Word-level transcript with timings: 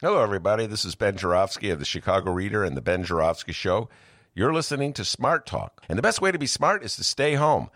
Hello, 0.00 0.22
everybody. 0.22 0.66
This 0.66 0.84
is 0.84 0.94
Ben 0.94 1.16
Joravsky 1.16 1.70
of 1.70 1.80
the 1.80 1.84
Chicago 1.84 2.30
Reader 2.30 2.62
and 2.62 2.76
the 2.76 2.80
Ben 2.80 3.02
Joravsky 3.02 3.50
Show. 3.50 3.88
You're 4.32 4.54
listening 4.54 4.92
to 4.92 5.04
Smart 5.04 5.44
Talk, 5.44 5.82
and 5.88 5.98
the 5.98 6.02
best 6.02 6.20
way 6.20 6.30
to 6.30 6.38
be 6.38 6.46
smart 6.46 6.84
is 6.84 6.94
to 6.94 7.02
stay 7.02 7.34
home. 7.34 7.68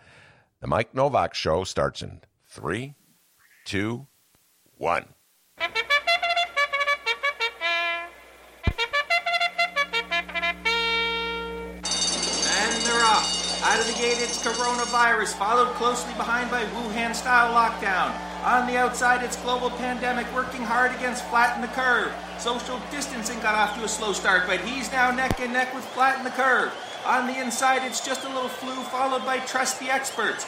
The 0.61 0.69
Mike 0.69 0.95
Novak 0.95 1.35
Show 1.35 1.64
starts 1.64 2.00
in 2.00 2.21
three, 2.46 2.95
two, 3.64 4.06
one. 4.79 5.06
And 5.58 5.72
they're 12.85 13.04
off. 13.04 13.65
Out 13.65 13.81
of 13.81 13.87
the 13.89 13.95
gate, 13.95 14.19
it's 14.21 14.41
coronavirus, 14.47 15.37
followed 15.37 15.75
closely 15.75 16.12
behind 16.12 16.52
by 16.52 16.62
Wuhan 16.66 17.16
style 17.16 17.52
lockdown. 17.52 18.31
On 18.45 18.66
the 18.66 18.77
outside, 18.77 19.23
it's 19.23 19.37
global 19.37 19.70
pandemic 19.70 20.27
working 20.34 20.62
hard 20.62 20.93
against 20.97 21.25
Flatten 21.27 21.62
the 21.62 21.69
Curve. 21.69 22.12
Social 22.38 22.80
distancing 22.91 23.38
got 23.38 23.55
off 23.55 23.79
to 23.79 23.84
a 23.84 23.88
slow 23.88 24.12
start, 24.12 24.49
but 24.49 24.59
he's 24.62 24.91
now 24.91 25.12
neck 25.12 25.39
and 25.39 25.53
neck 25.53 25.73
with 25.73 25.85
Flatten 25.85 26.25
the 26.25 26.30
Curve. 26.30 26.73
On 27.07 27.29
the 27.29 27.41
inside, 27.41 27.85
it's 27.85 28.05
just 28.05 28.25
a 28.25 28.29
little 28.29 28.49
flu, 28.49 28.75
followed 28.91 29.25
by 29.25 29.39
Trust 29.39 29.79
the 29.79 29.91
Experts. 29.91 30.45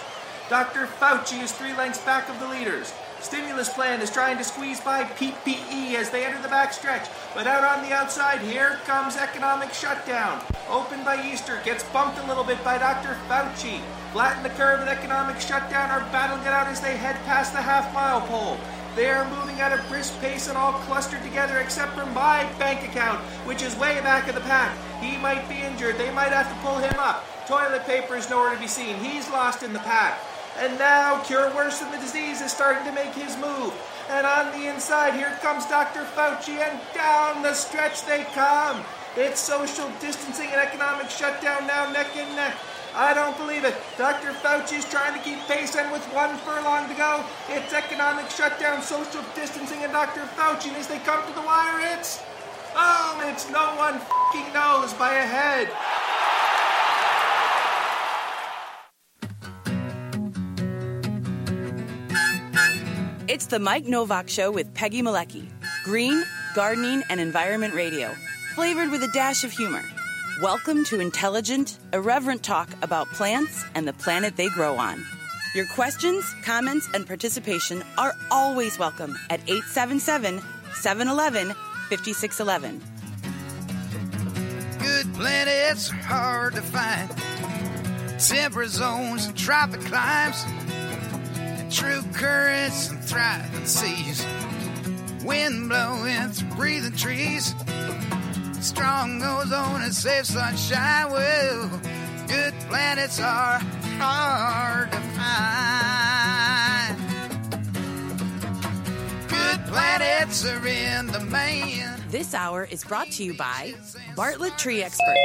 Dr. 0.50 0.86
Fauci 0.86 1.40
is 1.40 1.52
three 1.52 1.72
lengths 1.76 2.04
back 2.04 2.28
of 2.28 2.40
the 2.40 2.48
leaders. 2.48 2.92
Stimulus 3.24 3.72
plan 3.72 4.02
is 4.02 4.10
trying 4.10 4.36
to 4.36 4.44
squeeze 4.44 4.82
by 4.82 5.02
PPE 5.02 5.94
as 5.94 6.10
they 6.10 6.26
enter 6.26 6.42
the 6.42 6.48
backstretch. 6.48 7.08
But 7.34 7.46
out 7.46 7.64
on 7.64 7.82
the 7.82 7.94
outside, 7.94 8.42
here 8.42 8.78
comes 8.84 9.16
economic 9.16 9.72
shutdown. 9.72 10.44
Open 10.68 11.02
by 11.04 11.24
Easter, 11.26 11.58
gets 11.64 11.82
bumped 11.84 12.18
a 12.18 12.26
little 12.26 12.44
bit 12.44 12.62
by 12.62 12.76
Dr. 12.76 13.16
Fauci. 13.26 13.80
Flatten 14.12 14.42
the 14.42 14.50
curve 14.50 14.80
and 14.80 14.90
economic 14.90 15.40
shutdown 15.40 15.90
are 15.90 16.06
battling 16.12 16.42
it 16.42 16.48
out 16.48 16.66
as 16.66 16.82
they 16.82 16.98
head 16.98 17.16
past 17.24 17.54
the 17.54 17.62
half 17.62 17.94
mile 17.94 18.20
pole. 18.20 18.58
They 18.94 19.08
are 19.08 19.28
moving 19.30 19.58
at 19.58 19.72
a 19.72 19.82
brisk 19.88 20.20
pace 20.20 20.48
and 20.48 20.58
all 20.58 20.74
clustered 20.84 21.22
together 21.22 21.60
except 21.60 21.94
for 21.94 22.04
my 22.04 22.44
bank 22.58 22.86
account, 22.86 23.20
which 23.48 23.62
is 23.62 23.74
way 23.76 24.02
back 24.02 24.28
of 24.28 24.34
the 24.34 24.42
pack. 24.42 24.76
He 25.00 25.16
might 25.16 25.48
be 25.48 25.62
injured. 25.62 25.96
They 25.96 26.12
might 26.12 26.28
have 26.30 26.48
to 26.50 26.60
pull 26.60 26.76
him 26.76 26.94
up. 26.98 27.24
Toilet 27.48 27.86
paper 27.86 28.16
is 28.16 28.28
nowhere 28.28 28.54
to 28.54 28.60
be 28.60 28.68
seen. 28.68 28.96
He's 28.96 29.30
lost 29.30 29.62
in 29.62 29.72
the 29.72 29.78
pack. 29.78 30.20
And 30.58 30.78
now, 30.78 31.20
cure 31.24 31.52
worse 31.54 31.80
than 31.80 31.90
the 31.90 31.98
disease 31.98 32.40
is 32.40 32.52
starting 32.52 32.84
to 32.84 32.92
make 32.92 33.12
his 33.12 33.36
move. 33.38 33.74
And 34.08 34.26
on 34.26 34.52
the 34.52 34.68
inside, 34.68 35.14
here 35.14 35.36
comes 35.42 35.66
Dr. 35.66 36.04
Fauci, 36.14 36.58
and 36.58 36.78
down 36.94 37.42
the 37.42 37.54
stretch 37.54 38.04
they 38.06 38.24
come. 38.34 38.84
It's 39.16 39.40
social 39.40 39.90
distancing 40.00 40.48
and 40.48 40.60
economic 40.60 41.10
shutdown 41.10 41.66
now, 41.66 41.90
neck 41.90 42.16
and 42.16 42.34
neck. 42.36 42.56
I 42.94 43.12
don't 43.12 43.36
believe 43.36 43.64
it. 43.64 43.74
Dr. 43.98 44.30
Fauci 44.30 44.78
is 44.78 44.88
trying 44.88 45.18
to 45.18 45.24
keep 45.24 45.38
pace, 45.48 45.74
and 45.74 45.90
with 45.90 46.04
one 46.14 46.36
furlong 46.38 46.88
to 46.88 46.94
go, 46.94 47.24
it's 47.48 47.72
economic 47.72 48.30
shutdown, 48.30 48.82
social 48.82 49.22
distancing, 49.34 49.82
and 49.82 49.92
Dr. 49.92 50.20
Fauci. 50.38 50.68
And 50.68 50.76
as 50.76 50.86
they 50.86 50.98
come 51.00 51.26
to 51.26 51.34
the 51.34 51.42
wire, 51.42 51.98
it's. 51.98 52.22
Oh, 52.76 53.22
it's 53.26 53.48
no 53.50 53.74
one 53.76 54.00
fing 54.32 54.52
knows 54.52 54.92
by 54.94 55.14
a 55.14 55.26
head. 55.26 55.70
It's 63.34 63.46
the 63.46 63.58
Mike 63.58 63.86
Novak 63.86 64.28
Show 64.28 64.52
with 64.52 64.72
Peggy 64.74 65.02
Malecki. 65.02 65.48
Green, 65.82 66.22
gardening, 66.54 67.02
and 67.10 67.18
environment 67.18 67.74
radio. 67.74 68.14
Flavored 68.54 68.92
with 68.92 69.02
a 69.02 69.08
dash 69.08 69.42
of 69.42 69.50
humor. 69.50 69.82
Welcome 70.40 70.84
to 70.84 71.00
intelligent, 71.00 71.80
irreverent 71.92 72.44
talk 72.44 72.68
about 72.80 73.08
plants 73.08 73.64
and 73.74 73.88
the 73.88 73.92
planet 73.92 74.36
they 74.36 74.48
grow 74.50 74.76
on. 74.76 75.04
Your 75.52 75.66
questions, 75.66 76.24
comments, 76.44 76.88
and 76.94 77.08
participation 77.08 77.82
are 77.98 78.12
always 78.30 78.78
welcome 78.78 79.18
at 79.30 79.40
877 79.48 80.40
711 80.72 81.56
5611. 81.90 82.80
Good 84.78 85.12
planets 85.12 85.90
are 85.90 85.94
hard 85.94 86.54
to 86.54 86.62
find. 86.62 87.10
Temperate 88.20 88.70
zones 88.70 89.26
and 89.26 89.36
tropic 89.36 89.80
climes. 89.80 90.44
True 91.74 92.02
currents 92.12 92.88
and 92.90 93.02
thriving 93.02 93.66
seas. 93.66 94.24
Wind 95.24 95.68
blowing 95.68 96.28
through 96.28 96.56
breathing 96.56 96.96
trees. 96.96 97.52
Strong 98.60 99.20
ozone 99.20 99.82
and 99.82 99.92
safe 99.92 100.26
sunshine. 100.26 101.10
Well, 101.10 101.80
good 102.28 102.54
planets 102.68 103.18
are 103.18 103.58
hard 103.98 104.92
to 104.92 105.00
find. 105.00 106.53
Good 109.54 109.66
planets 109.66 110.44
are 110.46 110.66
in 110.66 111.06
demand. 111.06 112.02
This 112.10 112.34
hour 112.34 112.64
is 112.64 112.82
brought 112.82 113.06
to 113.12 113.22
you 113.22 113.34
by 113.34 113.74
Bartlett 114.16 114.58
Tree 114.58 114.82
Experts. 114.82 115.20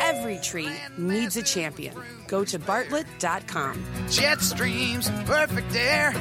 Every 0.00 0.36
tree 0.36 0.68
needs 0.98 1.38
a 1.38 1.42
champion. 1.42 1.96
Go 2.26 2.44
to 2.44 2.58
bartlett.com. 2.58 3.82
Jet 4.10 4.42
streams, 4.42 5.08
perfect 5.24 5.74
air. 5.74 6.12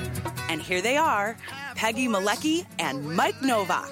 And 0.48 0.62
here 0.62 0.82
they 0.82 0.96
are 0.96 1.36
Peggy 1.76 2.08
Malecki 2.08 2.66
and 2.80 3.04
Mike 3.14 3.42
Novak. 3.42 3.90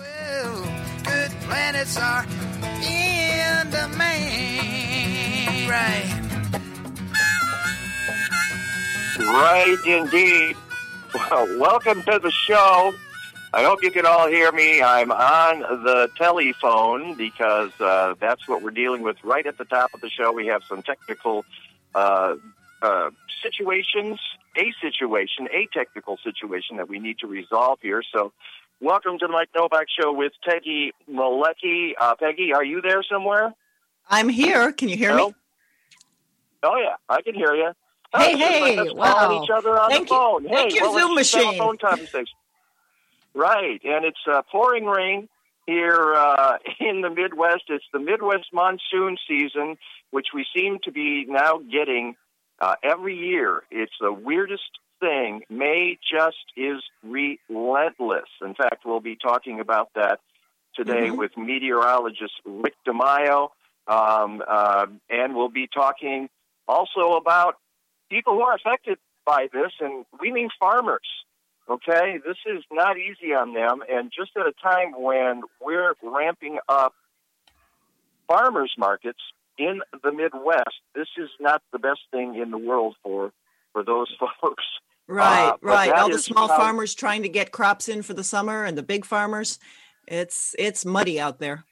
Good 1.03 1.31
planets 1.41 1.97
are 1.97 2.23
in 2.23 3.69
demand. 3.69 3.99
Right. 5.69 6.13
Right, 9.19 9.77
indeed. 9.85 10.55
Well, 11.13 11.59
welcome 11.59 12.01
to 12.03 12.17
the 12.17 12.31
show. 12.31 12.93
I 13.57 13.63
hope 13.63 13.81
you 13.81 13.89
can 13.89 14.05
all 14.05 14.27
hear 14.27 14.51
me. 14.51 14.83
I'm 14.83 15.11
on 15.11 15.61
the 15.83 16.09
telephone 16.15 17.15
because 17.15 17.71
uh, 17.81 18.13
that's 18.19 18.47
what 18.47 18.61
we're 18.61 18.69
dealing 18.69 19.01
with 19.01 19.17
right 19.23 19.47
at 19.47 19.57
the 19.57 19.65
top 19.65 19.95
of 19.95 20.01
the 20.01 20.11
show. 20.11 20.31
We 20.31 20.45
have 20.45 20.61
some 20.69 20.83
technical 20.83 21.43
uh, 21.95 22.35
uh, 22.83 23.09
situations, 23.41 24.19
a 24.55 24.71
situation, 24.79 25.47
a 25.51 25.67
technical 25.73 26.17
situation 26.23 26.77
that 26.77 26.87
we 26.87 26.99
need 26.99 27.17
to 27.19 27.25
resolve 27.27 27.79
here. 27.81 28.03
So, 28.13 28.31
welcome 28.79 29.17
to 29.17 29.25
the 29.25 29.33
Mike 29.33 29.49
Novak 29.55 29.87
Show 29.99 30.13
with 30.13 30.33
Peggy 30.47 30.91
Malecki. 31.11 31.93
Uh, 31.99 32.13
Peggy, 32.13 32.53
are 32.53 32.63
you 32.63 32.79
there 32.81 33.01
somewhere? 33.01 33.55
I'm 34.07 34.29
here. 34.29 34.71
Can 34.71 34.89
you 34.89 34.97
hear 34.97 35.13
Hello? 35.13 35.29
me? 35.29 35.33
Oh 36.61 36.77
yeah, 36.77 36.95
I 37.09 37.23
can 37.23 37.33
hear 37.33 37.55
you. 37.55 37.71
Hey, 38.15 38.33
Oh, 38.35 38.37
hey, 38.37 38.89
wow. 38.91 39.41
each 39.43 39.49
other 39.49 39.79
on 39.79 39.89
Thank 39.89 40.09
the 40.09 40.13
you- 40.13 40.19
phone. 40.21 40.43
thank 40.43 40.71
hey, 40.73 40.77
you, 40.77 40.81
well, 40.83 40.93
Zoom 40.99 41.17
just 41.17 41.33
have 41.33 41.41
a 41.41 41.45
machine. 41.47 41.59
phone 41.59 41.77
conversation. 41.79 42.25
Right, 43.37 43.79
and 43.83 44.03
it's 44.03 44.17
uh, 44.27 44.41
pouring 44.51 44.85
rain 44.85 45.29
here 45.67 46.15
uh, 46.15 46.57
in 46.79 47.01
the 47.01 47.09
Midwest. 47.11 47.65
It's 47.69 47.85
the 47.93 47.99
Midwest 47.99 48.47
monsoon 48.51 49.17
season, 49.27 49.77
which 50.09 50.29
we 50.33 50.43
seem 50.55 50.79
to 50.85 50.91
be 50.91 51.25
now 51.27 51.59
getting 51.71 52.15
uh, 52.59 52.73
every 52.83 53.15
year. 53.15 53.61
It's 53.69 53.93
the 54.01 54.11
weirdest 54.11 54.63
thing. 54.99 55.43
May 55.51 55.99
just 56.11 56.37
is 56.55 56.81
relentless. 57.03 58.27
In 58.41 58.55
fact, 58.55 58.77
we'll 58.85 59.01
be 59.01 59.15
talking 59.15 59.59
about 59.59 59.89
that 59.93 60.19
today 60.75 61.09
Mhm. 61.09 61.17
with 61.17 61.37
meteorologist 61.37 62.33
Rick 62.43 62.73
DiMaio, 62.87 63.51
um, 63.87 64.41
uh, 64.47 64.87
and 65.11 65.35
we'll 65.35 65.49
be 65.49 65.67
talking 65.67 66.27
also 66.67 67.13
about 67.17 67.57
people 68.09 68.33
who 68.33 68.41
are 68.41 68.55
affected 68.55 68.97
by 69.25 69.47
this, 69.53 69.73
and 69.79 70.07
we 70.19 70.31
mean 70.31 70.49
farmers. 70.59 71.07
Okay, 71.69 72.17
this 72.25 72.37
is 72.45 72.63
not 72.71 72.97
easy 72.97 73.33
on 73.33 73.53
them, 73.53 73.83
and 73.89 74.09
just 74.17 74.31
at 74.37 74.45
a 74.47 74.53
time 74.63 74.93
when 75.01 75.41
we're 75.61 75.93
ramping 76.01 76.59
up 76.69 76.93
farmers 78.27 78.73
markets 78.77 79.19
in 79.57 79.81
the 80.03 80.11
Midwest, 80.11 80.79
this 80.95 81.07
is 81.17 81.29
not 81.39 81.61
the 81.73 81.79
best 81.79 81.99
thing 82.11 82.35
in 82.35 82.51
the 82.51 82.57
world 82.57 82.95
for 83.03 83.31
for 83.73 83.83
those 83.83 84.07
folks. 84.41 84.63
Right, 85.09 85.49
Uh, 85.49 85.57
right. 85.61 85.91
All 85.91 86.09
the 86.09 86.19
small 86.19 86.47
how- 86.47 86.57
farmers 86.57 86.93
trying 86.95 87.23
to 87.23 87.29
get 87.29 87.51
crops 87.51 87.87
in 87.89 88.01
for 88.01 88.13
the 88.13 88.23
summer 88.23 88.63
and 88.63 88.77
the 88.77 88.83
big 88.83 89.03
farmers. 89.05 89.59
It's 90.07 90.55
it's 90.57 90.85
muddy 90.85 91.19
out 91.19 91.39
there. 91.39 91.65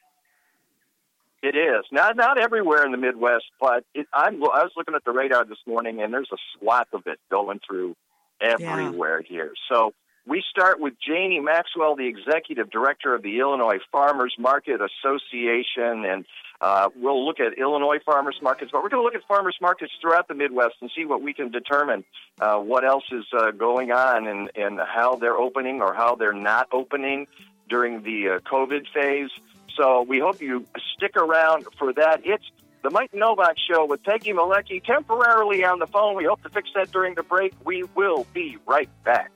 It 1.41 1.55
is 1.55 1.85
not 1.91 2.17
not 2.17 2.37
everywhere 2.37 2.85
in 2.85 2.91
the 2.91 2.97
Midwest, 2.97 3.46
but 3.61 3.85
it, 3.93 4.08
I'm 4.14 4.43
I 4.43 4.64
was 4.64 4.72
looking 4.75 4.96
at 4.96 5.05
the 5.05 5.11
radar 5.11 5.46
this 5.46 5.59
morning, 5.66 6.02
and 6.02 6.14
there's 6.14 6.29
a 6.34 6.37
swath 6.58 6.87
of 6.91 7.03
it 7.05 7.19
going 7.31 7.59
through 7.66 7.96
everywhere 8.41 9.22
here. 9.22 9.53
So 9.70 9.93
we 10.28 10.43
start 10.49 10.79
with 10.79 10.96
Janie 10.99 11.40
Maxwell, 11.40 11.96
the 11.96 12.08
executive 12.08 12.70
director 12.72 13.14
of 13.14 13.22
the 13.22 13.40
Illinois 13.40 13.79
Farmers 13.91 14.34
Market 14.40 14.82
Association, 14.82 16.03
and 16.05 16.26
uh, 16.61 16.90
we'll 16.96 17.26
look 17.26 17.40
at 17.40 17.58
Illinois 17.58 17.99
farmers 18.05 18.37
markets, 18.41 18.72
but 18.72 18.82
we're 18.82 18.90
going 18.90 19.02
to 19.02 19.03
look 19.03 19.16
at 19.16 19.28
farmers 19.28 19.58
markets 19.61 19.91
throughout 20.02 20.28
the 20.28 20.34
Midwest 20.34 20.76
and 20.82 20.90
see 20.96 21.05
what 21.05 21.22
we 21.22 21.34
can 21.34 21.52
determine 21.52 22.03
uh, 22.40 22.58
what 22.58 22.85
else 22.85 23.03
is 23.11 23.26
uh, 23.37 23.52
going 23.52 23.91
on 23.91 24.26
and, 24.26 24.49
and 24.55 24.79
how 24.79 25.16
they're 25.16 25.38
opening 25.38 25.81
or 25.81 25.93
how 25.93 26.16
they're 26.16 26.34
not 26.34 26.67
opening 26.72 27.28
during 27.70 28.03
the 28.03 28.29
uh, 28.29 28.40
COVID 28.40 28.88
phase. 28.93 29.29
So 29.76 30.03
we 30.03 30.20
hope 30.20 30.41
you 30.41 30.66
stick 30.96 31.17
around 31.17 31.66
for 31.78 31.93
that. 31.93 32.22
It's 32.23 32.46
the 32.85 32.91
Mike 32.91 33.16
Novak 33.16 33.55
Show 33.67 33.87
with 33.87 34.03
Peggy 34.03 34.32
Malecki 34.32 34.84
temporarily 34.84 35.66
on 35.66 35.79
the 35.79 35.87
phone. 35.87 36.16
We 36.16 36.26
hope 36.26 36.43
to 36.43 36.49
fix 36.49 36.70
that 36.76 36.91
during 36.91 37.16
the 37.16 37.23
break. 37.23 37.52
We 37.66 37.84
will 37.96 38.28
be 38.32 38.58
right 38.67 38.90
back. 39.03 39.32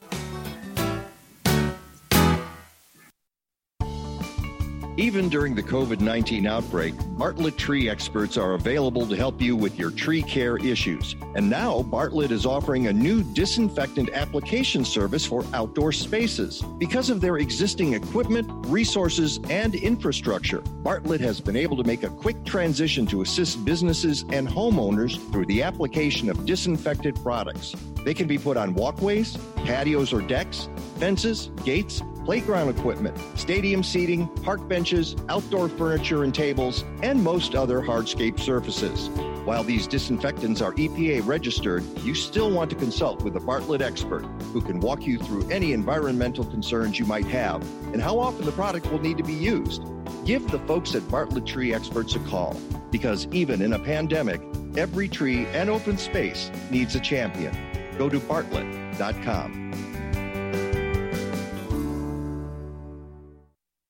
Even 5.00 5.30
during 5.30 5.56
the 5.56 5.63
COVID 5.63 6.01
19 6.01 6.46
outbreak, 6.46 6.94
Bartlett 7.12 7.57
Tree 7.57 7.90
experts 7.90 8.36
are 8.36 8.56
available 8.56 9.07
to 9.07 9.16
help 9.16 9.42
you 9.42 9.56
with 9.56 9.80
your 9.80 9.92
tree 9.92 10.22
care 10.22 10.57
issues. 10.57 11.16
And 11.36 11.50
now, 11.50 11.84
Bartlett 11.84 12.31
is 12.31 12.46
offering 12.46 12.88
a 12.88 12.92
new 12.92 13.24
disinfectant 13.24 14.10
application 14.10 14.84
service 14.84 15.25
for 15.25 15.46
outdoor 15.54 15.94
spaces. 15.94 16.62
Because 16.78 17.10
of 17.10 17.22
their 17.22 17.38
existing 17.38 17.94
equipment, 17.94 18.50
resources, 18.68 19.40
and 19.50 19.74
infrastructure, 19.74 20.60
Bartlett 20.84 21.22
has 21.22 21.40
been 21.40 21.56
able 21.56 21.78
to 21.78 21.86
make 21.86 22.04
a 22.04 22.10
quick 22.10 22.44
transition 22.44 23.06
to 23.06 23.22
assist 23.22 23.63
businesses 23.63 24.25
and 24.34 24.50
homeowners 24.50 25.18
through 25.31 25.45
the 25.45 25.63
application 25.63 26.30
of 26.30 26.45
disinfected 26.45 27.16
products. 27.24 27.74
They 28.04 28.13
can 28.13 28.28
be 28.28 28.38
put 28.38 28.57
on 28.57 28.74
walkways, 28.74 29.38
patios 29.63 30.12
or 30.12 30.22
decks, 30.22 30.68
fences, 30.98 31.52
gates, 31.63 32.02
playground 32.30 32.70
equipment, 32.70 33.18
stadium 33.34 33.81
seating, 33.81 34.28
park 34.44 34.68
benches, 34.68 35.16
outdoor 35.30 35.68
furniture 35.68 36.24
and 36.24 36.36
tables, 36.36 36.86
and 37.02 37.24
most 37.24 37.56
other 37.56 37.81
hardscape 37.81 38.40
surfaces. 38.40 39.10
While 39.46 39.64
these 39.64 39.88
disinfectants 39.88 40.62
are 40.62 40.74
EPA 40.74 41.26
registered, 41.26 41.84
you 42.04 42.14
still 42.14 42.52
want 42.52 42.70
to 42.70 42.76
consult 42.76 43.24
with 43.24 43.36
a 43.36 43.40
Bartlett 43.40 43.81
expert 43.81 44.22
who 44.54 44.62
can 44.62 44.80
walk 44.80 45.08
you 45.08 45.18
through 45.18 45.50
any 45.50 45.74
environmental 45.74 46.46
concerns 46.46 47.00
you 47.00 47.06
might 47.08 47.26
have 47.26 47.64
and 47.94 48.00
how 48.00 48.20
often 48.20 48.46
the 48.46 48.52
product 48.52 48.92
will 48.92 49.02
need 49.02 49.18
to 49.18 49.24
be 49.24 49.34
used. 49.34 49.81
Give 50.24 50.48
the 50.52 50.60
folks 50.68 50.94
at 50.94 51.10
Bartlett 51.10 51.48
Tree 51.48 51.74
Experts 51.74 52.14
a 52.14 52.20
call 52.20 52.56
because 52.92 53.26
even 53.31 53.60
in 53.60 53.74
a 53.74 53.80
pandemic, 53.80 54.40
every 54.78 55.08
tree 55.08 55.48
and 55.48 55.68
open 55.68 55.98
space 55.98 56.52
needs 56.70 56.94
a 56.94 57.00
champion. 57.00 57.58
Go 57.98 58.08
to 58.08 58.20
bartlett.com. 58.20 59.88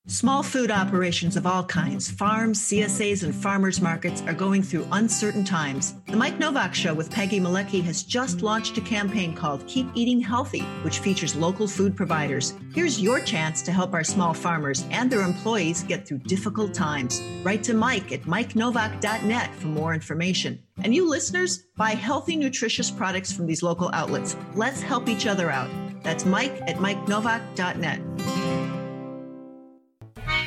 Small 0.10 0.42
food 0.42 0.72
operations 0.72 1.36
of 1.36 1.46
all 1.46 1.64
kinds, 1.64 2.10
farms, 2.10 2.60
CSAs, 2.60 3.22
and 3.22 3.34
farmers 3.34 3.80
markets 3.80 4.24
are 4.26 4.34
going 4.34 4.64
through 4.64 4.88
uncertain 4.92 5.44
times. 5.44 5.94
The 6.08 6.18
Mike 6.18 6.40
Novak 6.40 6.74
Show 6.74 6.96
with 6.96 7.12
Peggy 7.12 7.40
Malecki 7.40 7.84
has 7.84 8.02
just 8.02 8.42
launched 8.42 8.76
a 8.80 8.82
campaign 8.82 9.36
called 9.36 9.68
Keep 9.68 9.90
Eating 9.94 10.20
Healthy, 10.20 10.62
which 10.82 10.98
features 10.98 11.36
local 11.36 11.68
food 11.68 11.96
providers. 11.96 12.56
Here's 12.74 13.00
your 13.00 13.20
chance 13.20 13.62
to 13.62 13.72
help 13.72 13.94
our 13.94 14.04
small 14.04 14.34
farmers 14.34 14.84
and 14.90 15.12
their 15.12 15.22
employees 15.22 15.84
get 15.84 16.08
through 16.08 16.20
difficult 16.26 16.74
times. 16.74 17.22
Write 17.44 17.62
to 17.66 17.76
Mike 17.76 18.12
at 18.12 18.24
mikenovak.net 18.24 19.54
for 19.54 19.68
more 19.68 19.94
information. 19.94 20.64
And 20.84 20.96
you 20.96 21.08
listeners, 21.08 21.68
buy 21.78 21.92
healthy, 21.92 22.36
nutritious 22.36 22.90
products 22.90 23.32
from 23.32 23.46
these 23.46 23.62
local 23.62 23.92
outlets. 23.94 24.36
Let's 24.56 24.82
help 24.82 25.08
each 25.08 25.28
other 25.28 25.52
out. 25.52 25.70
That's 26.02 26.26
Mike 26.26 26.60
at 26.62 26.78
mikenovak.net. 26.78 28.39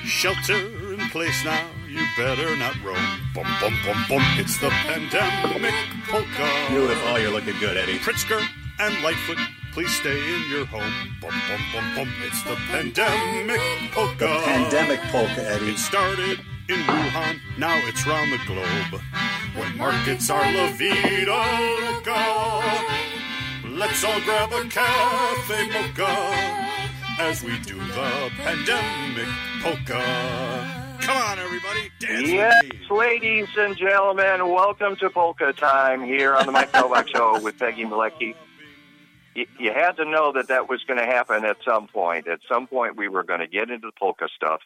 Shelter 0.05 0.95
in 0.95 1.01
place 1.11 1.45
now, 1.45 1.65
you 1.89 2.05
better 2.17 2.57
not 2.57 2.75
roam. 2.83 2.97
Bum, 3.35 3.47
bum, 3.61 3.75
bum, 3.85 4.05
bum. 4.09 4.23
It's 4.39 4.59
the 4.59 4.69
pandemic 4.69 5.75
polka. 6.09 6.49
Beautiful. 6.69 7.19
You're 7.19 7.31
looking 7.31 7.59
good, 7.61 7.77
Eddie. 7.77 7.99
Pritzker 7.99 8.45
and 8.81 9.03
Lightfoot, 9.03 9.39
please 9.73 9.95
stay 9.95 10.19
in 10.35 10.51
your 10.51 10.67
home. 10.67 10.93
Bum, 11.21 11.31
bum, 11.49 11.61
bum, 11.73 11.97
bum. 11.97 12.09
It's 12.27 12.43
the 12.43 12.57
pandemic 12.71 13.61
polka. 13.93 14.27
The 14.27 14.43
pandemic 14.45 15.01
polka, 15.13 15.49
Eddie. 15.49 15.71
It 15.71 15.79
started 15.79 16.41
in 16.69 16.81
Wuhan, 16.81 17.39
now 17.59 17.77
it's 17.89 18.07
round 18.07 18.33
the 18.33 18.39
globe. 18.47 19.03
When 19.55 19.77
markets 19.77 20.31
are 20.31 20.53
La 20.53 20.71
Vida 20.73 21.43
Loca, 21.83 22.23
let's 23.69 24.03
all 24.05 24.21
grab 24.21 24.53
a 24.53 24.69
cafe 24.69 25.69
mocha 25.69 26.72
as 27.19 27.43
we 27.43 27.59
do 27.61 27.75
the 27.79 28.31
pandemic 28.39 29.29
polka. 29.63 30.99
Come 31.01 31.17
on, 31.17 31.39
everybody, 31.39 31.91
dance 31.99 32.29
Yes, 32.29 32.63
with 32.65 32.91
me. 32.91 32.97
ladies 32.97 33.49
and 33.59 33.77
gentlemen, 33.77 34.49
welcome 34.49 34.97
to 34.97 35.11
Polka 35.11 35.53
Time 35.53 36.03
here 36.05 36.35
on 36.35 36.47
the 36.47 36.53
Mike 36.53 36.73
Novak 36.73 37.09
Show 37.09 37.41
with 37.41 37.59
Peggy 37.59 37.85
Malecki. 37.85 38.35
You, 39.35 39.47
you 39.59 39.73
had 39.73 39.93
to 39.97 40.05
know 40.05 40.33
that 40.33 40.49
that 40.49 40.69
was 40.69 40.83
going 40.87 40.99
to 41.01 41.07
happen 41.07 41.45
at 41.45 41.57
some 41.67 41.89
point. 41.89 42.29
At 42.29 42.41
some 42.51 42.67
point, 42.67 42.97
we 42.97 43.09
were 43.09 43.25
going 43.25 43.41
to 43.41 43.47
get 43.49 43.71
into 43.71 43.89
the 43.89 43.93
polka 43.99 44.29
stuff. 44.37 44.61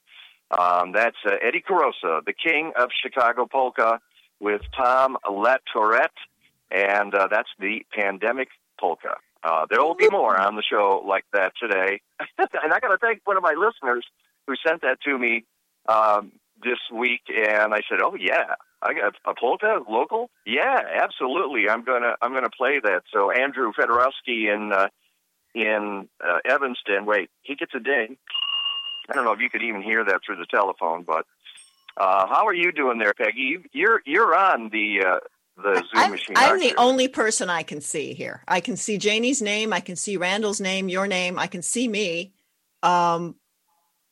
Um, 0.57 0.93
that's 0.93 1.17
uh, 1.25 1.37
Eddie 1.43 1.63
Korosa, 1.67 2.25
the 2.25 2.33
king 2.35 2.73
of 2.79 2.91
Chicago 3.03 3.47
polka, 3.47 4.01
with 4.41 4.61
Tom 4.77 5.17
Latourette, 5.25 6.09
and 6.71 7.15
uh, 7.15 7.29
that's 7.31 7.49
the 7.59 7.85
pandemic 7.95 8.49
polka. 8.79 9.17
Uh, 9.43 9.65
there 9.71 9.81
will 9.83 9.95
be 9.95 10.09
more 10.11 10.37
on 10.39 10.57
the 10.57 10.63
show 10.63 11.03
like 11.07 11.25
that 11.33 11.53
today. 11.61 12.01
and 12.39 12.73
I 12.73 12.81
got 12.81 12.89
to 12.89 12.99
thank 12.99 13.21
one 13.25 13.37
of 13.37 13.43
my 13.43 13.55
listeners 13.55 14.05
who 14.47 14.55
sent 14.67 14.83
that 14.83 15.01
to 15.05 15.19
me 15.19 15.45
um, 15.89 16.33
this 16.63 16.79
week, 16.93 17.23
and 17.29 17.75
I 17.75 17.81
said, 17.89 18.01
"Oh 18.03 18.17
yeah, 18.19 18.55
I 18.83 18.95
got 18.95 19.15
a 19.25 19.35
polka 19.39 19.81
local. 19.89 20.31
Yeah, 20.45 20.79
absolutely. 21.03 21.69
I'm 21.69 21.85
gonna 21.85 22.15
I'm 22.23 22.33
gonna 22.33 22.51
play 22.51 22.81
that." 22.83 23.03
So 23.13 23.31
Andrew 23.31 23.73
Fedorowski 23.79 24.53
in 24.53 24.73
uh, 24.73 24.89
in 25.55 26.09
uh, 26.25 26.39
Evanston. 26.45 27.07
Wait, 27.07 27.31
he 27.43 27.55
gets 27.55 27.73
a 27.75 27.81
ding. 27.81 28.17
I 29.09 29.15
don't 29.15 29.25
know 29.25 29.33
if 29.33 29.41
you 29.41 29.51
could 29.51 29.63
even 29.63 29.83
hear 29.83 30.05
that 30.05 30.21
through 30.25 30.37
the 30.37 30.47
telephone, 30.47 31.05
but 31.05 31.27
uh, 31.97 32.27
how 32.27 32.47
are 32.47 32.55
you 32.55 32.73
doing 32.73 32.99
there, 32.99 33.15
Peggy? 33.15 33.41
You, 33.41 33.63
you're 33.73 34.03
you're 34.05 34.35
on 34.35 34.71
the 34.71 35.05
uh, 35.07 35.19
the 35.57 35.75
Zoom 35.75 35.85
I'm, 35.95 36.11
machine. 36.11 36.37
I'm 36.37 36.51
aren't 36.51 36.63
the 36.63 36.75
only 36.77 37.09
person 37.09 37.51
I 37.51 37.63
can 37.63 37.81
see 37.81 38.15
here. 38.15 38.43
I 38.47 38.61
can 38.61 38.77
see 38.77 38.99
Janie's 38.99 39.43
name. 39.43 39.73
I 39.73 39.81
can 39.81 39.97
see 39.97 40.17
Randall's 40.17 40.61
name, 40.61 40.89
your 40.89 41.07
name. 41.07 41.39
I 41.39 41.47
can 41.47 41.63
see 41.63 41.89
me. 41.89 42.33
Um, 42.83 43.37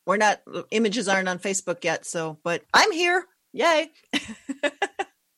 we're 0.06 0.16
not 0.16 0.42
images 0.70 1.08
aren't 1.08 1.28
on 1.28 1.38
Facebook 1.38 1.84
yet, 1.84 2.04
so 2.04 2.38
but 2.42 2.62
I'm 2.72 2.92
here. 2.92 3.24
Yay! 3.52 3.90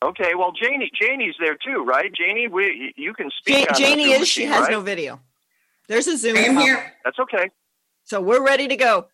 Okay, 0.02 0.34
well, 0.36 0.52
Janie, 0.52 0.90
Janie's 0.94 1.34
there 1.40 1.56
too, 1.56 1.82
right? 1.82 2.12
Janie, 2.14 2.48
we, 2.48 2.92
you 2.96 3.14
can 3.14 3.30
speak. 3.38 3.64
Ja- 3.64 3.72
on 3.72 3.80
Janie 3.80 4.04
Zoom 4.04 4.22
is. 4.22 4.28
She 4.28 4.44
has 4.44 4.62
right? 4.62 4.70
no 4.70 4.80
video. 4.80 5.20
There's 5.88 6.06
a 6.06 6.16
Zoom. 6.16 6.36
I'm 6.36 6.56
here. 6.58 6.92
That's 7.04 7.18
okay. 7.18 7.50
So 8.04 8.20
we're 8.20 8.44
ready 8.44 8.68
to 8.68 8.76
go. 8.76 9.06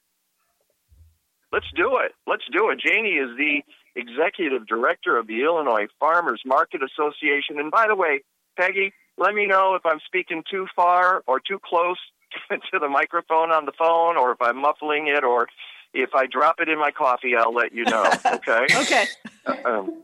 Let's 1.53 1.67
do 1.77 1.99
it. 1.99 2.13
Let's 2.27 2.43
do 2.53 2.71
it. 2.71 2.81
Janie 2.85 3.11
is 3.11 3.31
the 3.39 3.63
executive 3.95 4.67
director 4.67 5.17
of 5.17 5.27
the 5.27 5.43
Illinois 5.43 5.87
Farmers 6.01 6.43
Market 6.45 6.81
Association. 6.83 7.59
And 7.59 7.71
by 7.71 7.87
the 7.87 7.97
way, 7.97 8.23
Peggy, 8.57 8.93
let 9.19 9.35
me 9.35 9.47
know 9.47 9.75
if 9.75 9.85
I'm 9.85 10.01
speaking 10.07 10.43
too 10.51 10.67
far 10.75 11.23
or 11.27 11.41
too 11.41 11.59
close 11.65 11.99
to 12.51 12.79
the 12.79 12.89
microphone 12.89 13.51
on 13.51 13.67
the 13.67 13.73
phone, 13.79 14.17
or 14.17 14.33
if 14.33 14.39
I'm 14.41 14.61
muffling 14.61 15.09
it, 15.09 15.25
or 15.25 15.49
if 15.93 16.11
I 16.15 16.27
drop 16.27 16.57
it 16.61 16.69
in 16.69 16.79
my 16.79 16.91
coffee, 16.91 17.37
I'll 17.37 17.55
let 17.55 17.75
you 17.75 17.85
know. 17.85 18.11
Okay. 18.27 18.67
Okay. 18.75 19.07
Um, 19.65 20.03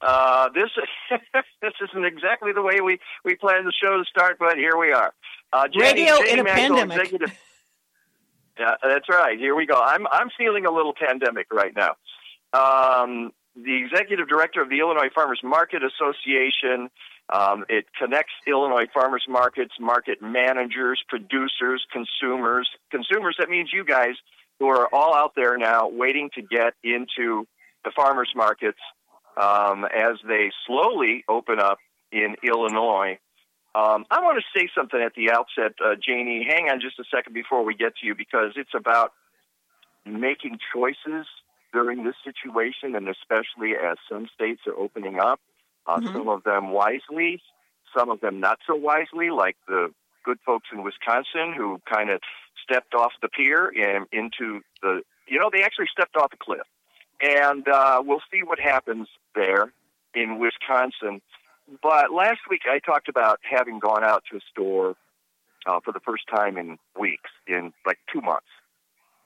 uh, 0.00 0.48
this 0.54 0.70
this 1.60 1.72
isn't 1.82 2.04
exactly 2.04 2.52
the 2.52 2.62
way 2.62 2.80
we, 2.80 2.98
we 3.24 3.34
planned 3.34 3.66
the 3.66 3.72
show 3.72 3.98
to 3.98 4.04
start, 4.04 4.38
but 4.38 4.56
here 4.56 4.76
we 4.78 4.92
are. 4.92 5.12
Uh, 5.52 5.66
Jenny, 5.68 6.02
Radio 6.02 6.18
Jenny 6.18 6.32
in 6.32 6.38
a 6.38 6.44
Maxwell, 6.44 6.78
pandemic. 6.78 6.96
Executive, 6.98 7.38
yeah, 8.58 8.74
that's 8.82 9.08
right. 9.08 9.38
Here 9.38 9.54
we 9.54 9.66
go. 9.66 9.80
I'm 9.80 10.06
I'm 10.12 10.30
feeling 10.36 10.66
a 10.66 10.70
little 10.70 10.94
pandemic 10.94 11.52
right 11.52 11.74
now. 11.74 11.96
Um, 12.52 13.32
the 13.54 13.76
executive 13.84 14.28
director 14.28 14.62
of 14.62 14.68
the 14.68 14.78
Illinois 14.80 15.10
Farmers 15.14 15.40
Market 15.42 15.82
Association. 15.82 16.90
Um, 17.30 17.64
it 17.68 17.86
connects 17.98 18.32
Illinois 18.46 18.86
farmers 18.94 19.24
markets, 19.28 19.74
market 19.78 20.22
managers, 20.22 21.02
producers, 21.08 21.84
consumers. 21.92 22.68
Consumers, 22.90 23.36
that 23.38 23.50
means 23.50 23.70
you 23.72 23.84
guys 23.84 24.14
who 24.58 24.68
are 24.68 24.88
all 24.92 25.14
out 25.14 25.32
there 25.36 25.58
now 25.58 25.88
waiting 25.88 26.30
to 26.34 26.42
get 26.42 26.74
into 26.82 27.46
the 27.84 27.90
farmers 27.94 28.32
markets 28.34 28.78
um, 29.36 29.84
as 29.84 30.16
they 30.26 30.50
slowly 30.66 31.24
open 31.28 31.60
up 31.60 31.78
in 32.10 32.34
Illinois. 32.42 33.18
Um, 33.74 34.06
I 34.10 34.20
want 34.20 34.42
to 34.42 34.58
say 34.58 34.68
something 34.74 35.00
at 35.00 35.14
the 35.14 35.30
outset, 35.30 35.74
uh, 35.84 35.94
Janie. 35.94 36.46
Hang 36.48 36.70
on 36.70 36.80
just 36.80 36.98
a 36.98 37.04
second 37.14 37.34
before 37.34 37.62
we 37.64 37.74
get 37.74 37.96
to 37.96 38.06
you 38.06 38.14
because 38.14 38.52
it's 38.56 38.74
about 38.74 39.12
making 40.06 40.58
choices 40.74 41.26
during 41.72 42.04
this 42.04 42.16
situation, 42.24 42.94
and 42.94 43.08
especially 43.08 43.76
as 43.76 43.96
some 44.08 44.28
states 44.34 44.62
are 44.66 44.76
opening 44.76 45.20
up, 45.20 45.40
uh, 45.86 46.00
Mhm. 46.00 46.12
some 46.12 46.28
of 46.28 46.42
them 46.44 46.70
wisely, 46.70 47.42
some 47.94 48.10
of 48.10 48.20
them 48.20 48.40
not 48.40 48.58
so 48.66 48.74
wisely, 48.74 49.30
like 49.30 49.56
the 49.66 49.92
good 50.24 50.40
folks 50.40 50.68
in 50.72 50.82
Wisconsin 50.82 51.52
who 51.54 51.80
kind 51.86 52.10
of 52.10 52.20
stepped 52.62 52.94
off 52.94 53.12
the 53.22 53.28
pier 53.28 53.68
and 53.68 54.06
into 54.12 54.62
the, 54.82 55.02
you 55.26 55.38
know, 55.38 55.50
they 55.50 55.62
actually 55.62 55.86
stepped 55.86 56.16
off 56.16 56.32
a 56.32 56.36
cliff. 56.36 56.66
And 57.20 57.66
uh, 57.66 58.02
we'll 58.04 58.22
see 58.30 58.42
what 58.42 58.60
happens 58.60 59.08
there 59.34 59.72
in 60.14 60.38
Wisconsin. 60.38 61.20
But 61.82 62.12
last 62.12 62.40
week 62.48 62.62
I 62.66 62.78
talked 62.78 63.08
about 63.08 63.40
having 63.42 63.78
gone 63.78 64.04
out 64.04 64.24
to 64.30 64.36
a 64.36 64.40
store 64.50 64.96
uh, 65.66 65.80
for 65.80 65.92
the 65.92 66.00
first 66.00 66.24
time 66.28 66.56
in 66.56 66.78
weeks, 66.98 67.30
in 67.46 67.72
like 67.84 67.98
two 68.12 68.20
months, 68.20 68.46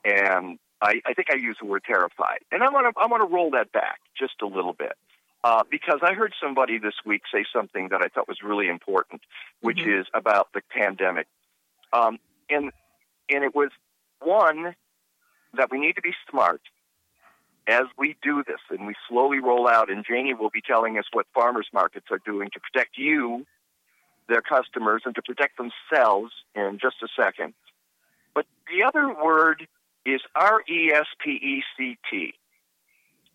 and 0.03 0.59
I, 0.83 1.01
I 1.05 1.13
think 1.13 1.29
I 1.31 1.35
used 1.35 1.61
the 1.61 1.65
word 1.65 1.83
terrified. 1.85 2.39
And 2.51 2.61
I 2.61 2.69
want 2.69 2.93
to 2.93 3.01
I 3.01 3.07
want 3.07 3.27
to 3.27 3.33
roll 3.33 3.51
that 3.51 3.71
back 3.71 3.99
just 4.17 4.41
a 4.41 4.45
little 4.45 4.73
bit 4.73 4.93
uh, 5.43 5.63
because 5.69 5.99
I 6.03 6.13
heard 6.13 6.33
somebody 6.41 6.77
this 6.77 6.95
week 7.05 7.21
say 7.33 7.45
something 7.55 7.89
that 7.89 8.01
I 8.01 8.09
thought 8.09 8.27
was 8.27 8.41
really 8.43 8.67
important, 8.67 9.21
which 9.61 9.79
Mhm. 9.79 10.01
is 10.01 10.07
about 10.13 10.51
the 10.53 10.61
pandemic, 10.69 11.27
um, 11.93 12.19
and 12.49 12.71
and 13.29 13.43
it 13.43 13.55
was 13.55 13.69
one 14.19 14.75
that 15.53 15.71
we 15.71 15.79
need 15.79 15.95
to 15.95 16.01
be 16.01 16.13
smart 16.29 16.61
as 17.67 17.83
we 17.97 18.15
do 18.21 18.43
this 18.43 18.59
and 18.69 18.85
we 18.85 18.95
slowly 19.07 19.39
roll 19.39 19.67
out. 19.67 19.89
And 19.89 20.03
Janie 20.05 20.33
will 20.33 20.49
be 20.49 20.61
telling 20.61 20.97
us 20.97 21.05
what 21.13 21.25
farmers 21.33 21.67
markets 21.71 22.07
are 22.11 22.19
doing 22.19 22.49
to 22.53 22.59
protect 22.59 22.97
you, 22.97 23.45
their 24.27 24.41
customers, 24.41 25.03
and 25.05 25.15
to 25.15 25.21
protect 25.21 25.57
themselves 25.57 26.33
in 26.55 26.79
just 26.81 26.97
a 27.01 27.07
second. 27.15 27.53
But 28.33 28.45
the 28.67 28.83
other 28.83 29.13
word 29.13 29.67
is 30.05 30.21
R 30.35 30.61
E 30.69 30.91
S 30.93 31.05
P 31.23 31.31
E 31.31 31.63
C 31.77 31.97
T, 32.09 32.33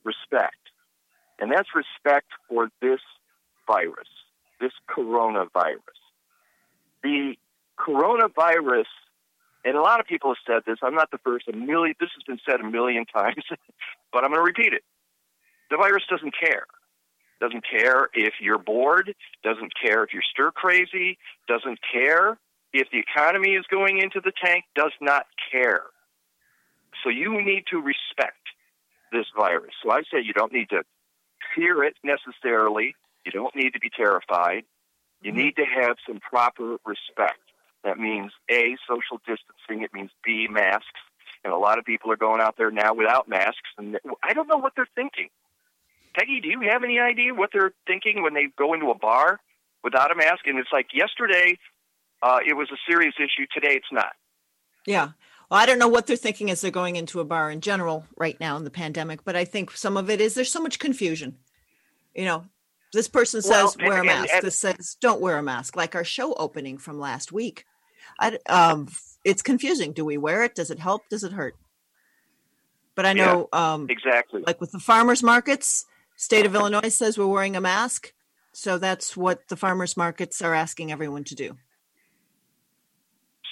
respect. 0.05 0.57
And 1.39 1.53
that's 1.53 1.69
respect 1.75 2.29
for 2.49 2.69
this 2.81 3.01
virus, 3.67 4.09
this 4.61 4.73
coronavirus. 4.91 5.79
The 7.03 7.35
coronavirus, 7.79 8.91
and 9.65 9.77
a 9.77 9.81
lot 9.81 10.01
of 10.01 10.07
people 10.07 10.31
have 10.31 10.43
said 10.47 10.63
this, 10.67 10.79
I'm 10.83 10.95
not 10.95 11.11
the 11.13 11.19
first, 11.19 11.47
a 11.49 11.57
million, 11.57 11.95
this 12.01 12.11
has 12.17 12.25
been 12.25 12.41
said 12.49 12.61
a 12.61 12.69
million 12.69 13.07
times, 13.15 13.45
but 14.13 14.25
I'm 14.25 14.31
going 14.31 14.41
to 14.41 14.43
repeat 14.43 14.73
it. 14.73 14.83
The 15.71 15.77
virus 15.77 16.03
doesn't 16.11 16.35
care. 16.39 16.67
Doesn't 17.41 17.65
care 17.65 18.09
if 18.15 18.35
you're 18.41 18.59
bored, 18.59 19.15
doesn't 19.45 19.73
care 19.81 20.03
if 20.03 20.13
you're 20.13 20.25
stir 20.29 20.51
crazy, 20.51 21.19
doesn't 21.47 21.79
care 21.93 22.37
if 22.73 22.89
the 22.91 22.99
economy 22.99 23.51
is 23.51 23.65
going 23.71 23.99
into 23.99 24.21
the 24.21 24.33
tank, 24.45 24.65
does 24.75 24.91
not 25.01 25.27
care. 25.53 25.85
So 27.03 27.11
you 27.11 27.43
need 27.43 27.65
to 27.71 27.79
respect 27.79 28.37
this 29.13 29.27
virus. 29.37 29.73
So 29.83 29.91
I 29.91 30.03
say 30.03 30.21
you 30.23 30.33
don't 30.33 30.53
need 30.53 30.71
to 30.71 30.83
fear 31.55 31.85
it 31.85 31.95
necessarily. 32.03 32.95
You 33.25 33.33
don't 33.33 33.55
need 33.55 33.73
to 33.75 33.81
be 33.81 33.91
terrified. 33.91 34.65
You 35.21 35.33
need 35.33 35.57
to 35.57 35.65
have 35.65 35.97
some 36.07 36.21
proper 36.21 36.77
respect. 36.87 37.41
That 37.85 37.99
means 37.99 38.33
A, 38.51 38.77
social 38.89 39.19
distancing. 39.19 39.83
It 39.83 39.93
means 39.93 40.11
B, 40.25 40.47
masks. 40.49 40.87
And 41.45 41.53
a 41.53 41.57
lot 41.57 41.79
of 41.79 41.85
people 41.85 42.13
are 42.13 42.17
going 42.17 42.41
out 42.41 42.57
there 42.57 42.71
now 42.71 42.95
without 42.95 43.29
masks. 43.29 43.69
And 43.77 43.99
I 44.23 44.33
don't 44.35 44.49
know 44.49 44.57
what 44.59 44.75
they're 44.77 44.89
thinking. 44.95 45.29
Peggy, 46.15 46.41
do 46.41 46.49
you 46.49 46.63
have 46.71 46.83
any 46.85 46.99
idea 46.99 47.35
what 47.35 47.51
they're 47.53 47.73
thinking 47.87 48.23
when 48.23 48.35
they 48.35 48.49
go 48.57 48.75
into 48.75 48.91
a 48.91 48.99
bar 48.99 49.41
without 49.85 50.11
a 50.11 50.17
mask? 50.17 50.47
And 50.47 50.59
it's 50.59 50.71
like 50.73 50.89
yesterday, 50.93 51.59
uh, 52.23 52.39
it 52.47 52.55
was 52.55 52.69
a 52.73 52.77
serious 52.91 53.15
issue. 53.19 53.47
Today, 53.53 53.75
it's 53.75 53.93
not. 53.93 54.13
Yeah. 54.85 55.11
Well, 55.51 55.61
I 55.61 55.67
don't 55.67 55.79
know 55.79 55.89
what 55.89 56.07
they're 56.07 56.17
thinking 56.17 56.51
as 56.51 56.61
they're 56.61 56.71
going 56.71 56.97
into 56.97 57.21
a 57.21 57.25
bar 57.25 57.51
in 57.51 57.61
general 57.61 58.05
right 58.17 58.39
now 58.39 58.57
in 58.57 58.65
the 58.65 58.71
pandemic, 58.71 59.25
but 59.25 59.35
I 59.35 59.45
think 59.45 59.71
some 59.71 59.97
of 59.97 60.11
it 60.11 60.21
is 60.21 60.35
there's 60.35 60.53
so 60.53 60.61
much 60.61 60.79
confusion. 60.79 61.39
You 62.15 62.27
know, 62.27 62.45
this 62.93 63.09
person 63.09 63.41
says 63.41 63.77
well, 63.79 63.89
wear 63.89 64.01
a 64.03 64.05
mask. 64.05 64.21
And, 64.21 64.31
and, 64.31 64.43
this 64.43 64.59
says 64.59 64.97
don't 65.01 65.21
wear 65.21 65.39
a 65.39 65.43
mask. 65.43 65.77
Like 65.77 65.95
our 65.95 66.05
show 66.05 66.35
opening 66.35 66.77
from 66.77 66.99
last 66.99 67.33
week, 67.33 67.65
I, 68.21 68.39
um, 68.49 68.89
it's 69.25 69.43
confusing. 69.43 69.93
Do 69.93 70.05
we 70.05 70.19
wear 70.19 70.45
it? 70.45 70.55
Does 70.55 70.71
it 70.71 70.79
help? 70.79 71.09
Does 71.09 71.25
it 71.25 71.33
hurt? 71.33 71.57
But 72.95 73.07
I 73.07 73.13
know 73.13 73.49
yeah, 73.53 73.75
um, 73.75 73.87
exactly. 73.89 74.43
Like 74.47 74.61
with 74.61 74.73
the 74.73 74.81
farmers 74.81 75.23
markets, 75.23 75.87
state 76.17 76.45
of 76.45 76.55
Illinois 76.55 76.89
says 76.89 77.17
we're 77.17 77.27
wearing 77.27 77.57
a 77.57 77.61
mask, 77.61 78.13
so 78.53 78.77
that's 78.77 79.17
what 79.17 79.49
the 79.49 79.57
farmers 79.57 79.97
markets 79.97 80.43
are 80.43 80.53
asking 80.53 80.93
everyone 80.93 81.25
to 81.25 81.35
do. 81.35 81.57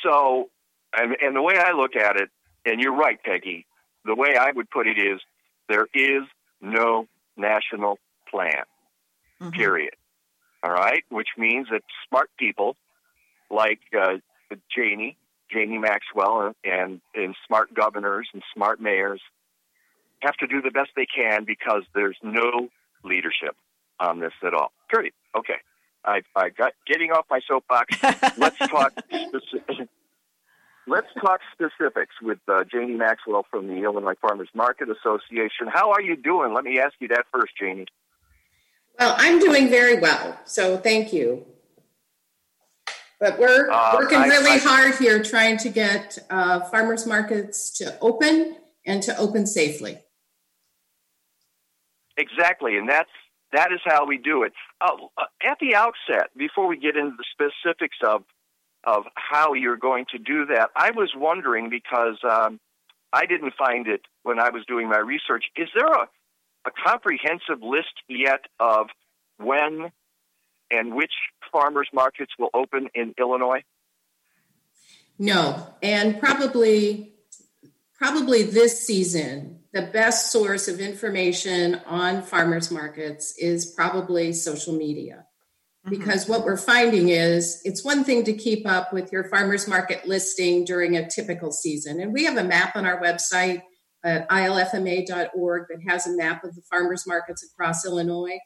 So 0.02 0.50
and, 0.94 1.16
and 1.20 1.36
the 1.36 1.42
way 1.42 1.56
I 1.58 1.72
look 1.72 1.96
at 1.96 2.16
it, 2.16 2.28
and 2.64 2.80
you're 2.80 2.94
right, 2.94 3.18
Peggy, 3.22 3.66
the 4.04 4.14
way 4.14 4.36
I 4.36 4.50
would 4.52 4.70
put 4.70 4.86
it 4.86 4.98
is 4.98 5.20
there 5.68 5.86
is 5.94 6.22
no 6.60 7.06
national 7.36 7.98
plan, 8.30 8.64
mm-hmm. 9.40 9.50
period. 9.50 9.94
All 10.62 10.72
right? 10.72 11.04
Which 11.10 11.28
means 11.36 11.68
that 11.70 11.82
smart 12.08 12.30
people 12.38 12.76
like 13.50 13.80
uh, 13.96 14.16
Janie, 14.74 15.16
Janie 15.52 15.78
Maxwell, 15.78 16.52
and, 16.64 17.00
and 17.14 17.36
smart 17.46 17.72
governors 17.74 18.28
and 18.32 18.42
smart 18.54 18.80
mayors 18.80 19.20
have 20.20 20.34
to 20.36 20.46
do 20.46 20.62
the 20.62 20.70
best 20.70 20.90
they 20.96 21.06
can 21.06 21.44
because 21.44 21.82
there's 21.94 22.16
no 22.22 22.68
leadership 23.04 23.56
on 24.00 24.20
this 24.20 24.32
at 24.44 24.54
all. 24.54 24.72
Period. 24.90 25.12
Okay. 25.36 25.56
I, 26.04 26.22
I 26.34 26.50
got 26.50 26.72
getting 26.86 27.10
off 27.10 27.26
my 27.30 27.40
soapbox. 27.46 27.96
Let's 28.38 28.58
talk 28.58 28.92
Let's 30.88 31.08
talk 31.20 31.40
specifics 31.52 32.14
with 32.22 32.38
uh, 32.46 32.62
Janie 32.70 32.94
Maxwell 32.94 33.44
from 33.50 33.66
the 33.66 33.82
Illinois 33.82 34.14
Farmers 34.20 34.48
Market 34.54 34.88
Association. 34.88 35.66
How 35.72 35.90
are 35.90 36.00
you 36.00 36.16
doing? 36.16 36.54
Let 36.54 36.62
me 36.62 36.78
ask 36.78 36.94
you 37.00 37.08
that 37.08 37.24
first, 37.32 37.52
Janie. 37.58 37.86
Well, 38.98 39.14
I'm 39.18 39.40
doing 39.40 39.68
very 39.68 39.98
well, 39.98 40.38
so 40.44 40.76
thank 40.76 41.12
you. 41.12 41.44
But 43.18 43.38
we're 43.38 43.68
uh, 43.68 43.94
working 43.94 44.18
I, 44.18 44.26
really 44.28 44.52
I, 44.52 44.58
hard 44.58 44.94
here 44.96 45.22
trying 45.22 45.56
to 45.58 45.70
get 45.70 46.18
uh, 46.30 46.60
farmers 46.60 47.06
markets 47.06 47.70
to 47.78 47.98
open 48.00 48.56
and 48.84 49.02
to 49.02 49.16
open 49.18 49.46
safely. 49.46 49.98
Exactly, 52.16 52.76
and 52.76 52.88
that's 52.88 53.10
that 53.52 53.72
is 53.72 53.80
how 53.84 54.06
we 54.06 54.18
do 54.18 54.44
it. 54.44 54.52
Uh, 54.80 54.92
at 55.42 55.58
the 55.60 55.74
outset, 55.74 56.30
before 56.36 56.66
we 56.68 56.78
get 56.78 56.96
into 56.96 57.16
the 57.16 57.24
specifics 57.32 57.96
of 58.06 58.22
of 58.86 59.04
how 59.16 59.52
you're 59.52 59.76
going 59.76 60.06
to 60.12 60.18
do 60.18 60.46
that. 60.46 60.70
I 60.76 60.92
was 60.92 61.12
wondering 61.14 61.68
because 61.68 62.18
um, 62.24 62.60
I 63.12 63.26
didn't 63.26 63.54
find 63.58 63.86
it 63.88 64.02
when 64.22 64.38
I 64.38 64.50
was 64.50 64.64
doing 64.66 64.88
my 64.88 64.98
research. 64.98 65.46
Is 65.56 65.68
there 65.74 65.86
a, 65.86 66.08
a 66.66 66.70
comprehensive 66.84 67.62
list 67.62 67.94
yet 68.08 68.44
of 68.60 68.86
when 69.38 69.90
and 70.70 70.94
which 70.94 71.12
farmers 71.52 71.88
markets 71.92 72.32
will 72.38 72.50
open 72.54 72.88
in 72.94 73.14
Illinois? 73.18 73.62
No, 75.18 75.66
and 75.82 76.20
probably 76.20 77.12
probably 77.98 78.42
this 78.42 78.86
season 78.86 79.60
the 79.76 79.82
best 79.82 80.32
source 80.32 80.68
of 80.68 80.80
information 80.80 81.74
on 81.84 82.22
farmers 82.22 82.70
markets 82.70 83.36
is 83.36 83.66
probably 83.66 84.32
social 84.32 84.72
media. 84.72 85.26
Mm-hmm. 85.86 86.00
because 86.00 86.28
what 86.28 86.44
we're 86.44 86.56
finding 86.56 87.10
is 87.10 87.60
it's 87.62 87.84
one 87.84 88.02
thing 88.02 88.24
to 88.24 88.32
keep 88.32 88.66
up 88.66 88.92
with 88.92 89.12
your 89.12 89.22
farmers 89.28 89.68
market 89.68 90.04
listing 90.04 90.64
during 90.64 90.96
a 90.96 91.08
typical 91.08 91.52
season. 91.52 92.00
And 92.00 92.12
we 92.12 92.24
have 92.24 92.36
a 92.36 92.42
map 92.42 92.74
on 92.74 92.84
our 92.84 93.00
website 93.00 93.62
at 94.04 94.28
ilfma.org 94.28 95.66
that 95.68 95.78
has 95.86 96.08
a 96.08 96.16
map 96.16 96.42
of 96.42 96.56
the 96.56 96.62
farmers 96.68 97.04
markets 97.06 97.48
across 97.48 97.86
Illinois. 97.86 98.38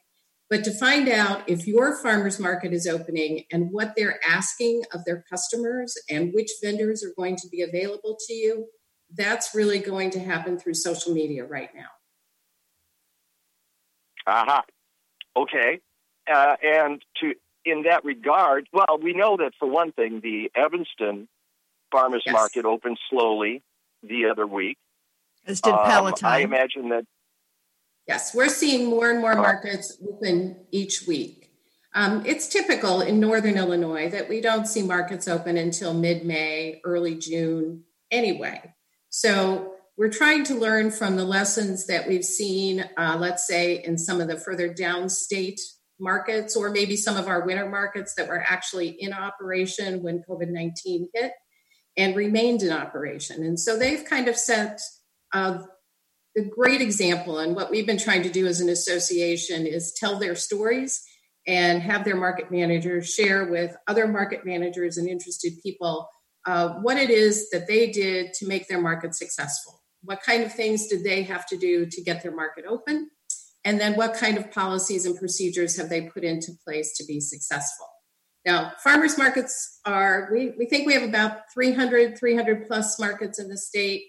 But 0.51 0.63
to 0.65 0.71
find 0.71 1.09
out 1.09 1.49
if 1.49 1.65
your 1.65 1.97
farmers 1.97 2.39
market 2.39 2.73
is 2.73 2.85
opening 2.85 3.45
and 3.51 3.69
what 3.71 3.93
they're 3.97 4.19
asking 4.23 4.83
of 4.93 5.03
their 5.05 5.23
customers 5.27 5.95
and 6.11 6.33
which 6.35 6.51
vendors 6.63 7.03
are 7.03 7.13
going 7.17 7.37
to 7.37 7.47
be 7.49 7.63
available 7.63 8.17
to 8.27 8.33
you, 8.33 8.67
that's 9.15 9.55
really 9.55 9.79
going 9.79 10.11
to 10.11 10.19
happen 10.19 10.59
through 10.59 10.75
social 10.75 11.11
media 11.11 11.43
right 11.43 11.69
now. 11.73 11.89
Aha. 14.27 14.43
Uh-huh. 14.43 15.41
Okay. 15.41 15.79
Uh, 16.31 16.55
and 16.63 17.03
to 17.19 17.33
in 17.63 17.83
that 17.83 18.03
regard, 18.03 18.67
well, 18.73 18.99
we 19.01 19.13
know 19.13 19.37
that 19.37 19.53
for 19.59 19.67
one 19.67 19.91
thing, 19.91 20.21
the 20.21 20.51
Evanston 20.55 21.27
farmers 21.91 22.23
yes. 22.25 22.33
market 22.33 22.65
opened 22.65 22.97
slowly 23.09 23.63
the 24.01 24.25
other 24.25 24.47
week. 24.47 24.77
As 25.45 25.61
did 25.61 25.73
Palatine. 25.73 26.27
Um, 26.27 26.33
I 26.33 26.39
imagine 26.39 26.89
that. 26.89 27.05
Yes, 28.07 28.33
we're 28.33 28.49
seeing 28.49 28.89
more 28.89 29.09
and 29.09 29.19
more 29.19 29.33
oh. 29.33 29.41
markets 29.41 29.97
open 30.07 30.65
each 30.71 31.07
week. 31.07 31.51
Um, 31.93 32.23
it's 32.25 32.47
typical 32.47 33.01
in 33.01 33.19
northern 33.19 33.57
Illinois 33.57 34.09
that 34.09 34.29
we 34.29 34.41
don't 34.41 34.65
see 34.65 34.81
markets 34.81 35.27
open 35.27 35.57
until 35.57 35.93
mid 35.93 36.25
May, 36.25 36.81
early 36.85 37.15
June 37.15 37.83
anyway. 38.09 38.73
So 39.09 39.73
we're 39.97 40.09
trying 40.09 40.45
to 40.45 40.55
learn 40.55 40.89
from 40.89 41.17
the 41.17 41.25
lessons 41.25 41.87
that 41.87 42.07
we've 42.07 42.23
seen, 42.23 42.85
uh, 42.97 43.17
let's 43.19 43.45
say, 43.45 43.83
in 43.83 43.97
some 43.97 44.21
of 44.21 44.29
the 44.29 44.37
further 44.37 44.73
downstate 44.73 45.59
markets 46.01 46.55
or 46.55 46.69
maybe 46.69 46.95
some 46.97 47.15
of 47.15 47.27
our 47.27 47.45
winter 47.45 47.69
markets 47.69 48.15
that 48.15 48.27
were 48.27 48.43
actually 48.45 48.89
in 48.89 49.13
operation 49.13 50.03
when 50.03 50.23
COVID 50.27 50.49
19 50.49 51.09
hit 51.13 51.31
and 51.97 52.15
remained 52.15 52.63
in 52.63 52.71
operation. 52.71 53.43
And 53.43 53.59
so 53.59 53.77
they've 53.77 54.03
kind 54.03 54.27
of 54.27 54.35
set 54.35 54.79
a 55.33 55.59
great 56.49 56.81
example. 56.81 57.39
And 57.39 57.55
what 57.55 57.71
we've 57.71 57.85
been 57.85 57.97
trying 57.97 58.23
to 58.23 58.29
do 58.29 58.47
as 58.47 58.61
an 58.61 58.69
association 58.69 59.65
is 59.65 59.93
tell 59.93 60.17
their 60.17 60.35
stories 60.35 61.03
and 61.47 61.81
have 61.81 62.05
their 62.05 62.15
market 62.15 62.51
managers 62.51 63.09
share 63.09 63.45
with 63.45 63.75
other 63.87 64.07
market 64.07 64.45
managers 64.45 64.97
and 64.97 65.07
interested 65.07 65.53
people 65.63 66.07
uh, 66.45 66.75
what 66.81 66.97
it 66.97 67.09
is 67.09 67.49
that 67.49 67.67
they 67.67 67.91
did 67.91 68.33
to 68.33 68.47
make 68.47 68.67
their 68.67 68.81
market 68.81 69.15
successful. 69.15 69.81
What 70.03 70.21
kind 70.23 70.43
of 70.43 70.53
things 70.53 70.87
did 70.87 71.03
they 71.03 71.23
have 71.23 71.45
to 71.47 71.57
do 71.57 71.85
to 71.85 72.01
get 72.01 72.23
their 72.23 72.35
market 72.35 72.65
open? 72.67 73.09
And 73.63 73.79
then 73.79 73.95
what 73.95 74.15
kind 74.15 74.37
of 74.37 74.51
policies 74.51 75.05
and 75.05 75.17
procedures 75.17 75.77
have 75.77 75.89
they 75.89 76.01
put 76.01 76.23
into 76.23 76.51
place 76.65 76.95
to 76.97 77.05
be 77.05 77.19
successful? 77.19 77.87
Now, 78.45 78.73
farmers 78.83 79.17
markets 79.17 79.79
are, 79.85 80.29
we, 80.31 80.53
we 80.57 80.65
think 80.65 80.87
we 80.87 80.93
have 80.93 81.07
about 81.07 81.41
300, 81.53 82.17
300 82.17 82.67
plus 82.67 82.99
markets 82.99 83.37
in 83.39 83.49
the 83.49 83.57
state, 83.57 84.05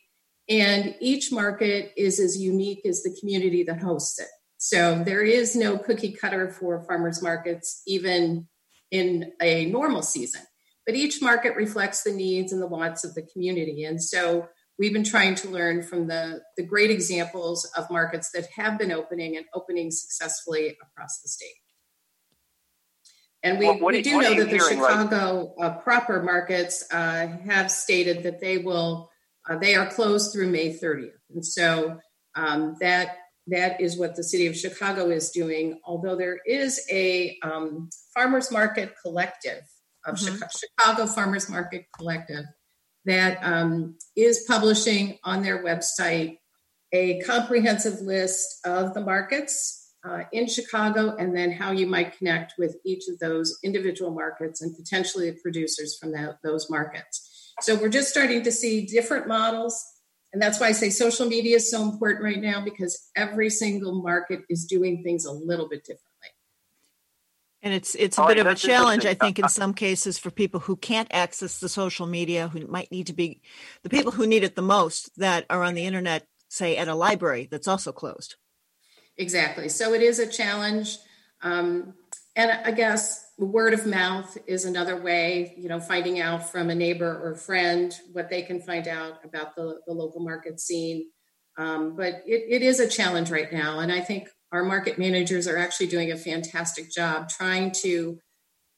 and 0.49 0.95
each 1.01 1.31
market 1.31 1.93
is 1.97 2.19
as 2.19 2.41
unique 2.41 2.87
as 2.87 3.03
the 3.03 3.15
community 3.21 3.63
that 3.65 3.83
hosts 3.83 4.19
it. 4.19 4.29
So 4.57 5.03
there 5.05 5.23
is 5.23 5.55
no 5.55 5.77
cookie 5.77 6.13
cutter 6.13 6.51
for 6.51 6.83
farmers 6.85 7.23
markets, 7.23 7.83
even 7.87 8.49
in 8.91 9.33
a 9.41 9.67
normal 9.67 10.03
season. 10.03 10.43
But 10.87 10.95
each 10.95 11.21
market 11.21 11.55
reflects 11.57 12.03
the 12.03 12.13
needs 12.13 12.53
and 12.53 12.63
the 12.63 12.67
wants 12.67 13.05
of 13.05 13.15
the 13.15 13.23
community. 13.23 13.85
And 13.85 14.03
so 14.03 14.49
we've 14.83 14.93
been 14.93 15.05
trying 15.05 15.37
to 15.37 15.49
learn 15.49 15.81
from 15.81 16.09
the, 16.09 16.41
the 16.57 16.65
great 16.65 16.91
examples 16.91 17.65
of 17.77 17.89
markets 17.89 18.31
that 18.35 18.49
have 18.57 18.77
been 18.81 18.91
opening 18.91 19.37
and 19.37 19.47
opening 19.55 19.93
successfully 19.93 20.77
across 20.83 21.21
the 21.23 21.29
state. 21.29 21.55
And 23.45 23.61
we, 23.61 23.67
Well, 23.67 23.79
we 23.79 23.99
are- 24.01 24.03
do 24.03 24.17
what 24.17 24.23
know 24.25 24.35
that 24.41 24.51
the 24.51 24.57
hearing 24.59 24.81
right- 24.81 24.91
Chicago 25.05 25.55
uh, 25.61 25.79
proper 25.79 26.21
markets 26.25 26.85
uh, 26.93 27.29
have 27.47 27.71
stated 27.71 28.25
that 28.25 28.41
they 28.41 28.59
will, 28.59 29.09
uh, 29.49 29.57
they 29.57 29.77
are 29.77 29.87
closed 29.89 30.33
through 30.33 30.49
May 30.51 30.77
30th. 30.77 31.13
And 31.33 31.47
so 31.47 32.01
um, 32.35 32.75
that 32.81 33.19
that 33.49 33.81
is 33.81 33.97
what 33.97 34.17
the 34.17 34.25
city 34.25 34.47
of 34.49 34.57
Chicago 34.57 35.11
is 35.11 35.31
doing. 35.31 35.79
Although 35.85 36.17
there 36.17 36.39
is 36.45 36.85
a 36.91 37.39
um, 37.45 37.89
farmers 38.15 38.51
market 38.51 38.95
collective 39.01 39.63
of 40.07 40.17
Mhm. 40.17 40.35
Chica- 40.35 40.49
Chicago 40.57 41.07
Farmers 41.07 41.49
Market 41.49 41.87
Collective 41.97 42.45
that 43.05 43.39
um, 43.43 43.97
is 44.17 44.45
publishing 44.47 45.19
on 45.25 45.43
their 45.43 45.63
website 45.65 46.39
a 46.93 47.21
comprehensive 47.23 48.01
list 48.01 48.65
of 48.67 48.95
the 48.95 49.01
markets 49.01 49.95
uh, 50.05 50.25
in 50.33 50.47
Chicago 50.47 51.17
and 51.17 51.35
then 51.37 51.51
how 51.51 51.71
you 51.71 51.87
might 51.87 52.17
connect 52.19 52.55
with 52.59 52.77
each 52.85 53.09
of 53.09 53.19
those 53.19 53.59
individual 53.63 54.11
markets 54.11 54.61
and 54.61 54.77
potentially 54.77 55.31
the 55.31 55.39
producers 55.41 55.97
from 55.99 56.13
that, 56.13 56.39
those 56.43 56.69
markets. 56.69 57.55
So 57.61 57.77
we're 57.77 57.89
just 57.89 58.09
starting 58.09 58.43
to 58.43 58.53
see 58.53 58.87
different 58.87 59.29
models. 59.29 59.83
And 60.33 60.41
that's 60.41 60.59
why 60.59 60.69
I 60.69 60.73
say 60.73 60.91
social 60.91 61.27
media 61.27 61.57
is 61.57 61.71
so 61.71 61.83
important 61.83 62.25
right 62.25 62.41
now 62.41 62.65
because 62.65 63.11
every 63.17 63.51
single 63.51 64.03
market 64.03 64.41
is 64.49 64.65
doing 64.65 65.03
things 65.03 65.25
a 65.25 65.33
little 65.33 65.69
bit 65.69 65.85
differently. 65.85 66.12
And 67.65 67.73
it's 67.73 67.95
it's 67.95 68.19
a 68.19 68.23
All 68.23 68.27
bit 68.27 68.39
right, 68.39 68.47
of 68.47 68.53
a 68.53 68.57
challenge, 68.57 69.07
I 69.07 69.15
think, 69.15 69.39
in 69.39 69.49
some 69.49 69.73
cases 69.73 70.19
for 70.19 70.33
people 70.33 70.59
who 70.59 70.75
can't 70.75 71.09
access 71.13 71.61
the 71.61 71.69
social 71.69 72.07
media, 72.07 72.49
who 72.49 72.67
might 72.67 72.91
need 72.91 73.07
to 73.07 73.13
be 73.13 73.41
the 73.85 73.89
people 73.89 74.11
who 74.11 74.27
need 74.27 74.43
it 74.43 74.57
the 74.57 74.63
most 74.63 75.17
that 75.19 75.47
are 75.49 75.63
on 75.63 75.75
the 75.75 75.87
internet, 75.87 76.27
say 76.49 76.77
at 76.77 76.89
a 76.89 76.95
library 76.95 77.49
that's 77.51 77.69
also 77.69 77.93
closed. 77.93 78.35
Exactly. 79.17 79.69
So 79.69 79.95
it 79.95 80.03
is 80.03 80.19
a 80.19 80.27
challenge. 80.27 80.99
Um, 81.43 81.95
and 82.35 82.51
I 82.51 82.71
guess 82.73 83.27
word 83.39 83.75
of 83.75 83.87
mouth 83.87 84.39
is 84.47 84.65
another 84.65 85.01
way, 85.01 85.55
you 85.57 85.69
know, 85.69 85.81
finding 85.81 86.21
out 86.21 86.51
from 86.51 86.71
a 86.71 86.75
neighbor 86.75 87.21
or 87.23 87.35
friend 87.35 87.95
what 88.13 88.31
they 88.31 88.43
can 88.43 88.61
find 88.61 88.89
out 88.89 89.25
about 89.25 89.55
the, 89.55 89.81
the 89.87 89.93
local 89.93 90.21
market 90.21 90.59
scene. 90.59 91.11
Um, 91.59 91.95
but 91.95 92.23
it, 92.27 92.45
it 92.49 92.63
is 92.63 92.81
a 92.81 92.89
challenge 92.89 93.31
right 93.31 93.53
now. 93.53 93.81
And 93.81 93.93
I 93.93 94.01
think 94.01 94.29
our 94.53 94.63
market 94.63 94.99
managers 94.99 95.49
are 95.49 95.57
actually 95.57 95.87
doing 95.87 96.13
a 96.13 96.17
fantastic 96.17 96.91
job 96.91 97.29
trying 97.29 97.73
to, 97.83 98.19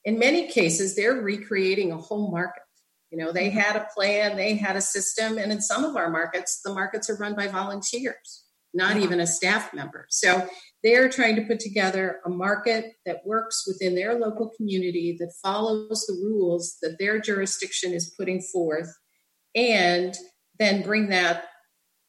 in 0.04 0.18
many 0.18 0.48
cases, 0.48 0.94
they're 0.94 1.20
recreating 1.20 1.90
a 1.90 1.96
whole 1.96 2.30
market. 2.30 2.62
You 3.10 3.18
know, 3.18 3.32
they 3.32 3.48
mm-hmm. 3.48 3.58
had 3.58 3.76
a 3.76 3.86
plan, 3.94 4.36
they 4.36 4.54
had 4.54 4.76
a 4.76 4.80
system. 4.80 5.36
And 5.36 5.52
in 5.52 5.60
some 5.60 5.84
of 5.84 5.96
our 5.96 6.10
markets, 6.10 6.60
the 6.64 6.72
markets 6.72 7.10
are 7.10 7.16
run 7.16 7.34
by 7.34 7.48
volunteers, 7.48 8.44
not 8.72 8.92
mm-hmm. 8.92 9.02
even 9.02 9.20
a 9.20 9.26
staff 9.26 9.74
member. 9.74 10.06
So 10.10 10.48
they're 10.82 11.08
trying 11.08 11.36
to 11.36 11.42
put 11.42 11.60
together 11.60 12.20
a 12.24 12.30
market 12.30 12.92
that 13.04 13.26
works 13.26 13.64
within 13.66 13.94
their 13.94 14.14
local 14.14 14.50
community, 14.56 15.16
that 15.18 15.32
follows 15.42 16.04
the 16.06 16.14
rules 16.14 16.76
that 16.82 16.96
their 16.98 17.20
jurisdiction 17.20 17.92
is 17.92 18.14
putting 18.16 18.40
forth, 18.40 18.92
and 19.54 20.14
then 20.58 20.82
bring 20.82 21.08
that 21.08 21.46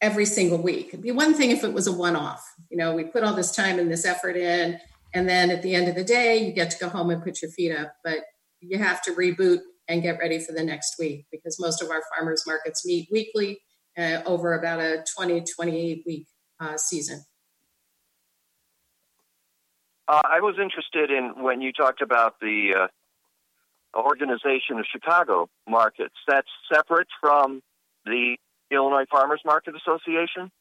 every 0.02 0.26
single 0.26 0.62
week. 0.62 0.90
It'd 0.90 1.02
be 1.02 1.12
one 1.12 1.34
thing 1.34 1.52
if 1.52 1.64
it 1.64 1.74
was 1.74 1.88
a 1.88 1.94
one 1.94 2.16
off. 2.16 2.44
You 2.70 2.78
know, 2.78 2.96
we 2.96 3.04
put 3.06 3.24
all 3.24 3.34
this 3.34 3.56
time 3.56 3.80
and 3.80 3.92
this 3.92 4.06
effort 4.06 4.36
in, 4.36 4.80
and 5.14 5.28
then 5.28 5.50
at 5.50 5.62
the 5.62 5.76
end 5.76 5.88
of 5.88 5.96
the 5.96 6.04
day, 6.04 6.38
you 6.38 6.52
get 6.52 6.72
to 6.72 6.78
go 6.78 6.90
home 6.90 7.10
and 7.10 7.24
put 7.24 7.42
your 7.42 7.52
feet 7.52 7.76
up. 7.76 7.96
But 8.04 8.20
you 8.60 8.78
have 8.78 9.02
to 9.04 9.12
reboot 9.12 9.60
and 9.88 10.02
get 10.02 10.20
ready 10.20 10.40
for 10.40 10.52
the 10.52 10.64
next 10.64 10.96
week 11.00 11.26
because 11.32 11.60
most 11.60 11.82
of 11.82 11.90
our 11.90 12.02
farmers 12.16 12.44
markets 12.48 12.86
meet 12.86 13.08
weekly 13.12 13.60
uh, 13.98 14.22
over 14.26 14.58
about 14.58 14.80
a 14.80 15.04
20, 15.16 15.44
28 15.56 16.04
week 16.06 16.28
uh, 16.60 16.78
season. 16.78 17.24
Uh, 20.08 20.22
I 20.24 20.40
was 20.40 20.56
interested 20.62 21.10
in 21.10 21.44
when 21.44 21.62
you 21.62 21.72
talked 21.72 22.02
about 22.02 22.40
the 22.40 22.88
uh, 23.96 24.00
organization 24.00 24.78
of 24.78 24.86
Chicago 24.92 25.50
markets. 25.68 26.16
That's 26.28 26.48
separate 26.72 27.08
from 27.20 27.62
the 28.06 28.38
Illinois 28.72 29.06
Farmers 29.10 29.42
Market 29.46 29.76
Association. 29.76 30.52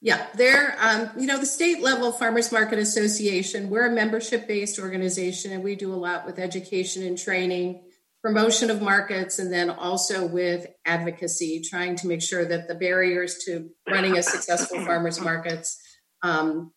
Yeah, 0.00 0.26
they're, 0.34 0.76
um, 0.80 1.10
you 1.18 1.26
know, 1.26 1.38
the 1.38 1.46
state 1.46 1.82
level 1.82 2.12
Farmers 2.12 2.52
Market 2.52 2.78
Association, 2.78 3.68
we're 3.68 3.86
a 3.86 3.90
membership 3.90 4.46
based 4.46 4.78
organization 4.78 5.52
and 5.52 5.64
we 5.64 5.74
do 5.74 5.92
a 5.92 5.96
lot 5.96 6.24
with 6.24 6.38
education 6.38 7.02
and 7.04 7.18
training, 7.18 7.82
promotion 8.22 8.70
of 8.70 8.80
markets, 8.80 9.40
and 9.40 9.52
then 9.52 9.70
also 9.70 10.24
with 10.26 10.66
advocacy, 10.84 11.62
trying 11.68 11.96
to 11.96 12.06
make 12.06 12.22
sure 12.22 12.44
that 12.44 12.68
the 12.68 12.76
barriers 12.76 13.38
to 13.46 13.70
running 13.90 14.16
a 14.16 14.22
successful 14.22 14.84
farmers 14.84 15.20
markets 15.20 15.80
um, 16.22 16.72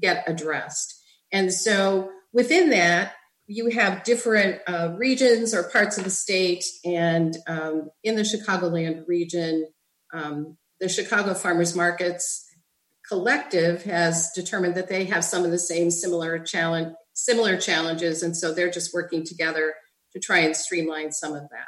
get 0.00 0.24
addressed. 0.26 1.00
And 1.32 1.52
so 1.52 2.10
within 2.32 2.70
that, 2.70 3.12
you 3.46 3.70
have 3.70 4.04
different 4.04 4.60
uh, 4.66 4.94
regions 4.96 5.54
or 5.54 5.64
parts 5.64 5.98
of 5.98 6.04
the 6.04 6.10
state, 6.10 6.64
and 6.84 7.36
um, 7.46 7.90
in 8.02 8.16
the 8.16 8.22
Chicagoland 8.22 9.06
region, 9.06 9.68
um, 10.14 10.56
the 10.80 10.88
Chicago 10.88 11.34
Farmers 11.34 11.74
Markets 11.76 12.42
Collective 13.08 13.82
has 13.82 14.30
determined 14.34 14.74
that 14.76 14.88
they 14.88 15.04
have 15.04 15.24
some 15.24 15.44
of 15.44 15.50
the 15.50 15.58
same 15.58 15.90
similar 15.90 16.38
challenge, 16.38 16.94
similar 17.12 17.58
challenges, 17.58 18.22
and 18.22 18.34
so 18.34 18.54
they're 18.54 18.70
just 18.70 18.94
working 18.94 19.24
together 19.26 19.74
to 20.12 20.18
try 20.20 20.38
and 20.38 20.56
streamline 20.56 21.12
some 21.12 21.34
of 21.34 21.42
that. 21.50 21.66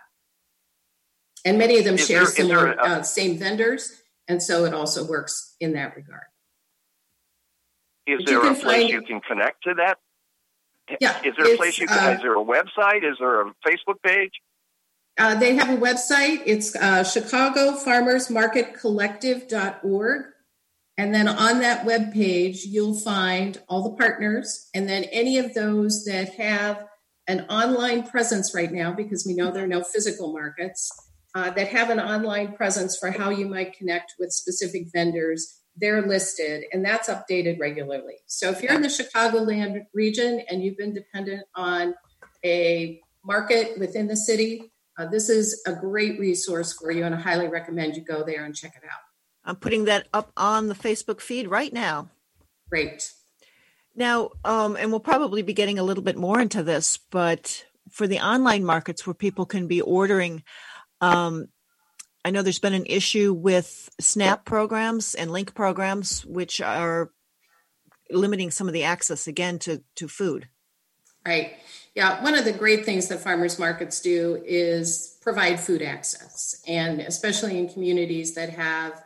And 1.45 1.59
many 1.59 1.79
of 1.79 1.85
them 1.85 1.97
Is 1.97 2.07
share 2.07 2.21
there- 2.21 2.27
similar, 2.27 2.73
a- 2.73 2.83
uh, 2.83 3.03
same 3.03 3.37
vendors, 3.39 4.01
and 4.29 4.43
so 4.43 4.65
it 4.65 4.73
also 4.73 5.05
works 5.07 5.57
in 5.61 5.75
that 5.75 5.95
regard. 5.95 6.25
Is 8.07 8.19
But 8.25 8.27
there 8.27 8.39
a 8.41 8.55
place 8.55 8.63
find- 8.63 8.89
you 8.89 9.03
can 9.03 9.21
connect 9.21 9.63
to 9.65 9.75
that? 9.75 9.99
Yeah, 11.01 11.21
Is 11.25 11.35
there 11.37 11.53
a 11.53 11.57
place 11.57 11.79
you 11.79 11.89
can? 11.89 11.99
uh, 11.99 12.13
is 12.17 12.23
there 12.23 12.35
a 12.35 12.45
website? 12.45 13.03
Is 13.05 13.19
there 13.19 13.41
a 13.43 13.53
Facebook 13.67 14.01
page? 14.03 14.33
Uh, 15.19 15.35
they 15.35 15.55
have 15.55 15.71
a 15.71 15.81
website. 15.81 16.43
It's 16.45 16.77
uh, 16.77 17.03
Chicago 17.03 17.73
Farmers 17.73 18.29
Market 18.29 18.75
Collective.org. 18.75 20.27
And 20.99 21.15
then 21.15 21.29
on 21.29 21.61
that 21.61 21.85
web 21.85 22.13
page, 22.13 22.65
you'll 22.65 22.99
find 22.99 23.61
all 23.69 23.83
the 23.83 23.97
partners 23.97 24.69
and 24.75 24.89
then 24.89 25.05
any 25.05 25.39
of 25.39 25.53
those 25.55 26.05
that 26.05 26.35
have 26.35 26.85
an 27.29 27.41
online 27.51 28.03
presence 28.05 28.55
right 28.55 28.73
now, 28.73 28.93
because 28.93 29.27
we 29.27 29.35
know 29.35 29.51
there 29.51 29.65
are 29.65 29.69
no 29.69 29.83
physical 29.83 30.33
markets, 30.33 30.91
uh, 31.35 31.51
that 31.51 31.69
have 31.69 31.91
an 31.91 32.01
online 32.01 32.55
presence 32.55 32.97
for 32.97 33.11
how 33.11 33.29
you 33.29 33.47
might 33.47 33.77
connect 33.77 34.15
with 34.19 34.33
specific 34.33 34.87
vendors. 34.93 35.61
They're 35.77 36.07
listed 36.07 36.65
and 36.73 36.83
that's 36.83 37.11
updated 37.11 37.61
regularly. 37.61 38.15
So 38.27 38.51
if 38.51 38.63
you're 38.63 38.73
in 38.73 38.81
the 38.81 38.89
Chicagoland 38.89 39.85
region 39.93 40.41
and 40.49 40.63
you've 40.63 40.79
been 40.79 40.95
dependent 40.95 41.43
on 41.55 41.95
a 42.43 43.01
market 43.23 43.79
within 43.79 44.07
the 44.07 44.17
city, 44.17 44.73
uh, 44.99 45.07
this 45.07 45.29
is 45.29 45.63
a 45.67 45.73
great 45.73 46.19
resource 46.19 46.73
for 46.73 46.91
you, 46.91 47.05
and 47.05 47.15
I 47.15 47.21
highly 47.21 47.49
recommend 47.49 47.97
you 47.97 48.03
go 48.03 48.25
there 48.25 48.45
and 48.45 48.55
check 48.55 48.75
it 48.77 48.85
out. 48.85 49.01
I'm 49.45 49.57
putting 49.57 49.85
that 49.85 50.09
up 50.13 50.33
on 50.37 50.67
the 50.67 50.75
Facebook 50.75 51.21
feed 51.21 51.49
right 51.49 51.73
now. 51.73 52.11
Great. 52.69 53.13
Now, 53.95 54.31
um, 54.45 54.77
and 54.77 54.91
we'll 54.91 55.01
probably 55.01 55.43
be 55.43 55.55
getting 55.55 55.79
a 55.79 55.83
little 55.83 56.03
bit 56.03 56.17
more 56.17 56.41
into 56.41 56.63
this, 56.63 56.99
but 57.11 57.65
for 57.91 58.07
the 58.07 58.21
online 58.21 58.65
markets 58.65 59.07
where 59.07 59.15
people 59.15 59.47
can 59.47 59.67
be 59.69 59.81
ordering, 59.81 60.43
um, 61.01 61.47
I 62.25 62.31
know 62.31 62.43
there's 62.43 62.59
been 62.59 62.75
an 62.75 62.87
issue 62.87 63.33
with 63.33 63.89
SNAP 64.01 64.45
programs 64.45 65.15
and 65.15 65.31
link 65.31 65.55
programs, 65.55 66.27
which 66.27 66.61
are 66.61 67.11
limiting 68.11 68.51
some 68.51 68.67
of 68.67 68.75
the 68.75 68.83
access 68.83 69.29
again 69.29 69.59
to, 69.61 69.83
to 69.95 70.09
food. 70.09 70.49
Right. 71.25 71.55
Yeah. 71.97 72.23
One 72.23 72.35
of 72.35 72.45
the 72.45 72.53
great 72.53 72.85
things 72.85 73.09
that 73.09 73.21
farmers 73.21 73.59
markets 73.59 74.01
do 74.03 74.43
is 74.45 75.17
provide 75.23 75.59
food 75.59 75.81
access, 75.81 76.63
and 76.69 77.01
especially 77.01 77.59
in 77.59 77.71
communities 77.71 78.35
that 78.35 78.51
have 78.51 79.03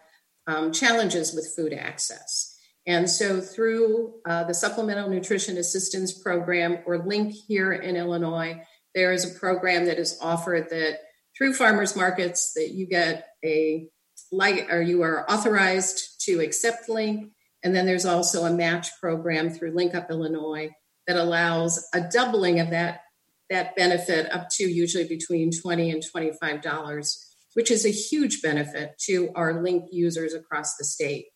um, 0.49 0.73
challenges 0.73 1.33
with 1.33 1.55
food 1.55 1.73
access. 1.73 2.59
And 2.87 3.09
so, 3.09 3.41
through 3.41 4.15
uh, 4.27 4.43
the 4.45 4.55
Supplemental 4.55 5.09
Nutrition 5.09 5.57
Assistance 5.57 6.13
Program 6.13 6.81
or 6.85 6.99
LINK 6.99 7.33
here 7.47 7.73
in 7.73 7.95
Illinois, 7.95 8.61
there 8.93 9.13
is 9.13 9.25
a 9.25 9.39
program 9.39 9.85
that 9.85 10.01
is 10.01 10.19
offered 10.21 10.69
that 10.71 10.99
through 11.39 11.55
farmers 11.55 11.95
markets 11.95 12.55
that 12.55 12.71
you 12.73 12.87
get 12.87 13.29
a 13.45 13.89
like 14.33 14.67
or 14.71 14.83
you 14.83 15.03
are 15.03 15.31
authorized 15.31 16.21
to 16.23 16.41
accept 16.41 16.89
link 16.89 17.31
and 17.63 17.75
then 17.75 17.87
there's 17.87 18.05
also 18.05 18.45
a 18.45 18.53
match 18.53 18.89
program 19.01 19.51
through 19.51 19.73
link 19.73 19.95
up 19.95 20.11
illinois 20.11 20.71
that 21.11 21.17
allows 21.17 21.89
a 21.93 22.01
doubling 22.01 22.61
of 22.61 22.71
that 22.71 23.01
that 23.49 23.75
benefit 23.75 24.33
up 24.33 24.49
to 24.49 24.63
usually 24.63 25.09
between 25.09 25.51
20 25.51 25.91
and 25.91 26.05
25 26.09 26.63
dollars 26.63 27.27
which 27.55 27.73
is 27.73 27.85
a 27.85 27.91
huge 27.91 28.43
benefit 28.43 28.97
to 28.97 29.31
our 29.35 29.61
link 29.61 29.87
users 29.91 30.35
across 30.35 30.77
the 30.77 30.85
state 30.85 31.27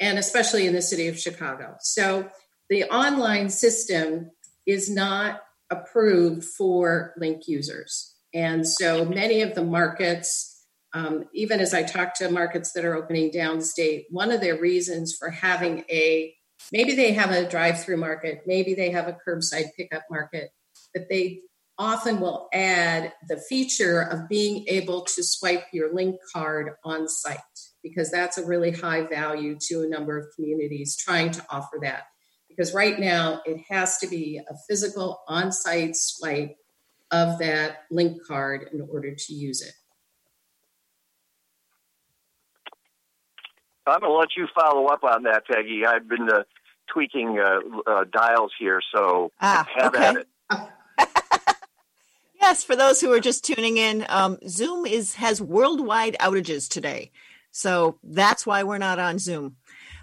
and 0.00 0.18
especially 0.18 0.66
in 0.66 0.72
the 0.72 0.80
city 0.80 1.08
of 1.08 1.18
chicago. 1.18 1.76
So 1.80 2.30
the 2.70 2.84
online 2.84 3.50
system 3.50 4.30
is 4.64 4.88
not 4.88 5.42
approved 5.68 6.44
for 6.44 7.12
link 7.18 7.46
users. 7.46 8.14
And 8.32 8.66
so 8.66 9.04
many 9.04 9.42
of 9.42 9.54
the 9.54 9.64
markets 9.64 10.54
um, 10.94 11.26
even 11.34 11.60
as 11.60 11.74
I 11.74 11.82
talk 11.82 12.14
to 12.14 12.30
markets 12.30 12.72
that 12.72 12.86
are 12.86 12.96
opening 12.96 13.30
downstate, 13.30 14.06
one 14.08 14.30
of 14.30 14.40
their 14.40 14.58
reasons 14.58 15.14
for 15.14 15.28
having 15.28 15.84
a 15.90 16.34
maybe 16.72 16.94
they 16.94 17.12
have 17.12 17.30
a 17.30 17.48
drive 17.48 17.82
through 17.82 17.96
market, 17.96 18.42
maybe 18.46 18.74
they 18.74 18.90
have 18.90 19.08
a 19.08 19.16
curbside 19.26 19.74
pickup 19.76 20.04
market, 20.10 20.50
but 20.94 21.08
they 21.08 21.42
often 21.78 22.18
will 22.18 22.48
add 22.52 23.12
the 23.28 23.36
feature 23.36 24.00
of 24.00 24.28
being 24.28 24.64
able 24.66 25.02
to 25.02 25.22
swipe 25.22 25.64
your 25.72 25.94
link 25.94 26.16
card 26.32 26.72
on 26.84 27.08
site 27.08 27.38
because 27.82 28.10
that's 28.10 28.36
a 28.36 28.44
really 28.44 28.72
high 28.72 29.06
value 29.06 29.56
to 29.60 29.82
a 29.82 29.88
number 29.88 30.18
of 30.18 30.26
communities 30.34 30.96
trying 30.96 31.30
to 31.30 31.44
offer 31.50 31.78
that. 31.80 32.08
Because 32.48 32.74
right 32.74 32.98
now 32.98 33.40
it 33.46 33.62
has 33.68 33.98
to 33.98 34.08
be 34.08 34.40
a 34.50 34.54
physical 34.68 35.20
on 35.28 35.52
site 35.52 35.94
swipe 35.94 36.56
of 37.12 37.38
that 37.38 37.84
link 37.90 38.26
card 38.26 38.70
in 38.72 38.86
order 38.90 39.14
to 39.14 39.32
use 39.32 39.62
it. 39.62 39.72
I'm 43.90 44.00
going 44.00 44.12
to 44.12 44.18
let 44.18 44.36
you 44.36 44.46
follow 44.54 44.86
up 44.86 45.04
on 45.04 45.24
that, 45.24 45.46
Peggy. 45.46 45.84
I've 45.86 46.08
been 46.08 46.28
uh, 46.30 46.42
tweaking 46.92 47.38
uh, 47.38 47.60
uh, 47.90 48.04
dials 48.12 48.52
here, 48.58 48.80
so 48.94 49.32
ah, 49.40 49.66
have 49.76 49.94
okay. 49.94 50.04
at 50.04 50.16
it. 50.16 50.28
yes, 52.40 52.64
for 52.64 52.76
those 52.76 53.00
who 53.00 53.12
are 53.12 53.20
just 53.20 53.44
tuning 53.44 53.76
in, 53.76 54.04
um, 54.08 54.38
Zoom 54.46 54.86
is 54.86 55.14
has 55.16 55.40
worldwide 55.40 56.16
outages 56.20 56.68
today, 56.68 57.10
so 57.50 57.98
that's 58.02 58.46
why 58.46 58.62
we're 58.62 58.78
not 58.78 58.98
on 58.98 59.18
Zoom. 59.18 59.56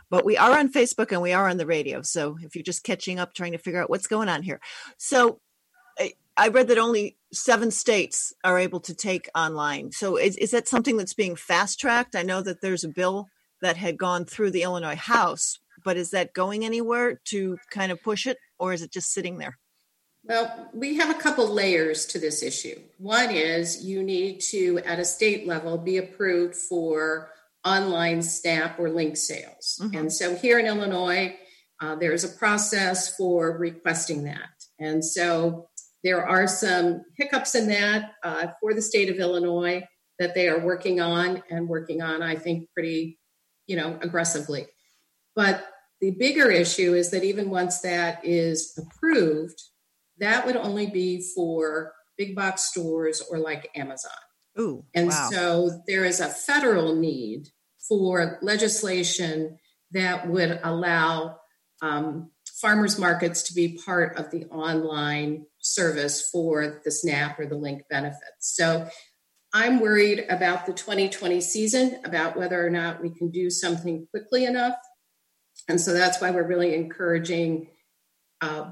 But 0.09 0.23
we 0.23 0.37
are 0.37 0.57
on 0.57 0.71
Facebook 0.71 1.11
and 1.11 1.21
we 1.21 1.33
are 1.33 1.49
on 1.49 1.57
the 1.57 1.65
radio. 1.65 2.03
So 2.03 2.37
if 2.41 2.55
you're 2.55 2.63
just 2.63 2.83
catching 2.83 3.19
up, 3.19 3.33
trying 3.33 3.53
to 3.53 3.57
figure 3.57 3.81
out 3.81 3.89
what's 3.89 4.07
going 4.07 4.29
on 4.29 4.43
here, 4.43 4.59
so 4.97 5.39
I 6.37 6.49
read 6.49 6.67
that 6.67 6.77
only 6.77 7.17
seven 7.31 7.71
states 7.71 8.33
are 8.43 8.59
able 8.59 8.81
to 8.81 8.93
take 8.93 9.29
online. 9.35 9.91
So 9.91 10.17
is, 10.17 10.35
is 10.37 10.51
that 10.51 10.67
something 10.67 10.97
that's 10.97 11.13
being 11.13 11.35
fast 11.35 11.79
tracked? 11.79 12.15
I 12.15 12.23
know 12.23 12.41
that 12.41 12.61
there's 12.61 12.83
a 12.83 12.89
bill 12.89 13.27
that 13.65 13.77
had 13.77 13.97
gone 13.97 14.25
through 14.25 14.51
the 14.51 14.61
Illinois 14.61 14.95
House, 14.95 15.57
but 15.83 15.97
is 15.97 16.11
that 16.11 16.33
going 16.33 16.63
anywhere 16.63 17.19
to 17.25 17.57
kind 17.71 17.91
of 17.91 18.01
push 18.03 18.27
it, 18.27 18.37
or 18.59 18.73
is 18.73 18.83
it 18.83 18.91
just 18.91 19.11
sitting 19.11 19.39
there? 19.39 19.57
Well, 20.23 20.69
we 20.71 20.97
have 20.97 21.09
a 21.09 21.19
couple 21.19 21.47
layers 21.47 22.05
to 22.07 22.19
this 22.19 22.43
issue. 22.43 22.79
One 22.99 23.31
is 23.31 23.83
you 23.83 24.03
need 24.03 24.39
to, 24.51 24.79
at 24.85 24.99
a 24.99 25.05
state 25.05 25.47
level, 25.47 25.79
be 25.79 25.97
approved 25.97 26.55
for 26.55 27.29
online 27.63 28.21
SNAP 28.21 28.79
or 28.79 28.89
link 28.89 29.17
sales. 29.17 29.79
Mm-hmm. 29.81 29.97
And 29.97 30.13
so 30.13 30.35
here 30.35 30.59
in 30.59 30.67
Illinois, 30.67 31.35
uh, 31.81 31.95
there's 31.95 32.23
a 32.23 32.29
process 32.29 33.15
for 33.15 33.57
requesting 33.57 34.25
that. 34.25 34.49
And 34.79 35.03
so 35.03 35.69
there 36.03 36.23
are 36.23 36.47
some 36.47 37.03
hiccups 37.17 37.55
in 37.55 37.67
that 37.69 38.13
uh, 38.23 38.47
for 38.61 38.75
the 38.75 38.81
state 38.81 39.09
of 39.09 39.17
Illinois 39.17 39.83
that 40.19 40.35
they 40.35 40.47
are 40.47 40.59
working 40.59 41.01
on 41.01 41.41
and 41.49 41.67
working 41.67 42.01
on, 42.01 42.21
I 42.21 42.35
think, 42.35 42.69
pretty, 42.73 43.17
you 43.67 43.75
know, 43.75 43.97
aggressively. 44.01 44.67
But 45.35 45.65
the 46.01 46.11
bigger 46.11 46.49
issue 46.49 46.93
is 46.93 47.11
that 47.11 47.23
even 47.23 47.49
once 47.49 47.81
that 47.81 48.23
is 48.23 48.77
approved, 48.77 49.61
that 50.19 50.45
would 50.45 50.55
only 50.55 50.87
be 50.87 51.25
for 51.35 51.93
big 52.17 52.35
box 52.35 52.63
stores 52.63 53.21
or 53.29 53.39
like 53.39 53.69
Amazon. 53.75 54.11
Ooh, 54.59 54.85
and 54.93 55.09
wow. 55.09 55.29
so 55.31 55.83
there 55.87 56.05
is 56.05 56.19
a 56.19 56.29
federal 56.29 56.95
need 56.95 57.49
for 57.87 58.39
legislation 58.41 59.57
that 59.91 60.27
would 60.29 60.59
allow 60.63 61.37
um, 61.81 62.31
farmers 62.61 62.97
markets 62.97 63.43
to 63.43 63.53
be 63.53 63.79
part 63.85 64.17
of 64.17 64.31
the 64.31 64.45
online 64.45 65.45
service 65.59 66.29
for 66.31 66.81
the 66.83 66.91
SNAP 66.91 67.39
or 67.39 67.45
the 67.45 67.55
link 67.55 67.83
benefits. 67.89 68.21
So 68.39 68.87
I'm 69.55 69.79
worried 69.79 70.25
about 70.29 70.65
the 70.65 70.73
2020 70.73 71.39
season, 71.39 72.01
about 72.03 72.35
whether 72.35 72.63
or 72.63 72.69
not 72.69 73.01
we 73.01 73.09
can 73.09 73.31
do 73.31 73.49
something 73.49 74.05
quickly 74.11 74.43
enough. 74.43 74.75
And 75.69 75.79
so 75.79 75.93
that's 75.93 76.19
why 76.19 76.29
we're 76.31 76.45
really 76.45 76.75
encouraging 76.75 77.69
uh, 78.41 78.71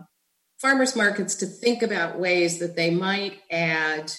farmers 0.61 0.93
markets 0.93 1.35
to 1.35 1.45
think 1.45 1.83
about 1.83 2.19
ways 2.19 2.59
that 2.59 2.75
they 2.75 2.89
might 2.89 3.39
add 3.49 4.11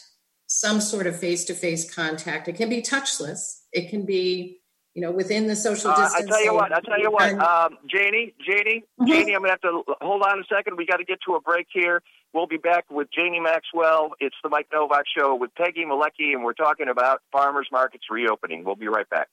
some 0.47 0.81
sort 0.81 1.07
of 1.07 1.19
face 1.19 1.45
to 1.45 1.55
face 1.55 1.95
contact. 1.95 2.49
It 2.49 2.55
can 2.57 2.71
be 2.71 2.81
touchless, 2.81 3.61
it 3.71 3.91
can 3.91 4.07
be 4.07 4.63
you 4.95 5.03
know, 5.03 5.11
within 5.11 5.49
the 5.49 5.57
social 5.57 5.91
distancing. 5.91 6.31
Uh, 6.31 6.35
I 6.35 6.37
tell 6.37 6.45
you 6.45 6.55
what, 6.55 6.73
I 6.73 6.81
tell 6.81 7.01
you 7.01 7.11
what, 7.11 7.33
um, 7.33 7.79
Janie, 7.91 8.33
Janie, 8.47 8.85
mm-hmm. 9.01 9.11
Janie, 9.11 9.35
I'm 9.35 9.41
gonna 9.41 9.51
have 9.51 9.61
to 9.63 9.83
hold 10.01 10.23
on 10.23 10.39
a 10.39 10.45
second. 10.45 10.77
We 10.79 10.87
got 10.87 10.99
to 10.99 11.05
get 11.05 11.19
to 11.27 11.35
a 11.35 11.41
break 11.41 11.67
here. 11.73 12.01
We'll 12.35 12.49
be 12.49 12.57
back 12.57 12.91
with 12.91 13.07
Janie 13.13 13.39
Maxwell. 13.39 14.11
It's 14.19 14.35
the 14.43 14.49
Mike 14.49 14.67
Novak 14.73 15.05
Show 15.17 15.37
with 15.37 15.55
Peggy 15.55 15.85
Malecki, 15.85 16.35
and 16.35 16.43
we're 16.43 16.53
talking 16.53 16.89
about 16.89 17.23
farmers 17.31 17.69
markets 17.71 18.07
reopening. 18.11 18.65
We'll 18.65 18.75
be 18.75 18.89
right 18.89 19.09
back. 19.09 19.29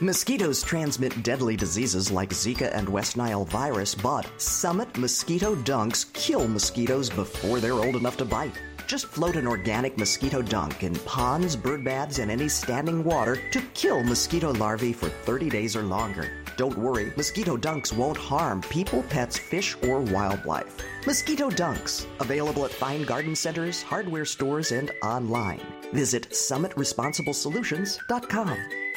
Mosquitoes 0.00 0.62
transmit 0.62 1.22
deadly 1.22 1.56
diseases 1.56 2.10
like 2.10 2.30
Zika 2.30 2.72
and 2.72 2.88
West 2.88 3.18
Nile 3.18 3.44
virus, 3.44 3.94
but 3.94 4.26
Summit 4.40 4.96
Mosquito 4.96 5.56
Dunks 5.56 6.10
kill 6.14 6.48
mosquitoes 6.48 7.10
before 7.10 7.60
they're 7.60 7.72
old 7.74 7.96
enough 7.96 8.16
to 8.16 8.24
bite. 8.24 8.58
Just 8.88 9.06
float 9.06 9.36
an 9.36 9.46
organic 9.46 9.96
mosquito 9.98 10.40
dunk 10.40 10.82
in 10.82 10.94
ponds, 11.00 11.54
bird 11.54 11.84
baths, 11.84 12.20
and 12.20 12.30
any 12.30 12.48
standing 12.48 13.04
water 13.04 13.38
to 13.50 13.60
kill 13.74 14.02
mosquito 14.02 14.50
larvae 14.54 14.94
for 14.94 15.10
30 15.10 15.50
days 15.50 15.76
or 15.76 15.82
longer. 15.82 16.32
Don't 16.56 16.78
worry, 16.78 17.12
mosquito 17.14 17.58
dunks 17.58 17.94
won't 17.94 18.16
harm 18.16 18.62
people, 18.62 19.02
pets, 19.10 19.36
fish, 19.36 19.76
or 19.82 20.00
wildlife. 20.00 20.82
Mosquito 21.06 21.50
dunks, 21.50 22.06
available 22.18 22.64
at 22.64 22.70
fine 22.70 23.04
garden 23.04 23.36
centers, 23.36 23.82
hardware 23.82 24.24
stores, 24.24 24.72
and 24.72 24.90
online. 25.02 25.60
Visit 25.92 26.30
summitresponsibleSolutions.com. 26.30 28.87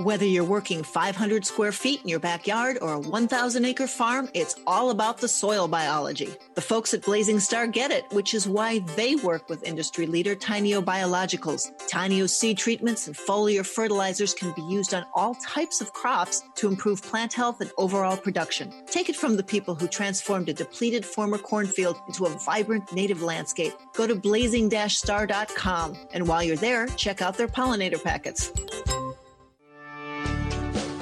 Whether 0.00 0.26
you're 0.26 0.44
working 0.44 0.82
500 0.82 1.46
square 1.46 1.72
feet 1.72 2.02
in 2.02 2.08
your 2.10 2.20
backyard 2.20 2.76
or 2.82 2.92
a 2.92 2.98
1,000 2.98 3.64
acre 3.64 3.86
farm, 3.86 4.28
it's 4.34 4.54
all 4.66 4.90
about 4.90 5.16
the 5.16 5.26
soil 5.28 5.68
biology. 5.68 6.34
The 6.54 6.60
folks 6.60 6.92
at 6.92 7.00
Blazing 7.00 7.40
Star 7.40 7.66
get 7.66 7.90
it, 7.90 8.04
which 8.10 8.34
is 8.34 8.46
why 8.46 8.80
they 8.94 9.16
work 9.16 9.48
with 9.48 9.62
industry 9.62 10.06
leader 10.06 10.36
Tainio 10.36 10.84
Biologicals. 10.84 11.72
Tainio 11.88 12.28
seed 12.28 12.58
treatments 12.58 13.06
and 13.06 13.16
foliar 13.16 13.64
fertilizers 13.64 14.34
can 14.34 14.52
be 14.52 14.60
used 14.60 14.92
on 14.92 15.06
all 15.14 15.34
types 15.36 15.80
of 15.80 15.94
crops 15.94 16.42
to 16.56 16.68
improve 16.68 17.02
plant 17.02 17.32
health 17.32 17.62
and 17.62 17.72
overall 17.78 18.18
production. 18.18 18.70
Take 18.84 19.08
it 19.08 19.16
from 19.16 19.34
the 19.34 19.42
people 19.42 19.74
who 19.74 19.88
transformed 19.88 20.50
a 20.50 20.52
depleted 20.52 21.06
former 21.06 21.38
cornfield 21.38 21.98
into 22.06 22.26
a 22.26 22.38
vibrant 22.40 22.92
native 22.92 23.22
landscape. 23.22 23.72
Go 23.94 24.06
to 24.06 24.14
blazing-star.com 24.14 25.96
and 26.12 26.28
while 26.28 26.42
you're 26.42 26.56
there, 26.56 26.86
check 26.88 27.22
out 27.22 27.38
their 27.38 27.48
pollinator 27.48 28.02
packets. 28.02 28.52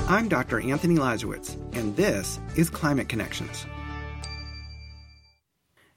I'm 0.07 0.29
Dr. 0.29 0.61
Anthony 0.61 0.97
Leiserowitz, 0.97 1.57
and 1.75 1.97
this 1.97 2.39
is 2.57 2.69
Climate 2.69 3.09
Connections. 3.09 3.65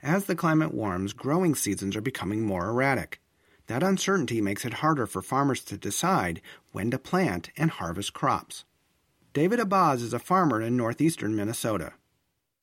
As 0.01 0.23
the 0.23 0.35
climate 0.35 0.73
warms, 0.73 1.11
growing 1.11 1.55
seasons 1.55 1.93
are 1.93 2.01
becoming 2.01 2.45
more 2.45 2.69
erratic. 2.69 3.19
That 3.65 3.83
uncertainty 3.83 4.39
makes 4.39 4.63
it 4.63 4.75
harder 4.75 5.07
for 5.07 5.21
farmers 5.21 5.61
to 5.65 5.77
decide 5.77 6.39
when 6.71 6.89
to 6.91 6.97
plant 6.97 7.49
and 7.57 7.69
harvest 7.69 8.13
crops. 8.13 8.63
David 9.33 9.59
Abazs 9.59 10.01
is 10.01 10.13
a 10.13 10.19
farmer 10.19 10.61
in 10.61 10.77
northeastern 10.77 11.35
Minnesota. 11.35 11.91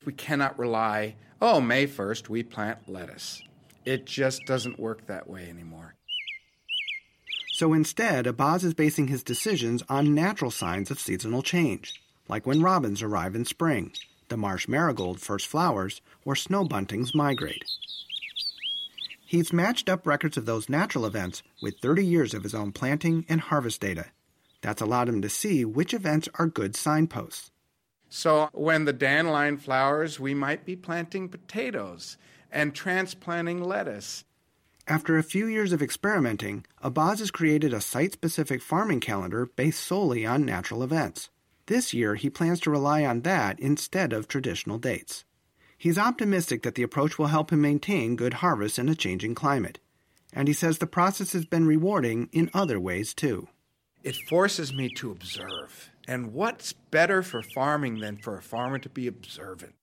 We 0.03 0.13
cannot 0.13 0.57
rely, 0.57 1.15
oh, 1.39 1.61
May 1.61 1.85
1st, 1.85 2.27
we 2.27 2.41
plant 2.41 2.89
lettuce. 2.89 3.43
It 3.85 4.07
just 4.07 4.41
doesn't 4.47 4.79
work 4.79 5.05
that 5.05 5.29
way 5.29 5.47
anymore. 5.47 5.93
So 7.55 7.71
instead, 7.71 8.25
Abazs 8.25 8.65
is 8.65 8.73
basing 8.73 9.07
his 9.07 9.23
decisions 9.23 9.81
on 9.87 10.13
natural 10.13 10.51
signs 10.51 10.91
of 10.91 10.99
seasonal 10.99 11.41
change, 11.41 12.01
like 12.27 12.45
when 12.45 12.61
robins 12.61 13.01
arrive 13.01 13.33
in 13.33 13.45
spring, 13.45 13.93
the 14.27 14.35
marsh 14.35 14.67
marigold 14.67 15.21
first 15.21 15.47
flowers, 15.47 16.01
or 16.25 16.35
snow 16.35 16.65
buntings 16.65 17.15
migrate. 17.15 17.63
He's 19.25 19.53
matched 19.53 19.87
up 19.87 20.05
records 20.05 20.35
of 20.35 20.45
those 20.45 20.67
natural 20.67 21.05
events 21.05 21.43
with 21.61 21.79
30 21.79 22.05
years 22.05 22.33
of 22.33 22.43
his 22.43 22.53
own 22.53 22.73
planting 22.73 23.25
and 23.29 23.39
harvest 23.39 23.79
data. 23.79 24.07
That's 24.59 24.81
allowed 24.81 25.07
him 25.07 25.21
to 25.21 25.29
see 25.29 25.63
which 25.63 25.93
events 25.93 26.27
are 26.37 26.47
good 26.47 26.75
signposts. 26.75 27.51
So 28.09 28.49
when 28.51 28.83
the 28.83 28.91
dandelion 28.91 29.59
flowers, 29.59 30.19
we 30.19 30.33
might 30.33 30.65
be 30.65 30.75
planting 30.75 31.29
potatoes 31.29 32.17
and 32.51 32.75
transplanting 32.75 33.63
lettuce 33.63 34.25
after 34.87 35.17
a 35.17 35.23
few 35.23 35.47
years 35.47 35.71
of 35.71 35.81
experimenting, 35.81 36.63
Abazs 36.83 37.17
has 37.17 37.31
created 37.31 37.73
a 37.73 37.81
site 37.81 38.13
specific 38.13 38.61
farming 38.61 38.99
calendar 38.99 39.47
based 39.47 39.83
solely 39.83 40.25
on 40.25 40.45
natural 40.45 40.83
events. 40.83 41.29
This 41.65 41.91
year, 41.91 42.13
he 42.13 42.29
plans 42.29 42.59
to 42.61 42.69
rely 42.69 43.03
on 43.03 43.21
that 43.21 43.59
instead 43.59 44.13
of 44.13 44.27
traditional 44.27 44.77
dates. 44.77 45.25
He's 45.75 45.97
optimistic 45.97 46.61
that 46.61 46.75
the 46.75 46.83
approach 46.83 47.17
will 47.17 47.27
help 47.27 47.51
him 47.51 47.61
maintain 47.61 48.15
good 48.15 48.35
harvests 48.35 48.77
in 48.77 48.87
a 48.87 48.95
changing 48.95 49.33
climate. 49.33 49.79
And 50.31 50.47
he 50.47 50.53
says 50.53 50.77
the 50.77 50.85
process 50.85 51.33
has 51.33 51.45
been 51.45 51.65
rewarding 51.65 52.29
in 52.31 52.51
other 52.53 52.79
ways 52.79 53.15
too. 53.15 53.47
It 54.03 54.15
forces 54.29 54.71
me 54.71 54.89
to 54.97 55.09
observe. 55.09 55.89
And 56.07 56.31
what's 56.31 56.73
better 56.73 57.23
for 57.23 57.41
farming 57.55 57.99
than 57.99 58.17
for 58.17 58.37
a 58.37 58.43
farmer 58.43 58.77
to 58.77 58.89
be 58.89 59.07
observant? 59.07 59.73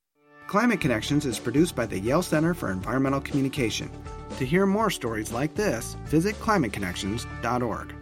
Climate 0.53 0.83
Connections 0.83 1.25
is 1.25 1.39
produced 1.39 1.75
by 1.75 1.87
the 1.87 1.99
Yale 1.99 2.21
Center 2.21 2.53
for 2.53 2.71
Environmental 2.71 3.23
Communication. 3.23 3.91
To 4.37 4.45
hear 4.45 4.67
more 4.67 4.91
stories 4.91 5.33
like 5.33 5.55
this, 5.55 5.97
visit 6.05 6.39
climateconnections.org. 6.41 7.95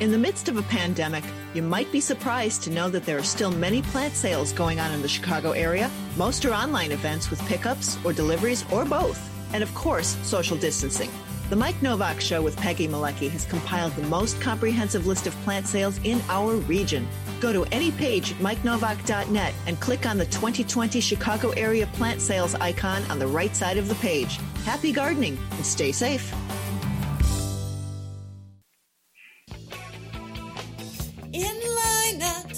In 0.00 0.10
the 0.10 0.18
midst 0.18 0.50
of 0.50 0.58
a 0.58 0.62
pandemic, 0.64 1.24
you 1.54 1.62
might 1.62 1.90
be 1.92 2.00
surprised 2.02 2.62
to 2.64 2.70
know 2.70 2.90
that 2.90 3.06
there 3.06 3.16
are 3.16 3.22
still 3.22 3.50
many 3.50 3.80
plant 3.80 4.12
sales 4.12 4.52
going 4.52 4.78
on 4.78 4.92
in 4.92 5.00
the 5.00 5.08
Chicago 5.08 5.52
area. 5.52 5.90
Most 6.18 6.44
are 6.44 6.52
online 6.52 6.92
events 6.92 7.30
with 7.30 7.40
pickups 7.46 7.96
or 8.04 8.12
deliveries 8.12 8.70
or 8.70 8.84
both. 8.84 9.18
And 9.54 9.62
of 9.62 9.74
course, 9.74 10.18
social 10.22 10.58
distancing. 10.58 11.08
The 11.48 11.56
Mike 11.56 11.80
Novak 11.80 12.20
Show 12.20 12.42
with 12.42 12.58
Peggy 12.58 12.86
Malecki 12.86 13.30
has 13.30 13.46
compiled 13.46 13.94
the 13.94 14.06
most 14.08 14.38
comprehensive 14.42 15.06
list 15.06 15.26
of 15.26 15.34
plant 15.36 15.66
sales 15.66 15.98
in 16.04 16.20
our 16.28 16.56
region. 16.56 17.08
Go 17.40 17.52
to 17.52 17.64
any 17.72 17.90
page 17.90 18.32
at 18.32 18.38
mikenovak.net 18.38 19.54
and 19.66 19.80
click 19.80 20.06
on 20.06 20.18
the 20.18 20.26
2020 20.26 21.00
Chicago 21.00 21.50
area 21.50 21.86
plant 21.88 22.20
sales 22.20 22.54
icon 22.54 23.02
on 23.10 23.18
the 23.18 23.26
right 23.26 23.54
side 23.54 23.76
of 23.76 23.88
the 23.88 23.94
page. 23.96 24.38
Happy 24.64 24.92
gardening 24.92 25.38
and 25.52 25.66
stay 25.66 25.92
safe. 25.92 26.32
In 31.32 31.42
line 31.42 32.22
at 32.22 32.48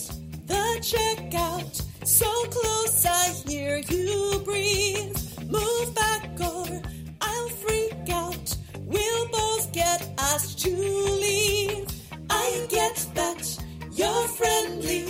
the 0.46 0.78
checkout, 0.80 1.82
so 2.06 2.30
close 2.44 3.06
I 3.06 3.30
hear 3.48 3.78
you 3.78 4.40
breathe. 4.44 5.16
Move 5.50 5.94
back 5.94 6.28
or 6.40 6.82
I'll 7.20 7.48
freak 7.48 8.10
out. 8.10 8.56
We'll 8.80 9.28
both 9.28 9.72
get 9.72 10.08
asked 10.18 10.58
to 10.60 10.70
leave. 10.70 11.90
I 12.28 12.66
get 12.68 13.06
that 13.14 13.58
you're 13.96 14.28
friendly 14.28 15.04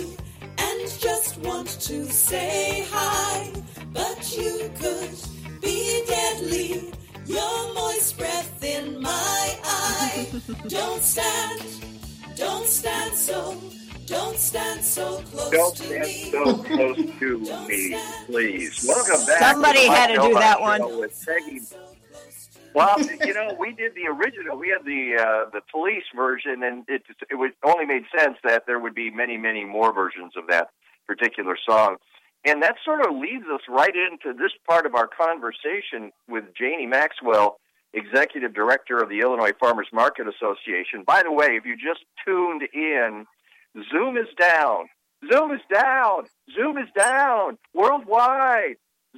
and 0.57 0.99
just 0.99 1.37
want 1.39 1.67
to 1.67 2.05
say 2.05 2.85
hi, 2.89 3.51
but 3.93 4.37
you 4.37 4.71
could 4.79 5.61
be 5.61 6.03
deadly. 6.07 6.91
Your 7.25 7.73
moist 7.73 8.17
breath 8.17 8.63
in 8.63 9.01
my 9.01 9.59
eye. 9.63 10.27
Don't 10.69 11.01
stand, 11.03 11.61
don't 12.37 12.65
stand 12.67 13.13
so, 13.13 13.59
don't 14.05 14.37
stand 14.37 14.81
so 14.81 15.21
close 15.31 15.51
Don't 15.51 15.75
to 15.75 15.83
stand 15.83 16.03
me. 16.03 16.31
so 16.31 16.63
close 16.63 16.97
to 17.19 17.39
me, 17.67 17.97
please. 18.27 18.85
Welcome 18.87 19.25
back. 19.25 19.39
Somebody 19.39 19.85
to 19.87 19.91
had 19.91 20.07
to 20.07 20.21
do 20.21 20.33
that 20.35 20.61
one. 20.61 20.99
With 20.99 21.21
Peggy. 21.25 21.61
Well, 22.77 23.01
you 23.25 23.33
know, 23.33 23.57
we 23.59 23.73
did 23.73 23.95
the 23.95 24.05
original. 24.05 24.55
We 24.55 24.69
had 24.69 24.85
the 24.85 25.17
uh, 25.19 25.49
the 25.49 25.61
police 25.71 26.03
version, 26.15 26.61
and 26.61 26.85
it 26.87 27.01
it 27.27 27.55
only 27.65 27.85
made 27.87 28.03
sense 28.15 28.37
that 28.43 28.67
there 28.67 28.77
would 28.77 28.93
be 28.93 29.09
many, 29.09 29.35
many 29.35 29.65
more 29.65 29.91
versions 29.91 30.33
of 30.37 30.45
that 30.49 30.69
particular 31.07 31.57
song. 31.67 31.95
And 32.45 32.61
that 32.61 32.75
sort 32.85 33.03
of 33.03 33.15
leads 33.15 33.45
us 33.51 33.61
right 33.67 33.95
into 33.95 34.37
this 34.37 34.51
part 34.69 34.85
of 34.85 34.93
our 34.93 35.07
conversation 35.07 36.11
with 36.29 36.43
Janie 36.55 36.85
Maxwell, 36.85 37.57
Executive 37.93 38.53
Director 38.53 38.99
of 38.99 39.09
the 39.09 39.21
Illinois 39.21 39.53
Farmers 39.59 39.87
Market 39.91 40.27
Association. 40.27 41.03
By 41.03 41.23
the 41.23 41.31
way, 41.31 41.57
if 41.57 41.65
you 41.65 41.75
just 41.75 42.05
tuned 42.23 42.61
in, 42.75 43.25
Zoom 43.91 44.17
is 44.17 44.29
down. 44.39 44.85
Zoom 45.33 45.51
is 45.51 45.61
down. 45.73 46.25
Zoom 46.55 46.77
is 46.77 46.89
down 46.95 47.57
worldwide. 47.73 48.75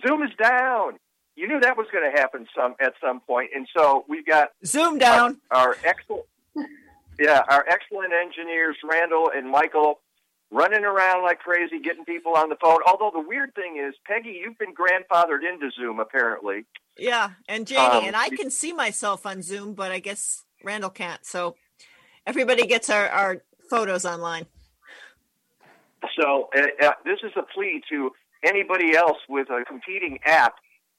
Zoom 0.08 0.24
is 0.24 0.32
down. 0.42 0.94
You 1.40 1.48
knew 1.48 1.62
that 1.62 1.78
was 1.78 1.88
going 1.90 2.04
to 2.12 2.20
happen 2.20 2.46
some 2.54 2.76
at 2.82 2.94
some 3.00 3.22
point, 3.22 3.52
and 3.56 3.66
so 3.74 4.04
we've 4.10 4.26
got 4.26 4.50
Zoom 4.66 4.98
down. 4.98 5.40
our, 5.52 5.70
our 5.70 5.78
excellent, 5.86 6.26
yeah, 7.18 7.44
our 7.50 7.66
excellent 7.70 8.12
engineers 8.12 8.76
Randall 8.84 9.32
and 9.34 9.50
Michael 9.50 10.02
running 10.52 10.84
around 10.84 11.24
like 11.24 11.40
crazy, 11.40 11.80
getting 11.80 12.04
people 12.04 12.34
on 12.36 12.50
the 12.50 12.58
phone. 12.62 12.80
Although 12.86 13.12
the 13.14 13.26
weird 13.26 13.56
thing 13.56 13.78
is, 13.78 13.96
Peggy, 14.06 14.42
you've 14.44 14.58
been 14.58 14.74
grandfathered 14.76 15.50
into 15.50 15.72
Zoom 15.72 16.02
apparently. 16.02 16.66
Yeah, 16.98 17.30
and 17.48 17.66
Janie, 17.66 18.00
Um, 18.00 18.04
and 18.04 18.16
I 18.18 18.28
can 18.28 18.52
see 18.52 18.74
myself 18.74 19.26
on 19.26 19.42
Zoom, 19.42 19.76
but 19.76 19.94
I 19.94 20.00
guess 20.00 20.44
Randall 20.62 20.90
can't. 20.90 21.26
So 21.26 21.56
everybody 22.28 22.66
gets 22.68 22.90
our, 22.90 23.08
our 23.08 23.44
photos 23.70 24.06
online. 24.06 24.46
So 26.20 26.50
uh, 26.58 26.86
uh, 26.86 26.92
this 27.06 27.20
is 27.24 27.32
a 27.38 27.44
plea 27.54 27.82
to 27.92 28.12
anybody 28.44 28.94
else 28.96 29.20
with 29.30 29.50
a 29.50 29.64
competing 29.66 30.20
app. 30.26 30.56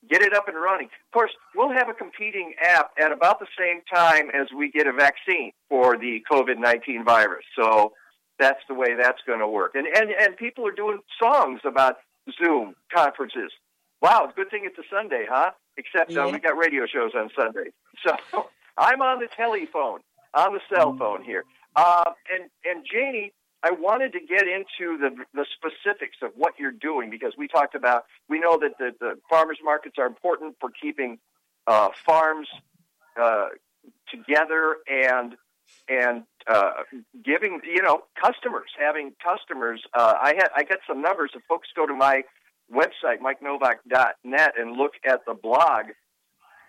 Get 0.08 0.22
it 0.22 0.32
up 0.32 0.48
and 0.48 0.56
running. 0.56 0.86
Of 0.86 1.12
course, 1.12 1.32
we'll 1.54 1.72
have 1.72 1.88
a 1.88 1.94
competing 1.94 2.54
app 2.60 2.90
at 2.98 3.12
about 3.12 3.38
the 3.38 3.46
same 3.58 3.82
time 3.92 4.30
as 4.30 4.48
we 4.56 4.70
get 4.70 4.86
a 4.86 4.92
vaccine 4.92 5.52
for 5.68 5.98
the 5.98 6.22
COVID 6.30 6.58
nineteen 6.58 7.04
virus. 7.04 7.44
So 7.54 7.92
that's 8.38 8.60
the 8.66 8.74
way 8.74 8.94
that's 8.94 9.20
going 9.26 9.40
to 9.40 9.48
work. 9.48 9.74
And 9.74 9.86
and 9.86 10.10
and 10.10 10.36
people 10.36 10.66
are 10.66 10.72
doing 10.72 11.00
songs 11.22 11.60
about 11.64 11.96
Zoom 12.42 12.74
conferences. 12.92 13.52
Wow, 14.00 14.24
it's 14.24 14.32
a 14.32 14.36
good 14.36 14.50
thing 14.50 14.62
it's 14.64 14.78
a 14.78 14.88
Sunday, 14.90 15.26
huh? 15.28 15.50
Except 15.76 16.16
uh, 16.16 16.28
we 16.32 16.38
got 16.38 16.56
radio 16.56 16.86
shows 16.86 17.12
on 17.14 17.30
Sunday. 17.36 17.70
So 18.06 18.46
I'm 18.78 19.02
on 19.02 19.20
the 19.20 19.26
telephone, 19.36 20.00
on 20.32 20.54
the 20.54 20.60
cell 20.74 20.96
phone 20.96 21.22
here. 21.22 21.44
Uh, 21.76 22.12
and 22.32 22.48
and 22.64 22.86
Janie, 22.90 23.32
I 23.62 23.72
wanted 23.72 24.12
to 24.12 24.20
get 24.20 24.44
into 24.48 24.96
the 24.98 25.10
the 25.34 25.44
specifics 25.54 26.16
of 26.22 26.30
what 26.34 26.54
you're 26.58 26.72
doing 26.72 27.10
because 27.10 27.34
we 27.36 27.46
talked 27.46 27.74
about 27.74 28.04
we 28.28 28.38
know 28.38 28.58
that 28.58 28.78
the, 28.78 28.92
the 28.98 29.18
farmers 29.28 29.58
markets 29.62 29.96
are 29.98 30.06
important 30.06 30.56
for 30.60 30.70
keeping 30.70 31.18
uh, 31.66 31.90
farms 32.06 32.48
uh, 33.20 33.48
together 34.10 34.76
and 34.88 35.36
and 35.88 36.24
uh, 36.46 36.70
giving 37.22 37.60
you 37.64 37.82
know 37.82 38.02
customers 38.20 38.70
having 38.78 39.12
customers. 39.22 39.82
Uh, 39.94 40.14
I 40.20 40.34
had 40.36 40.48
I 40.56 40.64
got 40.64 40.78
some 40.86 41.02
numbers. 41.02 41.32
If 41.34 41.42
folks 41.48 41.68
go 41.76 41.86
to 41.86 41.94
my 41.94 42.22
website 42.72 43.18
mikenovak.net 43.20 44.52
and 44.58 44.76
look 44.76 44.92
at 45.04 45.20
the 45.26 45.34
blog, 45.34 45.86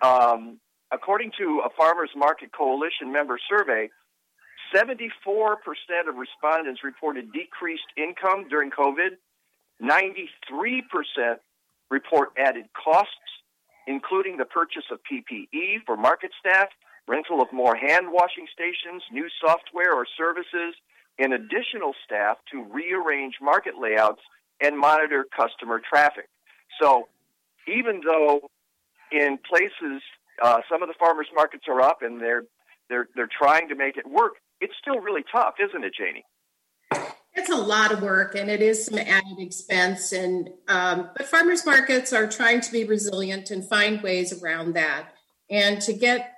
um, 0.01 0.59
according 0.91 1.31
to 1.37 1.61
a 1.65 1.69
farmers 1.69 2.11
market 2.15 2.51
coalition 2.51 3.11
member 3.11 3.39
survey. 3.49 3.89
74% 4.73 5.57
of 6.07 6.15
respondents 6.15 6.83
reported 6.83 7.31
decreased 7.33 7.87
income 7.97 8.47
during 8.49 8.71
COVID. 8.71 9.17
93% 9.81 11.37
report 11.89 12.29
added 12.37 12.65
costs, 12.73 13.15
including 13.87 14.37
the 14.37 14.45
purchase 14.45 14.85
of 14.91 14.99
PPE 15.11 15.85
for 15.85 15.97
market 15.97 16.31
staff, 16.39 16.69
rental 17.07 17.41
of 17.41 17.51
more 17.51 17.75
hand 17.75 18.07
washing 18.09 18.47
stations, 18.53 19.03
new 19.11 19.27
software 19.43 19.93
or 19.93 20.05
services, 20.17 20.75
and 21.19 21.33
additional 21.33 21.93
staff 22.05 22.37
to 22.51 22.63
rearrange 22.63 23.35
market 23.41 23.73
layouts 23.79 24.21
and 24.61 24.77
monitor 24.77 25.25
customer 25.35 25.81
traffic. 25.87 26.29
So, 26.81 27.09
even 27.67 28.01
though 28.05 28.49
in 29.11 29.37
places 29.47 30.01
uh, 30.41 30.59
some 30.69 30.81
of 30.81 30.87
the 30.87 30.95
farmers 30.97 31.27
markets 31.35 31.65
are 31.67 31.81
up 31.81 32.01
and 32.01 32.21
they're 32.21 32.43
they're 32.89 33.07
they're 33.15 33.29
trying 33.29 33.67
to 33.69 33.75
make 33.75 33.97
it 33.97 34.07
work, 34.07 34.33
it's 34.61 34.73
still 34.79 34.99
really 34.99 35.23
tough, 35.31 35.55
isn't 35.59 35.83
it, 35.83 35.93
Janie? 35.97 36.23
It's 37.33 37.49
a 37.49 37.55
lot 37.55 37.91
of 37.91 38.01
work 38.01 38.35
and 38.35 38.49
it 38.49 38.61
is 38.61 38.85
some 38.85 38.99
added 38.99 39.39
expense. 39.39 40.11
And 40.11 40.49
um, 40.67 41.09
but 41.15 41.25
farmers 41.25 41.65
markets 41.65 42.13
are 42.13 42.27
trying 42.27 42.61
to 42.61 42.71
be 42.71 42.83
resilient 42.83 43.51
and 43.51 43.67
find 43.67 44.01
ways 44.01 44.41
around 44.41 44.73
that, 44.73 45.09
and 45.49 45.81
to 45.81 45.93
get 45.93 46.33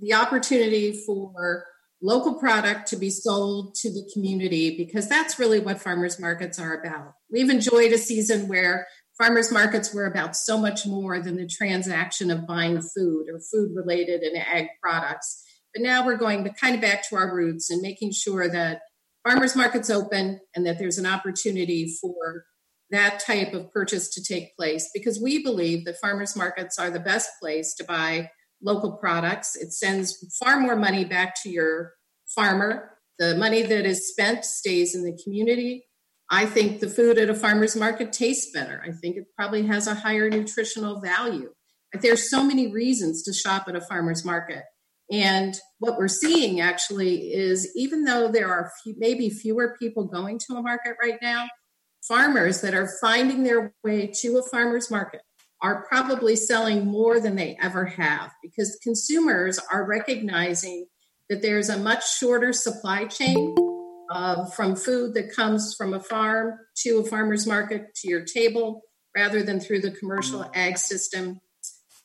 the 0.00 0.14
opportunity 0.14 1.00
for 1.04 1.66
local 2.02 2.34
product 2.34 2.88
to 2.88 2.96
be 2.96 3.10
sold 3.10 3.74
to 3.74 3.90
the 3.90 4.08
community 4.12 4.76
because 4.76 5.08
that's 5.08 5.38
really 5.38 5.58
what 5.58 5.80
farmers 5.80 6.20
markets 6.20 6.58
are 6.58 6.80
about. 6.80 7.14
We've 7.30 7.50
enjoyed 7.50 7.92
a 7.92 7.98
season 7.98 8.48
where 8.48 8.86
farmers 9.18 9.50
markets 9.50 9.94
were 9.94 10.06
about 10.06 10.36
so 10.36 10.58
much 10.58 10.86
more 10.86 11.20
than 11.20 11.36
the 11.36 11.48
transaction 11.48 12.30
of 12.30 12.46
buying 12.46 12.80
food 12.80 13.26
or 13.32 13.40
food 13.40 13.74
related 13.74 14.20
and 14.22 14.36
ag 14.36 14.68
products. 14.80 15.42
But 15.76 15.82
now 15.82 16.06
we're 16.06 16.16
going 16.16 16.48
kind 16.58 16.74
of 16.74 16.80
back 16.80 17.06
to 17.08 17.16
our 17.16 17.34
roots 17.34 17.68
and 17.68 17.82
making 17.82 18.12
sure 18.12 18.48
that 18.48 18.80
farmers 19.28 19.54
markets 19.54 19.90
open 19.90 20.40
and 20.54 20.64
that 20.64 20.78
there's 20.78 20.96
an 20.96 21.04
opportunity 21.04 21.94
for 22.00 22.46
that 22.90 23.20
type 23.20 23.52
of 23.52 23.70
purchase 23.72 24.08
to 24.14 24.24
take 24.24 24.56
place 24.56 24.88
because 24.94 25.20
we 25.22 25.42
believe 25.42 25.84
that 25.84 25.98
farmers 26.00 26.34
markets 26.34 26.78
are 26.78 26.88
the 26.88 26.98
best 26.98 27.28
place 27.42 27.74
to 27.74 27.84
buy 27.84 28.30
local 28.62 28.92
products. 28.92 29.54
It 29.54 29.74
sends 29.74 30.16
far 30.42 30.58
more 30.60 30.76
money 30.76 31.04
back 31.04 31.34
to 31.42 31.50
your 31.50 31.92
farmer. 32.34 32.92
The 33.18 33.36
money 33.36 33.60
that 33.60 33.84
is 33.84 34.08
spent 34.08 34.46
stays 34.46 34.94
in 34.94 35.04
the 35.04 35.20
community. 35.24 35.84
I 36.30 36.46
think 36.46 36.80
the 36.80 36.88
food 36.88 37.18
at 37.18 37.28
a 37.28 37.34
farmer's 37.34 37.76
market 37.76 38.14
tastes 38.14 38.50
better. 38.50 38.82
I 38.82 38.92
think 38.92 39.18
it 39.18 39.26
probably 39.36 39.66
has 39.66 39.86
a 39.86 39.94
higher 39.94 40.30
nutritional 40.30 41.02
value. 41.02 41.50
There's 41.92 42.30
so 42.30 42.42
many 42.42 42.72
reasons 42.72 43.22
to 43.24 43.34
shop 43.34 43.68
at 43.68 43.76
a 43.76 43.82
farmer's 43.82 44.24
market. 44.24 44.64
And 45.10 45.54
what 45.78 45.98
we're 45.98 46.08
seeing 46.08 46.60
actually 46.60 47.32
is 47.32 47.70
even 47.76 48.04
though 48.04 48.30
there 48.30 48.50
are 48.50 48.72
few, 48.82 48.94
maybe 48.98 49.30
fewer 49.30 49.76
people 49.78 50.04
going 50.04 50.38
to 50.40 50.56
a 50.56 50.62
market 50.62 50.96
right 51.00 51.18
now, 51.22 51.46
farmers 52.06 52.60
that 52.60 52.74
are 52.74 52.90
finding 53.00 53.44
their 53.44 53.72
way 53.84 54.10
to 54.20 54.38
a 54.38 54.42
farmer's 54.42 54.90
market 54.90 55.20
are 55.62 55.86
probably 55.88 56.36
selling 56.36 56.86
more 56.86 57.18
than 57.20 57.36
they 57.36 57.56
ever 57.62 57.86
have 57.86 58.30
because 58.42 58.78
consumers 58.82 59.58
are 59.72 59.86
recognizing 59.86 60.86
that 61.30 61.42
there's 61.42 61.68
a 61.68 61.78
much 61.78 62.18
shorter 62.18 62.52
supply 62.52 63.04
chain 63.04 63.54
uh, 64.10 64.46
from 64.50 64.76
food 64.76 65.14
that 65.14 65.34
comes 65.34 65.74
from 65.76 65.94
a 65.94 66.00
farm 66.00 66.58
to 66.76 66.98
a 66.98 67.04
farmer's 67.04 67.46
market 67.46 67.94
to 67.94 68.08
your 68.08 68.24
table 68.24 68.82
rather 69.16 69.42
than 69.42 69.58
through 69.58 69.80
the 69.80 69.90
commercial 69.90 70.48
ag 70.54 70.76
system 70.78 71.40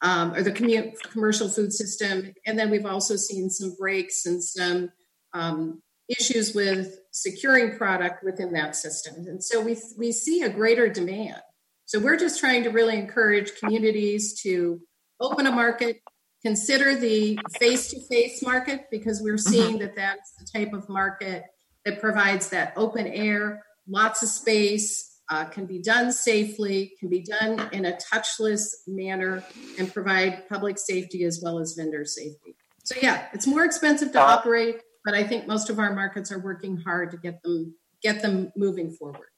um, 0.02 0.34
or 0.34 0.44
the 0.44 0.52
commu- 0.52 1.00
commercial 1.12 1.50
food 1.50 1.72
system. 1.74 2.34
And 2.46 2.58
then 2.58 2.70
we've 2.70 2.86
also 2.86 3.16
seen 3.16 3.50
some 3.50 3.76
breaks 3.80 4.26
and 4.26 4.44
some 4.44 4.90
um, 5.34 5.82
issues 6.10 6.54
with 6.54 7.00
securing 7.12 7.78
product 7.78 8.24
within 8.24 8.54
that 8.54 8.76
system. 8.76 9.28
And 9.28 9.44
so 9.44 9.62
we, 9.62 9.78
we 9.98 10.12
see 10.12 10.42
a 10.42 10.50
greater 10.50 10.90
demand. 10.90 11.42
So 11.86 12.00
we're 12.00 12.18
just 12.18 12.40
trying 12.40 12.64
to 12.64 12.70
really 12.70 12.98
encourage 12.98 13.56
communities 13.60 14.42
to 14.42 14.82
open 15.20 15.46
a 15.46 15.52
market, 15.52 16.02
consider 16.42 16.96
the 16.96 17.38
face 17.60 17.92
to 17.92 18.00
face 18.08 18.42
market 18.42 18.86
because 18.90 19.22
we're 19.22 19.38
seeing 19.38 19.78
that 19.80 19.96
that's 19.96 20.34
the 20.34 20.60
type 20.60 20.74
of 20.74 20.88
market 20.90 21.44
that 21.86 22.00
provides 22.00 22.50
that 22.50 22.74
open 22.76 23.08
air, 23.08 23.64
lots 23.88 24.24
of 24.24 24.30
space, 24.30 25.11
uh, 25.32 25.46
can 25.46 25.66
be 25.66 25.80
done 25.80 26.12
safely, 26.12 26.94
can 27.00 27.10
be 27.10 27.22
done 27.22 27.70
in 27.72 27.86
a 27.86 27.98
touchless 28.14 28.74
manner, 28.86 29.44
and 29.80 29.92
provide 29.94 30.48
public 30.50 30.78
safety 30.78 31.24
as 31.24 31.40
well 31.42 31.58
as 31.58 31.74
vendor 31.74 32.06
safety. 32.06 32.56
So, 32.84 32.96
yeah, 33.02 33.28
it's 33.34 33.48
more 33.48 33.64
expensive 33.64 34.12
to 34.12 34.20
operate, 34.20 34.82
but 35.06 35.14
I 35.14 35.24
think 35.24 35.48
most 35.48 35.70
of 35.70 35.80
our 35.80 35.94
markets 35.96 36.32
are 36.32 36.40
working 36.40 36.78
hard 36.78 37.12
to 37.12 37.18
get 37.18 37.42
them 37.44 37.76
get 38.04 38.22
them 38.22 38.52
moving 38.58 38.92
forward. 38.92 39.30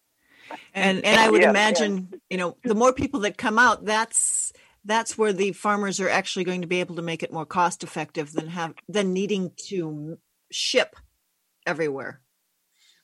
And 0.73 1.05
and 1.05 1.19
I 1.19 1.29
would 1.29 1.41
Yeah, 1.41 1.49
imagine, 1.49 2.09
you 2.29 2.37
know, 2.37 2.57
the 2.63 2.75
more 2.75 2.93
people 2.93 3.21
that 3.21 3.37
come 3.37 3.59
out, 3.59 3.85
that's 3.85 4.51
that's 4.85 5.17
where 5.17 5.33
the 5.33 5.51
farmers 5.53 5.99
are 5.99 6.09
actually 6.09 6.45
going 6.45 6.61
to 6.61 6.67
be 6.67 6.79
able 6.79 6.95
to 6.95 7.01
make 7.01 7.23
it 7.23 7.31
more 7.31 7.45
cost 7.45 7.83
effective 7.83 8.33
than 8.33 8.47
have 8.47 8.73
than 8.87 9.13
needing 9.13 9.51
to 9.67 10.17
ship 10.51 10.95
everywhere. 11.67 12.22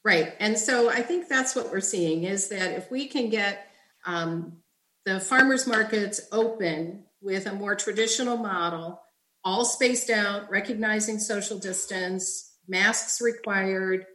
Right. 0.03 0.33
And 0.39 0.57
so 0.57 0.89
I 0.89 1.01
think 1.01 1.27
that's 1.27 1.55
what 1.55 1.71
we're 1.71 1.81
seeing 1.81 2.23
is 2.23 2.49
that 2.49 2.73
if 2.77 2.89
we 2.89 3.07
can 3.07 3.29
get 3.29 3.67
um, 4.05 4.57
the 5.05 5.19
farmers 5.19 5.67
markets 5.67 6.21
open 6.31 7.03
with 7.21 7.45
a 7.45 7.53
more 7.53 7.75
traditional 7.75 8.37
model, 8.37 9.01
all 9.43 9.65
spaced 9.65 10.09
out, 10.09 10.49
recognizing 10.49 11.19
social 11.19 11.59
distance, 11.59 12.55
masks 12.67 13.19
required, 13.21 14.05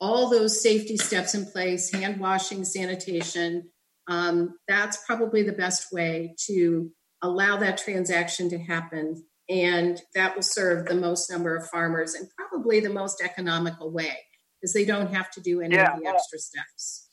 all 0.00 0.30
those 0.30 0.62
safety 0.62 0.96
steps 0.96 1.34
in 1.34 1.44
place, 1.46 1.92
hand 1.92 2.18
washing, 2.18 2.64
sanitation, 2.64 3.68
um, 4.08 4.56
that's 4.68 4.98
probably 5.06 5.42
the 5.42 5.52
best 5.52 5.92
way 5.92 6.34
to 6.46 6.90
allow 7.22 7.56
that 7.58 7.78
transaction 7.78 8.48
to 8.50 8.58
happen. 8.58 9.22
And 9.48 10.00
that 10.14 10.34
will 10.34 10.42
serve 10.42 10.86
the 10.86 10.94
most 10.94 11.30
number 11.30 11.56
of 11.56 11.68
farmers 11.68 12.14
and 12.14 12.28
probably 12.36 12.80
the 12.80 12.90
most 12.90 13.22
economical 13.22 13.90
way 13.90 14.16
because 14.60 14.72
they 14.72 14.84
don't 14.84 15.12
have 15.12 15.30
to 15.32 15.40
do 15.40 15.60
any 15.60 15.74
Yeah, 15.74 15.94
of 15.94 16.00
the 16.00 16.08
extra 16.08 16.38
steps. 16.38 17.08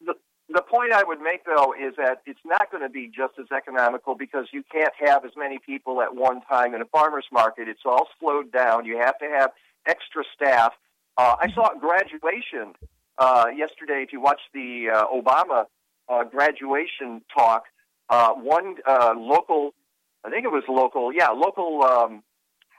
the 0.00 0.14
the 0.48 0.62
point 0.62 0.92
I 0.92 1.04
would 1.04 1.20
make 1.20 1.44
though 1.44 1.72
is 1.72 1.94
that 1.96 2.22
it's 2.26 2.40
not 2.44 2.70
going 2.70 2.82
to 2.82 2.88
be 2.88 3.06
just 3.08 3.34
as 3.38 3.46
economical 3.56 4.14
because 4.14 4.46
you 4.52 4.62
can't 4.70 4.92
have 4.98 5.24
as 5.24 5.32
many 5.36 5.58
people 5.58 6.02
at 6.02 6.14
one 6.14 6.40
time 6.42 6.74
in 6.74 6.82
a 6.82 6.86
farmers 6.86 7.26
market. 7.32 7.68
It's 7.68 7.82
all 7.84 8.08
slowed 8.18 8.52
down. 8.52 8.84
You 8.84 8.98
have 8.98 9.18
to 9.18 9.26
have 9.26 9.50
extra 9.86 10.24
staff. 10.34 10.72
Uh, 11.16 11.36
I 11.40 11.52
saw 11.52 11.76
a 11.76 11.78
graduation 11.78 12.74
uh, 13.18 13.46
yesterday. 13.56 14.02
If 14.02 14.12
you 14.12 14.20
watched 14.20 14.48
the 14.52 14.88
uh, 14.92 15.04
Obama 15.06 15.66
uh, 16.08 16.24
graduation 16.24 17.22
talk, 17.36 17.64
uh, 18.08 18.32
one 18.32 18.76
uh, 18.86 19.14
local, 19.16 19.74
I 20.24 20.30
think 20.30 20.44
it 20.44 20.50
was 20.50 20.64
local, 20.68 21.12
yeah, 21.12 21.28
local 21.28 21.84
um, 21.84 22.22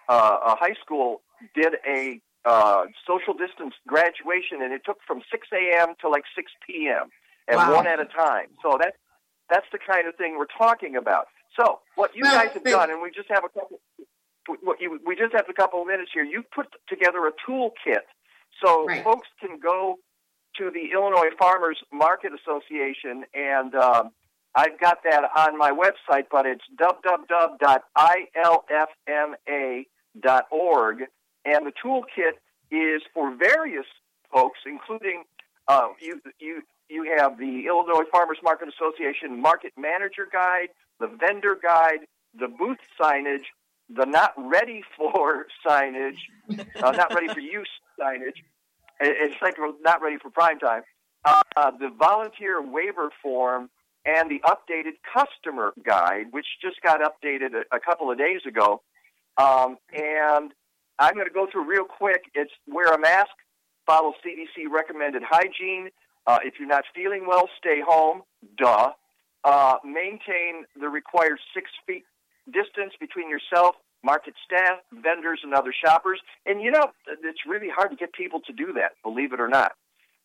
uh, 0.09 0.37
a 0.47 0.55
high 0.57 0.75
school 0.83 1.21
did 1.55 1.75
a 1.87 2.19
uh, 2.45 2.85
social 3.07 3.33
distance 3.33 3.73
graduation, 3.87 4.61
and 4.61 4.73
it 4.73 4.81
took 4.85 4.97
from 5.05 5.21
6 5.31 5.47
a.m. 5.53 5.95
to 6.01 6.09
like 6.09 6.23
6 6.35 6.51
p.m. 6.67 7.09
and 7.47 7.57
Wow. 7.57 7.75
one 7.75 7.87
at 7.87 7.99
a 7.99 8.05
time. 8.05 8.47
So 8.63 8.77
that 8.81 8.95
that's 9.49 9.67
the 9.71 9.79
kind 9.79 10.07
of 10.07 10.15
thing 10.15 10.37
we're 10.37 10.45
talking 10.57 10.95
about. 10.95 11.27
So 11.59 11.79
what 11.95 12.15
you 12.15 12.23
Well, 12.23 12.31
guys 12.33 12.51
have 12.53 12.63
done, 12.63 12.89
and 12.89 13.01
we 13.01 13.11
just 13.11 13.29
have 13.29 13.43
a 13.43 13.49
couple. 13.49 13.79
What 14.63 14.81
you, 14.81 14.99
we 15.05 15.15
just 15.15 15.33
have 15.33 15.45
a 15.49 15.53
couple 15.53 15.81
of 15.81 15.87
minutes 15.87 16.11
here. 16.13 16.23
You 16.23 16.43
put 16.55 16.67
together 16.89 17.27
a 17.27 17.31
toolkit 17.47 18.05
so 18.63 18.87
folks 19.03 19.27
can 19.39 19.59
go 19.59 19.97
to 20.57 20.71
the 20.71 20.91
Illinois 20.93 21.29
Farmers 21.37 21.77
Market 21.93 22.31
Association, 22.33 23.23
and 23.33 23.75
um, 23.75 24.11
I've 24.55 24.79
got 24.79 25.03
that 25.03 25.23
on 25.37 25.57
my 25.57 25.71
website, 25.71 26.25
but 26.31 26.45
it's 26.45 26.63
www.ilfma.org, 29.51 30.97
and 31.45 31.65
the 31.65 31.71
toolkit 31.83 32.33
is 32.71 33.01
for 33.13 33.35
various 33.35 33.85
folks, 34.33 34.59
including 34.65 35.23
uh, 35.67 35.89
you. 35.99 36.21
You 36.39 36.61
you 36.89 37.15
have 37.17 37.37
the 37.37 37.67
Illinois 37.67 38.03
Farmers 38.11 38.37
Market 38.43 38.67
Association 38.69 39.41
Market 39.41 39.71
Manager 39.77 40.27
Guide, 40.31 40.67
the 40.99 41.07
Vendor 41.07 41.57
Guide, 41.61 41.99
the 42.37 42.47
booth 42.49 42.79
signage, 42.99 43.45
the 43.89 44.05
not 44.05 44.33
ready 44.37 44.83
for 44.97 45.45
signage, 45.65 46.17
uh, 46.83 46.91
not 46.91 47.13
ready 47.13 47.29
for 47.33 47.39
use 47.57 47.69
signage. 47.99 48.39
It- 48.99 49.17
It's 49.31 49.41
like 49.41 49.57
we're 49.57 49.71
not 49.81 50.01
ready 50.01 50.17
for 50.17 50.29
prime 50.29 50.59
time. 50.59 50.83
Uh, 51.23 51.41
uh, 51.55 51.71
the 51.71 51.89
volunteer 51.97 52.61
waiver 52.61 53.09
form 53.23 53.69
and 54.05 54.29
the 54.29 54.41
updated 54.45 54.93
customer 55.13 55.71
guide, 55.85 56.25
which 56.31 56.47
just 56.61 56.81
got 56.81 56.99
updated 56.99 57.53
a, 57.53 57.75
a 57.75 57.79
couple 57.79 58.11
of 58.11 58.17
days 58.17 58.41
ago. 58.47 58.81
Um, 59.37 59.77
and 59.93 60.51
I'm 61.01 61.15
going 61.15 61.25
to 61.25 61.33
go 61.33 61.47
through 61.51 61.67
real 61.67 61.83
quick. 61.83 62.25
It's 62.35 62.51
wear 62.67 62.93
a 62.93 62.99
mask, 62.99 63.31
follow 63.87 64.13
CDC 64.23 64.69
recommended 64.71 65.23
hygiene. 65.27 65.89
Uh, 66.27 66.37
if 66.43 66.53
you're 66.59 66.67
not 66.67 66.83
feeling 66.93 67.25
well, 67.27 67.49
stay 67.57 67.81
home. 67.85 68.21
Duh. 68.55 68.91
Uh, 69.43 69.77
maintain 69.83 70.65
the 70.79 70.87
required 70.87 71.39
six 71.55 71.71
feet 71.87 72.05
distance 72.45 72.93
between 72.99 73.31
yourself, 73.31 73.75
market 74.03 74.35
staff, 74.45 74.77
vendors, 74.93 75.39
and 75.43 75.55
other 75.55 75.73
shoppers. 75.73 76.21
And 76.45 76.61
you 76.61 76.69
know, 76.69 76.91
it's 77.07 77.39
really 77.47 77.69
hard 77.75 77.89
to 77.89 77.97
get 77.97 78.13
people 78.13 78.39
to 78.41 78.53
do 78.53 78.71
that, 78.73 78.91
believe 79.01 79.33
it 79.33 79.39
or 79.41 79.47
not. 79.47 79.71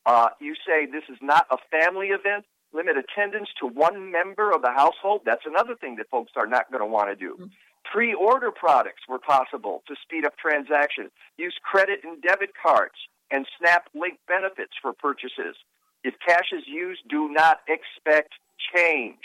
Uh, 0.04 0.28
you 0.42 0.54
say 0.66 0.84
this 0.84 1.04
is 1.08 1.16
not 1.22 1.46
a 1.50 1.56
family 1.70 2.08
event. 2.08 2.44
Limit 2.74 2.96
attendance 2.98 3.48
to 3.60 3.66
one 3.66 4.12
member 4.12 4.52
of 4.52 4.60
the 4.60 4.72
household. 4.72 5.22
That's 5.24 5.46
another 5.46 5.74
thing 5.74 5.96
that 5.96 6.10
folks 6.10 6.32
are 6.36 6.46
not 6.46 6.70
going 6.70 6.82
to 6.82 6.86
want 6.86 7.08
to 7.08 7.16
do. 7.16 7.48
Pre 7.92 8.14
order 8.14 8.50
products 8.50 9.02
were 9.08 9.18
possible 9.18 9.82
to 9.88 9.94
speed 10.02 10.24
up 10.24 10.36
transactions. 10.36 11.10
Use 11.36 11.54
credit 11.62 12.00
and 12.04 12.20
debit 12.20 12.50
cards 12.60 12.94
and 13.30 13.46
Snap 13.58 13.88
Link 13.94 14.18
benefits 14.28 14.72
for 14.80 14.92
purchases. 14.92 15.56
If 16.04 16.14
cash 16.26 16.52
is 16.52 16.64
used, 16.66 17.00
do 17.08 17.28
not 17.28 17.60
expect 17.68 18.34
change. 18.74 19.18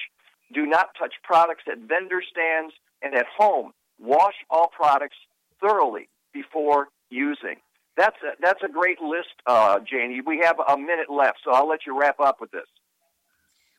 Do 0.53 0.65
not 0.65 0.89
touch 0.97 1.13
products 1.23 1.63
at 1.71 1.79
vendor 1.79 2.21
stands 2.29 2.73
and 3.01 3.15
at 3.15 3.25
home. 3.25 3.71
Wash 3.99 4.35
all 4.49 4.67
products 4.67 5.17
thoroughly 5.61 6.09
before 6.33 6.87
using. 7.09 7.57
That's 7.97 8.17
a, 8.23 8.31
that's 8.41 8.61
a 8.63 8.69
great 8.69 9.01
list, 9.01 9.29
uh, 9.45 9.79
Janie. 9.79 10.21
We 10.25 10.39
have 10.39 10.57
a 10.59 10.77
minute 10.77 11.09
left, 11.09 11.39
so 11.43 11.51
I'll 11.51 11.67
let 11.67 11.85
you 11.85 11.99
wrap 11.99 12.19
up 12.19 12.41
with 12.41 12.51
this. 12.51 12.65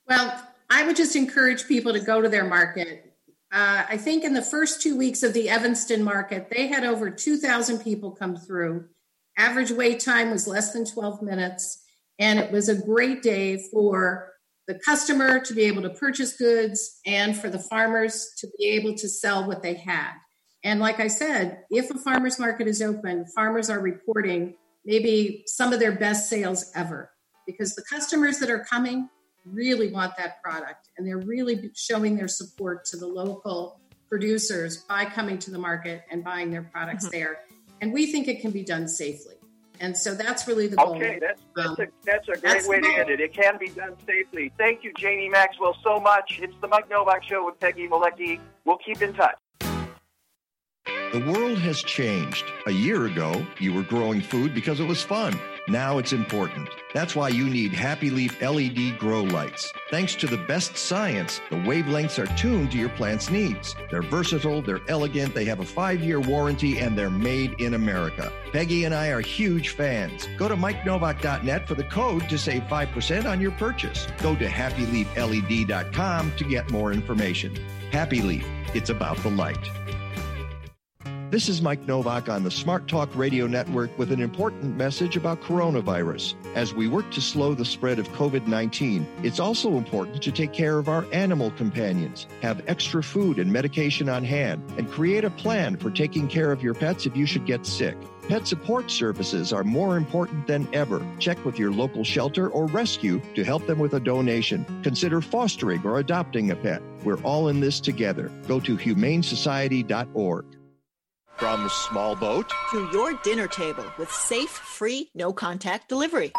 Well, 0.07 0.47
I 0.71 0.87
would 0.87 0.97
just 0.97 1.17
encourage 1.17 1.67
people 1.67 1.93
to 1.93 2.01
go 2.01 2.21
to 2.21 2.29
their 2.29 2.45
market. 2.45 3.12
Uh, 3.53 3.85
I 3.87 3.99
think 3.99 4.25
in 4.25 4.33
the 4.33 4.41
first 4.41 4.81
two 4.81 4.97
weeks 4.97 5.23
of 5.23 5.35
the 5.35 5.51
Evanston 5.51 6.03
market, 6.03 6.49
they 6.51 6.69
had 6.69 6.85
over 6.85 7.11
2,000 7.11 7.81
people 7.81 8.11
come 8.11 8.35
through. 8.35 8.89
Average 9.37 9.73
wait 9.73 10.01
time 10.01 10.31
was 10.31 10.47
less 10.47 10.73
than 10.73 10.87
12 10.87 11.21
minutes, 11.21 11.83
and 12.19 12.39
it 12.39 12.51
was 12.51 12.71
a 12.71 12.75
great 12.75 13.23
day 13.23 13.63
for 13.71 14.33
the 14.69 14.81
customer 14.87 15.39
to 15.41 15.53
be 15.53 15.63
able 15.63 15.83
to 15.83 15.91
purchase 15.91 16.37
goods 16.37 17.01
and 17.05 17.37
for 17.37 17.51
the 17.51 17.59
farmers 17.59 18.31
to 18.39 18.49
be 18.59 18.69
able 18.71 18.95
to 18.95 19.09
sell 19.09 19.47
what 19.47 19.63
they 19.63 19.75
had. 19.75 20.13
And 20.65 20.81
like 20.81 21.01
I 21.01 21.09
said, 21.09 21.65
if 21.71 21.91
a 21.91 21.99
farmer's 21.99 22.39
market 22.39 22.69
is 22.69 22.81
open, 22.81 23.27
farmers 23.35 23.69
are 23.69 23.81
reporting 23.81 24.55
maybe 24.87 25.43
some 25.47 25.73
of 25.73 25.81
their 25.81 25.97
best 25.97 26.31
sales 26.31 26.71
ever 26.75 27.11
because 27.47 27.75
the 27.75 27.85
customers 27.91 28.39
that 28.39 28.51
are 28.51 28.65
coming 28.65 29.09
really 29.47 29.93
want 29.93 30.17
that 30.17 30.43
product 30.43 30.89
and 30.97 31.07
they're 31.07 31.19
really 31.19 31.71
showing 31.75 32.17
their 32.17 32.29
support 32.29 32.85
to 32.87 32.97
the 32.97 33.07
local 33.07 33.81
producers 34.09 34.85
by 34.89 35.05
coming 35.05 35.39
to 35.39 35.51
the 35.51 35.59
market 35.59 36.03
and 36.11 36.23
buying 36.23 36.51
their 36.51 36.63
products 36.63 37.09
there. 37.09 37.41
And 37.81 37.93
we 37.93 38.13
think 38.13 38.29
it 38.29 38.41
can 38.41 38.51
be 38.51 38.63
done 38.63 38.87
safely. 38.87 39.35
And 39.81 39.97
so 39.97 40.15
that's 40.15 40.47
really 40.47 40.69
the 40.69 40.77
goal. 40.77 40.95
Okay, 40.95 41.19
that's 41.21 41.43
that's 41.57 41.79
a, 41.79 41.83
Um, 41.83 41.89
that's 42.05 42.29
a 42.29 42.33
great 42.33 42.43
that's 42.43 42.69
way 42.69 42.81
to 42.81 42.89
end 42.89 43.11
it. 43.11 43.21
It 43.21 43.33
can 43.33 43.59
be 43.59 43.69
done 43.69 43.97
safely. 44.07 44.53
Thank 44.57 44.85
you, 44.85 44.93
Janie 44.97 45.29
Maxwell, 45.29 45.77
so 45.83 45.99
much. 45.99 46.39
It's 46.41 46.55
the 46.61 46.69
Mike 46.69 46.89
Nowak 46.89 47.25
Show 47.25 47.45
with 47.45 47.59
Peggy 47.59 47.89
Malecki. 47.89 48.39
We'll 48.65 48.79
keep 48.79 49.03
in 49.03 49.13
touch. 49.15 49.35
The 50.85 51.25
world 51.27 51.59
has 51.59 51.83
changed. 51.83 52.45
A 52.67 52.71
year 52.71 53.07
ago, 53.07 53.45
you 53.59 53.73
were 53.73 53.83
growing 53.83 54.21
food 54.21 54.55
because 54.55 54.79
it 54.79 54.87
was 54.87 55.03
fun. 55.03 55.39
Now 55.69 55.99
it's 55.99 56.13
important. 56.13 56.69
That's 56.93 57.15
why 57.15 57.29
you 57.29 57.49
need 57.49 57.73
Happy 57.73 58.11
Leaf 58.11 58.41
LED 58.43 58.99
grow 58.99 59.23
lights. 59.23 59.73
Thanks 59.91 60.17
to 60.17 60.27
the 60.27 60.37
best 60.37 60.77
science, 60.77 61.41
the 61.51 61.57
wavelengths 61.57 62.19
are 62.19 62.37
tuned 62.37 62.73
to 62.73 62.79
your 62.79 62.89
plant's 62.89 63.31
needs. 63.31 63.77
They're 63.89 64.03
versatile, 64.03 64.61
they're 64.61 64.81
elegant, 64.89 65.35
they 65.35 65.45
have 65.45 65.61
a 65.61 65.65
five 65.65 66.03
year 66.03 66.19
warranty, 66.19 66.79
and 66.79 66.99
they're 66.99 67.11
made 67.11 67.61
in 67.61 67.75
America. 67.75 68.33
Peggy 68.53 68.85
and 68.85 68.95
I 68.95 69.09
are 69.09 69.21
huge 69.21 69.69
fans. 69.71 70.29
Go 70.37 70.49
to 70.49 70.57
MikeNowak.net 70.57 71.69
for 71.69 71.75
the 71.75 71.85
code 71.85 72.29
to 72.29 72.39
save 72.39 72.63
5% 72.65 73.25
on 73.25 73.41
your 73.41 73.53
purchase. 73.53 74.09
Go 74.21 74.35
to 74.35 74.47
HappyLeafLED.com 74.47 76.33
to 76.37 76.45
get 76.45 76.71
more 76.71 76.93
information. 76.93 77.57
Happy 77.93 78.21
Leaf, 78.21 78.47
it's 78.75 78.91
about 78.91 79.17
the 79.19 79.31
light. 79.31 79.71
This 81.33 81.49
is 81.49 81.63
Mike 81.63 81.87
Nowak 81.87 82.29
on 82.29 82.45
the 82.45 82.51
Smart 82.51 82.87
Talk 82.89 83.09
Radio 83.17 83.47
Network 83.47 83.99
with 83.99 84.13
an 84.13 84.21
important 84.21 84.77
message 84.77 85.17
about 85.17 85.41
coronavirus. 85.41 86.35
As 86.55 86.75
we 86.75 86.89
work 86.89 87.11
to 87.13 87.23
slow 87.23 87.55
the 87.55 87.65
spread 87.65 87.99
of 87.99 88.07
COVID 88.11 88.47
19, 88.47 89.07
it's 89.23 89.41
also 89.41 89.79
important 89.79 90.23
to 90.23 90.31
take 90.31 90.53
care 90.53 90.79
of 90.79 90.91
our 90.91 91.07
animal 91.11 91.51
companions, 91.53 92.27
have 92.43 92.63
extra 92.67 93.03
food 93.03 93.39
and 93.39 93.51
medication 93.51 94.11
on 94.11 94.25
hand, 94.25 94.63
and 94.77 94.91
create 94.91 95.25
a 95.25 95.31
plan 95.31 95.79
for 95.79 95.91
taking 95.91 96.29
care 96.29 96.53
of 96.53 96.63
your 96.63 96.75
pets 96.75 97.07
if 97.07 97.17
you 97.17 97.25
should 97.25 97.47
get 97.47 97.65
sick. 97.65 97.97
Pet 98.29 98.47
support 98.47 98.91
services 98.91 99.55
are 99.55 99.65
more 99.65 99.97
important 99.97 100.47
than 100.47 100.69
ever. 100.75 101.01
Check 101.19 101.43
with 101.47 101.59
your 101.59 101.73
local 101.73 102.05
shelter 102.05 102.51
or 102.51 102.67
rescue 102.67 103.23
to 103.35 103.43
help 103.43 103.67
them 103.67 103.79
with 103.79 103.95
a 103.95 104.01
donation. 104.01 104.67
Consider 104.83 105.23
fostering 105.23 105.81
or 105.87 105.99
adopting 105.99 106.51
a 106.51 106.57
pet. 106.57 106.83
We're 107.05 107.23
all 107.23 107.49
in 107.49 107.61
this 107.61 107.81
together. 107.81 108.31
Go 108.47 108.61
to 108.61 108.77
humanesociety.org. 108.77 110.45
From 111.43 111.69
small 111.69 112.15
boat 112.15 112.53
to 112.71 112.89
your 112.93 113.15
dinner 113.25 113.49
table 113.49 113.85
with 113.99 114.09
safe, 114.13 114.49
free, 114.49 115.11
no 115.13 115.33
contact 115.33 115.89
delivery. 115.89 116.31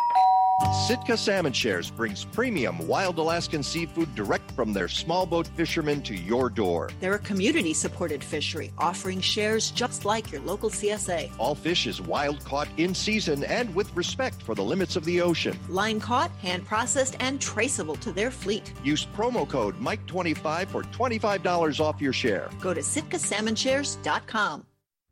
Sitka 0.87 1.17
Salmon 1.17 1.51
Shares 1.51 1.91
brings 1.91 2.23
premium 2.23 2.87
wild 2.87 3.17
Alaskan 3.17 3.63
seafood 3.63 4.15
direct 4.15 4.49
from 4.51 4.71
their 4.71 4.87
small 4.87 5.25
boat 5.25 5.45
fishermen 5.57 6.01
to 6.03 6.15
your 6.15 6.49
door. 6.49 6.89
They're 7.01 7.15
a 7.15 7.19
community 7.19 7.73
supported 7.73 8.23
fishery 8.23 8.71
offering 8.77 9.19
shares 9.19 9.71
just 9.71 10.05
like 10.05 10.31
your 10.31 10.39
local 10.39 10.69
CSA. 10.69 11.31
All 11.37 11.53
fish 11.53 11.85
is 11.85 12.01
wild 12.01 12.41
caught 12.45 12.69
in 12.77 12.95
season 12.95 13.43
and 13.43 13.75
with 13.75 13.93
respect 13.97 14.41
for 14.41 14.55
the 14.55 14.63
limits 14.63 14.95
of 14.95 15.03
the 15.03 15.19
ocean. 15.21 15.59
Line 15.67 15.99
caught, 15.99 16.31
hand 16.41 16.65
processed, 16.65 17.17
and 17.19 17.41
traceable 17.41 17.97
to 17.97 18.13
their 18.13 18.31
fleet. 18.31 18.71
Use 18.85 19.05
promo 19.05 19.45
code 19.49 19.77
Mike25 19.81 20.67
for 20.67 20.83
$25 20.83 21.81
off 21.81 21.99
your 21.99 22.13
share. 22.13 22.49
Go 22.61 22.73
to 22.73 22.79
SitkaSalmonShares.com. 22.79 24.65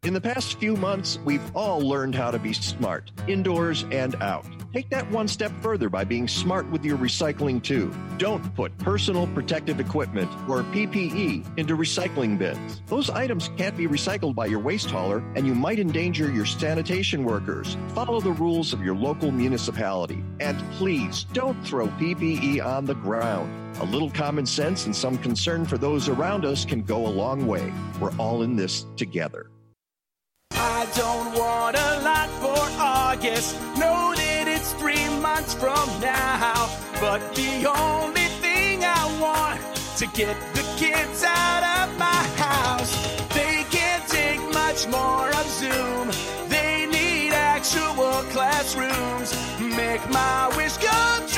In 0.04 0.16
the 0.16 0.20
past 0.22 0.60
few 0.60 0.76
months, 0.76 1.20
we've 1.26 1.56
all 1.56 1.80
learned 1.80 2.16
how 2.16 2.32
to 2.32 2.40
be 2.40 2.54
smart, 2.54 3.12
indoors 3.28 3.86
and 3.92 4.16
out. 4.16 4.48
Take 4.74 4.90
that 4.90 5.08
one 5.12 5.28
step 5.28 5.52
further 5.62 5.90
by 5.90 6.06
being 6.06 6.28
smart 6.28 6.68
with 6.72 6.84
your 6.84 6.98
recycling 6.98 7.62
too. 7.62 7.94
Don't 8.18 8.42
put 8.56 8.76
personal 8.80 9.28
protective 9.28 9.80
equipment 9.80 10.28
or 10.50 10.64
PPE 10.64 11.56
into 11.56 11.78
recycling 11.78 12.40
bins. 12.40 12.82
Those 12.88 13.12
items 13.12 13.52
can't 13.58 13.78
be 13.78 13.86
recycled 13.86 14.34
by 14.34 14.48
your 14.48 14.58
waste 14.58 14.90
hauler 14.90 15.24
and 15.36 15.46
you 15.46 15.54
might 15.54 15.78
endanger 15.78 16.32
your 16.32 16.48
sanitation 16.48 17.24
workers. 17.24 17.78
Follow 17.90 18.22
the 18.22 18.32
rules 18.32 18.74
of 18.74 18.82
your 18.82 18.96
local 18.96 19.30
municipality. 19.30 20.24
And 20.40 20.60
please 20.72 21.26
don't 21.26 21.64
throw 21.64 21.90
PPE 21.90 22.66
on 22.66 22.86
the 22.86 22.96
ground. 22.96 23.78
A 23.82 23.86
little 23.86 24.10
common 24.10 24.48
sense 24.48 24.88
and 24.88 24.96
some 24.96 25.20
concern 25.20 25.64
for 25.64 25.78
those 25.78 26.10
around 26.10 26.44
us 26.44 26.66
can 26.66 26.82
go 26.82 27.06
a 27.06 27.08
long 27.08 27.46
way. 27.46 27.72
We're 28.00 28.18
all 28.18 28.42
in 28.42 28.56
this 28.56 28.88
together. 28.98 29.51
I 30.64 30.86
don't 30.96 31.34
want 31.34 31.76
a 31.76 31.92
lot 32.04 32.30
for 32.42 32.62
August. 32.80 33.60
Know 33.82 34.14
that 34.16 34.46
it's 34.48 34.74
three 34.74 35.10
months 35.20 35.56
from 35.56 35.88
now. 36.00 36.70
But 37.00 37.20
the 37.34 37.66
only 37.66 38.28
thing 38.46 38.84
I 38.86 39.04
want 39.20 39.60
to 39.98 40.06
get 40.08 40.38
the 40.54 40.62
kids 40.78 41.24
out 41.24 41.64
of 41.78 41.98
my 41.98 42.22
house. 42.46 42.94
They 43.34 43.66
can't 43.72 44.08
take 44.08 44.42
much 44.54 44.88
more 44.88 45.30
of 45.30 45.48
Zoom. 45.60 46.12
They 46.48 46.86
need 46.86 47.34
actual 47.34 48.22
classrooms. 48.30 49.30
Make 49.60 50.08
my 50.12 50.54
wish 50.56 50.78
come 50.78 51.22
true. 51.26 51.31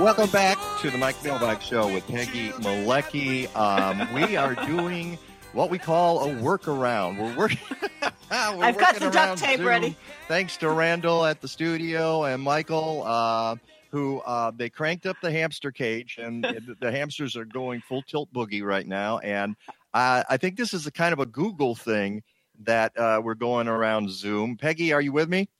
Welcome 0.00 0.30
back 0.30 0.56
to 0.80 0.90
the 0.90 0.96
Mike 0.96 1.22
Nowak 1.22 1.60
Show 1.60 1.92
with 1.92 2.06
Peggy 2.08 2.48
Malecki. 2.52 3.54
Um, 3.54 4.10
we 4.14 4.34
are 4.34 4.54
doing 4.54 5.18
what 5.52 5.68
we 5.68 5.78
call 5.78 6.24
a 6.24 6.28
workaround. 6.36 7.18
We're 7.18 7.36
working. 7.36 7.58
We're 8.00 8.08
I've 8.30 8.78
got 8.78 8.94
the 8.96 9.10
duct 9.10 9.38
tape 9.38 9.58
Zoom. 9.58 9.66
ready. 9.66 9.96
Thanks 10.26 10.56
to 10.58 10.70
Randall 10.70 11.26
at 11.26 11.42
the 11.42 11.48
studio 11.48 12.24
and 12.24 12.42
Michael, 12.42 13.02
uh, 13.04 13.56
who 13.90 14.20
uh, 14.20 14.52
they 14.56 14.70
cranked 14.70 15.04
up 15.04 15.16
the 15.20 15.30
hamster 15.30 15.70
cage, 15.70 16.18
and 16.18 16.42
the- 16.44 16.76
the 16.80 16.90
hamsters 16.90 17.36
are 17.36 17.44
going 17.44 17.82
full 17.82 18.00
tilt 18.02 18.32
boogie 18.32 18.62
right 18.62 18.86
now. 18.86 19.18
And 19.18 19.54
uh, 19.92 20.22
I 20.30 20.38
think 20.38 20.56
this 20.56 20.72
is 20.72 20.86
a 20.86 20.90
kind 20.90 21.12
of 21.12 21.18
a 21.18 21.26
Google 21.26 21.74
thing 21.74 22.22
that 22.60 22.98
uh, 22.98 23.20
we're 23.22 23.34
going 23.34 23.68
around 23.68 24.10
Zoom. 24.10 24.56
Peggy, 24.56 24.94
are 24.94 25.00
you 25.02 25.12
with 25.12 25.28
me? 25.28 25.50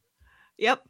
Yep. 0.57 0.83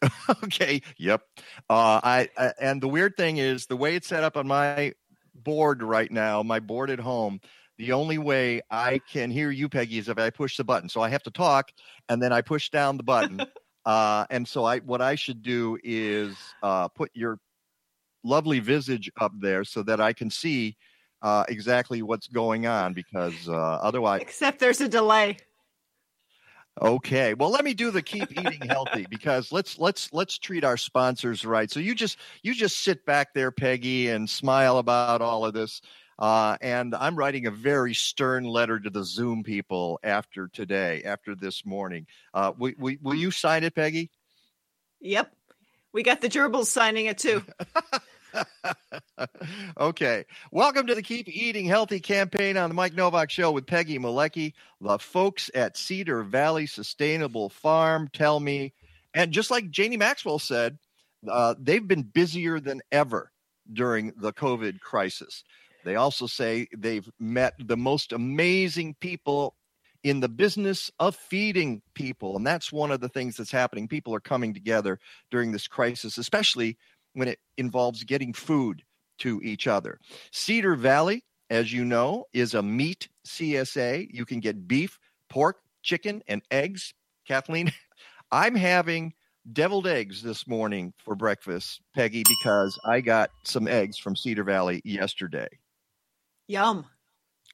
okay. 0.44 0.80
Yep. 0.96 1.22
Uh, 1.70 2.00
I, 2.02 2.28
I 2.36 2.52
and 2.60 2.82
the 2.82 2.88
weird 2.88 3.16
thing 3.16 3.36
is 3.36 3.66
the 3.66 3.76
way 3.76 3.94
it's 3.94 4.08
set 4.08 4.24
up 4.24 4.36
on 4.36 4.46
my 4.48 4.94
board 5.34 5.82
right 5.82 6.10
now, 6.10 6.42
my 6.42 6.60
board 6.60 6.90
at 6.90 7.00
home. 7.00 7.40
The 7.76 7.92
only 7.92 8.18
way 8.18 8.62
I 8.70 8.98
can 8.98 9.30
hear 9.30 9.50
you, 9.50 9.68
Peggy, 9.68 9.98
is 9.98 10.08
if 10.08 10.18
I 10.18 10.30
push 10.30 10.56
the 10.56 10.64
button. 10.64 10.88
So 10.88 11.00
I 11.00 11.10
have 11.10 11.22
to 11.24 11.30
talk, 11.30 11.70
and 12.08 12.20
then 12.20 12.32
I 12.32 12.40
push 12.40 12.70
down 12.70 12.96
the 12.96 13.04
button. 13.04 13.40
uh, 13.86 14.26
and 14.30 14.48
so 14.48 14.64
I, 14.64 14.78
what 14.80 15.00
I 15.00 15.14
should 15.14 15.42
do 15.42 15.78
is 15.84 16.36
uh, 16.62 16.88
put 16.88 17.10
your 17.14 17.38
lovely 18.24 18.58
visage 18.58 19.10
up 19.20 19.32
there 19.38 19.62
so 19.62 19.82
that 19.84 20.00
I 20.00 20.12
can 20.12 20.28
see 20.28 20.76
uh, 21.22 21.44
exactly 21.48 22.02
what's 22.02 22.26
going 22.26 22.66
on. 22.66 22.94
Because 22.94 23.48
uh, 23.48 23.52
otherwise, 23.52 24.22
Except 24.22 24.58
there's 24.58 24.80
a 24.80 24.88
delay. 24.88 25.36
Okay. 26.80 27.34
Well, 27.34 27.50
let 27.50 27.64
me 27.64 27.74
do 27.74 27.90
the 27.90 28.02
keep 28.02 28.30
eating 28.30 28.68
healthy 28.68 29.06
because 29.08 29.50
let's 29.50 29.78
let's 29.78 30.12
let's 30.12 30.38
treat 30.38 30.64
our 30.64 30.76
sponsors 30.76 31.44
right. 31.44 31.70
So 31.70 31.80
you 31.80 31.94
just 31.94 32.18
you 32.42 32.54
just 32.54 32.78
sit 32.78 33.04
back 33.04 33.34
there, 33.34 33.50
Peggy, 33.50 34.08
and 34.08 34.28
smile 34.28 34.78
about 34.78 35.20
all 35.20 35.44
of 35.44 35.54
this. 35.54 35.80
Uh, 36.18 36.56
and 36.60 36.94
I'm 36.94 37.14
writing 37.16 37.46
a 37.46 37.50
very 37.50 37.94
stern 37.94 38.44
letter 38.44 38.80
to 38.80 38.90
the 38.90 39.04
Zoom 39.04 39.44
people 39.44 40.00
after 40.02 40.48
today, 40.48 41.02
after 41.04 41.36
this 41.36 41.64
morning. 41.64 42.06
Uh, 42.34 42.52
will, 42.58 42.72
will, 42.76 42.96
will 43.00 43.14
you 43.14 43.30
sign 43.30 43.62
it, 43.62 43.74
Peggy? 43.74 44.10
Yep. 45.00 45.32
We 45.92 46.02
got 46.02 46.20
the 46.20 46.28
gerbils 46.28 46.66
signing 46.66 47.06
it 47.06 47.18
too. 47.18 47.44
okay. 49.80 50.24
Welcome 50.50 50.86
to 50.86 50.94
the 50.94 51.02
Keep 51.02 51.28
Eating 51.28 51.66
Healthy 51.66 52.00
campaign 52.00 52.56
on 52.56 52.70
the 52.70 52.74
Mike 52.74 52.94
Nowak 52.94 53.30
Show 53.30 53.50
with 53.50 53.66
Peggy 53.66 53.98
Malecki. 53.98 54.52
The 54.80 54.98
folks 54.98 55.50
at 55.54 55.76
Cedar 55.76 56.22
Valley 56.22 56.66
Sustainable 56.66 57.48
Farm 57.48 58.08
tell 58.12 58.40
me, 58.40 58.72
and 59.14 59.32
just 59.32 59.50
like 59.50 59.70
Janie 59.70 59.96
Maxwell 59.96 60.38
said, 60.38 60.78
uh, 61.28 61.54
they've 61.58 61.86
been 61.86 62.02
busier 62.02 62.60
than 62.60 62.80
ever 62.92 63.32
during 63.72 64.12
the 64.16 64.32
COVID 64.32 64.80
crisis. 64.80 65.44
They 65.84 65.96
also 65.96 66.26
say 66.26 66.68
they've 66.76 67.08
met 67.18 67.54
the 67.58 67.76
most 67.76 68.12
amazing 68.12 68.96
people 69.00 69.54
in 70.04 70.20
the 70.20 70.28
business 70.28 70.90
of 70.98 71.16
feeding 71.16 71.82
people. 71.94 72.36
And 72.36 72.46
that's 72.46 72.72
one 72.72 72.92
of 72.92 73.00
the 73.00 73.08
things 73.08 73.36
that's 73.36 73.50
happening. 73.50 73.88
People 73.88 74.14
are 74.14 74.20
coming 74.20 74.54
together 74.54 75.00
during 75.30 75.52
this 75.52 75.66
crisis, 75.66 76.18
especially 76.18 76.78
when 77.18 77.28
it 77.28 77.38
involves 77.56 78.04
getting 78.04 78.32
food 78.32 78.82
to 79.18 79.40
each 79.42 79.66
other. 79.66 79.98
Cedar 80.30 80.76
Valley, 80.76 81.24
as 81.50 81.72
you 81.72 81.84
know, 81.84 82.24
is 82.32 82.54
a 82.54 82.62
meat 82.62 83.08
CSA. 83.26 84.06
You 84.10 84.24
can 84.24 84.40
get 84.40 84.68
beef, 84.68 84.98
pork, 85.28 85.56
chicken, 85.82 86.22
and 86.28 86.42
eggs. 86.50 86.94
Kathleen, 87.26 87.72
I'm 88.32 88.54
having 88.54 89.14
deviled 89.52 89.86
eggs 89.86 90.22
this 90.22 90.46
morning 90.46 90.92
for 90.98 91.14
breakfast, 91.14 91.80
Peggy, 91.94 92.22
because 92.28 92.78
I 92.84 93.00
got 93.00 93.30
some 93.44 93.66
eggs 93.66 93.98
from 93.98 94.14
Cedar 94.14 94.44
Valley 94.44 94.80
yesterday. 94.84 95.48
Yum. 96.46 96.86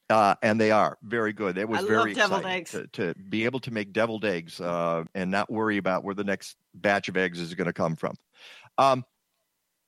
Uh, 0.07 0.35
and 0.43 0.61
they 0.61 0.69
are 0.69 0.97
very 1.01 1.33
good. 1.33 1.57
It 1.57 1.67
was 1.67 1.79
I 1.79 1.81
love 1.81 1.89
very 1.89 2.13
deviled 2.13 2.41
exciting 2.41 2.59
eggs. 2.59 2.71
To, 2.71 2.87
to 2.87 3.15
be 3.27 3.45
able 3.45 3.59
to 3.61 3.71
make 3.71 3.91
deviled 3.91 4.23
eggs 4.23 4.61
uh, 4.61 5.03
and 5.15 5.31
not 5.31 5.51
worry 5.51 5.77
about 5.77 6.03
where 6.03 6.13
the 6.13 6.23
next 6.23 6.57
batch 6.75 7.09
of 7.09 7.17
eggs 7.17 7.39
is 7.39 7.55
going 7.55 7.65
to 7.65 7.73
come 7.73 7.95
from. 7.95 8.15
Um, 8.77 9.03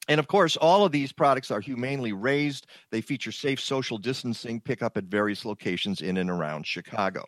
and 0.07 0.19
of 0.19 0.27
course, 0.27 0.55
all 0.55 0.85
of 0.85 0.91
these 0.91 1.11
products 1.11 1.51
are 1.51 1.59
humanely 1.59 2.13
raised. 2.13 2.67
They 2.91 3.01
feature 3.01 3.31
safe 3.31 3.59
social 3.59 3.97
distancing 3.97 4.61
pickup 4.61 4.97
at 4.97 5.05
various 5.05 5.45
locations 5.45 6.01
in 6.01 6.17
and 6.17 6.29
around 6.29 6.65
Chicago. 6.65 7.25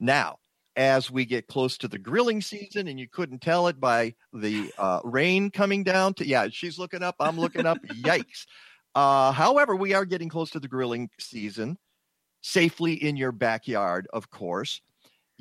Now, 0.00 0.38
as 0.76 1.10
we 1.10 1.24
get 1.24 1.48
close 1.48 1.76
to 1.78 1.88
the 1.88 1.98
grilling 1.98 2.40
season, 2.40 2.88
and 2.88 2.98
you 2.98 3.08
couldn't 3.08 3.42
tell 3.42 3.68
it 3.68 3.78
by 3.78 4.14
the 4.32 4.72
uh, 4.78 5.00
rain 5.04 5.50
coming 5.50 5.84
down. 5.84 6.14
To 6.14 6.26
yeah, 6.26 6.48
she's 6.50 6.78
looking 6.78 7.02
up. 7.02 7.16
I'm 7.20 7.38
looking 7.38 7.66
up. 7.66 7.78
Yikes! 7.86 8.46
Uh, 8.94 9.32
however, 9.32 9.76
we 9.76 9.94
are 9.94 10.04
getting 10.04 10.28
close 10.28 10.50
to 10.50 10.60
the 10.60 10.68
grilling 10.68 11.10
season, 11.18 11.78
safely 12.42 12.94
in 12.94 13.16
your 13.16 13.32
backyard, 13.32 14.06
of 14.12 14.30
course. 14.30 14.80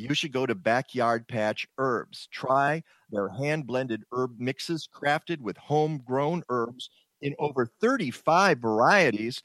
You 0.02 0.16
should 0.16 0.32
go 0.32 0.48
to 0.48 0.56
Backyard 0.56 1.28
Patch 1.28 1.68
Herbs. 1.78 2.28
Try 2.32 2.82
their 3.12 3.30
hand 3.30 3.68
blended 3.68 4.04
herb 4.12 4.40
mixes 4.40 4.90
crafted 4.92 5.42
with 5.42 5.58
homegrown 5.58 6.44
herbs 6.50 6.90
in 7.22 7.36
over 7.38 7.68
35 7.80 8.58
varieties 8.58 9.44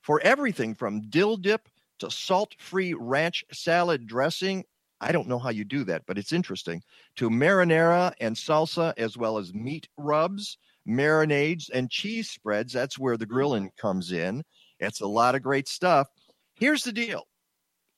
for 0.00 0.18
everything 0.22 0.74
from 0.74 1.10
dill 1.10 1.36
dip 1.36 1.68
to 1.98 2.10
salt 2.10 2.54
free 2.58 2.94
ranch 2.94 3.44
salad 3.52 4.06
dressing. 4.06 4.64
I 4.98 5.12
don't 5.12 5.28
know 5.28 5.38
how 5.38 5.50
you 5.50 5.64
do 5.64 5.84
that, 5.84 6.04
but 6.06 6.16
it's 6.16 6.32
interesting. 6.32 6.82
To 7.16 7.28
marinara 7.28 8.14
and 8.18 8.34
salsa, 8.34 8.94
as 8.96 9.18
well 9.18 9.36
as 9.36 9.52
meat 9.52 9.88
rubs, 9.98 10.56
marinades, 10.88 11.68
and 11.72 11.90
cheese 11.90 12.30
spreads. 12.30 12.72
That's 12.72 12.98
where 12.98 13.18
the 13.18 13.26
grilling 13.26 13.66
mm. 13.66 13.76
comes 13.76 14.12
in. 14.12 14.42
It's 14.80 15.02
a 15.02 15.06
lot 15.06 15.34
of 15.34 15.42
great 15.42 15.68
stuff. 15.68 16.08
Here's 16.54 16.82
the 16.82 16.92
deal 16.92 17.26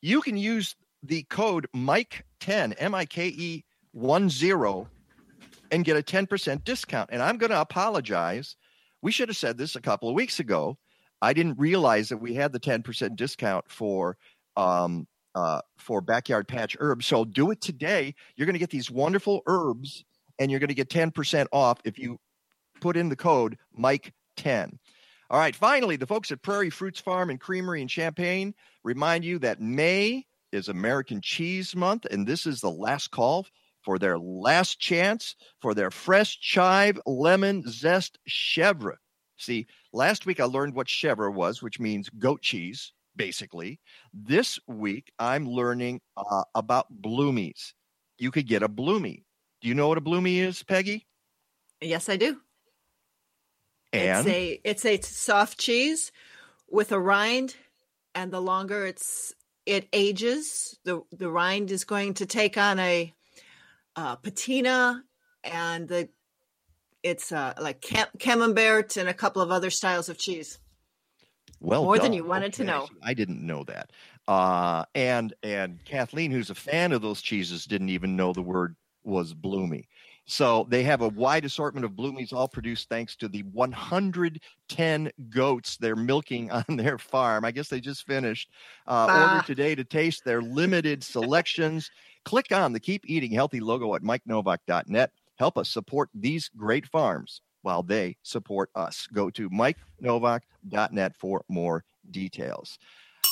you 0.02 0.22
can 0.22 0.36
use 0.36 0.74
the 1.03 1.22
code 1.24 1.66
Mike10, 1.74 2.74
M 2.78 2.94
I 2.94 3.05
K 3.05 3.28
E 3.28 3.64
1 3.92 4.30
0, 4.30 4.88
and 5.70 5.84
get 5.84 5.96
a 5.96 6.03
10% 6.03 6.64
discount. 6.64 7.11
And 7.12 7.22
I'm 7.22 7.38
going 7.38 7.51
to 7.51 7.61
apologize. 7.61 8.57
We 9.03 9.12
should 9.12 9.28
have 9.28 9.36
said 9.36 9.57
this 9.57 9.76
a 9.76 9.80
couple 9.80 10.09
of 10.09 10.14
weeks 10.14 10.40
ago. 10.40 10.76
I 11.22 11.32
didn't 11.32 11.59
realize 11.59 12.09
that 12.09 12.18
we 12.18 12.34
had 12.34 12.53
the 12.53 12.61
10% 12.61 13.16
discount 13.16 13.70
for 13.70 14.16
um, 14.57 15.07
uh, 15.34 15.61
for 15.78 16.01
backyard 16.01 16.48
patch 16.48 16.76
herbs. 16.80 17.07
So 17.07 17.24
do 17.24 17.51
it 17.51 17.61
today. 17.61 18.14
You're 18.36 18.46
going 18.46 18.55
to 18.55 18.61
get 18.61 18.70
these 18.70 18.90
wonderful 18.90 19.42
herbs, 19.46 20.05
and 20.38 20.51
you're 20.51 20.61
going 20.61 20.68
to 20.68 20.74
get 20.74 20.88
10% 20.88 21.46
off 21.53 21.78
if 21.84 21.98
you 21.98 22.18
put 22.80 22.96
in 22.96 23.09
the 23.09 23.16
code 23.16 23.57
Mike10. 23.78 24.76
All 25.30 25.38
right, 25.38 25.55
finally, 25.55 25.94
the 25.94 26.07
folks 26.07 26.32
at 26.32 26.42
Prairie 26.42 26.70
Fruits 26.70 26.98
Farm 26.98 27.30
and 27.30 27.38
Creamery 27.38 27.80
in 27.80 27.86
Champaign 27.86 28.53
remind 28.82 29.24
you 29.24 29.38
that 29.38 29.61
May 29.61 30.26
is 30.53 30.68
American 30.68 31.20
Cheese 31.20 31.74
Month, 31.74 32.07
and 32.11 32.26
this 32.26 32.46
is 32.46 32.61
the 32.61 32.70
last 32.70 33.11
call 33.11 33.46
for 33.82 33.98
their 33.98 34.18
last 34.18 34.78
chance 34.78 35.36
for 35.61 35.74
their 35.74 35.90
fresh 35.90 36.38
chive 36.40 37.01
lemon 37.07 37.64
zest 37.66 38.18
chèvre. 38.28 38.96
See, 39.38 39.66
last 39.92 40.26
week 40.26 40.40
I 40.40 40.44
learned 40.44 40.74
what 40.74 40.86
chèvre 40.86 41.32
was, 41.32 41.62
which 41.62 41.80
means 41.80 42.11
goat 42.11 42.42
cheese, 42.42 42.92
basically. 43.16 43.80
This 44.12 44.59
week 44.66 45.12
I'm 45.18 45.48
learning 45.48 46.01
uh, 46.16 46.44
about 46.55 46.86
bloomies. 47.01 47.72
You 48.18 48.30
could 48.30 48.46
get 48.46 48.62
a 48.62 48.68
bloomie. 48.68 49.24
Do 49.62 49.68
you 49.68 49.74
know 49.74 49.88
what 49.88 49.98
a 49.98 50.03
bloomie 50.03 50.38
is, 50.38 50.62
Peggy? 50.62 51.07
Yes, 51.80 52.09
I 52.09 52.16
do. 52.16 52.38
And 53.92 54.26
It's 54.26 54.36
a 54.36 54.61
it's 54.62 54.84
a 54.84 55.01
soft 55.01 55.59
cheese 55.59 56.12
with 56.68 56.92
a 56.92 57.01
rind, 57.01 57.57
and 58.14 58.30
the 58.30 58.40
longer 58.40 58.86
it's 58.86 59.34
it 59.66 59.88
ages, 59.92 60.78
the 60.84 61.02
the 61.11 61.30
rind 61.30 61.70
is 61.70 61.84
going 61.84 62.14
to 62.14 62.26
take 62.26 62.56
on 62.56 62.78
a 62.78 63.14
uh, 63.96 64.16
patina, 64.16 65.02
and 65.44 65.88
the 65.88 66.08
it's 67.02 67.32
uh, 67.32 67.54
like 67.61 67.80
cam- 67.80 68.08
camembert 68.18 68.96
and 68.96 69.08
a 69.08 69.14
couple 69.14 69.42
of 69.42 69.50
other 69.50 69.70
styles 69.70 70.08
of 70.08 70.18
cheese. 70.18 70.58
Well, 71.61 71.84
More 71.84 71.98
than 71.98 72.12
you 72.14 72.24
wanted 72.24 72.54
to 72.54 72.64
know. 72.64 72.88
I 73.02 73.12
didn't 73.12 73.44
know 73.44 73.64
that. 73.64 73.92
Uh, 74.26 74.84
and 74.94 75.34
and 75.42 75.84
Kathleen, 75.84 76.30
who's 76.30 76.50
a 76.50 76.54
fan 76.54 76.92
of 76.92 77.02
those 77.02 77.20
cheeses, 77.20 77.64
didn't 77.64 77.90
even 77.90 78.16
know 78.16 78.32
the 78.32 78.42
word 78.42 78.76
was 79.04 79.34
bloomy. 79.34 79.88
So 80.31 80.64
they 80.68 80.85
have 80.85 81.01
a 81.01 81.09
wide 81.09 81.45
assortment 81.45 81.85
of 81.85 81.91
bloomies, 81.91 82.33
all 82.33 82.47
produced 82.47 82.89
thanks 82.89 83.16
to 83.16 83.26
the 83.26 83.43
110 83.43 85.11
goats 85.28 85.76
they're 85.76 85.97
milking 85.97 86.51
on 86.53 86.64
their 86.68 86.99
farm. 86.99 87.45
I 87.45 87.51
guess 87.51 87.66
they 87.66 87.81
just 87.81 88.07
finished. 88.07 88.49
Uh, 88.87 89.33
order 89.33 89.45
today 89.45 89.74
to 89.74 89.83
taste 89.83 90.24
their 90.24 90.41
limited 90.41 91.03
selections. 91.03 91.91
Click 92.24 92.53
on 92.53 92.72
the 92.72 92.78
Keep 92.78 93.11
Eating 93.11 93.33
Healthy 93.33 93.59
logo 93.59 93.97
at 93.97 94.03
MikeNowak.net. 94.03 95.11
Help 95.37 95.59
us 95.59 95.68
support 95.68 96.11
these 96.14 96.49
great 96.57 96.87
farms 96.87 97.41
while 97.62 97.83
they 97.83 98.16
support 98.22 98.70
us. 98.76 99.09
Go 99.12 99.31
to 99.31 99.51
MikeNowak.net 99.51 101.16
for 101.16 101.45
more 101.49 101.83
details. 102.09 102.78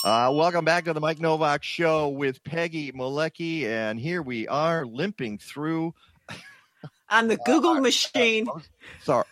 Uh, 0.04 0.32
welcome 0.34 0.64
back 0.64 0.84
to 0.86 0.92
the 0.92 1.00
Mike 1.00 1.20
Nowak 1.20 1.62
Show 1.62 2.08
with 2.08 2.42
Peggy 2.42 2.90
Malecki, 2.90 3.66
and 3.66 4.00
here 4.00 4.20
we 4.20 4.48
are 4.48 4.84
limping 4.84 5.38
through. 5.38 5.94
On 7.10 7.28
the 7.28 7.36
Google 7.38 7.80
machine. 7.80 8.46
Sorry, 9.02 9.24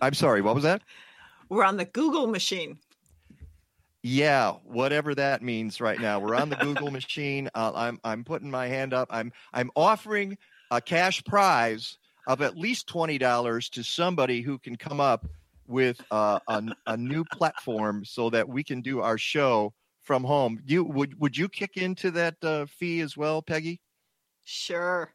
I'm 0.00 0.14
sorry. 0.14 0.40
What 0.42 0.54
was 0.54 0.64
that? 0.64 0.82
We're 1.48 1.64
on 1.64 1.76
the 1.76 1.84
Google 1.84 2.26
machine. 2.26 2.78
Yeah, 4.02 4.52
whatever 4.64 5.14
that 5.14 5.42
means 5.42 5.80
right 5.80 6.00
now. 6.00 6.20
We're 6.20 6.36
on 6.36 6.50
the 6.50 6.56
Google 6.56 6.90
machine. 6.90 7.50
Uh, 7.54 7.72
I'm 7.74 7.98
I'm 8.04 8.24
putting 8.24 8.50
my 8.50 8.68
hand 8.68 8.94
up. 8.94 9.08
I'm 9.10 9.32
I'm 9.52 9.70
offering 9.74 10.38
a 10.70 10.80
cash 10.80 11.22
prize 11.24 11.98
of 12.26 12.40
at 12.40 12.56
least 12.56 12.86
twenty 12.86 13.18
dollars 13.18 13.68
to 13.70 13.82
somebody 13.82 14.40
who 14.40 14.58
can 14.58 14.76
come 14.76 15.00
up 15.00 15.26
with 15.66 16.00
uh, 16.10 16.38
a 16.48 16.62
a 16.86 16.96
new 16.96 17.24
platform 17.24 18.04
so 18.04 18.30
that 18.30 18.48
we 18.48 18.62
can 18.62 18.80
do 18.82 19.00
our 19.00 19.18
show 19.18 19.74
from 20.02 20.24
home. 20.24 20.60
You 20.64 20.84
would 20.84 21.20
would 21.20 21.36
you 21.36 21.48
kick 21.48 21.76
into 21.76 22.10
that 22.12 22.36
uh, 22.42 22.66
fee 22.66 23.00
as 23.00 23.16
well, 23.16 23.42
Peggy? 23.42 23.80
Sure. 24.44 25.12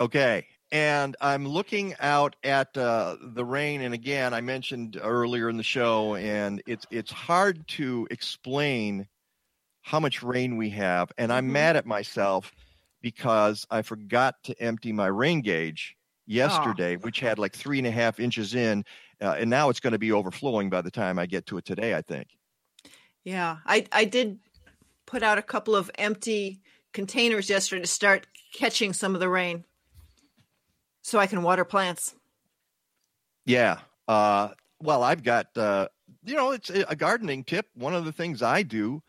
Okay. 0.00 0.46
And 0.70 1.16
I'm 1.20 1.46
looking 1.46 1.94
out 2.00 2.34
at 2.42 2.76
uh, 2.78 3.16
the 3.20 3.44
rain, 3.44 3.82
and 3.82 3.92
again, 3.92 4.32
I 4.32 4.40
mentioned 4.40 4.98
earlier 5.00 5.50
in 5.50 5.58
the 5.58 5.62
show, 5.62 6.14
and 6.14 6.62
it's 6.66 6.86
it's 6.90 7.12
hard 7.12 7.68
to 7.68 8.08
explain 8.10 9.06
how 9.82 10.00
much 10.00 10.22
rain 10.22 10.56
we 10.56 10.70
have, 10.70 11.12
and 11.18 11.30
I'm 11.30 11.52
mad 11.52 11.76
at 11.76 11.84
myself 11.84 12.52
because 13.02 13.66
I 13.70 13.82
forgot 13.82 14.36
to 14.44 14.58
empty 14.62 14.92
my 14.92 15.08
rain 15.08 15.42
gauge 15.42 15.94
yesterday, 16.26 16.96
which 16.96 17.20
had 17.20 17.38
like 17.38 17.54
three 17.54 17.76
and 17.78 17.86
a 17.86 17.90
half 17.90 18.18
inches 18.18 18.54
in, 18.54 18.84
uh, 19.20 19.34
and 19.38 19.50
now 19.50 19.68
it's 19.68 19.80
going 19.80 19.92
to 19.92 19.98
be 19.98 20.12
overflowing 20.12 20.70
by 20.70 20.80
the 20.80 20.90
time 20.90 21.18
I 21.18 21.26
get 21.26 21.44
to 21.46 21.58
it 21.58 21.66
today. 21.66 21.94
I 21.94 22.00
think. 22.00 22.28
Yeah, 23.24 23.58
I 23.66 23.86
I 23.92 24.06
did 24.06 24.38
put 25.04 25.22
out 25.22 25.36
a 25.36 25.42
couple 25.42 25.76
of 25.76 25.90
empty 25.96 26.62
containers 26.92 27.50
yesterday 27.50 27.82
to 27.82 27.88
start 27.88 28.26
catching 28.54 28.92
some 28.92 29.14
of 29.14 29.20
the 29.20 29.28
rain, 29.28 29.64
so 31.02 31.18
I 31.18 31.26
can 31.26 31.42
water 31.42 31.64
plants. 31.64 32.14
Yeah. 33.44 33.78
Uh, 34.08 34.50
well, 34.80 35.02
I've 35.02 35.22
got, 35.22 35.56
uh, 35.56 35.88
you 36.24 36.34
know, 36.34 36.52
it's 36.52 36.70
a 36.70 36.90
a 36.90 36.96
gardening 36.96 37.44
tip. 37.44 37.66
One 37.74 37.94
of 37.94 38.04
the 38.04 38.12
things 38.12 38.42
I 38.42 38.62
do 38.62 39.02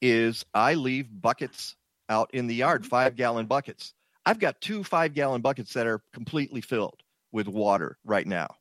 is 0.00 0.44
I 0.54 0.74
leave 0.74 1.08
buckets 1.10 1.76
out 2.08 2.30
in 2.32 2.46
the 2.46 2.54
yard, 2.54 2.86
five 2.86 3.16
gallon 3.16 3.46
buckets. 3.46 3.94
I've 4.24 4.38
got 4.38 4.60
two 4.60 4.84
five 4.84 5.14
gallon 5.14 5.40
buckets 5.40 5.74
that 5.74 5.86
are 5.86 6.02
completely 6.12 6.60
filled 6.60 7.02
with 7.32 7.48
water 7.48 7.98
right 8.04 8.26
now. 8.26 8.56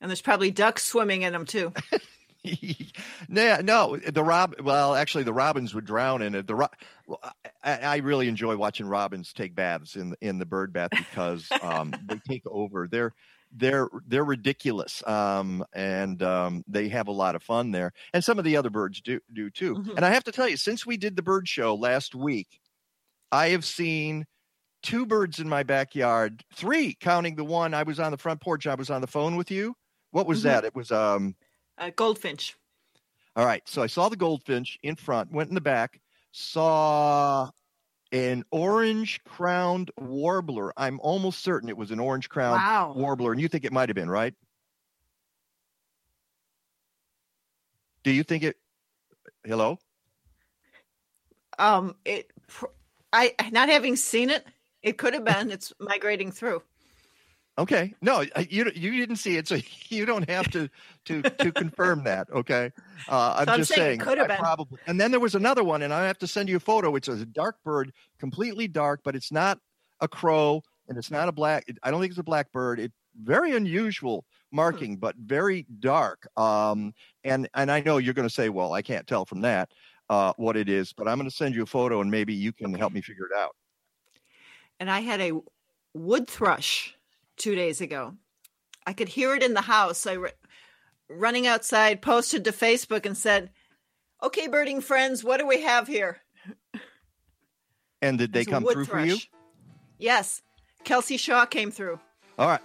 And 0.00 0.10
there's 0.10 0.22
probably 0.22 0.50
ducks 0.50 0.84
swimming 0.84 1.22
in 1.22 1.32
them 1.32 1.46
too. 1.46 1.72
No, 3.28 3.60
no, 3.62 3.96
the 3.96 4.22
rob. 4.22 4.54
Well, 4.62 4.94
actually, 4.94 5.24
the 5.24 5.32
robins 5.32 5.74
would 5.74 5.84
drown 5.86 6.20
in 6.22 6.34
it. 6.34 6.46
The 6.46 6.54
ro- 6.54 6.68
well, 7.06 7.20
I, 7.62 7.78
I 7.78 7.96
really 7.98 8.28
enjoy 8.28 8.56
watching 8.56 8.86
robins 8.86 9.32
take 9.32 9.54
baths 9.54 9.96
in 9.96 10.14
in 10.20 10.38
the 10.38 10.46
bird 10.46 10.72
bath 10.72 10.92
because 10.96 11.52
um, 11.60 11.96
they 12.06 12.18
take 12.18 12.42
over. 12.46 12.86
They're 12.86 13.12
they're 13.50 13.88
they're 14.06 14.24
ridiculous, 14.24 15.06
um, 15.06 15.64
and 15.72 16.22
um, 16.22 16.64
they 16.68 16.88
have 16.88 17.08
a 17.08 17.12
lot 17.12 17.34
of 17.34 17.42
fun 17.42 17.70
there. 17.70 17.92
And 18.12 18.22
some 18.22 18.38
of 18.38 18.44
the 18.44 18.56
other 18.56 18.70
birds 18.70 19.00
do 19.00 19.20
do 19.32 19.50
too. 19.50 19.76
Mhm. 19.76 19.96
And 19.96 20.04
I 20.04 20.10
have 20.10 20.24
to 20.24 20.32
tell 20.32 20.48
you, 20.48 20.56
since 20.58 20.84
we 20.84 20.96
did 20.98 21.16
the 21.16 21.22
bird 21.22 21.48
show 21.48 21.74
last 21.74 22.14
week, 22.14 22.60
I 23.32 23.48
have 23.48 23.64
seen 23.64 24.26
two 24.82 25.06
birds 25.06 25.40
in 25.40 25.48
my 25.48 25.62
backyard, 25.64 26.44
three 26.54 26.94
counting 26.94 27.36
the 27.36 27.44
one 27.44 27.74
I 27.74 27.84
was 27.84 28.00
on 28.00 28.12
the 28.12 28.18
front 28.18 28.40
porch. 28.42 28.66
I 28.66 28.74
was 28.76 28.90
on 28.90 29.00
the 29.02 29.06
phone 29.08 29.36
with 29.36 29.50
you. 29.50 29.76
What 30.12 30.26
was 30.26 30.42
Mhm. 30.42 30.44
that? 30.44 30.64
It 30.64 30.74
was 30.74 30.92
um. 30.92 31.36
Uh, 31.78 31.90
goldfinch. 31.94 32.56
All 33.36 33.44
right. 33.44 33.62
So 33.66 33.82
I 33.82 33.86
saw 33.86 34.08
the 34.08 34.16
goldfinch 34.16 34.78
in 34.82 34.96
front, 34.96 35.32
went 35.32 35.48
in 35.48 35.54
the 35.54 35.60
back, 35.60 36.00
saw 36.32 37.50
an 38.12 38.44
orange 38.52 39.22
crowned 39.24 39.90
warbler. 39.98 40.72
I'm 40.76 41.00
almost 41.00 41.42
certain 41.42 41.68
it 41.68 41.76
was 41.76 41.90
an 41.90 41.98
orange 41.98 42.28
crowned 42.28 42.62
Wow. 42.62 42.92
warbler. 42.96 43.32
And 43.32 43.40
you 43.40 43.48
think 43.48 43.64
it 43.64 43.72
might 43.72 43.88
have 43.88 43.96
been, 43.96 44.10
right? 44.10 44.34
Do 48.04 48.12
you 48.12 48.22
think 48.22 48.44
it? 48.44 48.56
Hello? 49.44 49.78
Um, 51.58 51.96
it. 52.04 52.30
I 53.12 53.34
not 53.52 53.68
having 53.68 53.96
seen 53.96 54.30
it, 54.30 54.46
it 54.82 54.98
could 54.98 55.14
have 55.14 55.24
been. 55.24 55.50
It's 55.50 55.72
migrating 55.80 56.30
through. 56.30 56.62
Okay, 57.56 57.94
no, 58.02 58.22
you 58.50 58.70
you 58.74 58.92
didn't 58.92 59.16
see 59.16 59.36
it, 59.36 59.46
so 59.46 59.58
you 59.88 60.06
don't 60.06 60.28
have 60.28 60.50
to 60.50 60.68
to 61.06 61.22
to 61.22 61.52
confirm 61.52 62.02
that. 62.04 62.28
Okay, 62.30 62.72
uh, 63.08 63.36
I'm, 63.38 63.46
So 63.46 63.52
I'm 63.52 63.58
just 63.60 63.72
saying 63.72 64.00
saying. 64.00 64.00
could 64.00 64.18
have 64.18 64.28
been. 64.28 64.38
Probably. 64.38 64.80
And 64.86 65.00
then 65.00 65.10
there 65.12 65.20
was 65.20 65.36
another 65.36 65.62
one, 65.62 65.82
and 65.82 65.94
I 65.94 66.06
have 66.06 66.18
to 66.18 66.26
send 66.26 66.48
you 66.48 66.56
a 66.56 66.60
photo. 66.60 66.96
It's 66.96 67.08
a 67.08 67.24
dark 67.24 67.56
bird, 67.62 67.92
completely 68.18 68.66
dark, 68.66 69.02
but 69.04 69.14
it's 69.14 69.30
not 69.30 69.60
a 70.00 70.08
crow, 70.08 70.62
and 70.88 70.98
it's 70.98 71.10
not 71.12 71.28
a 71.28 71.32
black. 71.32 71.64
I 71.84 71.90
don't 71.92 72.00
think 72.00 72.10
it's 72.10 72.18
a 72.18 72.24
blackbird. 72.24 72.80
It 72.80 72.92
very 73.22 73.52
unusual 73.54 74.24
marking, 74.50 74.96
but 74.96 75.14
very 75.16 75.64
dark. 75.78 76.26
Um, 76.36 76.92
and 77.22 77.48
and 77.54 77.70
I 77.70 77.80
know 77.80 77.98
you're 77.98 78.14
going 78.14 78.28
to 78.28 78.34
say, 78.34 78.48
well, 78.48 78.72
I 78.72 78.82
can't 78.82 79.06
tell 79.06 79.24
from 79.24 79.42
that 79.42 79.70
uh, 80.10 80.32
what 80.36 80.56
it 80.56 80.68
is, 80.68 80.92
but 80.92 81.06
I'm 81.06 81.18
going 81.18 81.30
to 81.30 81.36
send 81.36 81.54
you 81.54 81.62
a 81.62 81.66
photo, 81.66 82.00
and 82.00 82.10
maybe 82.10 82.34
you 82.34 82.52
can 82.52 82.74
help 82.74 82.92
me 82.92 83.00
figure 83.00 83.26
it 83.26 83.36
out. 83.38 83.54
and 84.80 84.90
I 84.90 85.00
had 85.00 85.20
a 85.20 85.32
wood 85.94 86.28
thrush 86.28 86.96
two 87.36 87.54
days 87.54 87.80
ago. 87.80 88.14
I 88.86 88.92
could 88.92 89.08
hear 89.08 89.34
it 89.34 89.42
in 89.42 89.54
the 89.54 89.62
house. 89.62 90.06
I 90.06 90.16
r- 90.16 90.32
running 91.08 91.46
outside 91.46 92.02
posted 92.02 92.44
to 92.44 92.52
Facebook 92.52 93.06
and 93.06 93.16
said, 93.16 93.50
"Okay, 94.22 94.46
birding 94.48 94.80
friends, 94.80 95.24
what 95.24 95.38
do 95.38 95.46
we 95.46 95.62
have 95.62 95.86
here?" 95.86 96.20
And 98.02 98.18
did 98.18 98.32
they 98.32 98.40
It's 98.40 98.50
come 98.50 98.64
through 98.66 98.84
for 98.84 99.00
you? 99.00 99.16
Yes, 99.98 100.42
Kelsey 100.84 101.16
Shaw 101.16 101.46
came 101.46 101.70
through. 101.70 101.98
All 102.38 102.48
right. 102.48 102.60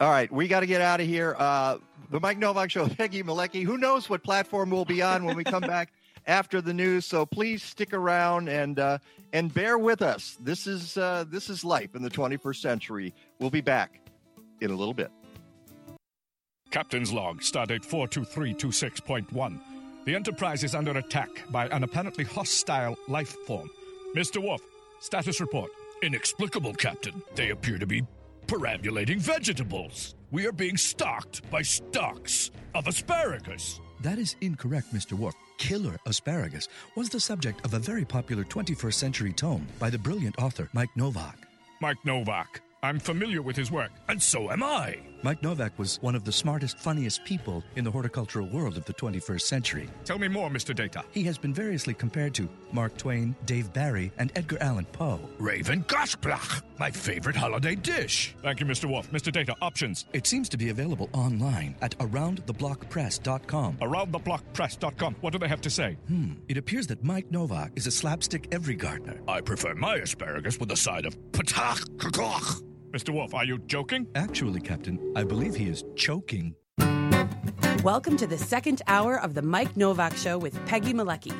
All 0.00 0.10
right. 0.10 0.30
We 0.30 0.48
got 0.48 0.60
to 0.60 0.66
get 0.66 0.80
out 0.80 1.00
of 1.00 1.06
here. 1.06 1.34
Uh, 1.38 1.78
the 2.10 2.20
Mike 2.20 2.38
Nowak 2.38 2.70
Show, 2.70 2.86
Peggy 2.98 3.22
Malecki. 3.22 3.64
Who 3.64 3.78
knows 3.78 4.08
what 4.08 4.22
platform 4.22 4.70
we'll 4.70 4.84
be 4.84 5.02
on 5.02 5.24
when 5.24 5.36
we 5.36 5.42
come 5.44 5.62
back 5.62 5.92
after 6.26 6.60
the 6.60 6.74
news? 6.74 7.06
So 7.06 7.26
please 7.26 7.62
stick 7.62 7.92
around 7.92 8.48
and 8.48 8.78
uh, 8.78 8.98
and 9.32 9.52
bear 9.52 9.78
with 9.78 10.02
us. 10.02 10.36
This 10.40 10.66
is 10.66 10.96
uh, 10.96 11.24
this 11.28 11.50
is 11.50 11.64
life 11.64 11.94
in 11.96 12.02
the 12.02 12.10
21st 12.10 12.56
century. 12.56 13.14
We'll 13.40 13.50
be 13.50 13.60
back 13.60 14.00
in 14.60 14.70
a 14.70 14.74
little 14.74 14.94
bit. 14.94 15.10
Captain's 16.70 17.12
log, 17.12 17.40
stardate 17.40 17.86
42326.1. 17.86 19.60
The 20.04 20.14
Enterprise 20.14 20.64
is 20.64 20.74
under 20.74 20.98
attack 20.98 21.30
by 21.50 21.68
an 21.68 21.84
apparently 21.84 22.24
hostile 22.24 22.96
life 23.08 23.36
form. 23.46 23.70
Mr. 24.14 24.42
Worf, 24.42 24.60
status 25.00 25.40
report. 25.40 25.70
Inexplicable, 26.02 26.74
Captain. 26.74 27.22
They 27.34 27.50
appear 27.50 27.78
to 27.78 27.86
be 27.86 28.02
perambulating 28.46 29.18
vegetables. 29.18 30.14
We 30.30 30.46
are 30.46 30.52
being 30.52 30.76
stalked 30.76 31.48
by 31.50 31.62
stalks 31.62 32.50
of 32.74 32.86
asparagus. 32.88 33.80
That 34.00 34.18
is 34.18 34.36
incorrect, 34.40 34.92
Mr. 34.92 35.12
Worf. 35.12 35.34
Killer 35.58 35.96
asparagus 36.06 36.68
was 36.96 37.08
the 37.08 37.20
subject 37.20 37.64
of 37.64 37.72
a 37.74 37.78
very 37.78 38.04
popular 38.04 38.44
21st 38.44 38.94
century 38.94 39.32
tome 39.32 39.66
by 39.78 39.88
the 39.88 39.98
brilliant 39.98 40.38
author 40.38 40.68
Mike 40.72 40.90
Nowak. 40.96 41.38
Mike 41.80 42.04
Nowak. 42.04 42.60
I'm 42.84 42.98
familiar 42.98 43.40
with 43.40 43.56
his 43.56 43.70
work. 43.70 43.92
And 44.08 44.22
so 44.22 44.50
am 44.50 44.62
I. 44.62 44.98
Mike 45.22 45.42
Nowak 45.42 45.72
was 45.78 45.96
one 46.02 46.14
of 46.14 46.24
the 46.24 46.30
smartest, 46.30 46.76
funniest 46.78 47.24
people 47.24 47.64
in 47.76 47.84
the 47.84 47.90
horticultural 47.90 48.46
world 48.46 48.76
of 48.76 48.84
the 48.84 48.92
21st 48.92 49.40
century. 49.40 49.88
Tell 50.04 50.18
me 50.18 50.28
more, 50.28 50.50
Mr. 50.50 50.74
Data. 50.76 51.02
He 51.12 51.22
has 51.22 51.38
been 51.38 51.54
variously 51.54 51.94
compared 51.94 52.34
to 52.34 52.46
Mark 52.72 52.94
Twain, 52.98 53.34
Dave 53.46 53.72
Barry, 53.72 54.12
and 54.18 54.30
Edgar 54.36 54.58
Allan 54.60 54.84
Poe. 54.84 55.18
Raven 55.38 55.82
Goshblach, 55.84 56.60
my 56.78 56.90
favorite 56.90 57.36
holiday 57.36 57.74
dish. 57.74 58.34
Thank 58.42 58.60
you, 58.60 58.66
Mr. 58.66 58.84
Worf. 58.84 59.10
Mr. 59.12 59.32
Data, 59.32 59.56
options. 59.62 60.04
It 60.12 60.26
seems 60.26 60.50
to 60.50 60.58
be 60.58 60.68
available 60.68 61.08
online 61.14 61.76
at 61.80 61.96
aroundtheblockpress.com. 62.00 63.78
Aroundtheblockpress.com. 63.78 65.16
What 65.22 65.32
do 65.32 65.38
they 65.38 65.48
have 65.48 65.62
to 65.62 65.70
say? 65.70 65.96
Hmm. 66.06 66.32
It 66.48 66.58
appears 66.58 66.86
that 66.88 67.02
Mike 67.02 67.30
Nowak 67.30 67.72
is 67.76 67.86
a 67.86 67.90
slapstick 67.90 68.48
every 68.52 68.74
gardener. 68.74 69.22
I 69.26 69.40
prefer 69.40 69.74
my 69.74 69.96
asparagus 69.96 70.60
with 70.60 70.70
a 70.70 70.76
side 70.76 71.06
of 71.06 71.16
patach 71.32 71.80
kakoch. 71.96 72.62
Mr. 72.94 73.12
Worf, 73.12 73.34
are 73.34 73.44
you 73.44 73.58
joking? 73.66 74.06
Actually, 74.14 74.60
Captain, 74.60 75.12
I 75.16 75.24
believe 75.24 75.56
he 75.56 75.68
is 75.68 75.82
choking. 75.96 76.54
Welcome 77.82 78.16
to 78.18 78.26
the 78.28 78.38
second 78.38 78.82
hour 78.86 79.20
of 79.20 79.34
the 79.34 79.42
Mike 79.42 79.76
Nowak 79.76 80.16
Show 80.16 80.38
with 80.38 80.64
Peggy 80.64 80.92
Malecki. 80.94 81.34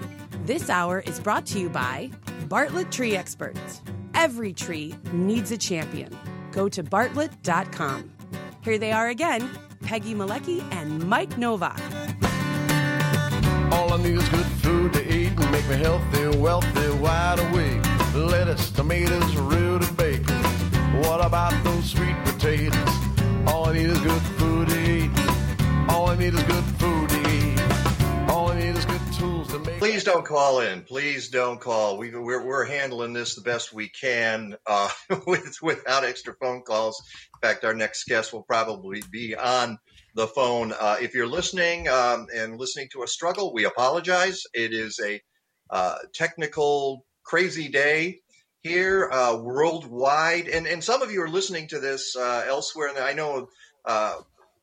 This 0.44 0.68
hour 0.68 0.98
is 1.06 1.20
brought 1.20 1.46
to 1.46 1.60
you 1.60 1.68
by 1.68 2.10
Bartlett 2.48 2.90
Tree 2.90 3.16
Experts. 3.16 3.82
Every 4.14 4.52
tree 4.52 4.96
needs 5.12 5.52
a 5.52 5.56
champion. 5.56 6.18
Go 6.50 6.68
to 6.68 6.82
bartlett.com. 6.82 8.10
Here 8.64 8.76
they 8.76 8.90
are 8.90 9.10
again 9.10 9.48
Peggy 9.80 10.12
Malecki 10.12 10.60
and 10.72 11.08
Mike 11.08 11.38
Nowak. 11.38 11.78
All 13.70 13.92
I 13.92 14.02
need 14.02 14.16
is 14.16 14.28
good 14.28 14.46
food 14.60 14.92
to 14.94 15.06
eat 15.06 15.28
and 15.28 15.52
make 15.52 15.68
me 15.68 15.76
healthy, 15.76 16.36
wealthy, 16.36 16.90
wide 16.98 17.38
awake. 17.38 17.80
Lettuce, 18.12 18.72
tomatoes, 18.72 19.36
about 21.34 21.64
those 21.64 21.90
sweet 21.90 22.14
potatoes? 22.24 22.88
All 23.48 23.68
I 23.68 23.72
need 23.72 23.86
is 23.86 23.98
good 23.98 24.22
food 24.38 24.68
to 24.68 24.90
eat. 24.92 25.10
All 25.88 26.08
I 26.08 26.14
need 26.14 26.32
is 26.32 26.42
good 26.44 26.62
food 26.78 27.08
to 27.08 27.20
eat. 27.28 28.30
All 28.30 28.52
I 28.52 28.60
need 28.60 28.76
is 28.76 28.84
good 28.84 29.00
tools 29.18 29.48
to 29.48 29.58
make. 29.58 29.80
Please 29.80 30.04
don't 30.04 30.24
call 30.24 30.60
in. 30.60 30.82
Please 30.82 31.30
don't 31.30 31.60
call. 31.60 31.98
We, 31.98 32.14
we're, 32.14 32.46
we're 32.46 32.64
handling 32.64 33.14
this 33.14 33.34
the 33.34 33.40
best 33.40 33.72
we 33.72 33.88
can 33.88 34.54
uh, 34.68 34.88
with, 35.26 35.56
without 35.60 36.04
extra 36.04 36.36
phone 36.40 36.62
calls. 36.62 37.02
In 37.34 37.48
fact, 37.48 37.64
our 37.64 37.74
next 37.74 38.04
guest 38.04 38.32
will 38.32 38.44
probably 38.44 39.02
be 39.10 39.34
on 39.34 39.80
the 40.14 40.28
phone. 40.28 40.72
Uh, 40.72 40.98
if 41.02 41.14
you're 41.14 41.26
listening 41.26 41.88
um, 41.88 42.28
and 42.32 42.60
listening 42.60 42.86
to 42.92 43.02
a 43.02 43.08
struggle, 43.08 43.52
we 43.52 43.64
apologize. 43.64 44.44
It 44.54 44.72
is 44.72 45.00
a 45.04 45.20
uh, 45.68 45.96
technical, 46.14 47.04
crazy 47.24 47.66
day 47.70 48.20
here 48.64 49.10
uh, 49.12 49.36
worldwide. 49.36 50.48
And, 50.48 50.66
and 50.66 50.82
some 50.82 51.02
of 51.02 51.12
you 51.12 51.22
are 51.22 51.28
listening 51.28 51.68
to 51.68 51.78
this 51.78 52.16
uh, 52.16 52.44
elsewhere. 52.48 52.88
And 52.88 52.98
I 52.98 53.12
know 53.12 53.48
uh, 53.84 54.16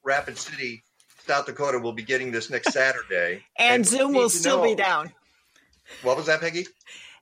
Rapid 0.04 0.38
City, 0.38 0.84
South 1.28 1.46
Dakota 1.46 1.80
will 1.80 1.94
be 1.94 2.04
getting 2.04 2.32
this 2.32 2.50
next 2.50 2.74
Saturday. 2.74 3.46
And, 3.58 3.82
we 3.84 3.88
Zoom 3.88 4.14
will 4.14 4.30
still 4.30 4.58
know- 4.58 4.64
be 4.64 4.76
down. 4.76 5.14
What 6.02 6.18
was 6.18 6.26
that, 6.26 6.42
Peggy? 6.42 6.66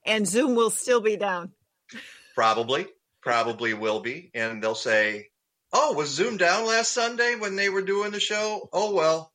And 0.05 0.25
Zoom 0.27 0.55
will 0.55 0.69
still 0.69 1.01
be 1.01 1.17
down. 1.17 1.51
Probably, 2.35 2.87
probably 3.21 3.73
will 3.73 3.99
be. 3.99 4.31
And 4.33 4.63
they'll 4.63 4.73
say, 4.75 5.27
Oh, 5.73 5.93
was 5.93 6.09
Zoom 6.09 6.37
down 6.37 6.65
last 6.65 6.93
Sunday 6.93 7.35
when 7.35 7.55
they 7.55 7.69
were 7.69 7.81
doing 7.81 8.11
the 8.11 8.19
show? 8.19 8.69
Oh, 8.71 8.93
well. 8.93 9.31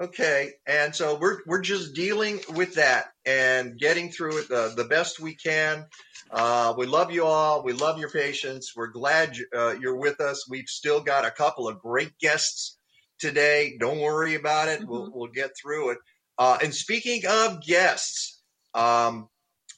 Okay. 0.00 0.52
And 0.66 0.94
so 0.94 1.18
we're, 1.18 1.38
we're 1.46 1.60
just 1.60 1.94
dealing 1.94 2.40
with 2.54 2.76
that 2.76 3.06
and 3.26 3.78
getting 3.78 4.10
through 4.10 4.38
it 4.38 4.48
the, 4.48 4.72
the 4.76 4.84
best 4.84 5.18
we 5.18 5.34
can. 5.34 5.86
Uh, 6.30 6.74
we 6.76 6.86
love 6.86 7.10
you 7.10 7.24
all. 7.24 7.62
We 7.62 7.72
love 7.72 7.98
your 7.98 8.10
patience. 8.10 8.72
We're 8.76 8.88
glad 8.88 9.36
uh, 9.56 9.74
you're 9.80 9.96
with 9.96 10.20
us. 10.20 10.48
We've 10.48 10.68
still 10.68 11.00
got 11.00 11.24
a 11.24 11.30
couple 11.30 11.68
of 11.68 11.78
great 11.80 12.18
guests 12.18 12.76
today. 13.18 13.76
Don't 13.80 14.00
worry 14.00 14.34
about 14.34 14.68
it. 14.68 14.86
We'll, 14.86 15.10
we'll 15.12 15.32
get 15.32 15.52
through 15.60 15.90
it. 15.90 15.98
Uh, 16.38 16.58
and 16.62 16.74
speaking 16.74 17.22
of 17.28 17.62
guests, 17.62 18.42
um, 18.74 19.28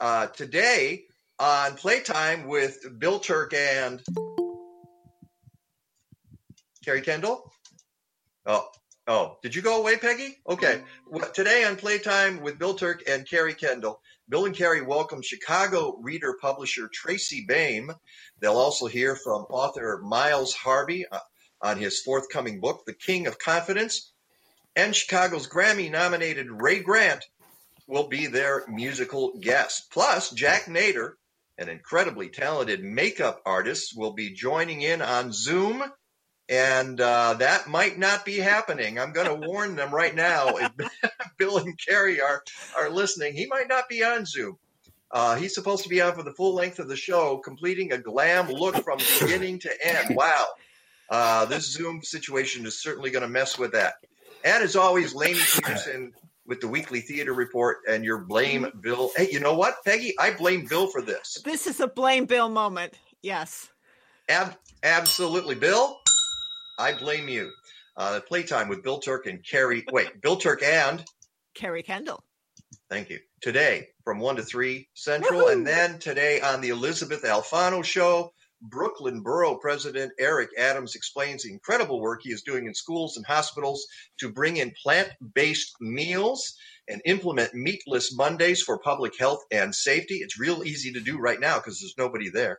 uh, 0.01 0.27
today 0.29 1.05
on 1.39 1.75
Playtime 1.75 2.47
with 2.47 2.79
Bill 2.99 3.19
Turk 3.19 3.55
and 3.55 4.03
Carrie 6.85 7.03
Kendall. 7.03 7.51
Oh, 8.47 8.69
oh, 9.07 9.37
did 9.43 9.55
you 9.55 9.63
go 9.63 9.81
away, 9.81 9.97
Peggy? 9.97 10.39
Okay. 10.49 10.83
Well, 11.07 11.31
today 11.33 11.65
on 11.65 11.77
Playtime 11.77 12.41
with 12.41 12.59
Bill 12.59 12.75
Turk 12.75 13.03
and 13.09 13.29
Carrie 13.29 13.55
Kendall, 13.55 14.01
Bill 14.31 14.45
and 14.47 14.55
Carrie 14.55 14.81
welcome 14.81 15.23
Chicago 15.23 15.99
reader 16.01 16.37
publisher 16.41 16.89
Tracy 16.93 17.45
Baim. 17.49 17.91
They'll 18.39 18.53
also 18.53 18.87
hear 18.87 19.17
from 19.17 19.43
author 19.51 20.01
Miles 20.05 20.55
Harvey 20.55 21.05
uh, 21.05 21.19
on 21.61 21.79
his 21.79 22.01
forthcoming 22.01 22.61
book, 22.61 22.85
The 22.87 22.95
King 22.95 23.27
of 23.27 23.41
Confidence. 23.41 24.13
And 24.77 24.95
Chicago's 24.95 25.49
Grammy 25.49 25.91
nominated 25.91 26.47
Ray 26.49 26.79
Grant 26.79 27.25
will 27.89 28.07
be 28.07 28.29
their 28.29 28.65
musical 28.69 29.33
guest. 29.41 29.91
Plus, 29.91 30.31
Jack 30.31 30.67
Nader, 30.67 31.15
an 31.59 31.69
incredibly 31.69 32.29
talented 32.29 32.85
makeup 32.85 33.43
artist, 33.45 33.95
will 33.97 34.13
be 34.13 34.33
joining 34.33 34.83
in 34.83 35.03
on 35.03 35.33
Zoom. 35.33 35.83
And 36.51 37.01
uh, 37.01 37.35
that 37.35 37.69
might 37.69 37.97
not 37.97 38.25
be 38.25 38.39
happening. 38.39 38.99
I'm 38.99 39.13
going 39.13 39.29
to 39.29 39.47
warn 39.47 39.77
them 39.77 39.95
right 39.95 40.15
now. 40.15 40.49
If 40.57 40.73
Bill 41.39 41.59
and 41.59 41.79
Carrie 41.79 42.21
are, 42.21 42.43
are 42.77 42.91
listening, 42.91 43.35
he 43.35 43.47
might 43.47 43.69
not 43.69 43.89
be 43.89 44.03
on 44.03 44.27
Zoom. 44.27 44.59
Uh, 45.13 45.37
he's 45.37 45.55
supposed 45.55 45.85
to 45.85 45.89
be 45.89 46.01
on 46.01 46.15
for 46.15 46.25
the 46.25 46.33
full 46.33 46.55
length 46.55 46.81
of 46.81 46.89
the 46.89 46.97
show, 46.97 47.39
completing 47.39 47.93
a 47.93 47.99
glam 47.99 48.49
look 48.49 48.77
from 48.85 48.99
beginning 49.21 49.61
to 49.61 49.71
end. 49.87 50.17
Wow. 50.17 50.47
Uh, 51.09 51.45
this 51.45 51.71
Zoom 51.71 52.03
situation 52.03 52.67
is 52.67 52.81
certainly 52.81 53.11
going 53.11 53.23
to 53.23 53.29
mess 53.29 53.57
with 53.57 53.73
that. 53.73 53.95
And 54.45 54.63
as 54.63 54.75
always, 54.75 55.15
Laney 55.15 55.41
Peterson 55.55 56.13
with 56.47 56.61
the 56.61 56.69
weekly 56.69 57.01
theater 57.01 57.33
report 57.33 57.79
and 57.89 58.05
your 58.05 58.19
blame 58.19 58.67
Bill. 58.81 59.11
Hey, 59.17 59.29
you 59.31 59.39
know 59.39 59.55
what, 59.55 59.77
Peggy? 59.85 60.15
I 60.19 60.33
blame 60.33 60.67
Bill 60.67 60.89
for 60.89 61.01
this. 61.01 61.41
This 61.45 61.67
is 61.67 61.79
a 61.79 61.87
blame 61.87 62.27
Bill 62.27 62.49
moment. 62.49 62.99
Yes. 63.23 63.69
Ab- 64.29 64.57
absolutely. 64.83 65.55
Bill, 65.55 66.01
I 66.81 66.95
blame 66.95 67.29
you. 67.29 67.53
Uh, 67.95 68.15
the 68.15 68.21
playtime 68.23 68.69
with 68.69 68.83
Bill 68.83 69.01
Turk 69.01 69.27
and 69.27 69.45
Carrie. 69.47 69.85
Wait, 69.93 70.21
Bill 70.23 70.37
Turk 70.37 70.63
and 70.63 71.05
Carrie 71.55 71.83
Kendall. 71.83 72.25
Thank 72.89 73.11
you. 73.11 73.19
Today 73.43 73.89
from 74.03 74.19
1 74.19 74.37
to 74.37 74.43
3 74.43 74.89
Central. 74.95 75.49
And 75.49 75.67
then 75.67 75.99
today 75.99 76.41
on 76.41 76.63
the 76.63 76.71
Elizabeth 76.71 77.23
Alfano 77.23 77.85
Show 77.85 78.33
Brooklyn 78.63 79.23
Borough 79.23 79.57
President 79.57 80.13
Eric 80.19 80.51
Adams 80.59 80.95
explains 80.95 81.43
the 81.43 81.53
incredible 81.53 82.01
work 82.01 82.21
he 82.23 82.31
is 82.31 82.43
doing 82.43 82.67
in 82.67 82.75
schools 82.75 83.17
and 83.17 83.27
hospitals 83.27 83.87
to 84.19 84.31
bring 84.31 84.57
in 84.57 84.73
plant 84.83 85.11
based 85.35 85.75
meals 85.81 86.55
and 86.89 87.01
implement 87.05 87.55
meatless 87.55 88.15
Mondays 88.15 88.63
for 88.63 88.79
public 88.79 89.19
health 89.19 89.41
and 89.51 89.75
safety. 89.75 90.17
It's 90.17 90.41
real 90.41 90.65
easy 90.65 90.93
to 90.93 91.01
do 91.01 91.19
right 91.19 91.41
now 91.41 91.57
because 91.57 91.81
there's 91.81 91.95
nobody 91.97 92.31
there. 92.31 92.59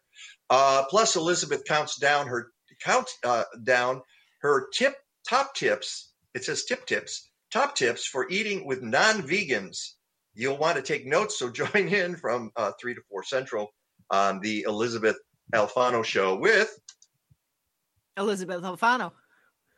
Uh, 0.50 0.84
plus, 0.90 1.16
Elizabeth 1.16 1.64
counts 1.66 1.98
down 1.98 2.28
her 2.28 2.52
counts 2.84 3.18
uh, 3.24 3.44
down 3.64 4.02
her 4.42 4.68
tip 4.74 4.96
top 5.28 5.54
tips. 5.56 6.12
It 6.34 6.44
says 6.44 6.66
tip 6.66 6.86
tips, 6.86 7.30
top 7.52 7.76
tips 7.76 8.06
for 8.06 8.30
eating 8.30 8.66
with 8.66 8.82
non 8.82 9.22
vegans. 9.24 9.92
You'll 10.34 10.58
want 10.58 10.78
to 10.78 10.82
take 10.82 11.06
notes, 11.06 11.38
so 11.38 11.50
join 11.52 11.88
in 11.88 12.16
from 12.16 12.52
uh, 12.56 12.72
three 12.80 12.96
to 12.96 13.02
four 13.10 13.24
central 13.24 13.74
on 14.10 14.40
the 14.40 14.64
Elizabeth 14.64 15.18
Alfano 15.54 16.04
show 16.04 16.38
with 16.38 16.78
Elizabeth 18.18 18.62
Alfano. 18.64 19.12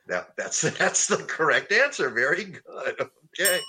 That, 0.08 0.30
that's 0.38 0.62
that's 0.78 1.08
the 1.08 1.18
correct 1.18 1.72
answer. 1.72 2.10
Very 2.10 2.45
good. 2.45 3.10
Okay. 3.39 3.60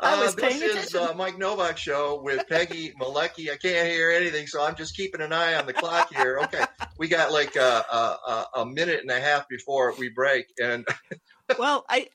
Uh, 0.00 0.30
this 0.30 0.62
is 0.62 0.94
uh, 0.94 1.12
Mike 1.14 1.36
Nowak 1.36 1.76
show 1.76 2.22
with 2.22 2.48
Peggy 2.48 2.92
Malecki. 3.00 3.50
I 3.50 3.56
can't 3.56 3.88
hear 3.88 4.10
anything, 4.10 4.46
so 4.46 4.64
I'm 4.64 4.76
just 4.76 4.96
keeping 4.96 5.20
an 5.20 5.32
eye 5.32 5.54
on 5.54 5.66
the 5.66 5.72
clock 5.72 6.14
here. 6.14 6.38
Okay, 6.44 6.64
we 6.98 7.08
got 7.08 7.32
like 7.32 7.56
a, 7.56 7.84
a, 7.90 8.46
a- 8.60 8.66
minute 8.66 9.00
and 9.00 9.10
a 9.10 9.20
half 9.20 9.48
before 9.48 9.94
we 9.98 10.08
break, 10.10 10.46
and 10.62 10.86
well, 11.58 11.84
I 11.88 12.08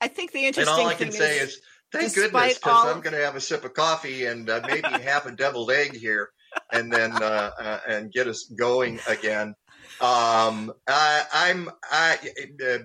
I 0.00 0.08
think 0.08 0.32
the 0.32 0.40
and 0.40 0.46
interesting 0.48 0.74
all 0.84 0.88
I 0.88 0.94
can 0.94 1.10
thing 1.10 1.20
say 1.20 1.38
is, 1.38 1.48
is 1.54 1.60
thank 1.92 2.14
goodness 2.14 2.54
because 2.54 2.84
all- 2.84 2.92
I'm 2.92 3.00
going 3.00 3.14
to 3.14 3.24
have 3.24 3.36
a 3.36 3.40
sip 3.40 3.64
of 3.64 3.74
coffee 3.74 4.26
and 4.26 4.48
uh, 4.48 4.60
maybe 4.66 4.88
half 5.02 5.26
a 5.26 5.32
deviled 5.32 5.70
egg 5.70 5.96
here, 5.96 6.30
and 6.72 6.92
then 6.92 7.12
uh, 7.12 7.50
uh, 7.58 7.80
and 7.88 8.12
get 8.12 8.26
us 8.26 8.44
going 8.44 9.00
again. 9.08 9.54
Um, 10.00 10.72
I, 10.86 11.24
I'm 11.32 11.70
I. 11.90 12.18
Uh, 12.64 12.78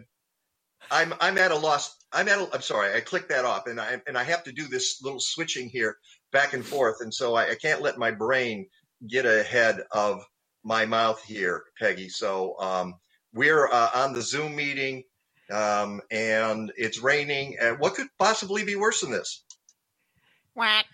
I'm 0.91 1.13
I'm 1.19 1.37
at 1.37 1.51
a 1.51 1.55
loss. 1.55 1.95
I'm 2.11 2.27
at. 2.27 2.39
A, 2.39 2.49
I'm 2.53 2.61
sorry. 2.61 2.93
I 2.93 2.99
clicked 3.01 3.29
that 3.29 3.45
off, 3.45 3.67
and 3.67 3.79
I 3.79 4.01
and 4.07 4.17
I 4.17 4.23
have 4.23 4.43
to 4.45 4.51
do 4.51 4.67
this 4.67 5.01
little 5.01 5.19
switching 5.19 5.69
here 5.69 5.97
back 6.31 6.53
and 6.53 6.65
forth, 6.65 6.97
and 7.01 7.13
so 7.13 7.35
I, 7.35 7.51
I 7.51 7.55
can't 7.55 7.81
let 7.81 7.97
my 7.97 8.11
brain 8.11 8.67
get 9.07 9.25
ahead 9.25 9.81
of 9.91 10.23
my 10.63 10.85
mouth 10.85 11.21
here, 11.23 11.63
Peggy. 11.79 12.09
So 12.09 12.57
um, 12.59 12.95
we're 13.33 13.67
uh, 13.67 13.89
on 13.95 14.13
the 14.13 14.21
Zoom 14.21 14.55
meeting, 14.55 15.03
um, 15.51 16.01
and 16.11 16.71
it's 16.77 16.99
raining. 16.99 17.57
And 17.59 17.79
what 17.79 17.95
could 17.95 18.07
possibly 18.17 18.63
be 18.63 18.75
worse 18.75 19.01
than 19.01 19.11
this? 19.11 19.43
Whack, 20.55 20.85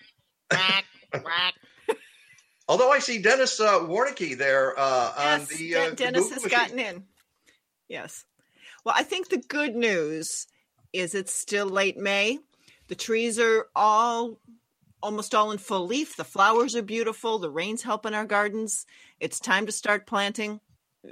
whack, 0.51 0.86
whack. 1.13 1.53
Although 2.67 2.91
I 2.91 2.99
see 2.99 3.20
Dennis 3.20 3.59
uh, 3.59 3.80
Warnecke 3.80 4.38
there 4.38 4.78
uh, 4.80 5.11
on 5.17 5.39
Yes, 5.39 5.47
the 5.47 5.72
Den- 5.72 5.91
uh, 5.91 5.95
Dennis 5.95 6.22
Google 6.24 6.34
has 6.36 6.43
machine. 6.43 6.59
gotten 6.59 6.80
in. 6.80 7.03
Yes. 7.88 8.26
Well, 8.86 8.95
I 8.97 9.03
think 9.03 9.30
the 9.30 9.38
good 9.47 9.76
news 9.76 10.47
is 10.93 11.15
it's 11.15 11.34
still 11.34 11.65
late 11.67 11.97
May. 11.97 12.39
The 12.88 12.95
trees 12.95 13.39
are 13.39 13.67
all 13.76 14.39
almost 15.02 15.36
all 15.36 15.52
in 15.52 15.58
full 15.58 15.86
leaf. 15.86 16.16
The 16.16 16.24
flowers 16.24 16.76
are 16.76 16.82
beautiful. 16.82 17.39
The 17.39 17.50
rain's 17.50 17.84
helping 17.84 18.14
our 18.14 18.26
gardens. 18.26 18.86
It's 19.20 19.39
time 19.39 19.66
to 19.66 19.72
start 19.72 20.08
planting. 20.08 20.60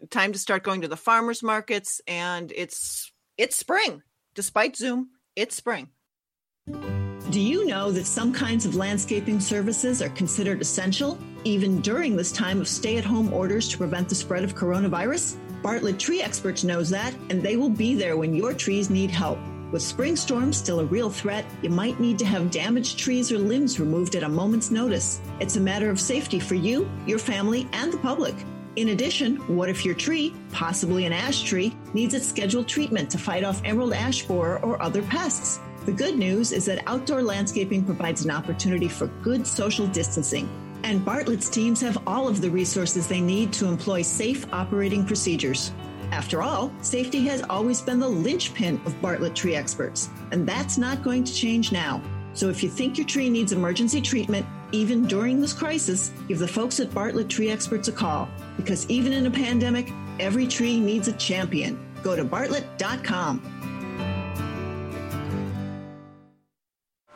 Time 0.09 0.33
to 0.33 0.39
start 0.39 0.63
going 0.63 0.81
to 0.81 0.88
the 0.88 0.97
farmers 0.97 1.41
markets 1.41 2.01
and 2.07 2.51
it's 2.55 3.11
it's 3.38 3.55
spring. 3.55 4.03
Despite 4.35 4.75
Zoom, 4.75 5.11
it's 5.35 5.55
spring. 5.55 5.89
Do 7.29 7.39
you 7.41 7.65
know 7.65 7.91
that 7.91 8.05
some 8.05 8.33
kinds 8.33 8.65
of 8.65 8.75
landscaping 8.75 9.39
services 9.39 10.01
are 10.01 10.09
considered 10.09 10.61
essential 10.61 11.17
even 11.43 11.81
during 11.81 12.15
this 12.15 12.31
time 12.31 12.61
of 12.61 12.67
stay 12.67 12.97
at 12.97 13.05
home 13.05 13.33
orders 13.33 13.67
to 13.69 13.77
prevent 13.77 14.09
the 14.09 14.15
spread 14.15 14.43
of 14.43 14.55
coronavirus? 14.55 15.38
Bartlett 15.61 15.99
Tree 15.99 16.21
Experts 16.21 16.63
knows 16.63 16.89
that, 16.89 17.13
and 17.29 17.41
they 17.41 17.57
will 17.57 17.69
be 17.69 17.95
there 17.95 18.15
when 18.15 18.33
your 18.33 18.53
trees 18.53 18.89
need 18.89 19.11
help. 19.11 19.39
With 19.70 19.82
spring 19.82 20.15
storms 20.15 20.55
still 20.55 20.80
a 20.80 20.86
real 20.86 21.09
threat, 21.09 21.45
you 21.61 21.70
might 21.70 21.99
need 21.99 22.18
to 22.20 22.26
have 22.26 22.51
damaged 22.51 22.97
trees 22.97 23.34
or 23.34 23.38
limbs 23.38 23.82
removed 23.82 24.15
at 24.15 24.24
a 24.24 24.30
moment's 24.30 24.72
notice. 24.72 25.20
It's 25.41 25.57
a 25.57 25.61
matter 25.61 25.89
of 25.89 25.99
safety 25.99 26.39
for 26.39 26.55
you, 26.55 26.89
your 27.05 27.20
family, 27.20 27.68
and 27.74 27.91
the 27.91 27.97
public. 27.97 28.36
In 28.78 28.89
addition, 28.89 29.36
what 29.53 29.68
if 29.68 29.84
your 29.84 29.95
tree, 29.95 30.34
possibly 30.53 31.05
an 31.05 31.11
ash 31.11 31.43
tree, 31.43 31.76
needs 31.93 32.13
its 32.13 32.28
scheduled 32.28 32.70
treatment 32.70 33.09
to 33.09 33.18
fight 33.18 33.43
off 33.43 33.61
emerald 33.65 33.91
ash 33.91 34.24
borer 34.24 34.59
or 34.59 34.82
other 34.82 35.01
pests? 35.01 35.59
The 35.86 35.91
good 35.91 36.18
news 36.18 36.53
is 36.53 36.65
that 36.65 36.84
outdoor 36.88 37.22
landscaping 37.22 37.84
provides 37.84 38.24
an 38.24 38.32
opportunity 38.32 38.88
for 38.88 39.07
good 39.22 39.45
social 39.45 39.88
distancing. 39.88 40.47
And 40.84 41.03
Bartlett's 41.03 41.49
teams 41.49 41.82
have 41.82 41.97
all 42.07 42.30
of 42.30 42.39
the 42.39 42.49
resources 42.49 43.07
they 43.07 43.20
need 43.20 43.51
to 43.53 43.68
employ 43.68 44.01
safe 44.01 44.45
operating 44.53 45.05
procedures. 45.05 45.72
After 46.11 46.41
all, 46.41 46.71
safety 46.81 47.25
has 47.25 47.43
always 47.49 47.81
been 47.81 47.99
the 47.99 48.07
linchpin 48.07 48.81
of 48.85 48.99
Bartlett 49.01 49.35
Tree 49.35 49.55
Experts, 49.55 50.09
and 50.31 50.47
that's 50.47 50.77
not 50.77 51.03
going 51.03 51.23
to 51.23 51.33
change 51.33 51.71
now. 51.71 52.01
So 52.33 52.49
if 52.49 52.63
you 52.63 52.69
think 52.69 52.97
your 52.97 53.07
tree 53.07 53.29
needs 53.29 53.51
emergency 53.51 53.99
treatment, 54.01 54.45
even 54.71 55.05
during 55.05 55.41
this 55.41 55.53
crisis, 55.53 56.11
give 56.27 56.39
the 56.39 56.47
folks 56.47 56.79
at 56.79 56.93
Bartlett 56.93 57.29
Tree 57.29 57.49
Experts 57.49 57.87
a 57.87 57.91
call, 57.91 58.29
because 58.57 58.87
even 58.89 59.13
in 59.13 59.25
a 59.25 59.31
pandemic, 59.31 59.91
every 60.19 60.47
tree 60.47 60.79
needs 60.79 61.07
a 61.07 61.13
champion. 61.13 61.79
Go 62.03 62.15
to 62.15 62.23
bartlett.com. 62.23 63.41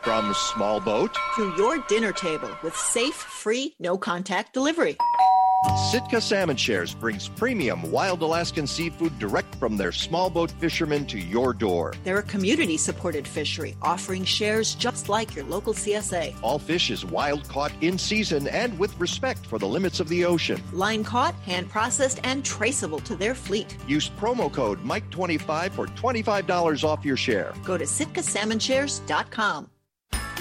From 0.01 0.33
small 0.33 0.79
boat 0.79 1.15
To 1.35 1.53
your 1.57 1.77
dinner 1.87 2.11
table 2.11 2.49
with 2.63 2.75
safe, 2.75 3.13
free, 3.13 3.75
no 3.79 3.97
contact 3.97 4.51
delivery. 4.51 4.97
Sitka 5.91 6.20
Salmon 6.20 6.57
Shares 6.57 6.95
brings 6.95 7.28
premium 7.28 7.91
wild 7.91 8.22
Alaskan 8.22 8.66
seafood 8.66 9.18
direct 9.20 9.53
from 9.55 9.78
their 9.78 9.91
small 9.91 10.30
boat 10.30 10.49
fishermen 10.51 11.05
to 11.07 11.20
your 11.20 11.53
door. 11.53 11.93
They're 12.03 12.18
a 12.18 12.24
community 12.24 12.78
supported 12.78 13.28
fishery 13.28 13.76
offering 13.82 14.26
shares 14.26 14.74
just 14.74 15.07
like 15.07 15.36
your 15.36 15.45
local 15.45 15.74
CSA. 15.74 16.34
All 16.41 16.57
fish 16.57 16.89
is 16.89 17.05
wild 17.05 17.47
caught 17.47 17.72
in 17.82 17.97
season 17.97 18.47
and 18.47 18.78
with 18.80 18.97
respect 18.99 19.45
for 19.45 19.59
the 19.59 19.68
limits 19.68 19.99
of 19.99 20.09
the 20.09 20.26
ocean. 20.26 20.64
Line 20.72 21.03
caught, 21.03 21.36
hand 21.45 21.70
processed, 21.70 22.20
and 22.24 22.43
traceable 22.43 22.99
to 23.01 23.16
their 23.16 23.36
fleet. 23.36 23.78
Use 23.88 24.09
promo 24.09 24.51
code 24.51 24.84
Mike25 24.84 25.72
for 25.74 25.88
$25 25.88 26.84
off 26.84 27.05
your 27.05 27.18
share. 27.18 27.53
Go 27.64 27.78
to 27.78 27.86
sitkasalmonshares.com. 27.86 29.70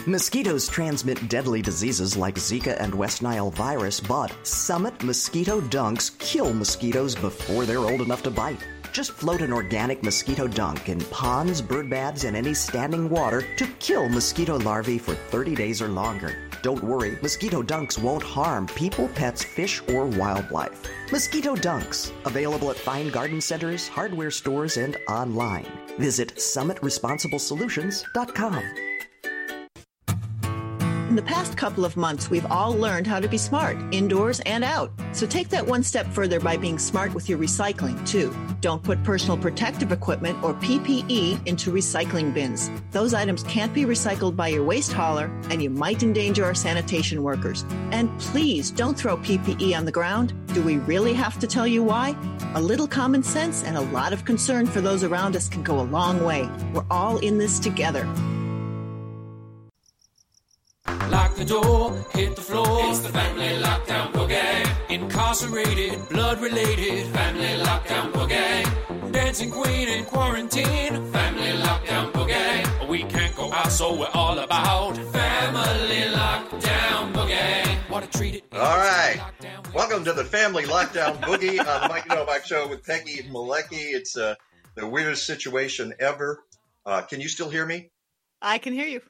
Mosquitoes 0.06 0.66
transmit 0.66 1.28
deadly 1.28 1.60
diseases 1.60 2.16
like 2.16 2.36
Zika 2.36 2.74
and 2.80 2.94
West 2.94 3.20
Nile 3.20 3.50
virus, 3.50 4.00
but 4.00 4.34
Summit 4.46 5.04
Mosquito 5.04 5.60
Dunks 5.60 6.18
kill 6.18 6.54
mosquitoes 6.54 7.14
before 7.14 7.66
they're 7.66 7.80
old 7.80 8.00
enough 8.00 8.22
to 8.22 8.30
bite. 8.30 8.66
Just 8.92 9.12
float 9.12 9.42
an 9.42 9.52
organic 9.52 10.02
mosquito 10.02 10.48
dunk 10.48 10.88
in 10.88 11.02
ponds, 11.06 11.60
bird 11.60 11.90
baths, 11.90 12.24
and 12.24 12.34
any 12.34 12.54
standing 12.54 13.10
water 13.10 13.44
to 13.56 13.66
kill 13.78 14.08
mosquito 14.08 14.58
larvae 14.58 14.96
for 14.98 15.14
30 15.14 15.54
days 15.54 15.82
or 15.82 15.88
longer. 15.88 16.34
Don't 16.62 16.82
worry, 16.82 17.18
mosquito 17.22 17.62
dunks 17.62 17.98
won't 17.98 18.22
harm 18.22 18.66
people, 18.68 19.08
pets, 19.08 19.44
fish, 19.44 19.82
or 19.88 20.06
wildlife. 20.06 20.82
Mosquito 21.12 21.54
dunks, 21.54 22.10
available 22.24 22.70
at 22.70 22.76
fine 22.76 23.10
garden 23.10 23.42
centers, 23.42 23.86
hardware 23.86 24.30
stores, 24.30 24.78
and 24.78 24.96
online. 25.08 25.66
Visit 25.98 26.36
summitresponsiblesolutions.com. 26.36 28.89
In 31.10 31.16
the 31.16 31.22
past 31.22 31.56
couple 31.56 31.84
of 31.84 31.96
months, 31.96 32.30
we've 32.30 32.46
all 32.52 32.72
learned 32.72 33.04
how 33.04 33.18
to 33.18 33.26
be 33.26 33.36
smart, 33.36 33.76
indoors 33.90 34.38
and 34.46 34.62
out. 34.62 34.92
So 35.10 35.26
take 35.26 35.48
that 35.48 35.66
one 35.66 35.82
step 35.82 36.06
further 36.06 36.38
by 36.38 36.56
being 36.56 36.78
smart 36.78 37.12
with 37.14 37.28
your 37.28 37.36
recycling, 37.36 38.08
too. 38.08 38.32
Don't 38.60 38.80
put 38.80 39.02
personal 39.02 39.36
protective 39.36 39.90
equipment 39.90 40.40
or 40.44 40.54
PPE 40.54 41.44
into 41.48 41.72
recycling 41.72 42.32
bins. 42.32 42.70
Those 42.92 43.12
items 43.12 43.42
can't 43.42 43.74
be 43.74 43.86
recycled 43.86 44.36
by 44.36 44.46
your 44.48 44.62
waste 44.62 44.92
hauler, 44.92 45.32
and 45.50 45.60
you 45.60 45.68
might 45.68 46.04
endanger 46.04 46.44
our 46.44 46.54
sanitation 46.54 47.24
workers. 47.24 47.64
And 47.90 48.16
please 48.20 48.70
don't 48.70 48.96
throw 48.96 49.16
PPE 49.16 49.76
on 49.76 49.86
the 49.86 49.90
ground. 49.90 50.32
Do 50.54 50.62
we 50.62 50.76
really 50.76 51.14
have 51.14 51.40
to 51.40 51.48
tell 51.48 51.66
you 51.66 51.82
why? 51.82 52.14
A 52.54 52.62
little 52.62 52.86
common 52.86 53.24
sense 53.24 53.64
and 53.64 53.76
a 53.76 53.80
lot 53.80 54.12
of 54.12 54.24
concern 54.24 54.64
for 54.64 54.80
those 54.80 55.02
around 55.02 55.34
us 55.34 55.48
can 55.48 55.64
go 55.64 55.80
a 55.80 55.82
long 55.90 56.22
way. 56.22 56.48
We're 56.72 56.86
all 56.88 57.18
in 57.18 57.36
this 57.36 57.58
together. 57.58 58.08
Lock 61.10 61.34
the 61.36 61.44
door, 61.44 62.04
hit 62.12 62.34
the 62.34 62.42
floor. 62.42 62.90
It's 62.90 63.00
the 63.00 63.10
family 63.10 63.62
lockdown 63.62 64.12
boogie. 64.12 64.90
Incarcerated, 64.90 66.08
blood 66.08 66.40
related. 66.40 67.06
Family 67.12 67.62
lockdown 67.64 68.12
boogie. 68.12 69.12
Dancing 69.12 69.50
queen 69.50 69.88
in 69.88 70.04
quarantine. 70.04 71.12
Family 71.12 71.52
lockdown 71.62 72.10
boogie. 72.12 72.88
We 72.88 73.04
can't 73.04 73.36
go 73.36 73.52
out, 73.52 73.70
so 73.70 73.94
we're 73.96 74.10
all 74.14 74.38
about 74.38 74.96
family 74.96 76.02
lockdown 76.12 77.12
boogie. 77.12 77.76
What 77.88 78.02
a 78.02 78.06
treat 78.08 78.34
it 78.34 78.44
All 78.52 78.76
right. 78.76 79.20
Welcome 79.72 80.04
to 80.06 80.12
the 80.12 80.24
Family 80.24 80.64
Lockdown 80.64 81.20
Boogie 81.20 81.60
on 81.60 81.82
the 81.82 81.88
Mike 81.88 82.08
Nowak 82.08 82.44
Show 82.44 82.66
with 82.66 82.84
Peggy 82.84 83.22
Malecki. 83.30 83.94
It's 83.94 84.16
uh, 84.16 84.34
the 84.74 84.88
weirdest 84.88 85.24
situation 85.24 85.94
ever. 86.00 86.42
Uh, 86.84 87.02
can 87.02 87.20
you 87.20 87.28
still 87.28 87.48
hear 87.48 87.64
me? 87.64 87.90
I 88.42 88.58
can 88.58 88.72
hear 88.72 88.86
you. 88.88 89.02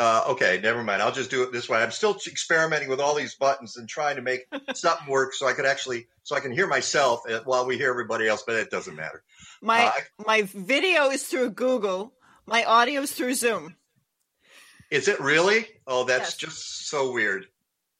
Uh, 0.00 0.24
okay, 0.28 0.58
never 0.62 0.82
mind. 0.82 1.02
I'll 1.02 1.12
just 1.12 1.30
do 1.30 1.42
it 1.42 1.52
this 1.52 1.68
way. 1.68 1.82
I'm 1.82 1.90
still 1.90 2.16
experimenting 2.26 2.88
with 2.88 3.00
all 3.00 3.14
these 3.14 3.34
buttons 3.34 3.76
and 3.76 3.86
trying 3.86 4.16
to 4.16 4.22
make 4.22 4.46
something 4.74 5.06
work 5.06 5.34
so 5.34 5.46
I 5.46 5.52
could 5.52 5.66
actually 5.66 6.08
so 6.22 6.34
I 6.34 6.40
can 6.40 6.52
hear 6.52 6.66
myself 6.66 7.20
uh, 7.28 7.40
while 7.44 7.66
we 7.66 7.76
hear 7.76 7.90
everybody 7.90 8.26
else. 8.26 8.42
But 8.46 8.56
it 8.56 8.70
doesn't 8.70 8.96
matter. 8.96 9.22
My 9.60 9.84
Uh, 9.84 9.92
my 10.26 10.42
video 10.42 11.10
is 11.10 11.24
through 11.24 11.50
Google. 11.50 12.14
My 12.46 12.64
audio 12.64 13.02
is 13.02 13.12
through 13.12 13.34
Zoom. 13.34 13.76
Is 14.90 15.06
it 15.06 15.20
really? 15.20 15.68
Oh, 15.86 16.04
that's 16.04 16.34
just 16.34 16.88
so 16.88 17.12
weird. 17.12 17.44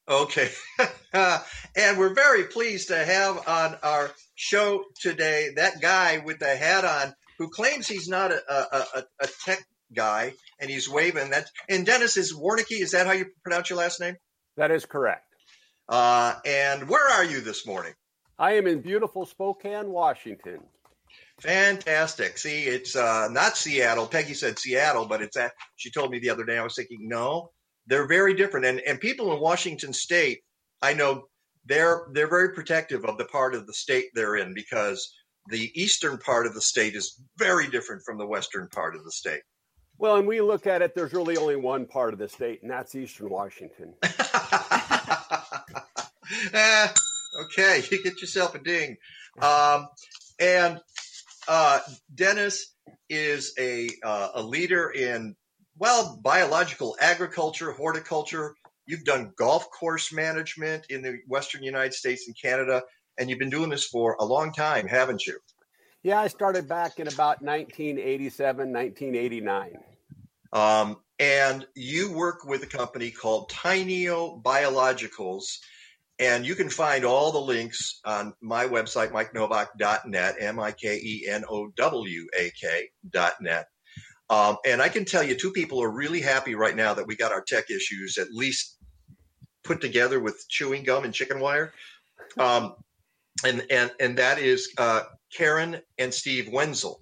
Okay. 0.09 0.49
and 1.13 1.99
we're 1.99 2.15
very 2.15 2.45
pleased 2.45 2.87
to 2.87 2.97
have 2.97 3.47
on 3.47 3.77
our 3.83 4.09
show 4.33 4.85
today 4.99 5.49
that 5.55 5.79
guy 5.81 6.17
with 6.25 6.39
the 6.39 6.55
hat 6.55 6.83
on 6.83 7.13
who 7.37 7.47
claims 7.47 7.87
he's 7.87 8.07
not 8.07 8.31
a, 8.31 8.41
a, 8.51 8.85
a, 8.95 9.03
a 9.21 9.27
tech 9.45 9.63
guy 9.93 10.33
and 10.61 10.69
he's 10.69 10.89
waving 10.89 11.31
that. 11.31 11.47
And 11.67 11.85
Dennis 11.85 12.15
is 12.15 12.33
Warnecke. 12.33 12.79
Is 12.79 12.91
that 12.91 13.07
how 13.07 13.13
you 13.13 13.25
pronounce 13.43 13.69
your 13.69 13.79
last 13.79 13.99
name? 13.99 14.15
That 14.57 14.71
is 14.71 14.85
correct. 14.85 15.25
Uh, 15.89 16.35
and 16.45 16.87
where 16.87 17.09
are 17.09 17.25
you 17.25 17.41
this 17.41 17.65
morning? 17.65 17.93
I 18.39 18.53
am 18.53 18.67
in 18.67 18.81
beautiful 18.81 19.25
Spokane, 19.25 19.89
Washington. 19.89 20.61
Fantastic. 21.41 22.37
See, 22.37 22.63
it's 22.63 22.95
uh, 22.95 23.27
not 23.31 23.57
Seattle. 23.57 24.07
Peggy 24.07 24.35
said 24.35 24.59
Seattle, 24.59 25.05
but 25.05 25.21
it's 25.21 25.35
at. 25.35 25.51
She 25.75 25.91
told 25.91 26.11
me 26.11 26.19
the 26.19 26.29
other 26.29 26.45
day. 26.45 26.57
I 26.57 26.63
was 26.63 26.75
thinking, 26.75 27.09
no, 27.09 27.49
they're 27.87 28.07
very 28.07 28.35
different. 28.35 28.67
And 28.67 28.79
and 28.81 28.99
people 28.99 29.33
in 29.33 29.41
Washington 29.41 29.91
State, 29.91 30.39
I 30.81 30.93
know 30.93 31.23
they're 31.65 32.07
they're 32.13 32.29
very 32.29 32.53
protective 32.53 33.05
of 33.05 33.17
the 33.17 33.25
part 33.25 33.55
of 33.55 33.65
the 33.65 33.73
state 33.73 34.05
they're 34.13 34.35
in 34.35 34.53
because 34.53 35.11
the 35.49 35.71
eastern 35.73 36.17
part 36.19 36.45
of 36.45 36.53
the 36.53 36.61
state 36.61 36.95
is 36.95 37.19
very 37.37 37.67
different 37.67 38.03
from 38.05 38.17
the 38.17 38.27
western 38.27 38.67
part 38.69 38.95
of 38.95 39.03
the 39.03 39.11
state. 39.11 39.41
Well, 40.01 40.15
and 40.15 40.27
we 40.27 40.41
look 40.41 40.65
at 40.65 40.81
it, 40.81 40.95
there's 40.95 41.13
really 41.13 41.37
only 41.37 41.55
one 41.55 41.85
part 41.85 42.11
of 42.13 42.17
the 42.17 42.27
state, 42.27 42.63
and 42.63 42.71
that's 42.71 42.95
Eastern 42.95 43.29
Washington. 43.29 43.93
Eh, 46.53 46.87
okay, 47.43 47.83
you 47.91 48.01
get 48.01 48.21
yourself 48.21 48.55
a 48.55 48.59
ding. 48.59 48.95
Um, 49.41 49.89
and 50.39 50.79
uh, 51.45 51.81
Dennis 52.15 52.73
is 53.09 53.53
a 53.59 53.89
uh, 54.01 54.29
a 54.35 54.41
leader 54.41 54.89
in 54.89 55.35
well 55.77 56.17
biological 56.23 56.95
agriculture, 57.01 57.73
horticulture. 57.73 58.55
You've 58.87 59.03
done 59.03 59.33
golf 59.37 59.69
course 59.71 60.13
management 60.13 60.85
in 60.89 61.01
the 61.01 61.19
Western 61.27 61.63
United 61.63 61.93
States 61.93 62.27
and 62.27 62.35
Canada, 62.41 62.81
and 63.19 63.29
you've 63.29 63.39
been 63.39 63.49
doing 63.49 63.69
this 63.69 63.85
for 63.85 64.15
a 64.17 64.25
long 64.25 64.53
time, 64.53 64.87
haven't 64.87 65.27
you? 65.27 65.37
Yeah, 66.03 66.19
I 66.19 66.27
started 66.27 66.67
back 66.67 66.99
in 66.99 67.07
about 67.07 67.43
1987, 67.43 68.73
1989. 68.73 69.77
Um, 70.51 70.97
and 71.19 71.67
you 71.75 72.11
work 72.11 72.43
with 72.43 72.63
a 72.63 72.67
company 72.67 73.11
called 73.11 73.51
Tainio 73.51 74.41
Biologicals, 74.41 75.59
and 76.17 76.43
you 76.43 76.55
can 76.55 76.69
find 76.69 77.05
all 77.05 77.31
the 77.31 77.39
links 77.39 77.99
on 78.03 78.33
my 78.41 78.65
website, 78.65 79.11
mikenowak.net, 79.11 80.35
M 80.39 80.59
I 80.59 80.71
K 80.71 80.95
E 80.95 81.27
N 81.29 81.43
O 81.47 81.67
W 81.77 82.27
A 82.37 82.51
K.net. 82.59 83.67
Um, 84.31 84.57
and 84.65 84.81
I 84.81 84.89
can 84.89 85.05
tell 85.05 85.21
you, 85.21 85.35
two 85.35 85.51
people 85.51 85.83
are 85.83 85.91
really 85.91 86.21
happy 86.21 86.55
right 86.55 86.75
now 86.75 86.95
that 86.95 87.05
we 87.05 87.15
got 87.15 87.31
our 87.31 87.43
tech 87.47 87.69
issues 87.69 88.17
at 88.17 88.31
least 88.31 88.77
put 89.63 89.81
together 89.81 90.19
with 90.19 90.43
chewing 90.49 90.83
gum 90.83 91.03
and 91.03 91.13
chicken 91.13 91.39
wire. 91.39 91.73
Um, 92.39 92.75
and, 93.45 93.63
and, 93.69 93.91
and 93.99 94.17
that 94.17 94.39
is 94.39 94.73
uh, 94.77 95.01
Karen 95.35 95.81
and 95.97 96.13
Steve 96.13 96.49
Wenzel, 96.51 97.01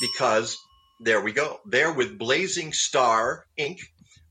because 0.00 0.56
there 1.00 1.20
we 1.20 1.32
go. 1.32 1.58
They're 1.66 1.92
with 1.92 2.18
Blazing 2.18 2.72
Star 2.72 3.46
Inc., 3.58 3.78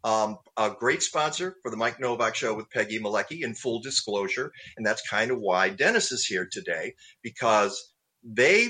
um, 0.04 0.38
a 0.56 0.70
great 0.70 1.04
sponsor 1.04 1.56
for 1.62 1.72
the 1.72 1.78
Mike 1.78 2.00
Nowak 2.00 2.36
Show 2.36 2.54
with 2.54 2.70
Peggy 2.70 3.00
Malecki. 3.00 3.44
In 3.44 3.54
full 3.54 3.82
disclosure, 3.82 4.52
and 4.78 4.86
that's 4.86 5.08
kind 5.08 5.32
of 5.32 5.40
why 5.40 5.70
Dennis 5.70 6.12
is 6.12 6.26
here 6.26 6.48
today 6.50 6.94
because 7.22 7.92
they 8.24 8.70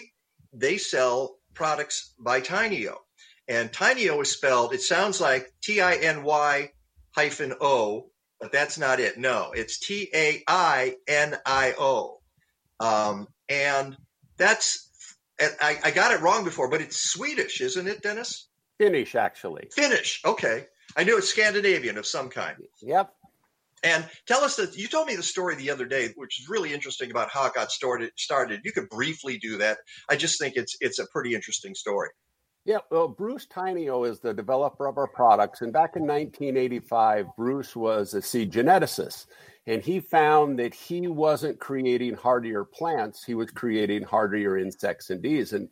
they 0.54 0.78
sell 0.78 1.38
products 1.54 2.14
by 2.20 2.42
Tainio, 2.42 2.96
and 3.48 3.72
Tainio 3.72 4.22
is 4.22 4.32
spelled. 4.32 4.74
It 4.74 4.82
sounds 4.82 5.22
like 5.22 5.52
T 5.62 5.82
I 5.82 5.96
N 5.96 6.24
Y 6.24 6.72
hyphen 7.16 7.54
O, 7.62 8.10
but 8.40 8.52
that's 8.52 8.78
not 8.78 9.00
it. 9.00 9.18
No, 9.18 9.52
it's 9.54 9.80
T 9.80 10.10
A 10.14 10.44
I 10.48 10.96
N 11.08 11.38
I 11.46 11.74
O, 11.78 12.22
um, 12.80 13.28
and 13.48 13.96
that's. 14.40 14.88
I, 15.40 15.78
I 15.86 15.92
got 15.92 16.12
it 16.12 16.20
wrong 16.20 16.44
before, 16.44 16.70
but 16.70 16.82
it's 16.82 17.12
Swedish, 17.12 17.62
isn't 17.62 17.88
it, 17.88 18.02
Dennis? 18.02 18.48
Finnish, 18.78 19.16
actually. 19.16 19.70
Finnish. 19.72 20.22
Okay. 20.26 20.66
I 20.98 21.04
knew 21.06 21.18
it's 21.18 21.30
Scandinavian 21.30 21.98
of 21.98 22.06
some 22.06 22.30
kind. 22.30 22.58
Yep. 22.82 23.14
And 23.84 24.06
tell 24.28 24.44
us 24.44 24.58
that 24.58 24.78
you 24.78 24.88
told 24.88 25.08
me 25.08 25.16
the 25.16 25.24
story 25.24 25.56
the 25.56 25.72
other 25.72 25.86
day, 25.86 26.10
which 26.16 26.42
is 26.42 26.50
really 26.50 26.74
interesting 26.74 27.12
about 27.12 27.30
how 27.30 27.46
it 27.46 27.54
got 27.54 27.72
started. 27.72 28.12
Started. 28.18 28.62
You 28.66 28.74
could 28.74 28.90
briefly 28.90 29.38
do 29.38 29.58
that. 29.60 29.78
I 30.10 30.16
just 30.16 30.40
think 30.40 30.56
it's 30.58 30.76
it's 30.82 31.00
a 31.00 31.08
pretty 31.08 31.34
interesting 31.36 31.76
story. 31.76 32.10
Yeah, 32.66 32.80
well, 32.92 33.08
Bruce 33.08 33.48
Tainio 33.48 34.08
is 34.08 34.20
the 34.20 34.34
developer 34.34 34.86
of 34.86 34.98
our 34.98 35.08
products. 35.08 35.62
And 35.62 35.72
back 35.72 35.96
in 35.96 36.04
1985, 36.04 37.28
Bruce 37.38 37.76
was 37.76 38.14
a 38.14 38.22
seed 38.22 38.52
geneticist. 38.52 39.28
And 39.68 39.84
he 39.84 40.00
found 40.00 40.60
that 40.60 40.74
he 40.74 41.08
wasn't 41.08 41.60
creating 41.60 42.16
hardier 42.16 42.64
plants, 42.64 43.24
he 43.24 43.36
was 43.36 43.52
creating 43.52 44.04
hardier 44.04 44.58
insects 44.58 45.10
and 45.10 45.22
bees. 45.22 45.54
And 45.54 45.70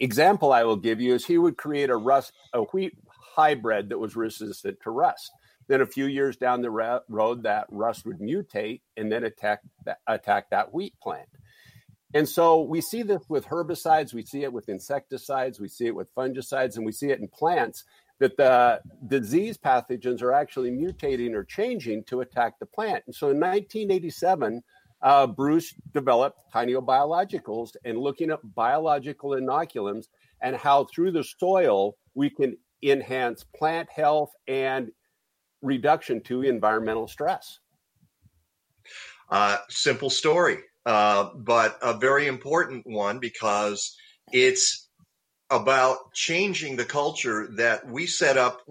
example 0.00 0.52
I 0.52 0.64
will 0.64 0.76
give 0.76 1.00
you 1.00 1.14
is 1.14 1.24
he 1.24 1.38
would 1.38 1.56
create 1.56 1.90
a 1.90 1.96
rust, 1.96 2.32
a 2.52 2.62
wheat 2.62 2.98
hybrid 3.34 3.88
that 3.88 3.98
was 3.98 4.16
resistant 4.16 4.78
to 4.82 4.90
rust. 4.90 5.30
Then 5.66 5.80
a 5.80 5.86
few 5.86 6.04
years 6.04 6.36
down 6.36 6.60
the 6.60 6.70
ra- 6.70 7.00
road, 7.08 7.44
that 7.44 7.66
rust 7.70 8.04
would 8.04 8.18
mutate 8.18 8.82
and 8.96 9.10
then 9.10 9.24
attack 9.24 9.60
that, 9.86 9.98
attack 10.06 10.50
that 10.50 10.74
wheat 10.74 10.94
plant. 11.02 11.28
And 12.12 12.28
so 12.28 12.62
we 12.62 12.80
see 12.80 13.02
this 13.02 13.22
with 13.28 13.46
herbicides, 13.46 14.14
we 14.14 14.24
see 14.24 14.44
it 14.44 14.52
with 14.52 14.68
insecticides, 14.68 15.58
we 15.58 15.68
see 15.68 15.86
it 15.86 15.96
with 15.96 16.14
fungicides, 16.14 16.76
and 16.76 16.86
we 16.86 16.92
see 16.92 17.10
it 17.10 17.18
in 17.18 17.26
plants 17.26 17.84
that 18.20 18.36
the 18.36 18.80
disease 19.06 19.58
pathogens 19.58 20.22
are 20.22 20.32
actually 20.32 20.70
mutating 20.70 21.34
or 21.34 21.44
changing 21.44 22.04
to 22.04 22.20
attack 22.20 22.58
the 22.58 22.66
plant. 22.66 23.02
And 23.06 23.14
so 23.14 23.28
in 23.30 23.40
1987, 23.40 24.62
uh, 25.02 25.26
Bruce 25.26 25.74
developed 25.92 26.40
Biologicals 26.54 27.76
and 27.84 27.98
looking 27.98 28.30
at 28.30 28.38
biological 28.54 29.30
inoculums 29.30 30.06
and 30.40 30.56
how 30.56 30.84
through 30.84 31.12
the 31.12 31.24
soil 31.24 31.96
we 32.14 32.30
can 32.30 32.56
enhance 32.82 33.44
plant 33.44 33.88
health 33.90 34.30
and 34.46 34.90
reduction 35.62 36.22
to 36.22 36.42
environmental 36.42 37.08
stress. 37.08 37.58
Uh, 39.30 39.56
simple 39.68 40.10
story, 40.10 40.58
uh, 40.86 41.30
but 41.34 41.78
a 41.82 41.94
very 41.94 42.26
important 42.26 42.86
one 42.86 43.18
because 43.18 43.96
it's 44.32 44.83
about 45.50 46.12
changing 46.14 46.76
the 46.76 46.84
culture 46.84 47.48
that 47.56 47.86
we 47.86 48.06
set 48.06 48.38
up 48.38 48.62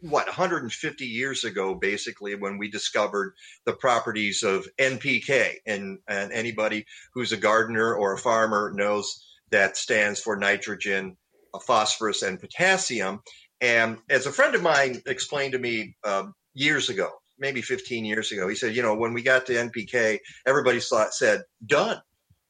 what 0.00 0.26
150 0.26 1.04
years 1.04 1.44
ago 1.44 1.74
basically 1.74 2.34
when 2.34 2.56
we 2.56 2.70
discovered 2.70 3.34
the 3.66 3.74
properties 3.74 4.42
of 4.42 4.66
npk 4.80 5.56
and, 5.66 5.98
and 6.08 6.32
anybody 6.32 6.86
who's 7.12 7.32
a 7.32 7.36
gardener 7.36 7.94
or 7.94 8.14
a 8.14 8.18
farmer 8.18 8.72
knows 8.74 9.22
that 9.50 9.76
stands 9.76 10.20
for 10.20 10.36
nitrogen 10.36 11.16
phosphorus 11.60 12.22
and 12.22 12.40
potassium. 12.40 13.20
And 13.60 13.98
as 14.10 14.26
a 14.26 14.32
friend 14.32 14.54
of 14.54 14.62
mine 14.62 15.02
explained 15.06 15.52
to 15.52 15.58
me 15.58 15.96
um, 16.04 16.34
years 16.54 16.88
ago 16.88 17.10
maybe 17.38 17.62
15 17.62 18.04
years 18.04 18.30
ago 18.30 18.46
he 18.46 18.54
said 18.54 18.76
you 18.76 18.82
know 18.82 18.94
when 18.94 19.14
we 19.14 19.22
got 19.22 19.46
to 19.46 19.54
npk 19.54 20.18
everybody 20.46 20.78
thought 20.78 21.14
said 21.14 21.40
done 21.64 21.98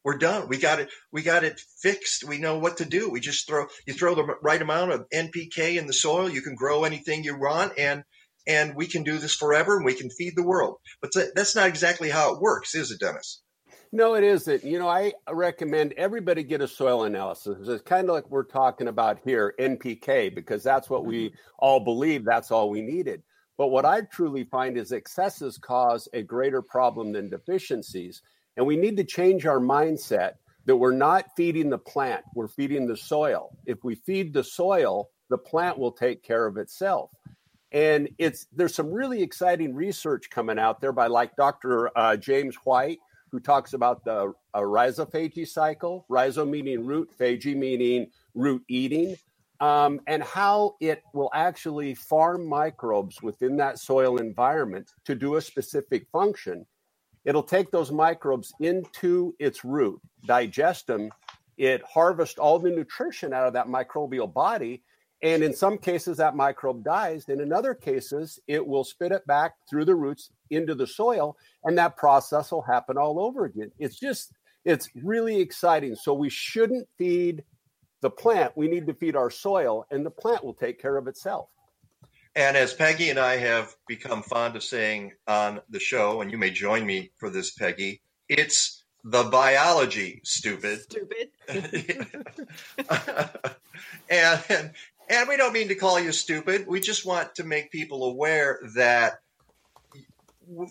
we're 0.05 0.19
done. 0.19 0.49
We 0.49 0.59
got 0.59 0.81
it. 0.81 0.89
We 1.13 1.23
got 1.23 1.45
it 1.45 1.61
fixed. 1.81 2.25
We 2.25 2.39
know 2.39 2.59
what 2.59 2.79
to 2.79 2.85
do. 2.85 3.11
We 3.11 3.21
just 3.21 3.47
throw 3.47 3.67
you 3.87 3.95
throw 3.95 4.15
the 4.15 4.37
right 4.43 4.61
amount 4.61 4.93
of 4.93 5.07
NPK 5.15 5.77
in 5.77 5.87
the 5.87 5.93
soil. 5.93 6.29
You 6.29 6.43
can 6.43 6.55
grow 6.55 6.85
anything 6.85 7.25
you 7.25 7.39
want, 7.39 7.79
and 7.79 8.05
and 8.47 8.75
we 8.75 8.87
can 8.87 9.03
do 9.05 9.19
this 9.19 9.35
forever, 9.35 9.77
and 9.77 9.85
we 9.85 9.95
can 9.95 10.11
feed 10.11 10.35
the 10.37 10.43
world. 10.43 10.77
But 11.01 11.13
that's 11.35 11.55
not 11.55 11.69
exactly 11.69 12.11
how 12.11 12.35
it 12.35 12.41
works, 12.41 12.75
is 12.75 12.91
it, 12.91 13.01
Dennis? 13.01 13.43
No, 13.95 14.15
it 14.15 14.25
isn't. 14.25 14.65
You 14.65 14.79
know, 14.79 14.89
I 14.89 15.13
recommend 15.31 15.93
everybody 15.99 16.43
get 16.43 16.63
a 16.63 16.69
soil 16.69 17.05
analysis. 17.05 17.69
It's 17.69 17.83
kind 17.83 18.09
of 18.09 18.15
like 18.15 18.31
we're 18.31 18.45
talking 18.45 18.89
about 18.89 19.19
here, 19.23 19.55
NPK, 19.61 20.35
because 20.35 20.63
that's 20.63 20.89
what 20.89 21.05
we 21.05 21.29
mm-hmm. 21.29 21.37
all 21.59 21.79
believe. 21.79 22.25
That's 22.25 22.51
all 22.51 22.71
we 22.71 22.81
needed. 22.81 23.23
But 23.59 23.69
what 23.69 23.85
I 23.85 24.01
truly 24.01 24.45
find 24.45 24.79
is 24.79 24.93
excesses 24.93 25.59
cause 25.59 26.09
a 26.15 26.23
greater 26.23 26.63
problem 26.63 27.13
than 27.13 27.29
deficiencies. 27.29 28.23
And 28.57 28.67
we 28.67 28.77
need 28.77 28.97
to 28.99 29.05
change 29.05 29.47
our 29.47 29.61
mindset 29.61 30.33
that 30.67 30.77
we're 30.77 30.93
not 30.93 31.27
feeding 31.37 31.71
the 31.71 31.79
plant, 31.79 32.25
we're 32.35 32.49
feeding 32.49 32.87
the 32.87 32.97
soil. 32.97 33.57
If 33.67 33.83
we 33.83 33.95
feed 33.95 34.33
the 34.33 34.45
soil, 34.45 35.09
the 35.31 35.39
plant 35.39 35.79
will 35.79 35.93
take 35.93 36.23
care 36.23 36.47
of 36.47 36.57
itself. 36.57 37.11
And 37.73 38.09
it's 38.19 38.47
there's 38.55 38.75
some 38.75 38.93
really 38.93 39.23
exciting 39.23 39.75
research 39.75 40.29
coming 40.31 40.59
out 40.59 40.81
there 40.81 40.93
by 40.93 41.07
like 41.07 41.35
Dr. 41.37 41.91
Uh, 41.97 42.17
James 42.17 42.55
White, 42.65 42.99
who 43.31 43.41
talks 43.41 43.73
about 43.73 44.05
the 44.05 44.35
uh, 44.53 44.61
rhizophagy 44.61 45.49
cycle. 45.49 46.05
Rhizo 46.11 46.45
meaning 46.45 46.85
root, 46.85 47.11
phagy 47.19 47.57
meaning 47.57 48.11
root 48.35 48.63
eating. 48.69 49.17
um, 49.63 50.01
and 50.09 50.25
how 50.25 50.75
it 50.81 51.05
will 51.15 51.31
actually 51.33 51.95
farm 51.95 52.45
microbes 52.47 53.23
within 53.23 53.57
that 53.57 53.79
soil 53.79 54.17
environment 54.17 54.91
to 55.05 55.15
do 55.15 55.37
a 55.37 55.41
specific 55.41 56.07
function. 56.11 56.67
It'll 57.25 57.43
take 57.43 57.71
those 57.71 57.93
microbes 57.93 58.53
into 58.61 59.35
its 59.39 59.65
root, 59.65 60.01
digest 60.27 60.87
them, 60.89 61.11
it 61.57 61.83
harvests 61.83 62.39
all 62.39 62.59
the 62.59 62.71
nutrition 62.71 63.33
out 63.33 63.47
of 63.47 63.53
that 63.53 63.67
microbial 63.67 64.33
body. 64.33 64.83
And 65.23 65.45
in 65.45 65.55
some 65.55 65.79
cases, 65.79 66.17
that 66.17 66.35
microbe 66.35 66.83
dies. 66.83 67.29
And 67.29 67.41
in 67.41 67.53
other 67.53 67.75
cases, 67.75 68.41
it 68.49 68.67
will 68.67 68.83
spit 68.83 69.13
it 69.13 69.25
back 69.27 69.53
through 69.71 69.85
the 69.85 69.95
roots 69.95 70.31
into 70.51 70.75
the 70.75 70.87
soil. 70.87 71.37
And 71.63 71.79
that 71.79 71.97
process 71.97 72.51
will 72.51 72.63
happen 72.63 72.99
all 72.99 73.21
over 73.21 73.45
again. 73.45 73.71
It's 73.79 73.99
just, 73.99 74.33
it's 74.65 74.89
really 75.05 75.41
exciting. 75.41 75.95
So 75.95 76.15
we 76.15 76.29
shouldn't 76.29 76.89
feed 76.99 77.45
the 78.01 78.11
plant. 78.11 78.57
We 78.57 78.67
need 78.67 78.87
to 78.89 78.95
feed 78.95 79.15
our 79.15 79.31
soil, 79.31 79.87
and 79.91 80.05
the 80.05 80.11
plant 80.11 80.45
will 80.45 80.55
take 80.55 80.83
care 80.83 80.97
of 80.97 81.07
itself. 81.07 81.49
And 82.35 82.57
as 82.57 82.73
Peggy 82.73 83.11
and 83.11 83.19
I 83.19 83.37
have 83.37 83.75
become 83.87 84.23
fond 84.23 84.57
of 84.57 84.63
saying 84.63 85.13
on 85.27 85.61
the 85.69 85.81
show, 85.81 86.23
and 86.23 86.31
you 86.31 86.39
may 86.39 86.51
join 86.51 86.87
me 86.87 87.13
for 87.19 87.29
this, 87.29 87.53
Peggy, 87.53 88.01
it's 88.29 88.85
the 89.05 89.25
biology, 89.25 90.21
stupid. 90.25 90.81
Stupid. 90.83 91.31
and, 94.09 94.45
and 94.49 94.71
and 95.09 95.29
we 95.29 95.37
don't 95.37 95.53
mean 95.53 95.69
to 95.69 95.75
call 95.75 96.01
you 96.01 96.13
stupid. 96.13 96.67
We 96.67 96.81
just 96.81 97.05
want 97.05 97.35
to 97.35 97.45
make 97.45 97.71
people 97.71 98.05
aware 98.05 98.61
that 98.77 99.15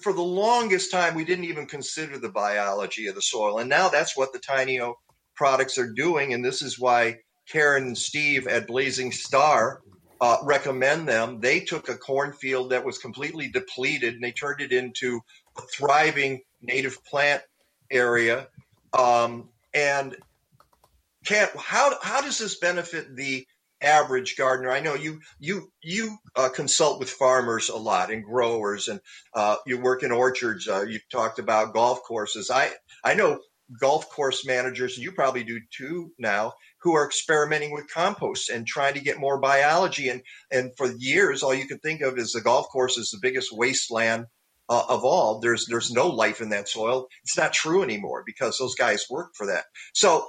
for 0.02 0.14
the 0.14 0.22
longest 0.22 0.92
time 0.92 1.14
we 1.14 1.26
didn't 1.26 1.46
even 1.46 1.68
consider 1.68 2.18
the 2.18 2.30
biology 2.30 3.08
of 3.08 3.16
the 3.16 3.22
soil, 3.22 3.60
and 3.60 3.70
now 3.70 3.90
that's 3.90 4.18
what 4.18 4.34
the 4.34 4.40
Tainio 4.40 4.96
products 5.36 5.78
are 5.78 5.92
doing, 5.92 6.34
and 6.34 6.44
this 6.44 6.62
is 6.62 6.80
why 6.80 7.18
Karen 7.48 7.84
and 7.84 7.98
Steve 7.98 8.48
at 8.48 8.68
Blazing 8.68 9.12
Star 9.12 9.82
uh, 10.22 10.38
recommend 10.44 11.08
them. 11.08 11.40
They 11.42 11.62
took 11.62 11.90
a 11.90 11.98
cornfield 11.98 12.70
that 12.70 12.86
was 12.86 13.00
completely 13.00 13.50
depleted 13.50 14.14
and 14.14 14.24
they 14.24 14.32
turned 14.32 14.62
it 14.62 14.72
into 14.72 15.20
a 15.58 15.62
thriving 15.62 16.42
native 16.62 17.04
plant 17.04 17.42
area. 17.90 18.48
Um, 18.98 19.50
and 19.74 20.16
can 21.26 21.48
how 21.58 21.96
how 22.02 22.22
does 22.22 22.38
this 22.38 22.60
benefit 22.60 23.16
the 23.16 23.46
average 23.82 24.38
gardener? 24.38 24.70
I 24.70 24.80
know 24.80 24.94
you 24.94 25.22
you 25.40 25.72
you 25.82 26.18
uh, 26.36 26.50
consult 26.50 27.00
with 27.00 27.10
farmers 27.10 27.70
a 27.70 27.78
lot 27.78 28.12
and 28.12 28.24
growers, 28.24 28.88
and 28.88 29.00
uh, 29.34 29.56
you 29.66 29.80
work 29.80 30.04
in 30.04 30.12
orchards. 30.12 30.68
Uh, 30.68 30.84
you 30.88 31.00
talked 31.12 31.40
about 31.40 31.74
golf 31.74 32.04
courses. 32.04 32.52
I 32.52 32.72
I 33.04 33.14
know 33.16 33.40
golf 33.80 34.10
course 34.10 34.46
managers, 34.46 34.98
and 34.98 35.04
you 35.04 35.12
probably 35.12 35.44
do 35.44 35.60
too 35.72 36.12
now, 36.18 36.54
who 36.82 36.96
are 36.96 37.06
experimenting 37.06 37.72
with 37.72 37.92
compost 37.92 38.50
and 38.50 38.66
trying 38.66 38.94
to 38.96 39.00
get 39.02 39.20
more 39.20 39.40
biology. 39.40 40.10
And 40.10 40.22
and 40.52 40.72
for 40.78 40.92
years, 40.98 41.44
all 41.44 41.54
you 41.54 41.68
could 41.68 41.82
think 41.82 42.02
of 42.02 42.18
is 42.18 42.32
the 42.32 42.42
golf 42.42 42.68
course 42.70 42.98
is 42.98 43.10
the 43.10 43.20
biggest 43.22 43.50
wasteland 43.52 44.26
uh, 44.70 44.84
of 44.90 45.04
all. 45.04 45.40
There's 45.40 45.66
there's 45.68 45.92
no 45.92 46.08
life 46.08 46.42
in 46.42 46.50
that 46.50 46.70
soil. 46.70 47.08
It's 47.24 47.38
not 47.38 47.54
true 47.54 47.84
anymore 47.84 48.24
because 48.26 48.58
those 48.58 48.76
guys 48.76 49.06
work 49.10 49.32
for 49.36 49.48
that. 49.48 49.66
So 49.94 50.28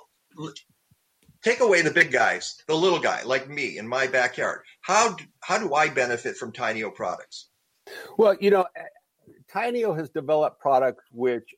take 1.42 1.60
away 1.60 1.82
the 1.82 1.90
big 1.90 2.12
guys, 2.12 2.54
the 2.68 2.74
little 2.74 3.00
guy 3.00 3.22
like 3.22 3.48
me 3.48 3.78
in 3.78 3.88
my 3.88 4.06
backyard. 4.06 4.60
How 4.82 5.16
how 5.42 5.58
do 5.58 5.74
I 5.74 5.88
benefit 5.88 6.36
from 6.36 6.52
Tainio 6.52 6.94
products? 6.94 7.48
Well, 8.16 8.36
you 8.40 8.50
know, 8.50 8.66
Tainio 9.52 9.96
has 9.96 10.10
developed 10.10 10.60
products 10.60 11.04
which 11.12 11.48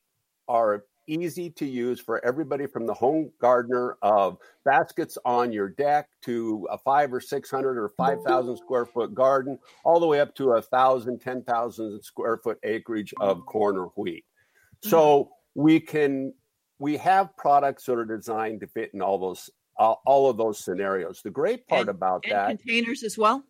are 0.48 0.84
easy 1.06 1.50
to 1.50 1.66
use 1.66 2.00
for 2.00 2.24
everybody 2.24 2.66
from 2.66 2.86
the 2.86 2.94
home 2.94 3.30
gardener 3.40 3.96
of 4.02 4.38
baskets 4.64 5.18
on 5.24 5.52
your 5.52 5.68
deck 5.68 6.08
to 6.22 6.66
a 6.70 6.78
five 6.78 7.12
or 7.12 7.20
600 7.20 7.78
or 7.78 7.90
5,000 7.90 8.56
square 8.56 8.86
foot 8.86 9.14
garden, 9.14 9.58
all 9.84 10.00
the 10.00 10.06
way 10.06 10.20
up 10.20 10.34
to 10.36 10.52
a 10.52 10.62
thousand, 10.62 11.20
10,000 11.20 12.02
square 12.02 12.38
foot 12.38 12.58
acreage 12.62 13.14
of 13.20 13.44
corn 13.46 13.76
or 13.76 13.92
wheat. 13.96 14.24
So 14.82 15.30
we 15.54 15.80
can, 15.80 16.34
we 16.78 16.96
have 16.98 17.36
products 17.36 17.84
that 17.86 17.98
are 17.98 18.04
designed 18.04 18.60
to 18.60 18.66
fit 18.66 18.90
in 18.92 19.00
all 19.00 19.18
those, 19.18 19.50
uh, 19.78 19.94
all 20.06 20.28
of 20.28 20.36
those 20.36 20.58
scenarios. 20.58 21.22
The 21.22 21.30
great 21.30 21.66
part 21.66 21.82
and, 21.82 21.90
about 21.90 22.24
and 22.24 22.32
that 22.32 22.48
containers 22.48 23.02
as 23.02 23.16
well. 23.16 23.44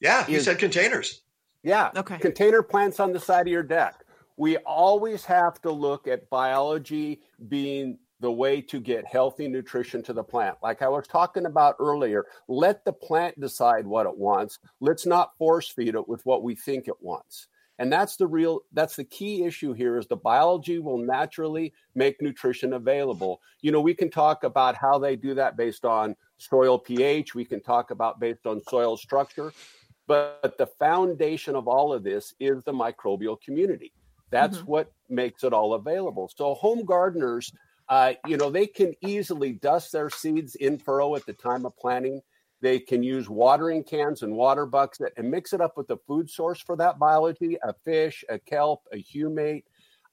Yeah, 0.00 0.26
you 0.26 0.40
said 0.40 0.58
containers. 0.58 1.22
Yeah. 1.62 1.90
Okay. 1.96 2.18
Container 2.18 2.62
plants 2.62 3.00
on 3.00 3.12
the 3.12 3.18
side 3.18 3.46
of 3.46 3.52
your 3.52 3.62
deck 3.62 4.05
we 4.36 4.56
always 4.58 5.24
have 5.24 5.60
to 5.62 5.70
look 5.70 6.06
at 6.06 6.28
biology 6.30 7.20
being 7.48 7.98
the 8.20 8.32
way 8.32 8.60
to 8.62 8.80
get 8.80 9.06
healthy 9.06 9.46
nutrition 9.46 10.02
to 10.02 10.12
the 10.12 10.24
plant. 10.24 10.56
Like 10.62 10.82
I 10.82 10.88
was 10.88 11.06
talking 11.06 11.46
about 11.46 11.76
earlier, 11.78 12.24
let 12.48 12.84
the 12.84 12.92
plant 12.92 13.38
decide 13.40 13.86
what 13.86 14.06
it 14.06 14.16
wants. 14.16 14.58
Let's 14.80 15.06
not 15.06 15.36
force 15.36 15.68
feed 15.68 15.94
it 15.94 16.08
with 16.08 16.24
what 16.24 16.42
we 16.42 16.54
think 16.54 16.88
it 16.88 17.00
wants. 17.00 17.48
And 17.78 17.92
that's 17.92 18.16
the 18.16 18.26
real 18.26 18.60
that's 18.72 18.96
the 18.96 19.04
key 19.04 19.44
issue 19.44 19.74
here 19.74 19.98
is 19.98 20.06
the 20.06 20.16
biology 20.16 20.78
will 20.78 20.96
naturally 20.96 21.74
make 21.94 22.22
nutrition 22.22 22.72
available. 22.72 23.42
You 23.60 23.70
know, 23.70 23.82
we 23.82 23.92
can 23.92 24.10
talk 24.10 24.44
about 24.44 24.76
how 24.76 24.98
they 24.98 25.14
do 25.14 25.34
that 25.34 25.58
based 25.58 25.84
on 25.84 26.16
soil 26.38 26.78
pH, 26.78 27.34
we 27.34 27.44
can 27.44 27.60
talk 27.60 27.90
about 27.90 28.18
based 28.18 28.46
on 28.46 28.62
soil 28.62 28.96
structure, 28.96 29.52
but 30.06 30.56
the 30.56 30.66
foundation 30.66 31.54
of 31.54 31.68
all 31.68 31.92
of 31.92 32.02
this 32.02 32.32
is 32.40 32.64
the 32.64 32.72
microbial 32.72 33.38
community. 33.42 33.92
That's 34.30 34.58
mm-hmm. 34.58 34.66
what 34.66 34.92
makes 35.08 35.44
it 35.44 35.52
all 35.52 35.74
available. 35.74 36.30
So 36.34 36.54
home 36.54 36.84
gardeners, 36.84 37.52
uh, 37.88 38.14
you 38.26 38.36
know, 38.36 38.50
they 38.50 38.66
can 38.66 38.94
easily 39.00 39.52
dust 39.52 39.92
their 39.92 40.10
seeds 40.10 40.54
in 40.56 40.78
furrow 40.78 41.14
at 41.14 41.26
the 41.26 41.32
time 41.32 41.66
of 41.66 41.76
planting. 41.76 42.20
They 42.60 42.80
can 42.80 43.02
use 43.02 43.28
watering 43.28 43.84
cans 43.84 44.22
and 44.22 44.34
water 44.34 44.66
buckets 44.66 45.12
and 45.16 45.30
mix 45.30 45.52
it 45.52 45.60
up 45.60 45.76
with 45.76 45.86
the 45.86 45.98
food 46.06 46.28
source 46.28 46.60
for 46.60 46.76
that 46.76 46.98
biology, 46.98 47.58
a 47.62 47.74
fish, 47.84 48.24
a 48.28 48.38
kelp, 48.38 48.82
a 48.92 49.02
humate. 49.02 49.64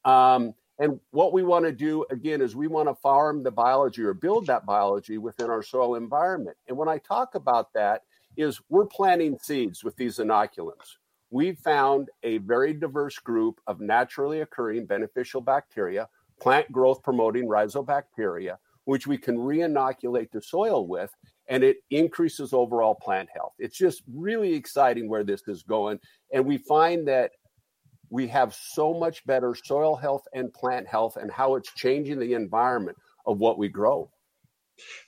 Um, 0.05 0.53
and 0.79 0.99
what 1.11 1.33
we 1.33 1.43
want 1.43 1.65
to 1.65 1.71
do 1.71 2.05
again 2.11 2.41
is 2.41 2.55
we 2.55 2.67
want 2.67 2.89
to 2.89 2.95
farm 2.95 3.43
the 3.43 3.51
biology 3.51 4.03
or 4.03 4.13
build 4.13 4.47
that 4.47 4.65
biology 4.65 5.17
within 5.17 5.49
our 5.49 5.63
soil 5.63 5.95
environment. 5.95 6.57
And 6.67 6.77
when 6.77 6.89
I 6.89 6.97
talk 6.97 7.35
about 7.35 7.73
that, 7.73 8.01
is 8.35 8.59
we're 8.69 8.85
planting 8.85 9.37
seeds 9.39 9.83
with 9.83 9.95
these 9.95 10.17
inoculums 10.17 10.97
we 11.33 11.53
found 11.53 12.09
a 12.21 12.37
very 12.37 12.75
diverse 12.75 13.17
group 13.17 13.59
of 13.65 13.81
naturally 13.81 14.41
occurring 14.41 14.85
beneficial 14.85 15.41
bacteria, 15.41 16.07
plant 16.39 16.71
growth 16.71 17.01
promoting 17.01 17.47
rhizobacteria, 17.47 18.57
which 18.85 19.07
we 19.07 19.17
can 19.17 19.39
re-inoculate 19.39 20.31
the 20.31 20.39
soil 20.39 20.87
with, 20.87 21.11
and 21.47 21.63
it 21.63 21.77
increases 21.89 22.53
overall 22.53 22.93
plant 22.93 23.29
health. 23.33 23.53
It's 23.57 23.75
just 23.75 24.03
really 24.13 24.53
exciting 24.53 25.09
where 25.09 25.23
this 25.23 25.41
is 25.47 25.63
going. 25.63 25.99
And 26.31 26.45
we 26.45 26.59
find 26.59 27.07
that 27.07 27.31
we 28.11 28.27
have 28.27 28.53
so 28.53 28.93
much 28.93 29.25
better 29.25 29.55
soil 29.55 29.95
health 29.95 30.27
and 30.35 30.53
plant 30.53 30.87
health 30.87 31.17
and 31.17 31.31
how 31.31 31.55
it's 31.55 31.73
changing 31.73 32.19
the 32.19 32.35
environment 32.35 32.95
of 33.25 33.39
what 33.39 33.57
we 33.57 33.69
grow. 33.69 34.11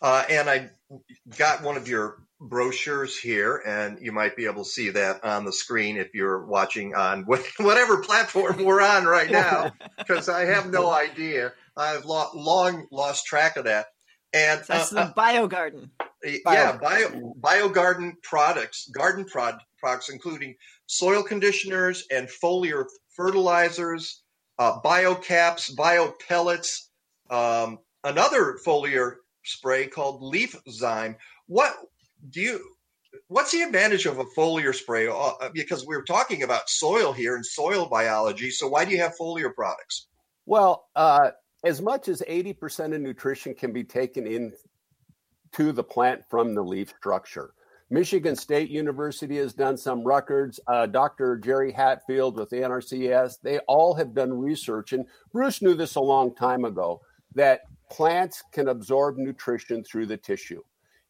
Uh, 0.01 0.23
and 0.29 0.49
I 0.49 0.69
got 1.37 1.63
one 1.63 1.77
of 1.77 1.87
your 1.87 2.17
brochures 2.39 3.17
here, 3.17 3.61
and 3.65 3.99
you 4.01 4.11
might 4.11 4.35
be 4.35 4.45
able 4.45 4.63
to 4.63 4.69
see 4.69 4.89
that 4.91 5.23
on 5.23 5.45
the 5.45 5.53
screen 5.53 5.97
if 5.97 6.13
you're 6.13 6.45
watching 6.45 6.95
on 6.95 7.23
whatever 7.57 7.97
platform 8.01 8.63
we're 8.63 8.81
on 8.81 9.05
right 9.05 9.29
now, 9.29 9.71
because 9.97 10.29
I 10.29 10.45
have 10.45 10.69
no 10.69 10.89
idea. 10.91 11.53
I've 11.77 12.05
lo- 12.05 12.29
long 12.33 12.87
lost 12.91 13.25
track 13.25 13.57
of 13.57 13.65
that. 13.65 13.87
And 14.33 14.61
that's 14.67 14.93
uh, 14.93 15.05
the 15.05 15.13
bio 15.15 15.47
garden. 15.47 15.91
Yeah, 16.23 16.77
bio 16.77 17.33
bio 17.37 17.69
garden 17.69 18.17
products, 18.21 18.89
garden 18.89 19.25
prod, 19.25 19.59
products, 19.79 20.09
including 20.09 20.55
soil 20.87 21.23
conditioners 21.23 22.05
and 22.11 22.27
foliar 22.27 22.85
fertilizers, 23.15 24.23
uh, 24.59 24.79
bio 24.83 25.15
caps, 25.15 25.69
bio 25.69 26.13
pellets, 26.27 26.89
um, 27.29 27.79
another 28.03 28.57
foliar 28.65 29.15
spray 29.45 29.87
called 29.87 30.21
Leaf 30.21 30.55
Zyme. 30.67 31.15
What 31.47 31.73
do 32.29 32.41
you? 32.41 32.59
What's 33.27 33.51
the 33.51 33.61
advantage 33.61 34.05
of 34.05 34.19
a 34.19 34.25
foliar 34.37 34.73
spray? 34.75 35.07
Uh, 35.07 35.13
uh, 35.13 35.49
because 35.53 35.85
we're 35.85 36.03
talking 36.03 36.43
about 36.43 36.69
soil 36.69 37.13
here 37.13 37.35
and 37.35 37.45
soil 37.45 37.87
biology. 37.87 38.51
So 38.51 38.67
why 38.67 38.85
do 38.85 38.91
you 38.91 38.99
have 38.99 39.13
foliar 39.19 39.53
products? 39.53 40.07
Well, 40.45 40.87
uh, 40.95 41.31
as 41.63 41.81
much 41.81 42.07
as 42.07 42.21
eighty 42.27 42.53
percent 42.53 42.93
of 42.93 43.01
nutrition 43.01 43.53
can 43.55 43.71
be 43.71 43.83
taken 43.83 44.27
in 44.27 44.53
to 45.53 45.71
the 45.71 45.83
plant 45.83 46.21
from 46.29 46.53
the 46.53 46.63
leaf 46.63 46.93
structure. 46.97 47.53
Michigan 47.89 48.35
State 48.35 48.69
University 48.69 49.37
has 49.37 49.53
done 49.53 49.77
some 49.77 50.03
records. 50.03 50.59
Uh, 50.67 50.87
Dr. 50.87 51.37
Jerry 51.37 51.71
Hatfield 51.71 52.37
with 52.37 52.49
the 52.49 52.57
NRCS, 52.57 53.35
they 53.43 53.59
all 53.59 53.93
have 53.93 54.15
done 54.15 54.33
research, 54.33 54.91
and 54.91 55.05
Bruce 55.31 55.61
knew 55.61 55.75
this 55.75 55.95
a 55.95 56.01
long 56.01 56.33
time 56.35 56.65
ago 56.65 56.99
that 57.35 57.61
plants 57.95 58.43
can 58.51 58.67
absorb 58.67 59.17
nutrition 59.17 59.83
through 59.83 60.05
the 60.05 60.17
tissue. 60.17 60.61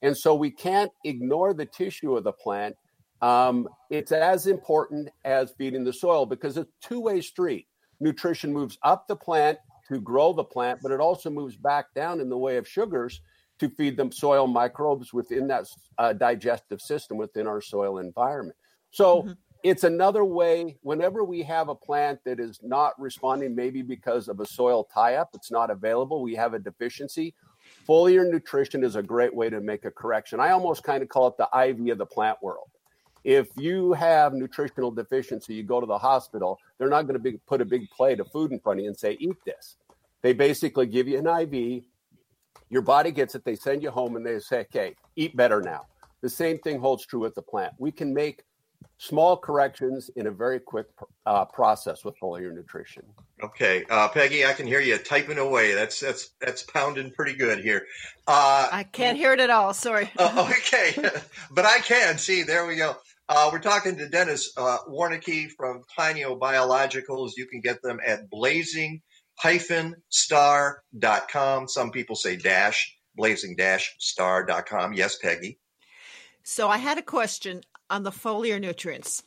And 0.02 0.16
so 0.16 0.36
we 0.36 0.52
can't 0.52 0.92
ignore 1.04 1.54
the 1.54 1.66
tissue 1.66 2.16
of 2.16 2.24
the 2.24 2.32
plant. 2.32 2.76
Um, 3.22 3.68
it's 3.90 4.12
as 4.12 4.46
important 4.46 5.10
as 5.24 5.54
feeding 5.58 5.84
the 5.84 5.94
soil 5.94 6.26
because 6.28 6.58
it's 6.58 6.70
a 6.70 6.88
two 6.88 7.00
way 7.00 7.22
street. 7.22 7.68
Nutrition 8.00 8.54
moves 8.54 8.78
up 8.84 9.08
the 9.08 9.16
plant 9.16 9.58
to 9.88 10.00
grow 10.00 10.34
the 10.34 10.44
plant, 10.44 10.80
but 10.84 10.92
it 10.92 11.00
also 11.00 11.30
moves 11.30 11.56
back 11.56 11.86
down 11.96 12.20
in 12.20 12.30
the 12.30 12.38
way 12.38 12.58
of 12.58 12.68
sugars. 12.68 13.22
to 13.58 13.70
feed 13.70 13.96
them 13.96 14.12
soil 14.12 14.48
microbes 14.48 15.14
within 15.14 15.48
that 15.48 15.66
uh, 15.98 16.14
digestive 16.14 16.82
system 16.82 17.18
within 17.18 17.48
our 17.48 17.62
soil 17.62 18.00
environment. 18.00 18.58
So 18.92 19.22
mm-hmm. 19.22 19.32
It's 19.66 19.84
another 19.84 20.24
way, 20.24 20.78
whenever 20.84 21.24
we 21.24 21.42
have 21.42 21.70
a 21.70 21.76
plant 21.76 22.20
that 22.24 22.40
is 22.40 22.60
not 22.62 22.94
responding, 23.02 23.56
maybe 23.56 23.82
because 23.82 24.28
of 24.28 24.40
a 24.40 24.46
soil 24.46 24.84
tie 24.84 25.16
up, 25.16 25.32
it's 25.34 25.50
not 25.50 25.72
available, 25.72 26.22
we 26.22 26.36
have 26.36 26.54
a 26.54 26.60
deficiency. 26.60 27.34
Foliar 27.90 28.30
nutrition 28.30 28.84
is 28.84 28.96
a 28.96 29.02
great 29.02 29.34
way 29.34 29.50
to 29.50 29.60
make 29.62 29.84
a 29.86 29.90
correction. 29.90 30.40
I 30.40 30.52
almost 30.52 30.84
kind 30.84 31.02
of 31.02 31.10
call 31.10 31.30
it 31.30 31.38
the 31.38 31.50
IV 31.52 31.94
of 31.94 31.98
the 31.98 32.06
plant 32.06 32.38
world. 32.44 32.70
If 33.24 33.48
you 33.58 33.94
have 33.94 34.36
nutritional 34.36 34.92
deficiency, 34.92 35.56
you 35.56 35.64
go 35.64 35.82
to 35.82 35.88
the 35.88 35.98
hospital, 35.98 36.60
they're 36.78 36.88
not 36.88 37.08
going 37.08 37.16
to 37.16 37.32
be, 37.32 37.40
put 37.48 37.60
a 37.60 37.66
big 37.66 37.90
plate 37.90 38.20
of 38.20 38.32
food 38.32 38.52
in 38.52 38.60
front 38.60 38.82
of 38.82 38.84
you 38.84 38.90
and 38.90 38.98
say, 38.98 39.18
eat 39.20 39.38
this. 39.48 39.78
They 40.22 40.34
basically 40.34 40.86
give 40.86 41.08
you 41.08 41.18
an 41.18 41.26
IV, 41.26 41.86
your 42.70 42.84
body 42.84 43.10
gets 43.10 43.34
it, 43.34 43.44
they 43.44 43.56
send 43.56 43.82
you 43.82 43.90
home, 43.90 44.16
and 44.16 44.24
they 44.24 44.38
say, 44.38 44.60
okay, 44.60 44.94
eat 45.16 45.36
better 45.36 45.60
now. 45.60 45.88
The 46.22 46.30
same 46.30 46.60
thing 46.60 46.80
holds 46.80 47.04
true 47.04 47.22
with 47.22 47.34
the 47.34 47.42
plant. 47.42 47.74
We 47.80 47.92
can 47.92 48.14
make 48.14 48.44
small 48.98 49.38
corrections 49.38 50.10
in 50.16 50.28
a 50.28 50.32
very 50.32 50.60
quick 50.60 50.88
uh, 51.26 51.46
process 51.46 52.04
with 52.04 52.16
foliar 52.20 52.54
nutrition. 52.54 53.04
Okay, 53.44 53.86
uh, 53.90 54.08
Peggy, 54.10 54.46
I 54.46 54.54
can 54.54 54.68
hear 54.68 54.80
you 54.80 54.98
typing 54.98 55.38
away. 55.38 55.74
That's 55.74 56.00
that's 56.00 56.30
that's 56.40 56.64
pounding 56.64 57.12
pretty 57.12 57.36
good 57.36 57.60
here. 57.60 57.86
Uh, 58.28 58.70
I 58.72 58.84
can't 58.84 59.18
hear 59.18 59.34
it 59.34 59.40
at 59.40 59.50
all. 59.50 59.74
Sorry. 59.74 60.10
Oh, 60.20 60.50
okay, 60.50 60.96
but 61.52 61.66
I 61.66 61.80
can 61.80 62.18
see. 62.18 62.44
There 62.44 62.66
we 62.66 62.78
go. 62.78 62.96
Uh, 63.28 63.50
we're 63.52 63.60
talking 63.60 63.98
to 63.98 64.08
Dennis 64.08 64.52
uh, 64.58 64.78
Warnecke 64.88 65.50
from 65.58 65.82
Tainio 65.98 66.40
Biologicals. 66.40 67.32
You 67.38 67.48
can 67.48 67.62
get 67.62 67.82
them 67.82 68.00
at 68.06 68.30
blazing 68.30 69.02
star.com. 70.10 71.68
Some 71.68 71.92
people 71.92 72.16
say 72.16 72.36
dash, 72.38 72.96
blazing 73.16 73.58
star.com. 74.00 74.94
Yes, 74.94 75.18
Peggy. 75.18 75.60
So 76.44 76.70
I 76.70 76.78
had 76.78 76.98
a 76.98 77.02
question 77.02 77.62
on 77.90 78.04
the 78.04 78.12
foliar 78.12 78.60
nutrients. 78.60 79.24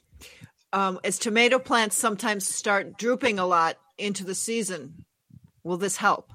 Um, 0.73 1.01
as 1.05 1.19
tomato 1.19 1.59
plants 1.59 1.97
sometimes 1.97 2.47
start 2.47 2.99
drooping 2.99 3.39
a 3.39 3.47
lot 3.47 3.77
into 3.97 4.25
the 4.25 4.35
season, 4.35 5.05
will 5.65 5.79
this 5.79 5.97
help? 5.97 6.33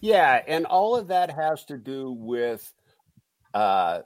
Yeah, 0.00 0.40
and 0.46 0.66
all 0.66 0.96
of 0.96 1.08
that 1.08 1.30
has 1.30 1.64
to 1.66 1.76
do 1.76 2.10
with 2.10 2.72
uh, 3.54 4.00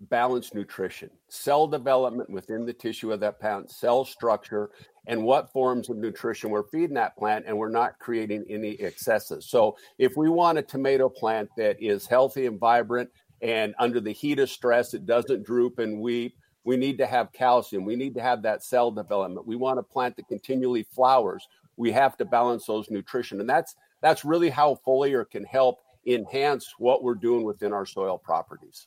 balanced 0.00 0.54
nutrition, 0.54 1.10
cell 1.28 1.66
development 1.66 2.30
within 2.30 2.66
the 2.66 2.72
tissue 2.72 3.12
of 3.12 3.20
that 3.20 3.40
plant, 3.40 3.70
cell 3.70 4.04
structure, 4.04 4.70
and 5.06 5.22
what 5.22 5.52
forms 5.52 5.88
of 5.88 5.96
nutrition 5.96 6.50
we're 6.50 6.68
feeding 6.68 6.94
that 6.94 7.16
plant, 7.16 7.44
and 7.46 7.56
we're 7.56 7.70
not 7.70 7.98
creating 7.98 8.44
any 8.48 8.72
excesses. 8.80 9.48
So, 9.48 9.76
if 9.98 10.12
we 10.16 10.28
want 10.28 10.58
a 10.58 10.62
tomato 10.62 11.08
plant 11.08 11.48
that 11.56 11.76
is 11.80 12.06
healthy 12.06 12.46
and 12.46 12.58
vibrant, 12.58 13.10
and 13.42 13.74
under 13.78 14.00
the 14.00 14.12
heat 14.12 14.38
of 14.38 14.50
stress, 14.50 14.94
it 14.94 15.06
doesn't 15.06 15.44
droop 15.44 15.78
and 15.78 16.00
weep, 16.00 16.34
we 16.64 16.76
need 16.76 16.98
to 16.98 17.06
have 17.06 17.32
calcium. 17.32 17.84
We 17.84 17.96
need 17.96 18.14
to 18.14 18.22
have 18.22 18.42
that 18.42 18.62
cell 18.62 18.90
development. 18.90 19.46
We 19.46 19.56
want 19.56 19.78
a 19.78 19.82
plant 19.82 20.16
that 20.16 20.28
continually 20.28 20.82
flowers. 20.82 21.46
We 21.76 21.92
have 21.92 22.16
to 22.18 22.24
balance 22.24 22.66
those 22.66 22.90
nutrition, 22.90 23.40
and 23.40 23.48
that's 23.48 23.74
that's 24.02 24.24
really 24.24 24.50
how 24.50 24.80
foliar 24.86 25.28
can 25.28 25.44
help 25.44 25.80
enhance 26.06 26.74
what 26.78 27.02
we're 27.02 27.14
doing 27.14 27.44
within 27.44 27.72
our 27.72 27.86
soil 27.86 28.18
properties. 28.18 28.86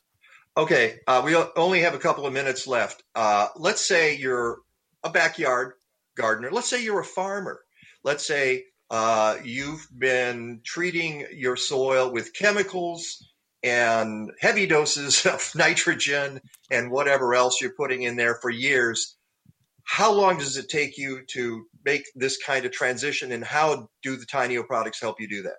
Okay, 0.56 1.00
uh, 1.08 1.22
we 1.24 1.34
only 1.56 1.80
have 1.80 1.94
a 1.94 1.98
couple 1.98 2.26
of 2.26 2.32
minutes 2.32 2.66
left. 2.66 3.02
Uh, 3.14 3.48
let's 3.56 3.86
say 3.86 4.16
you're 4.16 4.58
a 5.02 5.10
backyard 5.10 5.72
gardener. 6.16 6.50
Let's 6.52 6.70
say 6.70 6.82
you're 6.82 7.00
a 7.00 7.04
farmer. 7.04 7.60
Let's 8.04 8.26
say 8.26 8.64
uh, 8.90 9.38
you've 9.42 9.86
been 9.98 10.60
treating 10.64 11.26
your 11.32 11.56
soil 11.56 12.12
with 12.12 12.32
chemicals 12.34 13.33
and 13.64 14.30
heavy 14.40 14.66
doses 14.66 15.24
of 15.26 15.50
nitrogen 15.56 16.40
and 16.70 16.90
whatever 16.90 17.34
else 17.34 17.60
you're 17.60 17.74
putting 17.74 18.02
in 18.02 18.16
there 18.16 18.36
for 18.36 18.50
years. 18.50 19.16
How 19.84 20.12
long 20.12 20.38
does 20.38 20.56
it 20.56 20.68
take 20.68 20.96
you 20.96 21.22
to 21.32 21.66
make 21.84 22.04
this 22.14 22.38
kind 22.42 22.64
of 22.64 22.72
transition, 22.72 23.32
and 23.32 23.44
how 23.44 23.88
do 24.02 24.16
the 24.16 24.24
Tainio 24.24 24.66
products 24.66 25.00
help 25.00 25.20
you 25.20 25.28
do 25.28 25.42
that? 25.42 25.56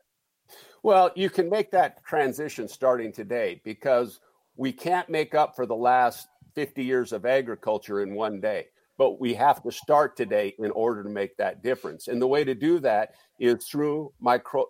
Well, 0.82 1.12
you 1.16 1.30
can 1.30 1.50
make 1.50 1.72
that 1.72 2.04
transition 2.06 2.68
starting 2.68 3.12
today 3.12 3.62
because 3.64 4.20
we 4.56 4.72
can't 4.72 5.10
make 5.10 5.36
up 5.36 5.56
for 5.56 5.66
the 5.66 5.76
last 5.76 6.28
50 6.56 6.84
years 6.84 7.12
of 7.12 7.26
agriculture 7.26 8.02
in 8.02 8.16
one 8.16 8.40
day 8.40 8.68
but 8.98 9.20
we 9.20 9.34
have 9.34 9.62
to 9.64 9.72
start 9.72 10.16
today 10.16 10.56
in 10.58 10.72
order 10.72 11.04
to 11.04 11.10
make 11.10 11.36
that 11.36 11.62
difference 11.62 12.08
and 12.08 12.22
the 12.22 12.28
way 12.28 12.46
to 12.46 12.56
do 12.56 12.80
that 12.80 13.14
is 13.40 13.66
through 13.66 14.12
micro 14.22 14.66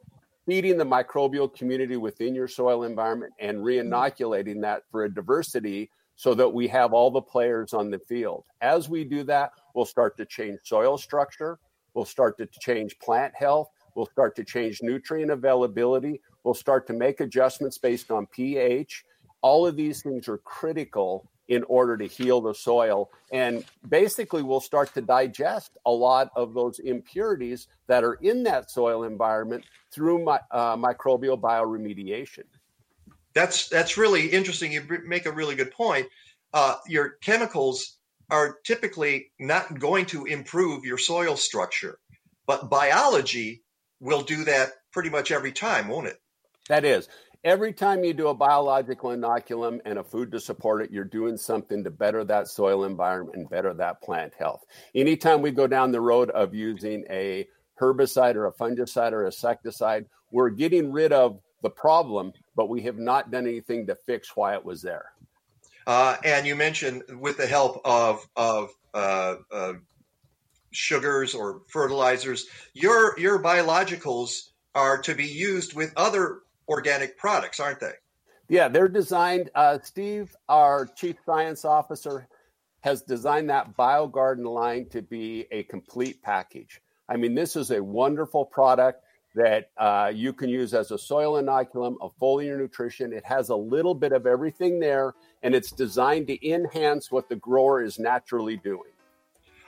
feeding 0.46 0.78
the 0.78 0.86
microbial 0.86 1.54
community 1.54 1.98
within 1.98 2.36
your 2.36 2.48
soil 2.48 2.84
environment 2.84 3.34
and 3.40 3.58
mm-hmm. 3.58 3.66
reinoculating 3.66 4.62
that 4.62 4.84
for 4.92 5.06
a 5.06 5.14
diversity 5.14 5.90
so 6.16 6.34
that 6.34 6.48
we 6.48 6.68
have 6.68 6.94
all 6.94 7.12
the 7.12 7.22
players 7.22 7.74
on 7.74 7.90
the 7.92 8.00
field. 8.00 8.46
As 8.62 8.88
we 8.88 9.04
do 9.04 9.24
that 9.24 9.52
we'll 9.76 9.86
start 9.86 10.18
to 10.18 10.26
change 10.26 10.60
soil 10.64 10.98
structure. 10.98 11.60
We'll 11.94 12.06
start 12.06 12.38
to 12.40 12.48
change 12.60 12.98
plant 13.00 13.34
health. 13.36 13.70
We'll 13.96 14.08
start 14.08 14.36
to 14.38 14.44
change 14.44 14.82
nutrient 14.82 15.32
availability. 15.32 16.22
We'll 16.44 16.54
start 16.54 16.88
to 16.88 16.94
make 16.94 17.20
adjustments 17.20 17.78
based 17.78 18.12
on 18.12 18.26
ph. 18.28 19.06
All 19.42 19.68
of 19.68 19.76
these 19.76 20.02
things 20.02 20.28
are 20.28 20.40
critical 20.40 21.30
in 21.48 21.64
order 21.64 21.98
to 21.98 22.06
heal 22.06 22.42
the 22.42 22.54
soil. 22.54 23.10
And 23.32 23.64
basically, 23.88 24.42
we'll 24.42 24.60
start 24.60 24.94
to 24.96 25.02
digest 25.02 25.78
a 25.86 25.92
lot 25.92 26.30
of 26.36 26.54
those 26.54 26.80
impurities 26.80 27.68
that 27.88 28.04
are 28.04 28.16
in 28.16 28.44
that 28.44 28.72
soil 28.72 29.04
environment 29.04 29.64
through 29.92 30.24
my, 30.24 30.40
uh, 30.52 30.76
microbial 30.76 31.40
bioremediation. 31.40 32.44
That's 33.34 33.68
that's 33.68 33.98
really 33.98 34.28
interesting. 34.28 34.72
You 34.72 34.88
make 35.06 35.26
a 35.26 35.32
really 35.32 35.56
good 35.56 35.72
point. 35.72 36.08
Uh, 36.54 36.76
your 36.88 37.18
chemicals 37.22 37.98
are 38.30 38.58
typically 38.64 39.32
not 39.40 39.78
going 39.78 40.06
to 40.08 40.26
improve 40.26 40.86
your 40.86 40.98
soil 40.98 41.36
structure, 41.36 42.00
but 42.48 42.70
biology 42.70 43.64
will 44.00 44.22
do 44.22 44.46
that 44.46 44.70
pretty 44.92 45.10
much 45.10 45.32
every 45.32 45.52
time, 45.52 45.90
won't 45.90 46.08
it? 46.08 46.20
That 46.70 46.86
is 46.86 47.10
every 47.46 47.72
time 47.72 48.04
you 48.04 48.12
do 48.12 48.28
a 48.28 48.34
biological 48.34 49.12
inoculum 49.12 49.80
and 49.86 50.00
a 50.00 50.04
food 50.04 50.32
to 50.32 50.40
support 50.40 50.82
it, 50.82 50.92
you're 50.92 51.04
doing 51.04 51.38
something 51.38 51.84
to 51.84 51.92
better 51.92 52.26
that 52.26 52.48
soil 52.48 52.84
environment 52.84 53.38
and 53.38 53.50
better 53.50 53.74
that 53.74 54.02
plant 54.02 54.34
health. 54.38 54.66
Anytime 54.96 55.42
we 55.42 55.52
go 55.52 55.68
down 55.68 55.92
the 55.92 56.02
road 56.02 56.32
of 56.32 56.56
using 56.56 57.06
a 57.10 57.48
herbicide 57.80 58.36
or 58.36 58.48
a 58.48 58.52
fungicide 58.52 59.12
or 59.12 59.24
a 59.24 59.28
insecticide, 59.28 60.08
we're 60.32 60.50
getting 60.50 60.92
rid 60.92 61.14
of 61.14 61.40
the 61.62 61.70
problem, 61.70 62.34
but 62.56 62.68
we 62.68 62.82
have 62.82 62.98
not 62.98 63.32
done 63.32 63.48
anything 63.48 63.86
to 63.88 63.96
fix 63.96 64.36
why 64.36 64.56
it 64.56 64.66
was 64.66 64.82
there. 64.82 65.12
Uh, 65.88 66.18
and 66.26 66.48
you 66.48 66.56
mentioned 66.56 67.04
with 67.20 67.38
the 67.38 67.46
help 67.46 67.80
of 67.86 68.28
of 68.36 68.72
uh, 68.96 69.36
uh, 69.52 69.74
sugars 70.72 71.36
or 71.36 71.62
fertilizers, 71.68 72.48
your 72.74 73.18
your 73.20 73.42
biologicals 73.42 74.50
are 74.74 74.98
to 74.98 75.14
be 75.14 75.26
used 75.26 75.76
with 75.76 75.94
other 75.96 76.40
organic 76.68 77.18
products, 77.18 77.60
aren't 77.60 77.80
they? 77.80 77.94
Yeah, 78.48 78.68
they're 78.68 78.88
designed. 78.88 79.50
Uh, 79.56 79.80
Steve, 79.84 80.36
our 80.48 80.86
chief 80.86 81.16
science 81.26 81.66
officer, 81.66 82.28
has 82.82 83.02
designed 83.02 83.50
that 83.50 83.76
BioGarden 83.76 84.46
line 84.46 84.88
to 84.90 85.02
be 85.02 85.48
a 85.52 85.64
complete 85.64 86.22
package. 86.22 86.82
I 87.10 87.18
mean, 87.18 87.34
this 87.34 87.56
is 87.56 87.72
a 87.72 87.84
wonderful 87.84 88.46
product 88.46 89.04
that 89.34 89.72
uh, 89.78 90.12
you 90.14 90.32
can 90.34 90.50
use 90.50 90.74
as 90.74 90.92
a 90.92 90.98
soil 90.98 91.42
inoculum, 91.42 91.96
a 92.02 92.10
foliar 92.22 92.58
nutrition. 92.58 93.12
It 93.12 93.26
has 93.26 93.50
a 93.50 93.56
little 93.56 93.94
bit 93.94 94.12
of 94.12 94.26
everything 94.26 94.80
there, 94.80 95.14
and 95.44 95.54
it's 95.54 95.72
designed 95.72 96.28
to 96.28 96.48
enhance 96.50 97.12
what 97.12 97.28
the 97.28 97.36
grower 97.36 97.84
is 97.84 98.00
naturally 98.00 98.58
doing. 98.58 98.92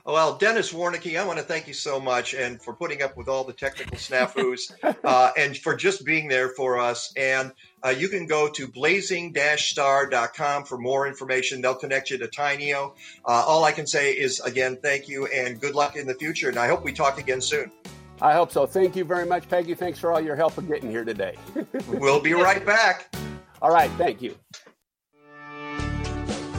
Well, 0.07 0.37
Dennis 0.37 0.71
Warnecke, 0.71 1.19
I 1.19 1.25
want 1.25 1.37
to 1.37 1.43
thank 1.43 1.67
you 1.67 1.73
so 1.73 1.99
much 1.99 2.33
and 2.33 2.61
for 2.61 2.73
putting 2.73 3.01
up 3.01 3.17
with 3.17 3.27
all 3.27 3.43
the 3.43 3.51
technical 3.51 3.97
snafus 3.97 4.71
uh, 5.03 5.31
and 5.37 5.57
for 5.57 5.75
just 5.75 6.05
being 6.05 6.29
there 6.29 6.47
for 6.47 6.79
us. 6.79 7.11
And 7.17 7.51
uh, 7.83 7.89
you 7.89 8.07
can 8.07 8.25
go 8.25 8.47
to 8.47 8.69
blazing-star.com 8.69 10.63
for 10.63 10.77
more 10.77 11.07
information. 11.07 11.61
They'll 11.61 11.75
connect 11.75 12.09
you 12.09 12.17
to 12.19 12.27
Tainio. 12.27 12.93
Uh, 13.25 13.43
all 13.45 13.65
I 13.65 13.73
can 13.73 13.85
say 13.85 14.13
is, 14.13 14.39
again, 14.39 14.77
thank 14.81 15.09
you 15.09 15.25
and 15.27 15.59
good 15.59 15.75
luck 15.75 15.97
in 15.97 16.07
the 16.07 16.15
future. 16.15 16.47
And 16.47 16.57
I 16.57 16.67
hope 16.67 16.85
we 16.85 16.93
talk 16.93 17.19
again 17.19 17.41
soon. 17.41 17.69
I 18.21 18.31
hope 18.31 18.53
so. 18.53 18.65
Thank 18.65 18.95
you 18.95 19.03
very 19.03 19.25
much, 19.25 19.49
Peggy. 19.49 19.75
Thanks 19.75 19.99
for 19.99 20.13
all 20.13 20.21
your 20.21 20.37
help 20.37 20.57
in 20.57 20.67
getting 20.67 20.89
here 20.89 21.03
today. 21.03 21.35
we'll 21.89 22.21
be 22.21 22.31
right 22.31 22.65
back. 22.65 23.13
All 23.61 23.71
right. 23.71 23.91
Thank 23.97 24.21
you. 24.21 24.37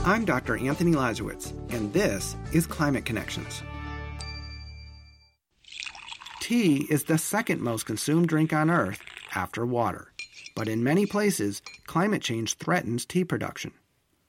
I'm 0.09 0.25
Dr. 0.25 0.57
Anthony 0.57 0.93
Leiserowitz, 0.93 1.53
and 1.71 1.93
this 1.93 2.35
is 2.55 2.67
Climate 2.67 3.05
Connections. 3.05 3.63
Tea 6.41 6.87
is 6.89 7.05
the 7.05 7.19
second 7.19 7.61
most 7.61 7.85
consumed 7.85 8.27
drink 8.29 8.55
on 8.55 8.71
Earth 8.71 9.03
after 9.35 9.67
water, 9.67 10.11
but 10.57 10.67
in 10.67 10.83
many 10.83 11.05
places, 11.05 11.61
climate 11.87 12.23
change 12.23 12.55
threatens 12.55 13.05
tea 13.05 13.23
production. 13.23 13.73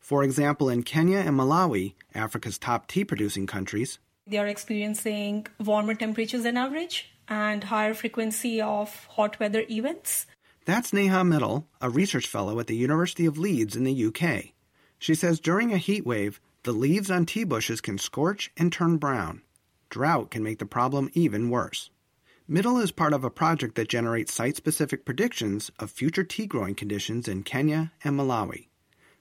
For 0.02 0.22
example, 0.22 0.68
in 0.68 0.84
Kenya 0.84 1.20
and 1.20 1.40
Malawi, 1.40 1.94
Africa's 2.14 2.58
top 2.58 2.88
tea 2.88 3.06
producing 3.06 3.48
countries, 3.48 4.00
they 4.28 4.38
are 4.38 4.48
experiencing 4.48 5.48
warmer 5.64 5.96
temperatures 5.96 6.44
than 6.44 6.58
average 6.58 7.10
and 7.30 7.64
higher 7.64 7.94
frequency 7.94 8.60
of 8.62 9.06
hot 9.12 9.40
weather 9.40 9.64
events 9.70 10.28
That's 10.66 10.92
Neha 10.92 11.24
Mittal, 11.24 11.64
a 11.80 11.90
research 11.90 12.28
fellow 12.28 12.60
at 12.60 12.68
the 12.68 12.76
University 12.76 13.26
of 13.26 13.38
Leeds 13.38 13.78
in 13.78 13.86
the 13.86 14.06
UK. 14.08 14.52
She 15.00 15.16
says 15.16 15.40
during 15.40 15.74
a 15.74 15.78
heat 15.78 16.06
wave, 16.06 16.42
the 16.64 16.74
leaves 16.74 17.10
on 17.10 17.26
tea 17.26 17.46
bushes 17.46 17.80
can 17.80 17.98
scorch 17.98 18.52
and 18.58 18.72
turn 18.72 18.98
brown. 18.98 19.42
Drought 19.90 20.30
can 20.30 20.44
make 20.44 20.60
the 20.60 20.66
problem 20.66 21.10
even 21.14 21.50
worse. 21.50 21.90
Mittal 22.50 22.82
is 22.82 22.92
part 22.92 23.14
of 23.14 23.24
a 23.24 23.30
project 23.30 23.76
that 23.76 23.88
generates 23.88 24.34
site 24.34 24.58
specific 24.58 25.06
predictions 25.06 25.72
of 25.80 25.90
future 25.90 26.24
tea 26.24 26.46
growing 26.46 26.76
conditions 26.76 27.28
in 27.28 27.44
Kenya 27.44 27.92
and 28.04 28.20
Malawi. 28.20 28.68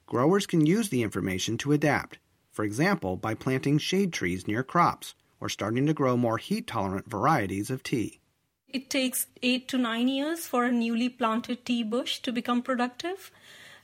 Growers 0.06 0.46
can 0.46 0.66
use 0.66 0.88
the 0.88 1.02
information 1.02 1.56
to 1.58 1.72
adapt, 1.72 2.18
for 2.50 2.64
example, 2.64 3.16
by 3.16 3.34
planting 3.34 3.78
shade 3.78 4.12
trees 4.12 4.48
near 4.48 4.64
crops 4.64 5.14
or 5.40 5.48
starting 5.48 5.86
to 5.86 5.94
grow 5.94 6.16
more 6.16 6.38
heat 6.38 6.66
tolerant 6.66 7.08
varieties 7.08 7.70
of 7.70 7.82
tea. 7.82 8.18
It 8.66 8.90
takes 8.90 9.26
eight 9.42 9.68
to 9.68 9.78
nine 9.78 10.08
years 10.08 10.46
for 10.46 10.64
a 10.64 10.72
newly 10.72 11.08
planted 11.08 11.64
tea 11.64 11.82
bush 11.82 12.18
to 12.20 12.32
become 12.32 12.62
productive. 12.62 13.30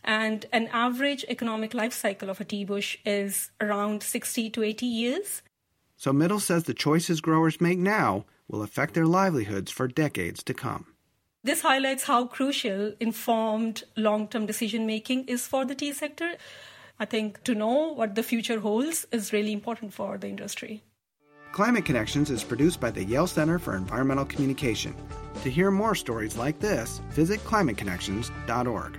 And 0.04 0.46
an 0.52 0.68
average 0.72 1.24
economic 1.28 1.72
life 1.72 1.94
cycle 1.94 2.28
of 2.28 2.40
a 2.40 2.44
tea 2.44 2.64
bush 2.64 2.98
is 3.06 3.50
around 3.60 4.02
60 4.02 4.50
to 4.50 4.62
80 4.62 4.86
years. 4.86 5.42
So 5.96 6.12
Mittal 6.12 6.40
says 6.40 6.64
the 6.64 6.74
choices 6.74 7.20
growers 7.20 7.60
make 7.60 7.78
now 7.78 8.26
will 8.48 8.62
affect 8.62 8.94
their 8.94 9.06
livelihoods 9.06 9.70
for 9.72 9.88
decades 9.88 10.42
to 10.44 10.54
come. 10.54 10.86
This 11.42 11.62
highlights 11.62 12.04
how 12.04 12.26
crucial 12.26 12.94
informed 13.00 13.84
long 13.96 14.28
term 14.28 14.46
decision 14.46 14.86
making 14.86 15.24
is 15.24 15.46
for 15.46 15.64
the 15.64 15.74
tea 15.74 15.92
sector. 15.92 16.32
I 16.98 17.04
think 17.04 17.42
to 17.44 17.54
know 17.54 17.92
what 17.92 18.14
the 18.14 18.22
future 18.22 18.60
holds 18.60 19.06
is 19.12 19.32
really 19.32 19.52
important 19.52 19.92
for 19.92 20.16
the 20.16 20.28
industry. 20.28 20.82
Climate 21.52 21.84
Connections 21.84 22.30
is 22.30 22.42
produced 22.42 22.80
by 22.80 22.90
the 22.90 23.04
Yale 23.04 23.26
Center 23.26 23.58
for 23.58 23.76
Environmental 23.76 24.24
Communication. 24.24 24.94
To 25.42 25.50
hear 25.50 25.70
more 25.70 25.94
stories 25.94 26.36
like 26.36 26.58
this, 26.58 27.00
visit 27.10 27.44
climateconnections.org. 27.44 28.98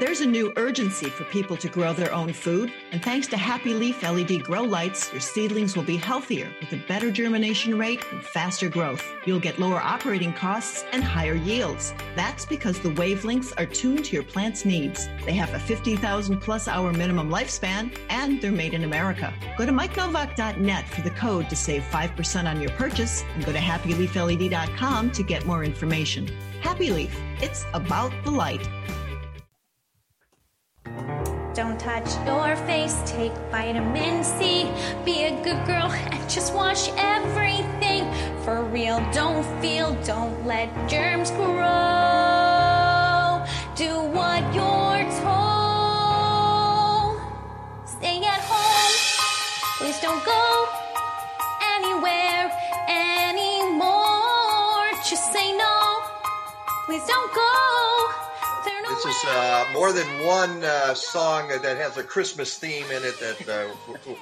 There's 0.00 0.22
a 0.22 0.26
new 0.26 0.50
urgency 0.56 1.10
for 1.10 1.24
people 1.24 1.58
to 1.58 1.68
grow 1.68 1.92
their 1.92 2.10
own 2.10 2.32
food, 2.32 2.72
and 2.90 3.02
thanks 3.02 3.26
to 3.26 3.36
Happy 3.36 3.74
Leaf 3.74 4.02
LED 4.02 4.42
grow 4.42 4.62
lights, 4.62 5.12
your 5.12 5.20
seedlings 5.20 5.76
will 5.76 5.82
be 5.82 5.98
healthier 5.98 6.50
with 6.58 6.72
a 6.72 6.82
better 6.88 7.10
germination 7.10 7.76
rate 7.76 8.00
and 8.10 8.24
faster 8.24 8.70
growth. 8.70 9.06
You'll 9.26 9.40
get 9.40 9.58
lower 9.58 9.78
operating 9.78 10.32
costs 10.32 10.86
and 10.92 11.04
higher 11.04 11.34
yields. 11.34 11.92
That's 12.16 12.46
because 12.46 12.78
the 12.78 12.88
wavelengths 12.92 13.52
are 13.60 13.66
tuned 13.66 14.06
to 14.06 14.14
your 14.14 14.22
plant's 14.22 14.64
needs. 14.64 15.06
They 15.26 15.34
have 15.34 15.52
a 15.52 15.58
50,000 15.58 16.40
plus 16.40 16.66
hour 16.66 16.94
minimum 16.94 17.28
lifespan, 17.28 17.94
and 18.08 18.40
they're 18.40 18.52
made 18.52 18.72
in 18.72 18.84
America. 18.84 19.34
Go 19.58 19.66
to 19.66 19.72
MikeNowak.net 19.72 20.88
for 20.88 21.02
the 21.02 21.10
code 21.10 21.50
to 21.50 21.56
save 21.56 21.82
5% 21.82 22.50
on 22.50 22.58
your 22.58 22.70
purchase, 22.70 23.22
and 23.34 23.44
go 23.44 23.52
to 23.52 23.58
HappyLeafLED.com 23.58 25.10
to 25.10 25.22
get 25.22 25.44
more 25.44 25.62
information. 25.62 26.26
Happy 26.62 26.90
Leaf, 26.90 27.14
it's 27.42 27.66
about 27.74 28.12
the 28.24 28.30
light. 28.30 28.66
Don't 31.60 31.76
touch 31.78 32.08
your 32.24 32.56
face, 32.64 32.96
take 33.04 33.36
vitamin 33.50 34.24
C. 34.24 34.64
Be 35.04 35.24
a 35.24 35.30
good 35.44 35.66
girl 35.66 35.92
and 35.92 36.30
just 36.30 36.54
wash 36.54 36.88
everything. 36.96 38.10
For 38.44 38.62
real, 38.62 38.98
don't 39.12 39.44
feel, 39.60 39.94
don't 40.06 40.46
let 40.46 40.70
germs 40.88 41.30
grow. 41.32 41.44
Do 43.76 44.00
what 44.16 44.40
you're 44.56 45.04
told. 45.20 47.20
Stay 47.84 48.24
at 48.24 48.40
home, 48.40 48.96
please 49.76 50.00
don't 50.00 50.24
go 50.24 50.66
anywhere 51.76 52.48
anymore. 52.88 54.88
Just 55.06 55.30
say 55.30 55.52
no, 55.52 56.00
please 56.86 57.04
don't 57.06 57.34
go. 57.34 58.29
This 58.64 59.04
is 59.06 59.24
uh, 59.28 59.66
more 59.72 59.92
than 59.92 60.26
one 60.26 60.62
uh, 60.64 60.94
song 60.94 61.48
that 61.48 61.76
has 61.76 61.96
a 61.96 62.02
Christmas 62.02 62.58
theme 62.58 62.84
in 62.86 63.02
it 63.04 63.18
that 63.20 63.48
uh, 63.48 64.14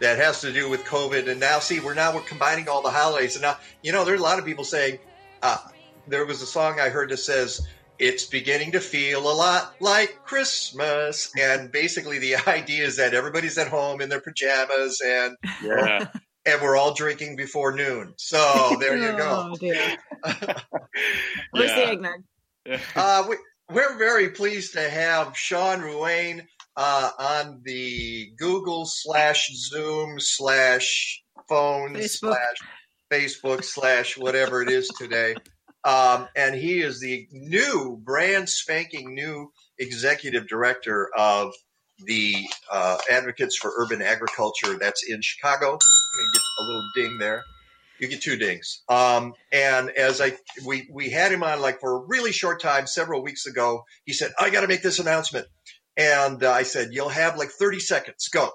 that 0.00 0.18
has 0.18 0.40
to 0.42 0.52
do 0.52 0.68
with 0.68 0.84
COVID. 0.84 1.28
And 1.28 1.40
now, 1.40 1.58
see, 1.58 1.80
we're 1.80 1.94
now 1.94 2.14
we're 2.14 2.20
combining 2.22 2.68
all 2.68 2.82
the 2.82 2.90
holidays. 2.90 3.34
And 3.34 3.42
now, 3.42 3.56
you 3.82 3.90
know, 3.92 4.04
there's 4.04 4.20
a 4.20 4.22
lot 4.22 4.38
of 4.38 4.44
people 4.44 4.64
saying 4.64 4.98
uh, 5.42 5.58
there 6.06 6.24
was 6.26 6.42
a 6.42 6.46
song 6.46 6.78
I 6.78 6.90
heard 6.90 7.10
that 7.10 7.16
says 7.18 7.66
it's 7.98 8.24
beginning 8.24 8.72
to 8.72 8.80
feel 8.80 9.20
a 9.20 9.34
lot 9.34 9.74
like 9.80 10.18
Christmas. 10.24 11.32
And 11.38 11.72
basically, 11.72 12.18
the 12.18 12.36
idea 12.48 12.84
is 12.84 12.96
that 12.98 13.14
everybody's 13.14 13.58
at 13.58 13.68
home 13.68 14.00
in 14.00 14.08
their 14.08 14.20
pajamas 14.20 15.00
and 15.04 15.36
Yeah. 15.62 16.06
and 16.46 16.60
we're 16.62 16.76
all 16.76 16.94
drinking 16.94 17.36
before 17.36 17.72
noon. 17.72 18.14
So 18.16 18.76
there 18.78 18.96
you 18.96 19.16
go. 19.16 19.50
Oh, 19.52 19.56
dear. 19.56 19.96
Where's 21.50 21.70
Yeah. 21.70 21.76
the 21.76 21.88
eggnog? 21.88 22.22
Uh, 22.94 23.24
we, 23.28 23.36
we're 23.70 23.98
very 23.98 24.30
pleased 24.30 24.74
to 24.74 24.88
have 24.88 25.36
Sean 25.36 25.80
Ruane 25.80 26.42
uh, 26.76 27.10
on 27.18 27.62
the 27.64 28.32
Google 28.38 28.86
slash 28.86 29.50
Zoom 29.54 30.18
slash 30.18 31.22
phone 31.48 31.94
Facebook. 31.94 32.18
slash 32.18 32.56
Facebook 33.12 33.64
slash 33.64 34.16
whatever 34.16 34.62
it 34.62 34.70
is 34.70 34.88
today. 34.88 35.34
Um, 35.84 36.28
and 36.36 36.54
he 36.54 36.80
is 36.80 37.00
the 37.00 37.26
new, 37.32 38.00
brand 38.02 38.48
spanking 38.48 39.14
new 39.14 39.52
executive 39.78 40.46
director 40.46 41.10
of 41.16 41.52
the 42.06 42.34
uh, 42.70 42.98
Advocates 43.10 43.56
for 43.56 43.72
Urban 43.76 44.00
Agriculture 44.00 44.78
that's 44.78 45.04
in 45.08 45.20
Chicago. 45.22 45.72
I'm 45.72 46.32
get 46.32 46.42
a 46.60 46.64
little 46.64 46.88
ding 46.94 47.18
there. 47.18 47.42
You 48.02 48.08
get 48.08 48.20
two 48.20 48.36
dings. 48.36 48.82
Um, 48.88 49.34
and 49.52 49.88
as 49.90 50.20
I 50.20 50.32
we 50.66 50.88
we 50.92 51.08
had 51.08 51.30
him 51.30 51.44
on 51.44 51.60
like 51.60 51.78
for 51.78 51.94
a 51.94 52.04
really 52.08 52.32
short 52.32 52.60
time 52.60 52.88
several 52.88 53.22
weeks 53.22 53.46
ago, 53.46 53.84
he 54.04 54.12
said, 54.12 54.32
"I 54.40 54.50
got 54.50 54.62
to 54.62 54.66
make 54.66 54.82
this 54.82 54.98
announcement," 54.98 55.46
and 55.96 56.42
uh, 56.42 56.50
I 56.50 56.64
said, 56.64 56.88
"You'll 56.90 57.10
have 57.10 57.38
like 57.38 57.50
30 57.50 57.78
seconds. 57.78 58.26
Go." 58.26 58.50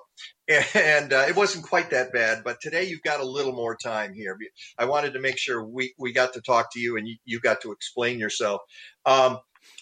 And 0.74 1.11
uh, 1.11 1.26
it 1.28 1.36
wasn't 1.36 1.65
quite 1.65 1.90
that 1.90 2.14
bad, 2.14 2.44
but 2.45 2.61
today 2.61 2.86
you've 2.86 3.02
got 3.02 3.19
a 3.19 3.26
little 3.26 3.52
more 3.52 3.76
time 3.76 4.14
here. 4.14 4.38
I 4.78 4.86
wanted 4.86 5.14
to 5.14 5.19
make 5.19 5.38
sure 5.38 5.61
we, 5.61 5.94
we 5.99 6.14
got 6.14 6.34
to 6.34 6.41
talk 6.41 6.72
to 6.72 6.80
you 6.80 6.95
and 6.95 7.06
you, 7.06 7.18
you 7.26 7.41
got 7.41 7.60
to 7.61 7.74
explain 7.74 8.18
yourself. 8.18 8.61
Um, 9.06 9.40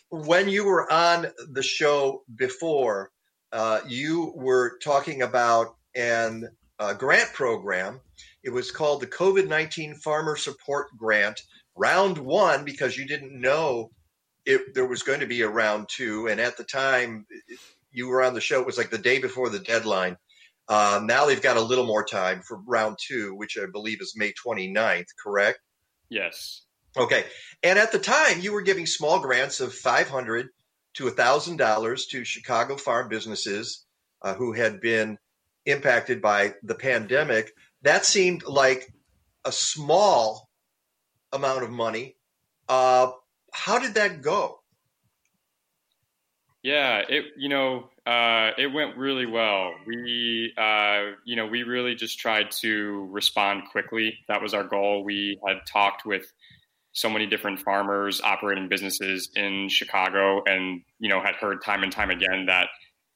when 0.09 0.49
you 0.49 0.65
were 0.65 0.91
on 0.91 1.27
the 1.51 1.61
show 1.61 2.23
before, 2.35 3.11
uh, 3.51 3.81
you 3.87 4.33
were 4.35 4.79
talking 4.79 5.21
about 5.21 5.75
an 5.93 6.49
uh, 6.79 6.93
grant 6.93 7.31
program. 7.33 8.01
It 8.45 8.53
was 8.53 8.71
called 8.71 9.01
the 9.01 9.07
COVID 9.07 9.47
19 9.47 9.95
Farmer 9.95 10.37
Support 10.37 10.95
Grant, 10.97 11.41
round 11.75 12.17
one, 12.17 12.63
because 12.63 12.95
you 12.95 13.07
didn't 13.07 13.39
know 13.39 13.89
if 14.45 14.73
there 14.75 14.85
was 14.85 15.01
going 15.01 15.19
to 15.21 15.25
be 15.25 15.41
a 15.41 15.49
round 15.49 15.89
two. 15.89 16.27
And 16.27 16.39
at 16.39 16.55
the 16.55 16.63
time 16.63 17.25
you 17.91 18.07
were 18.07 18.23
on 18.23 18.35
the 18.35 18.41
show, 18.41 18.61
it 18.61 18.67
was 18.67 18.77
like 18.77 18.91
the 18.91 18.99
day 18.99 19.19
before 19.19 19.49
the 19.49 19.59
deadline. 19.59 20.17
Um, 20.67 21.07
now 21.07 21.25
they've 21.25 21.41
got 21.41 21.57
a 21.57 21.61
little 21.61 21.87
more 21.87 22.05
time 22.05 22.41
for 22.41 22.59
round 22.67 22.97
two, 23.01 23.35
which 23.35 23.57
I 23.57 23.65
believe 23.65 23.99
is 23.99 24.13
May 24.15 24.31
29th, 24.33 25.07
correct? 25.21 25.59
Yes. 26.09 26.65
Okay. 26.95 27.25
And 27.63 27.79
at 27.79 27.91
the 27.91 27.99
time, 27.99 28.41
you 28.41 28.53
were 28.53 28.61
giving 28.61 28.85
small 28.85 29.19
grants 29.19 29.59
of 29.59 29.73
500 29.73 30.49
to 30.95 31.05
$1,000 31.05 32.09
to 32.09 32.23
Chicago 32.23 32.77
farm 32.77 33.09
businesses 33.09 33.85
uh, 34.21 34.35
who 34.35 34.53
had 34.53 34.81
been 34.81 35.17
impacted 35.65 36.21
by 36.21 36.53
the 36.63 36.75
pandemic. 36.75 37.51
That 37.85 38.03
seemed 38.03 38.43
like 38.47 38.91
a 39.45 39.51
small 39.51 40.49
amount 41.31 41.63
of 41.63 41.69
money. 41.69 42.15
Uh, 42.67 43.11
how 43.53 43.77
did 43.77 43.93
that 43.93 44.23
go? 44.23 44.59
Yeah, 46.63 47.03
it 47.07 47.25
you 47.37 47.47
know 47.47 47.89
uh, 48.07 48.51
it 48.57 48.73
went 48.73 48.97
really 48.97 49.27
well. 49.27 49.75
We 49.85 50.51
uh, 50.57 51.11
you 51.25 51.35
know 51.35 51.45
we 51.45 51.61
really 51.61 51.93
just 51.93 52.17
tried 52.17 52.49
to 52.61 53.07
respond 53.11 53.65
quickly. 53.71 54.17
That 54.29 54.41
was 54.41 54.55
our 54.55 54.63
goal. 54.63 55.03
We 55.03 55.39
had 55.47 55.57
talked 55.71 56.07
with 56.07 56.25
so 56.91 57.07
many 57.07 57.27
different 57.27 57.59
farmers 57.59 58.19
operating 58.19 58.67
businesses 58.67 59.29
in 59.35 59.69
Chicago, 59.69 60.41
and 60.47 60.81
you 60.97 61.07
know 61.07 61.21
had 61.21 61.35
heard 61.35 61.63
time 61.63 61.83
and 61.83 61.91
time 61.91 62.09
again 62.09 62.47
that 62.47 62.67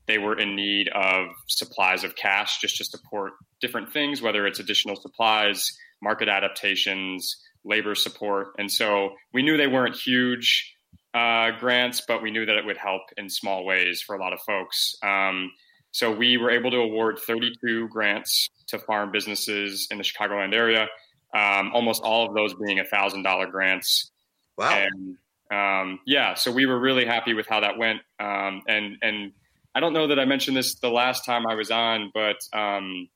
they 0.10 0.18
were 0.18 0.38
in 0.38 0.56
need 0.56 0.90
of 0.90 1.28
supplies 1.48 2.04
of 2.04 2.16
cash 2.16 2.60
just 2.60 2.78
to 2.78 2.84
support 2.84 3.34
different 3.62 3.94
things, 3.94 4.24
whether 4.24 4.48
it's 4.48 4.60
additional 4.60 4.96
supplies, 4.96 5.72
market 6.02 6.28
adaptations, 6.28 7.38
labor 7.64 7.94
support, 7.94 8.48
and 8.58 8.72
so 8.72 9.12
we 9.34 9.44
knew 9.44 9.56
they 9.56 9.68
weren't 9.68 9.96
huge 9.96 10.76
uh, 11.14 11.52
grants, 11.60 12.02
but 12.08 12.24
we 12.24 12.32
knew 12.32 12.46
that 12.46 12.56
it 12.56 12.66
would 12.66 12.78
help 12.78 13.04
in 13.18 13.30
small 13.30 13.64
ways 13.64 14.02
for 14.02 14.16
a 14.16 14.20
lot 14.20 14.34
of 14.34 14.40
folks. 14.42 14.96
Um, 15.04 15.52
so 15.92 16.12
we 16.12 16.38
were 16.38 16.50
able 16.50 16.72
to 16.72 16.78
award 16.78 17.20
32 17.20 17.88
grants 17.90 18.50
to 18.68 18.80
farm 18.80 19.12
businesses 19.12 19.88
in 19.92 19.98
the 20.00 20.04
Chicagoland 20.04 20.54
area, 20.56 20.88
um, 21.36 21.72
almost 21.74 22.02
all 22.02 22.28
of 22.28 22.34
those 22.34 22.56
being 22.56 22.78
$1,000 22.78 23.52
grants. 23.52 24.10
Wow. 24.58 24.88
And 24.88 25.18
um, 25.52 26.00
yeah, 26.06 26.34
so 26.34 26.52
we 26.52 26.66
were 26.66 26.80
really 26.80 27.06
happy 27.06 27.34
with 27.34 27.48
how 27.48 27.60
that 27.60 27.78
went. 27.78 28.00
Um, 28.20 28.62
and, 28.68 28.98
and 29.02 29.34
I 29.76 29.80
don't 29.80 29.94
know 29.94 30.08
that 30.08 30.20
I 30.20 30.26
mentioned 30.26 30.58
this 30.58 30.76
the 30.80 30.90
last 30.90 31.26
time 31.26 31.46
I 31.46 31.56
was 31.56 31.72
on, 31.72 32.12
but 32.14 32.38
um, 32.54 33.08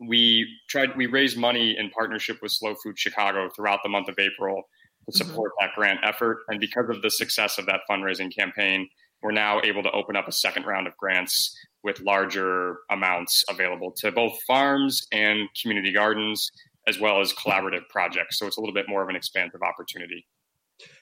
we 0.00 0.46
tried, 0.68 0.96
we 0.96 1.06
raised 1.06 1.36
money 1.36 1.76
in 1.78 1.90
partnership 1.90 2.38
with 2.42 2.52
Slow 2.52 2.74
Food 2.82 2.98
Chicago 2.98 3.50
throughout 3.54 3.80
the 3.82 3.90
month 3.90 4.08
of 4.08 4.18
April 4.18 4.62
to 5.06 5.12
mm-hmm. 5.12 5.28
support 5.28 5.52
mm-hmm. 5.52 5.66
that 5.66 5.74
grant 5.74 6.00
effort. 6.02 6.38
And 6.48 6.58
because 6.58 6.88
of 6.88 7.02
the 7.02 7.10
success 7.10 7.58
of 7.58 7.66
that 7.66 7.80
fundraising 7.90 8.34
campaign, 8.34 8.88
we're 9.22 9.32
now 9.32 9.60
able 9.62 9.82
to 9.82 9.90
open 9.92 10.16
up 10.16 10.26
a 10.28 10.32
second 10.32 10.64
round 10.64 10.86
of 10.86 10.96
grants 10.96 11.54
with 11.82 12.00
larger 12.00 12.78
amounts 12.90 13.44
available 13.48 13.92
to 13.98 14.10
both 14.10 14.38
farms 14.46 15.06
and 15.12 15.48
community 15.60 15.92
gardens, 15.92 16.50
as 16.86 16.98
well 16.98 17.20
as 17.20 17.32
collaborative 17.32 17.86
projects. 17.90 18.38
So 18.38 18.46
it's 18.46 18.56
a 18.56 18.60
little 18.60 18.74
bit 18.74 18.86
more 18.88 19.02
of 19.02 19.08
an 19.08 19.16
expansive 19.16 19.60
opportunity. 19.62 20.26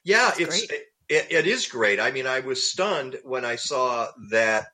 Yeah, 0.05 0.33
That's 0.37 0.41
it's 0.41 0.73
it, 1.09 1.27
it 1.31 1.47
is 1.47 1.67
great. 1.67 2.01
I 2.01 2.11
mean, 2.11 2.27
I 2.27 2.41
was 2.41 2.69
stunned 2.69 3.17
when 3.23 3.45
I 3.45 3.57
saw 3.57 4.09
that 4.31 4.67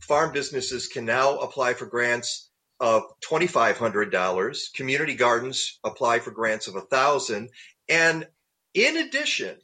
farm 0.00 0.32
businesses 0.32 0.86
can 0.86 1.04
now 1.04 1.38
apply 1.38 1.74
for 1.74 1.86
grants 1.86 2.50
of 2.80 3.02
$2,500. 3.28 4.74
Community 4.74 5.14
gardens 5.14 5.78
apply 5.84 6.20
for 6.20 6.30
grants 6.30 6.68
of 6.68 6.74
1000 6.74 7.50
And 7.88 8.26
in 8.74 8.96
addition, 8.96 9.56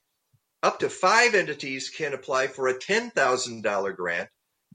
up 0.63 0.79
to 0.81 0.89
five 0.89 1.35
entities 1.35 1.91
can 1.91 2.15
apply 2.15 2.49
for 2.49 2.69
a 2.69 2.79
$10,000 2.79 3.97
grant 3.97 4.29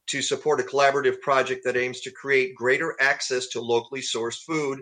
to 0.08 0.22
support 0.22 0.60
a 0.60 0.64
collaborative 0.64 1.20
project 1.22 1.62
that 1.66 1.78
aims 1.78 2.02
to 2.02 2.12
create 2.12 2.56
greater 2.56 2.96
access 3.00 3.48
to 3.48 3.62
locally 3.62 4.02
sourced 4.02 4.44
food 4.44 4.82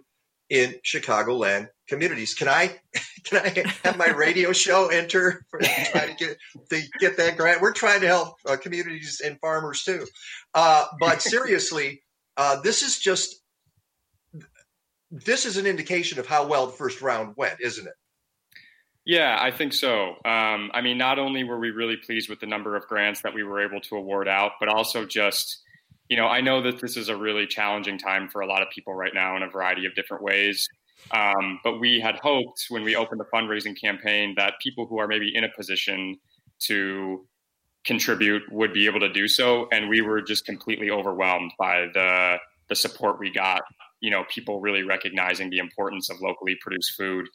in 0.49 0.75
Chicagoland 0.85 1.67
communities. 1.87 2.33
Can 2.33 2.47
I 2.47 2.75
can 3.23 3.39
I 3.39 3.63
have 3.83 3.97
my 3.97 4.09
radio 4.09 4.51
show 4.51 4.87
enter 4.87 5.45
for 5.49 5.59
trying 5.59 6.15
to 6.15 6.25
get 6.25 6.37
to 6.69 6.81
get 6.99 7.17
that 7.17 7.37
grant? 7.37 7.61
We're 7.61 7.73
trying 7.73 8.01
to 8.01 8.07
help 8.07 8.35
uh, 8.45 8.57
communities 8.57 9.21
and 9.23 9.39
farmers 9.39 9.83
too. 9.83 10.05
Uh, 10.53 10.85
but 10.99 11.21
seriously, 11.21 12.01
uh, 12.37 12.61
this 12.61 12.83
is 12.83 12.99
just 12.99 13.41
this 15.09 15.45
is 15.45 15.57
an 15.57 15.65
indication 15.65 16.19
of 16.19 16.27
how 16.27 16.45
well 16.45 16.67
the 16.67 16.73
first 16.73 17.01
round 17.01 17.33
went, 17.37 17.59
isn't 17.61 17.87
it? 17.87 17.93
Yeah, 19.05 19.37
I 19.39 19.51
think 19.51 19.71
so. 19.71 20.09
Um, 20.25 20.69
I 20.73 20.81
mean, 20.81 20.97
not 20.97 21.17
only 21.17 21.45
were 21.45 21.59
we 21.59 21.69
really 21.71 21.95
pleased 21.95 22.29
with 22.29 22.41
the 22.41 22.45
number 22.45 22.75
of 22.75 22.85
grants 22.87 23.21
that 23.21 23.33
we 23.33 23.41
were 23.41 23.61
able 23.61 23.79
to 23.79 23.95
award 23.95 24.27
out, 24.27 24.51
but 24.59 24.67
also 24.67 25.05
just, 25.05 25.61
you 26.09 26.17
know, 26.17 26.27
I 26.27 26.41
know 26.41 26.61
that 26.63 26.81
this 26.81 26.97
is 26.97 27.07
a 27.07 27.15
really 27.15 27.47
challenging 27.47 27.97
time 27.97 28.27
for 28.27 28.41
a 28.41 28.47
lot 28.47 28.61
of 28.61 28.69
people 28.69 28.93
right 28.93 29.13
now 29.13 29.37
in 29.37 29.43
a 29.43 29.49
variety 29.49 29.85
of 29.85 29.95
different 29.95 30.23
ways. 30.23 30.67
Um, 31.11 31.59
but 31.63 31.79
we 31.79 31.99
had 31.99 32.15
hoped 32.15 32.65
when 32.69 32.83
we 32.83 32.95
opened 32.95 33.19
the 33.19 33.25
fundraising 33.33 33.79
campaign 33.79 34.33
that 34.37 34.55
people 34.61 34.85
who 34.87 34.99
are 34.99 35.07
maybe 35.07 35.35
in 35.35 35.43
a 35.43 35.49
position 35.49 36.17
to 36.59 37.25
contribute 37.85 38.43
would 38.51 38.73
be 38.73 38.85
able 38.85 38.99
to 38.99 39.11
do 39.11 39.27
so. 39.27 39.67
And 39.71 39.89
we 39.89 40.01
were 40.01 40.21
just 40.21 40.45
completely 40.45 40.89
overwhelmed 40.89 41.51
by 41.57 41.87
the 41.93 42.37
the 42.69 42.75
support 42.75 43.19
we 43.19 43.31
got. 43.31 43.61
You 44.01 44.11
know, 44.11 44.25
people 44.29 44.59
really 44.59 44.83
recognizing 44.83 45.49
the 45.49 45.59
importance 45.59 46.09
of 46.09 46.19
locally 46.21 46.55
produced 46.61 46.95
food 46.97 47.27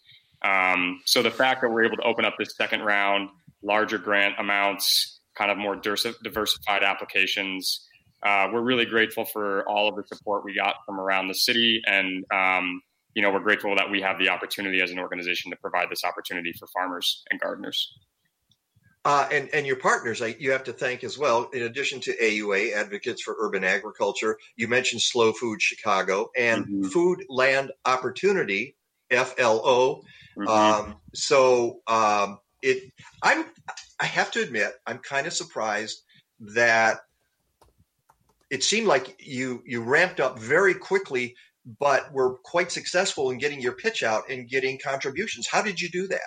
um, 0.43 1.01
so 1.05 1.23
the 1.23 1.31
fact 1.31 1.63
that 1.63 1.71
we're 1.71 1.85
able 1.85 1.97
to 1.97 2.03
open 2.03 2.25
up 2.25 2.35
this 2.39 2.55
second 2.57 2.83
round, 2.83 3.29
larger 3.63 3.99
grant 3.99 4.35
amounts, 4.39 5.21
kind 5.37 5.51
of 5.51 5.57
more 5.57 5.77
diversified 5.77 6.83
applications, 6.83 7.87
uh, 8.23 8.49
we're 8.53 8.63
really 8.63 8.85
grateful 8.85 9.25
for 9.25 9.69
all 9.69 9.89
of 9.89 9.97
the 9.97 10.05
support 10.07 10.45
we 10.45 10.55
got 10.55 10.77
from 10.87 11.01
around 11.01 11.29
the 11.29 11.35
city, 11.35 11.83
and 11.87 12.25
um, 12.33 12.81
you 13.15 13.23
know 13.23 13.31
we're 13.31 13.41
grateful 13.41 13.75
that 13.77 13.91
we 13.91 14.01
have 14.03 14.19
the 14.19 14.29
opportunity 14.29 14.81
as 14.83 14.91
an 14.91 14.99
organization 14.99 15.51
to 15.51 15.57
provide 15.57 15.89
this 15.91 16.05
opportunity 16.05 16.53
for 16.59 16.67
farmers 16.69 17.23
and 17.31 17.41
gardeners. 17.41 17.95
Uh, 19.05 19.29
and 19.33 19.49
and 19.53 19.67
your 19.67 19.77
partners, 19.77 20.23
I, 20.23 20.37
you 20.39 20.53
have 20.53 20.65
to 20.65 20.73
thank 20.73 21.03
as 21.03 21.19
well. 21.19 21.51
In 21.53 21.63
addition 21.63 22.01
to 22.03 22.17
AUA, 22.17 22.73
Advocates 22.73 23.23
for 23.23 23.35
Urban 23.41 23.65
Agriculture, 23.65 24.39
you 24.57 24.69
mentioned 24.69 25.03
Slow 25.03 25.33
Food 25.33 25.61
Chicago 25.61 26.31
and 26.37 26.65
mm-hmm. 26.65 26.85
Food 26.85 27.25
Land 27.29 27.73
Opportunity 27.85 28.77
FLO. 29.11 30.03
Mm-hmm. 30.37 30.49
Um, 30.49 30.97
so 31.15 31.81
um, 31.87 32.39
it, 32.63 32.93
I'm, 33.23 33.45
I 34.01 34.07
have 34.07 34.31
to 34.33 34.41
admit, 34.41 34.73
I'm 34.87 34.99
kind 34.99 35.27
of 35.27 35.33
surprised 35.33 36.03
that 36.55 37.01
it 38.51 38.63
seemed 38.63 38.87
like 38.87 39.17
you 39.19 39.63
you 39.67 39.83
ramped 39.83 40.21
up 40.21 40.39
very 40.39 40.75
quickly, 40.75 41.35
but 41.65 42.09
we 42.11 42.17
were 42.17 42.39
quite 42.45 42.73
successful 42.73 43.31
in 43.31 43.39
getting 43.39 43.61
your 43.61 43.73
pitch 43.73 44.03
out 44.03 44.31
and 44.31 44.49
getting 44.49 44.79
contributions. 44.79 45.47
How 45.47 45.63
did 45.63 45.81
you 45.81 45.89
do 45.89 46.09
that? 46.09 46.21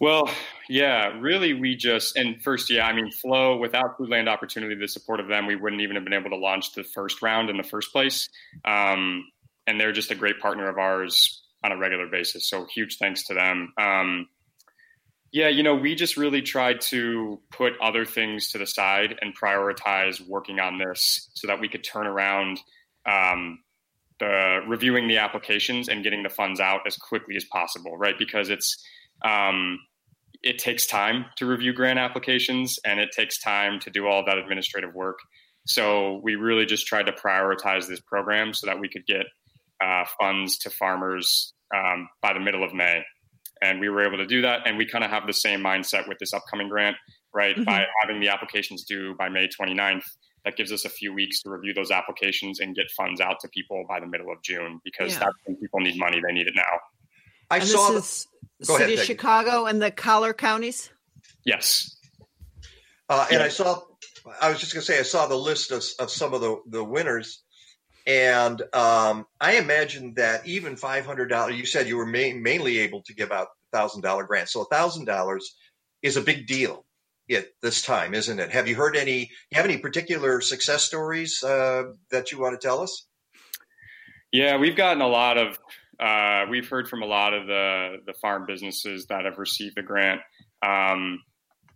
Well, 0.00 0.30
yeah, 0.68 1.18
really, 1.20 1.52
we 1.52 1.76
just 1.76 2.16
and 2.16 2.42
first, 2.42 2.70
yeah, 2.70 2.86
I 2.86 2.94
mean, 2.94 3.10
FLO 3.12 3.58
without 3.58 3.98
Foodland 3.98 4.28
Opportunity, 4.28 4.74
the 4.74 4.88
support 4.88 5.20
of 5.20 5.28
them, 5.28 5.46
we 5.46 5.56
wouldn't 5.56 5.82
even 5.82 5.96
have 5.96 6.04
been 6.04 6.14
able 6.14 6.30
to 6.30 6.36
launch 6.36 6.72
the 6.72 6.82
first 6.82 7.20
round 7.20 7.50
in 7.50 7.58
the 7.58 7.62
first 7.62 7.92
place. 7.92 8.28
Um, 8.64 9.26
and 9.66 9.78
they're 9.78 9.92
just 9.92 10.10
a 10.10 10.14
great 10.14 10.40
partner 10.40 10.68
of 10.68 10.78
ours 10.78 11.42
on 11.62 11.70
a 11.70 11.76
regular 11.76 12.06
basis. 12.06 12.48
So 12.48 12.66
huge 12.74 12.96
thanks 12.96 13.24
to 13.24 13.34
them. 13.34 13.74
Um, 13.78 14.28
yeah, 15.32 15.48
you 15.48 15.62
know, 15.62 15.74
we 15.74 15.94
just 15.94 16.16
really 16.16 16.42
tried 16.42 16.80
to 16.82 17.40
put 17.52 17.74
other 17.80 18.04
things 18.04 18.50
to 18.50 18.58
the 18.58 18.66
side 18.66 19.16
and 19.20 19.36
prioritize 19.36 20.20
working 20.26 20.58
on 20.58 20.78
this 20.78 21.30
so 21.34 21.46
that 21.46 21.60
we 21.60 21.68
could 21.68 21.84
turn 21.84 22.06
around 22.06 22.58
um, 23.06 23.58
the 24.18 24.60
reviewing 24.66 25.08
the 25.08 25.18
applications 25.18 25.88
and 25.88 26.04
getting 26.04 26.22
the 26.22 26.28
funds 26.28 26.60
out 26.60 26.80
as 26.86 26.96
quickly 26.96 27.36
as 27.36 27.44
possible, 27.44 27.96
right? 27.96 28.18
Because 28.18 28.50
it's 28.50 28.76
um, 29.24 29.78
it 30.42 30.58
takes 30.58 30.86
time 30.86 31.26
to 31.36 31.46
review 31.46 31.72
grant 31.72 31.98
applications 31.98 32.78
and 32.84 33.00
it 33.00 33.10
takes 33.12 33.40
time 33.40 33.80
to 33.80 33.90
do 33.90 34.06
all 34.06 34.24
that 34.24 34.38
administrative 34.38 34.94
work. 34.94 35.18
So 35.66 36.20
we 36.22 36.36
really 36.36 36.64
just 36.64 36.86
tried 36.86 37.06
to 37.06 37.12
prioritize 37.12 37.86
this 37.86 38.00
program 38.00 38.54
so 38.54 38.66
that 38.66 38.80
we 38.80 38.88
could 38.88 39.06
get 39.06 39.26
uh, 39.82 40.04
funds 40.18 40.58
to 40.58 40.70
farmers 40.70 41.52
um, 41.74 42.08
by 42.22 42.32
the 42.32 42.40
middle 42.40 42.64
of 42.64 42.72
May. 42.72 43.02
And 43.62 43.80
we 43.80 43.90
were 43.90 44.06
able 44.06 44.16
to 44.16 44.26
do 44.26 44.42
that. 44.42 44.66
And 44.66 44.78
we 44.78 44.86
kind 44.86 45.04
of 45.04 45.10
have 45.10 45.26
the 45.26 45.34
same 45.34 45.60
mindset 45.60 46.08
with 46.08 46.18
this 46.18 46.32
upcoming 46.32 46.68
grant, 46.68 46.96
right? 47.34 47.54
Mm-hmm. 47.54 47.64
By 47.64 47.84
having 48.02 48.20
the 48.20 48.28
applications 48.28 48.84
due 48.84 49.14
by 49.18 49.28
May 49.28 49.48
29th, 49.48 50.04
that 50.44 50.56
gives 50.56 50.72
us 50.72 50.84
a 50.84 50.88
few 50.88 51.12
weeks 51.12 51.42
to 51.42 51.50
review 51.50 51.74
those 51.74 51.90
applications 51.90 52.60
and 52.60 52.74
get 52.74 52.90
funds 52.90 53.20
out 53.20 53.40
to 53.40 53.48
people 53.48 53.84
by 53.88 54.00
the 54.00 54.06
middle 54.06 54.30
of 54.32 54.42
June 54.42 54.80
because 54.84 55.12
yeah. 55.12 55.20
that's 55.20 55.36
when 55.44 55.56
people 55.56 55.80
need 55.80 55.98
money. 55.98 56.20
They 56.20 56.32
need 56.32 56.46
it 56.46 56.54
now. 56.56 56.62
I 57.50 57.58
and 57.58 57.66
saw 57.66 57.92
this 57.92 58.26
the, 58.58 58.66
City 58.66 58.84
ahead, 58.84 58.98
of 58.98 59.04
Chicago 59.04 59.66
and 59.66 59.80
the 59.82 59.90
collar 59.90 60.32
counties. 60.32 60.90
Yes. 61.44 61.96
Uh, 63.08 63.26
and 63.30 63.40
yeah. 63.40 63.46
I 63.46 63.48
saw, 63.48 63.80
I 64.40 64.50
was 64.50 64.60
just 64.60 64.72
going 64.72 64.82
to 64.82 64.86
say, 64.86 64.98
I 64.98 65.02
saw 65.02 65.26
the 65.26 65.36
list 65.36 65.72
of, 65.72 65.82
of 65.98 66.10
some 66.10 66.32
of 66.32 66.40
the, 66.40 66.60
the 66.68 66.84
winners 66.84 67.42
and 68.06 68.62
um, 68.72 69.26
I 69.40 69.56
imagine 69.56 70.14
that 70.14 70.46
even 70.46 70.76
five 70.76 71.04
hundred 71.04 71.28
dollars. 71.28 71.56
You 71.56 71.66
said 71.66 71.86
you 71.86 71.96
were 71.96 72.06
mainly 72.06 72.78
able 72.78 73.02
to 73.02 73.14
give 73.14 73.30
out 73.30 73.48
thousand 73.72 74.00
dollar 74.02 74.24
grants, 74.24 74.52
so 74.52 74.64
thousand 74.64 75.04
dollars 75.04 75.54
is 76.02 76.16
a 76.16 76.22
big 76.22 76.46
deal 76.46 76.84
at 77.32 77.46
this 77.62 77.82
time, 77.82 78.14
isn't 78.14 78.38
it? 78.38 78.50
Have 78.50 78.68
you 78.68 78.74
heard 78.74 78.96
any? 78.96 79.30
You 79.50 79.56
have 79.56 79.64
any 79.64 79.78
particular 79.78 80.40
success 80.40 80.84
stories 80.84 81.42
uh, 81.42 81.84
that 82.10 82.32
you 82.32 82.38
want 82.38 82.60
to 82.60 82.66
tell 82.66 82.80
us? 82.80 83.06
Yeah, 84.32 84.58
we've 84.58 84.76
gotten 84.76 85.02
a 85.02 85.08
lot 85.08 85.38
of. 85.38 85.58
Uh, 85.98 86.46
we've 86.50 86.68
heard 86.68 86.88
from 86.88 87.02
a 87.02 87.06
lot 87.06 87.34
of 87.34 87.46
the 87.46 87.96
the 88.06 88.14
farm 88.14 88.46
businesses 88.46 89.06
that 89.06 89.24
have 89.24 89.38
received 89.38 89.76
the 89.76 89.82
grant. 89.82 90.20
Um, 90.62 91.22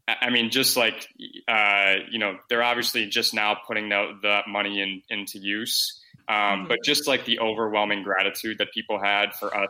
I 0.06 0.31
mean, 0.31 0.51
just 0.51 0.76
like 0.76 1.09
uh, 1.48 1.94
you 2.10 2.18
know, 2.18 2.36
they're 2.48 2.62
obviously 2.62 3.06
just 3.06 3.35
now 3.35 3.56
putting 3.66 3.89
the, 3.89 4.18
the 4.20 4.40
money 4.47 4.81
in, 4.81 5.02
into 5.09 5.39
use. 5.39 6.01
Um, 6.28 6.36
mm-hmm. 6.36 6.68
But 6.68 6.78
just 6.85 7.06
like 7.06 7.24
the 7.24 7.40
overwhelming 7.40 8.02
gratitude 8.02 8.59
that 8.59 8.72
people 8.72 8.98
had 9.02 9.35
for 9.35 9.55
us 9.55 9.68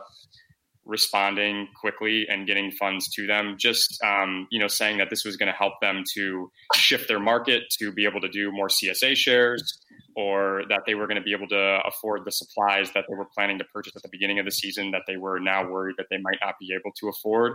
responding 0.85 1.67
quickly 1.79 2.27
and 2.29 2.47
getting 2.47 2.71
funds 2.71 3.09
to 3.13 3.27
them, 3.27 3.55
just 3.57 4.01
um, 4.03 4.47
you 4.51 4.59
know 4.59 4.67
saying 4.67 4.97
that 4.99 5.09
this 5.09 5.25
was 5.25 5.37
going 5.37 5.51
to 5.51 5.57
help 5.57 5.73
them 5.81 6.03
to 6.15 6.51
shift 6.75 7.07
their 7.07 7.19
market 7.19 7.63
to 7.79 7.91
be 7.91 8.05
able 8.05 8.21
to 8.21 8.29
do 8.29 8.51
more 8.51 8.67
CSA 8.67 9.15
shares, 9.15 9.79
or 10.15 10.63
that 10.69 10.81
they 10.85 10.95
were 10.95 11.07
going 11.07 11.17
to 11.17 11.23
be 11.23 11.33
able 11.33 11.47
to 11.47 11.79
afford 11.85 12.25
the 12.25 12.31
supplies 12.31 12.91
that 12.93 13.05
they 13.09 13.15
were 13.15 13.27
planning 13.33 13.57
to 13.59 13.65
purchase 13.65 13.95
at 13.95 14.01
the 14.01 14.09
beginning 14.11 14.39
of 14.39 14.45
the 14.45 14.51
season 14.51 14.91
that 14.91 15.01
they 15.07 15.17
were 15.17 15.39
now 15.39 15.69
worried 15.69 15.95
that 15.97 16.07
they 16.09 16.17
might 16.17 16.37
not 16.43 16.55
be 16.59 16.73
able 16.73 16.91
to 16.99 17.09
afford. 17.09 17.53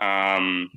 Um, 0.00 0.70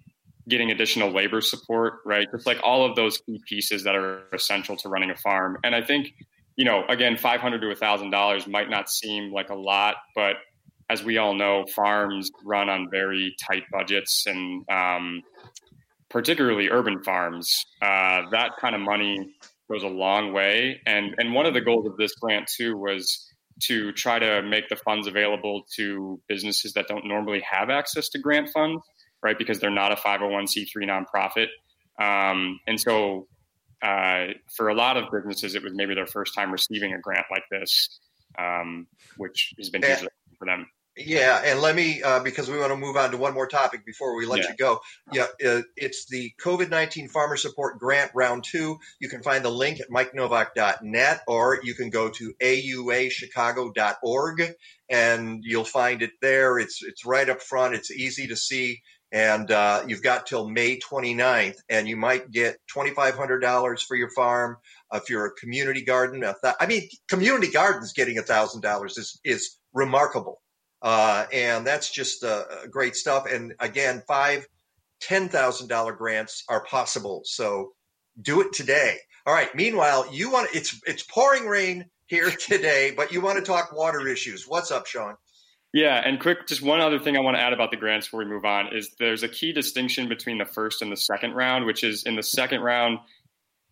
getting 0.50 0.72
additional 0.72 1.12
labor 1.12 1.40
support, 1.40 2.00
right? 2.04 2.28
Just 2.32 2.48
like 2.48 2.60
all 2.64 2.84
of 2.84 2.96
those 2.96 3.20
key 3.20 3.40
pieces 3.48 3.84
that 3.84 3.96
are 3.96 4.24
essential 4.34 4.76
to 4.78 4.90
running 4.90 5.12
a 5.12 5.16
farm. 5.16 5.58
And 5.64 5.76
I 5.76 5.82
think 5.84 6.14
you 6.58 6.66
know, 6.66 6.84
again, 6.90 7.18
five 7.18 7.42
hundred 7.42 7.62
to 7.62 7.76
thousand 7.76 8.12
dollars 8.12 8.48
might 8.48 8.70
not 8.70 8.90
seem 8.90 9.32
like 9.32 9.50
a 9.50 9.56
lot, 9.56 9.96
but 10.16 10.36
as 10.92 11.04
we 11.04 11.18
all 11.18 11.34
know, 11.34 11.66
farms 11.74 12.32
run 12.44 12.70
on 12.70 12.90
very 12.92 13.34
tight 13.48 13.64
budgets, 13.72 14.26
and 14.28 14.66
um, 14.70 15.22
particularly 16.10 16.70
urban 16.70 17.02
farms. 17.02 17.66
Uh, 17.82 18.24
that 18.32 18.52
kind 18.60 18.76
of 18.76 18.82
money 18.82 19.34
goes 19.72 19.84
a 19.84 19.88
long 19.88 20.34
way. 20.34 20.82
And 20.86 21.16
and 21.18 21.34
one 21.34 21.46
of 21.46 21.54
the 21.54 21.62
goals 21.62 21.88
of 21.88 21.98
this 21.98 22.14
grant 22.16 22.48
too 22.48 22.78
was 22.78 23.26
to 23.64 23.92
try 23.94 24.20
to 24.20 24.42
make 24.42 24.68
the 24.70 24.76
funds 24.76 25.08
available 25.08 25.64
to 25.76 26.20
businesses 26.28 26.74
that 26.74 26.88
don't 26.88 27.06
normally 27.06 27.42
have 27.50 27.70
access 27.70 28.10
to 28.10 28.20
grant 28.20 28.50
funds, 28.50 28.84
right? 29.24 29.38
Because 29.38 29.60
they're 29.60 29.70
not 29.70 29.92
a 29.92 29.96
501c3 29.96 30.68
nonprofit. 30.78 31.48
Um, 32.02 32.60
and 32.68 32.80
so 32.80 33.28
uh, 33.82 34.28
for 34.56 34.70
a 34.70 34.74
lot 34.74 34.98
of 34.98 35.06
businesses, 35.12 35.56
it 35.56 35.64
was 35.64 35.74
maybe 35.76 35.94
their 35.94 36.08
first 36.08 36.34
time 36.34 36.52
receiving 36.52 36.94
a 36.94 37.00
grant 37.00 37.26
like 37.30 37.44
this, 37.52 38.00
um, 38.40 38.88
which 39.18 39.54
has 39.60 39.70
been 39.70 39.86
easy 39.86 40.08
for 40.40 40.46
them. 40.46 40.66
Yeah, 41.06 41.42
and 41.46 41.62
let 41.62 41.76
me 41.76 42.02
uh, 42.04 42.20
because 42.22 42.50
we 42.50 42.58
want 42.58 42.72
to 42.72 42.78
move 42.78 42.98
on 42.98 43.12
to 43.12 43.18
one 43.18 43.34
more 43.34 43.48
topic 43.48 43.86
before 43.86 44.16
we 44.16 44.26
let 44.26 44.40
Yeah. 44.42 44.50
you 44.50 44.56
go. 44.58 44.80
Yeah, 45.12 45.28
uh, 45.46 45.62
it's 45.76 46.06
the 46.10 46.32
COVID 46.44 46.70
nineteen 46.70 47.08
Farmer 47.10 47.38
Support 47.38 47.80
Grant 47.80 48.12
Round 48.16 48.44
Two. 48.44 48.78
You 49.00 49.10
can 49.10 49.22
find 49.24 49.44
the 49.46 49.50
link 49.50 49.80
at 49.80 49.90
MikeNowak.net, 49.90 51.22
or 51.28 51.60
you 51.64 51.74
can 51.76 51.90
go 51.90 52.10
to 52.10 52.34
auachicago.org, 52.42 54.54
and 54.90 55.44
you'll 55.44 55.64
find 55.64 56.02
it 56.02 56.12
there. 56.22 56.60
It's 56.60 56.84
it's 56.84 57.06
right 57.06 57.30
up 57.30 57.42
front. 57.42 57.76
It's 57.76 57.92
easy 57.92 58.28
to 58.28 58.36
see, 58.36 58.82
and 59.12 59.50
uh, 59.52 59.84
you've 59.88 60.04
got 60.04 60.26
till 60.28 60.50
May 60.50 60.80
29th, 60.80 61.56
and 61.70 61.88
you 61.88 61.96
might 61.98 62.32
get 62.32 62.58
twenty 62.68 62.92
five 62.92 63.16
hundred 63.16 63.40
dollars 63.40 63.82
for 63.82 63.96
your 63.96 64.10
farm. 64.12 64.58
If 64.94 65.10
you're 65.10 65.28
a 65.28 65.32
community 65.36 65.84
garden, 65.84 66.24
a 66.24 66.36
th- 66.42 66.56
I 66.60 66.66
mean, 66.68 66.90
community 67.08 67.50
gardens 67.52 67.94
getting 67.94 68.18
a 68.18 68.22
thousand 68.24 68.62
dollars 68.62 68.98
is 68.98 69.20
is 69.24 69.58
remarkable. 69.74 70.42
Uh, 70.82 71.26
and 71.32 71.66
that's 71.66 71.92
just 71.92 72.24
uh, 72.24 72.44
great 72.70 72.96
stuff. 72.96 73.26
And 73.32 73.54
again, 73.60 74.04
five, 74.08 74.48
ten 75.00 75.30
thousand 75.30 75.68
dollar 75.68 75.94
grants 75.94 76.44
are 76.50 76.64
possible. 76.64 77.22
So 77.26 77.74
do 78.22 78.42
it 78.42 78.54
today. 78.54 78.98
All 79.26 79.34
right. 79.34 79.54
Meanwhile, 79.54 80.08
you 80.12 80.32
want 80.32 80.50
it's 80.54 80.80
it's 80.86 81.04
pouring 81.04 81.46
rain 81.46 81.86
here 82.08 82.32
today, 82.48 82.94
but 82.96 83.12
you 83.12 83.22
want 83.22 83.38
to 83.38 83.44
talk 83.44 83.76
water 83.76 84.08
issues. 84.08 84.48
What's 84.48 84.72
up, 84.72 84.88
Sean? 84.88 85.16
Yeah, 85.74 86.02
and 86.04 86.20
quick, 86.20 86.48
just 86.48 86.62
one 86.62 86.82
other 86.82 87.00
thing 87.00 87.16
I 87.16 87.22
want 87.22 87.38
to 87.38 87.42
add 87.42 87.54
about 87.54 87.72
the 87.72 87.78
grants 87.78 88.08
before 88.08 88.20
we 88.20 88.26
move 88.26 88.44
on 88.44 88.76
is 88.76 88.94
there's 89.00 89.24
a 89.24 89.30
key 89.30 89.54
distinction 89.54 90.10
between 90.10 90.38
the 90.38 90.46
first 90.46 90.82
and 90.82 90.92
the 90.92 90.98
second 90.98 91.32
round, 91.32 91.66
which 91.66 91.86
is 91.86 92.04
in 92.04 92.18
the 92.18 92.24
second 92.24 92.60
round, 92.60 93.00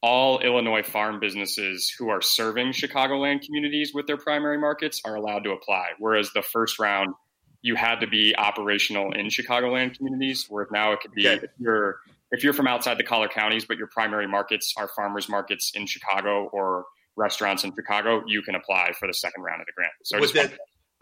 all 0.01 0.39
Illinois 0.39 0.84
farm 0.84 1.19
businesses 1.19 1.93
who 1.97 2.09
are 2.09 2.21
serving 2.21 2.67
Chicagoland 2.67 3.41
communities 3.45 3.93
with 3.93 4.07
their 4.07 4.17
primary 4.17 4.57
markets 4.57 5.01
are 5.05 5.15
allowed 5.15 5.43
to 5.43 5.51
apply. 5.51 5.88
Whereas 5.99 6.31
the 6.34 6.41
first 6.41 6.80
round, 6.80 7.13
you 7.61 7.76
had 7.76 7.99
to 7.99 8.07
be 8.07 8.34
operational 8.38 9.11
in 9.11 9.27
Chicagoland 9.27 9.97
communities, 9.97 10.45
whereas 10.47 10.69
now 10.71 10.93
it 10.93 11.01
could 11.01 11.11
be 11.13 11.27
Okay. 11.27 11.43
if 11.45 11.51
you're 11.59 11.99
if 12.31 12.43
you're 12.43 12.53
from 12.53 12.67
outside 12.67 12.97
the 12.99 13.03
collar 13.03 13.27
counties, 13.27 13.65
but 13.65 13.77
your 13.77 13.88
primary 13.88 14.27
markets 14.27 14.73
are 14.77 14.88
farmers 14.88 15.27
markets 15.27 15.71
in 15.73 15.88
Chicago 15.88 16.47
or 16.53 16.85
restaurants 17.17 17.63
in 17.63 17.73
Chicago, 17.76 18.21
you 18.27 18.43
can 18.43 18.53
apply 18.53 18.91
for 18.99 19.07
the 19.07 19.13
second 19.13 19.41
round 19.41 19.61
of 19.61 19.65
the 19.65 19.73
grant. 19.76 19.91
So 20.03 20.17
would 20.17 20.23
just 20.23 20.35
wanted 20.35 20.51
that 20.51 20.59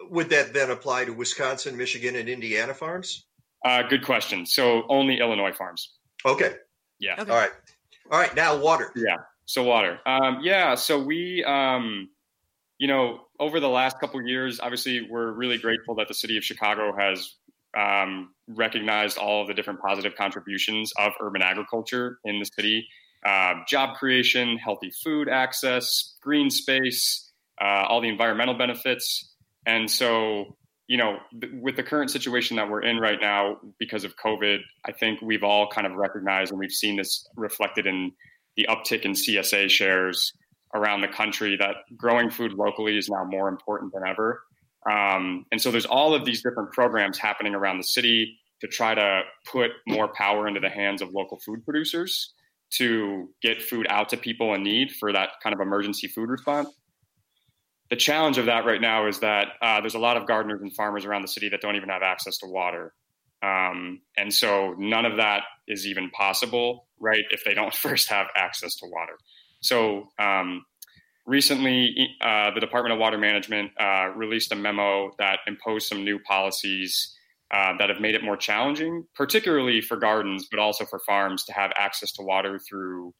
would 0.09 0.29
that 0.29 0.53
then 0.53 0.71
apply 0.71 1.05
to 1.05 1.13
Wisconsin, 1.13 1.75
Michigan, 1.75 2.15
and 2.15 2.29
Indiana 2.29 2.73
farms? 2.73 3.25
Uh, 3.65 3.83
good 3.83 4.05
question. 4.05 4.45
So 4.45 4.83
only 4.89 5.19
Illinois 5.19 5.51
farms. 5.51 5.93
Okay. 6.25 6.55
Yeah. 6.99 7.15
All 7.19 7.25
right. 7.25 7.51
All 8.11 8.19
right. 8.19 8.35
Now 8.35 8.57
water. 8.57 8.91
Yeah. 8.95 9.17
So 9.45 9.63
water. 9.63 9.99
Um, 10.05 10.39
yeah. 10.41 10.75
So 10.75 10.99
we, 10.99 11.43
um, 11.43 12.09
you 12.77 12.87
know, 12.87 13.21
over 13.39 13.59
the 13.59 13.69
last 13.69 13.99
couple 13.99 14.21
years, 14.21 14.59
obviously, 14.59 15.07
we're 15.09 15.31
really 15.31 15.57
grateful 15.57 15.95
that 15.95 16.07
the 16.07 16.13
city 16.13 16.37
of 16.37 16.43
Chicago 16.43 16.93
has 16.97 17.35
um, 17.77 18.33
recognized 18.47 19.17
all 19.17 19.41
of 19.41 19.47
the 19.47 19.53
different 19.53 19.79
positive 19.81 20.15
contributions 20.15 20.91
of 20.97 21.13
urban 21.21 21.41
agriculture 21.41 22.19
in 22.23 22.39
the 22.39 22.45
city. 22.45 22.87
Uh, 23.25 23.55
job 23.67 23.95
creation, 23.97 24.57
healthy 24.57 24.91
food 25.03 25.27
access, 25.27 26.15
green 26.21 26.49
space, 26.49 27.31
uh, 27.61 27.83
all 27.87 28.01
the 28.01 28.09
environmental 28.09 28.53
benefits. 28.53 29.33
And 29.65 29.89
so, 29.89 30.56
you 30.87 30.97
know, 30.97 31.17
th- 31.39 31.53
with 31.61 31.75
the 31.75 31.83
current 31.83 32.09
situation 32.09 32.55
that 32.57 32.69
we're 32.69 32.81
in 32.81 32.97
right 32.97 33.19
now 33.21 33.57
because 33.77 34.03
of 34.03 34.15
COVID, 34.17 34.59
I 34.85 34.91
think 34.91 35.21
we've 35.21 35.43
all 35.43 35.67
kind 35.67 35.85
of 35.85 35.93
recognized 35.93 36.51
and 36.51 36.59
we've 36.59 36.71
seen 36.71 36.95
this 36.95 37.27
reflected 37.35 37.85
in 37.85 38.11
the 38.55 38.67
uptick 38.69 39.01
in 39.03 39.11
CSA 39.11 39.69
shares 39.69 40.33
around 40.73 41.01
the 41.01 41.07
country 41.07 41.55
that 41.57 41.75
growing 41.95 42.29
food 42.29 42.53
locally 42.53 42.97
is 42.97 43.09
now 43.09 43.23
more 43.23 43.47
important 43.47 43.93
than 43.93 44.03
ever. 44.07 44.41
Um, 44.89 45.45
and 45.51 45.61
so 45.61 45.71
there's 45.71 45.85
all 45.85 46.13
of 46.13 46.25
these 46.25 46.41
different 46.41 46.71
programs 46.71 47.17
happening 47.17 47.53
around 47.53 47.77
the 47.77 47.83
city 47.83 48.37
to 48.61 48.67
try 48.67 48.95
to 48.95 49.21
put 49.45 49.71
more 49.87 50.07
power 50.07 50.47
into 50.47 50.59
the 50.59 50.69
hands 50.69 51.01
of 51.01 51.11
local 51.11 51.39
food 51.45 51.63
producers 51.63 52.33
to 52.69 53.29
get 53.41 53.61
food 53.61 53.87
out 53.89 54.09
to 54.09 54.17
people 54.17 54.53
in 54.53 54.63
need 54.63 54.91
for 54.91 55.13
that 55.13 55.29
kind 55.43 55.53
of 55.53 55.59
emergency 55.59 56.07
food 56.07 56.29
response. 56.29 56.69
The 57.89 57.95
challenge 57.95 58.37
of 58.37 58.47
that 58.47 58.65
right 58.65 58.81
now 58.81 59.07
is 59.07 59.19
that 59.19 59.47
uh, 59.61 59.79
there's 59.81 59.95
a 59.95 59.99
lot 59.99 60.17
of 60.17 60.27
gardeners 60.27 60.61
and 60.61 60.73
farmers 60.75 61.05
around 61.05 61.21
the 61.21 61.27
city 61.27 61.49
that 61.49 61.61
don't 61.61 61.75
even 61.75 61.89
have 61.89 62.01
access 62.01 62.37
to 62.39 62.47
water. 62.47 62.93
Um, 63.41 64.01
and 64.17 64.33
so 64.33 64.75
none 64.77 65.05
of 65.05 65.17
that 65.17 65.43
is 65.67 65.87
even 65.87 66.09
possible, 66.09 66.87
right, 66.99 67.23
if 67.29 67.43
they 67.45 67.53
don't 67.53 67.73
first 67.85 68.09
have 68.09 68.27
access 68.35 68.75
to 68.77 68.87
water. 68.87 69.17
So 69.61 70.09
um, 70.19 70.65
recently, 71.25 71.95
uh, 72.21 72.51
the 72.51 72.59
Department 72.59 72.93
of 72.93 72.99
Water 72.99 73.17
Management 73.17 73.71
uh, 73.79 74.09
released 74.15 74.51
a 74.51 74.55
memo 74.55 75.11
that 75.19 75.39
imposed 75.47 75.87
some 75.87 76.03
new 76.03 76.19
policies 76.19 77.15
uh, 77.51 77.77
that 77.79 77.89
have 77.89 78.01
made 78.01 78.15
it 78.15 78.23
more 78.23 78.35
challenging, 78.35 79.05
particularly 79.15 79.81
for 79.81 79.95
gardens, 79.97 80.47
but 80.49 80.59
also 80.59 80.85
for 80.85 80.99
farms 80.99 81.45
to 81.45 81.53
have 81.53 81.71
access 81.75 82.11
to 82.13 82.21
water 82.21 82.59
through 82.59 83.13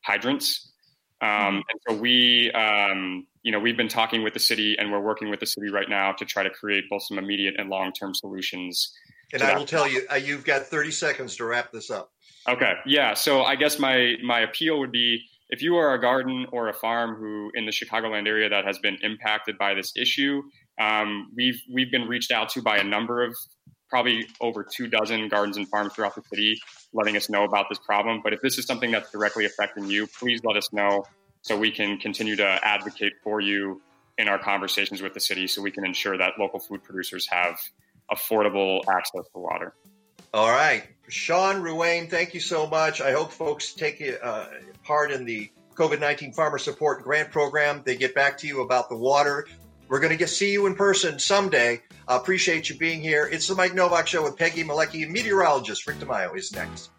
hydrants. 0.00 0.72
Um, 1.20 1.62
and 1.68 1.80
so 1.88 1.96
we, 1.96 2.50
um, 2.52 3.26
you 3.48 3.52
know, 3.52 3.58
we've 3.58 3.78
been 3.78 3.88
talking 3.88 4.22
with 4.22 4.34
the 4.34 4.40
city, 4.40 4.76
and 4.78 4.92
we're 4.92 5.00
working 5.00 5.30
with 5.30 5.40
the 5.40 5.46
city 5.46 5.70
right 5.70 5.88
now 5.88 6.12
to 6.12 6.26
try 6.26 6.42
to 6.42 6.50
create 6.50 6.84
both 6.90 7.02
some 7.02 7.16
immediate 7.16 7.54
and 7.56 7.70
long-term 7.70 8.14
solutions. 8.14 8.92
And 9.32 9.42
I 9.42 9.56
will 9.56 9.64
tell 9.64 9.88
you, 9.88 10.02
uh, 10.12 10.16
you've 10.16 10.44
got 10.44 10.66
30 10.66 10.90
seconds 10.90 11.34
to 11.36 11.46
wrap 11.46 11.72
this 11.72 11.90
up. 11.90 12.10
Okay. 12.46 12.74
Yeah. 12.84 13.14
So 13.14 13.44
I 13.44 13.56
guess 13.56 13.78
my 13.78 14.16
my 14.22 14.40
appeal 14.40 14.78
would 14.80 14.92
be 14.92 15.22
if 15.48 15.62
you 15.62 15.76
are 15.76 15.94
a 15.94 15.98
garden 16.00 16.44
or 16.52 16.68
a 16.68 16.74
farm 16.74 17.16
who 17.16 17.50
in 17.54 17.64
the 17.64 17.72
Chicagoland 17.72 18.26
area 18.26 18.50
that 18.50 18.66
has 18.66 18.78
been 18.80 18.98
impacted 19.00 19.56
by 19.56 19.72
this 19.72 19.94
issue, 19.96 20.42
um, 20.78 21.32
we've 21.34 21.62
we've 21.72 21.90
been 21.90 22.06
reached 22.06 22.30
out 22.30 22.50
to 22.50 22.60
by 22.60 22.76
a 22.76 22.84
number 22.84 23.24
of 23.24 23.34
probably 23.88 24.26
over 24.42 24.62
two 24.62 24.88
dozen 24.88 25.26
gardens 25.28 25.56
and 25.56 25.66
farms 25.68 25.94
throughout 25.94 26.14
the 26.14 26.22
city, 26.30 26.60
letting 26.92 27.16
us 27.16 27.30
know 27.30 27.44
about 27.44 27.64
this 27.70 27.78
problem. 27.78 28.20
But 28.22 28.34
if 28.34 28.42
this 28.42 28.58
is 28.58 28.66
something 28.66 28.90
that's 28.90 29.10
directly 29.10 29.46
affecting 29.46 29.86
you, 29.88 30.06
please 30.06 30.42
let 30.44 30.58
us 30.58 30.70
know 30.70 31.04
so 31.48 31.56
we 31.56 31.70
can 31.70 31.96
continue 31.96 32.36
to 32.36 32.46
advocate 32.62 33.14
for 33.24 33.40
you 33.40 33.80
in 34.18 34.28
our 34.28 34.38
conversations 34.38 35.00
with 35.00 35.14
the 35.14 35.20
city, 35.20 35.46
so 35.46 35.62
we 35.62 35.70
can 35.70 35.86
ensure 35.86 36.18
that 36.18 36.34
local 36.38 36.60
food 36.60 36.84
producers 36.84 37.26
have 37.30 37.58
affordable 38.12 38.80
access 38.86 39.24
to 39.32 39.38
water. 39.38 39.74
All 40.34 40.50
right. 40.50 40.84
Sean 41.08 41.62
Ruane, 41.62 42.10
thank 42.10 42.34
you 42.34 42.40
so 42.40 42.66
much. 42.66 43.00
I 43.00 43.12
hope 43.12 43.32
folks 43.32 43.72
take 43.72 44.04
uh, 44.22 44.46
part 44.84 45.10
in 45.10 45.24
the 45.24 45.50
COVID 45.74 46.00
19 46.00 46.34
Farmer 46.34 46.58
Support 46.58 47.02
Grant 47.02 47.30
Program. 47.30 47.80
They 47.82 47.96
get 47.96 48.14
back 48.14 48.36
to 48.38 48.46
you 48.46 48.60
about 48.60 48.90
the 48.90 48.96
water. 48.96 49.46
We're 49.88 50.00
going 50.00 50.10
to 50.10 50.18
get 50.18 50.28
see 50.28 50.52
you 50.52 50.66
in 50.66 50.74
person 50.74 51.18
someday. 51.18 51.80
I 52.06 52.16
appreciate 52.16 52.68
you 52.68 52.76
being 52.76 53.00
here. 53.00 53.26
It's 53.26 53.46
the 53.46 53.54
Mike 53.54 53.74
Nowak 53.74 54.06
Show 54.06 54.24
with 54.24 54.36
Peggy 54.36 54.64
Malecki, 54.64 55.08
meteorologist. 55.08 55.86
Rick 55.86 55.98
DiMaio 55.98 56.36
is 56.36 56.52
next. 56.52 56.90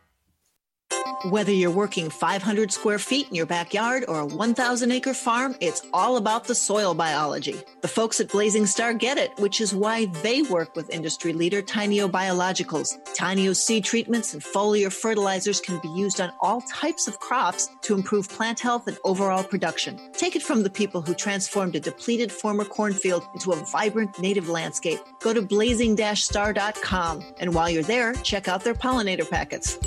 Whether 1.25 1.51
you're 1.51 1.69
working 1.69 2.09
500 2.09 2.71
square 2.71 2.99
feet 2.99 3.27
in 3.29 3.35
your 3.35 3.45
backyard 3.45 4.05
or 4.07 4.19
a 4.19 4.25
1,000 4.25 4.91
acre 4.91 5.13
farm, 5.13 5.55
it's 5.59 5.85
all 5.93 6.17
about 6.17 6.45
the 6.45 6.55
soil 6.55 6.93
biology. 6.93 7.55
The 7.81 7.87
folks 7.87 8.19
at 8.19 8.29
Blazing 8.29 8.65
Star 8.65 8.93
get 8.93 9.17
it, 9.17 9.31
which 9.37 9.59
is 9.59 9.75
why 9.75 10.05
they 10.23 10.41
work 10.43 10.75
with 10.75 10.89
industry 10.89 11.33
leader 11.33 11.61
Tainio 11.61 12.09
Biologicals. 12.09 12.97
Tainio 13.15 13.55
seed 13.55 13.83
treatments 13.83 14.33
and 14.33 14.41
foliar 14.41 14.91
fertilizers 14.91 15.59
can 15.59 15.79
be 15.79 15.89
used 15.89 16.21
on 16.21 16.31
all 16.41 16.61
types 16.61 17.07
of 17.07 17.19
crops 17.19 17.69
to 17.81 17.93
improve 17.93 18.29
plant 18.29 18.59
health 18.59 18.87
and 18.87 18.97
overall 19.03 19.43
production. 19.43 19.99
Take 20.13 20.35
it 20.35 20.43
from 20.43 20.63
the 20.63 20.69
people 20.69 21.01
who 21.01 21.13
transformed 21.13 21.75
a 21.75 21.79
depleted 21.79 22.31
former 22.31 22.65
cornfield 22.65 23.27
into 23.33 23.51
a 23.51 23.65
vibrant 23.65 24.19
native 24.19 24.47
landscape. 24.47 24.99
Go 25.19 25.33
to 25.33 25.41
blazing-star.com 25.41 27.23
and 27.39 27.53
while 27.53 27.69
you're 27.69 27.83
there, 27.83 28.13
check 28.15 28.47
out 28.47 28.63
their 28.63 28.73
pollinator 28.73 29.29
packets. 29.29 29.77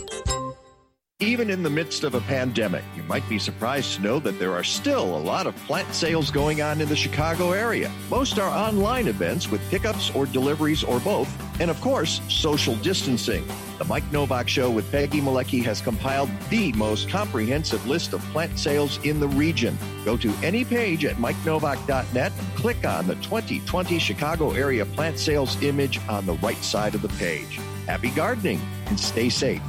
Even 1.23 1.51
in 1.51 1.63
the 1.63 1.71
midst 1.71 2.03
of 2.03 2.17
a 2.17 2.21
pandemic, 2.23 2.83
you 2.97 3.05
might 3.05 3.27
be 3.29 3.39
surprised 3.39 3.95
to 3.95 4.03
know 4.03 4.19
that 4.19 4.41
there 4.41 4.55
are 4.55 4.65
still 4.65 5.17
a 5.17 5.23
lot 5.23 5.47
of 5.47 5.55
plant 5.69 5.95
sales 5.95 6.33
going 6.33 6.63
on 6.63 6.81
in 6.81 6.89
the 6.89 6.97
Chicago 6.97 7.53
area. 7.53 7.93
Most 8.11 8.41
are 8.41 8.51
online 8.51 9.07
events 9.07 9.49
with 9.49 9.61
pickups 9.71 10.11
or 10.17 10.27
deliveries 10.27 10.83
or 10.83 10.99
both, 10.99 11.31
and 11.61 11.71
of 11.71 11.81
course, 11.81 12.21
social 12.27 12.75
distancing. 12.75 13.47
The 13.79 13.85
Mike 13.85 14.11
Nowak 14.11 14.49
Show 14.49 14.69
with 14.69 14.91
Peggy 14.91 15.21
Malecki 15.21 15.63
has 15.63 15.81
compiled 15.81 16.29
the 16.51 16.73
most 16.73 17.09
comprehensive 17.09 17.87
list 17.87 18.15
of 18.15 18.21
plant 18.33 18.59
sales 18.59 18.99
in 19.05 19.21
the 19.21 19.29
region. 19.29 19.79
Go 20.05 20.17
to 20.17 20.35
any 20.43 20.65
page 20.65 21.05
at 21.05 21.19
mikenowak.net, 21.19 22.33
click 22.57 22.85
on 22.85 23.07
the 23.07 23.15
2020 23.17 24.01
Chicago 24.01 24.51
area 24.51 24.85
plant 24.85 25.21
sales 25.21 25.63
image 25.63 26.01
on 26.09 26.27
the 26.27 26.35
right 26.35 26.65
side 26.65 26.97
of 26.97 27.03
the 27.03 27.11
page. 27.11 27.61
Happy 27.87 28.11
gardening 28.11 28.61
and 28.87 28.99
stay 28.99 29.29
safe. 29.29 29.63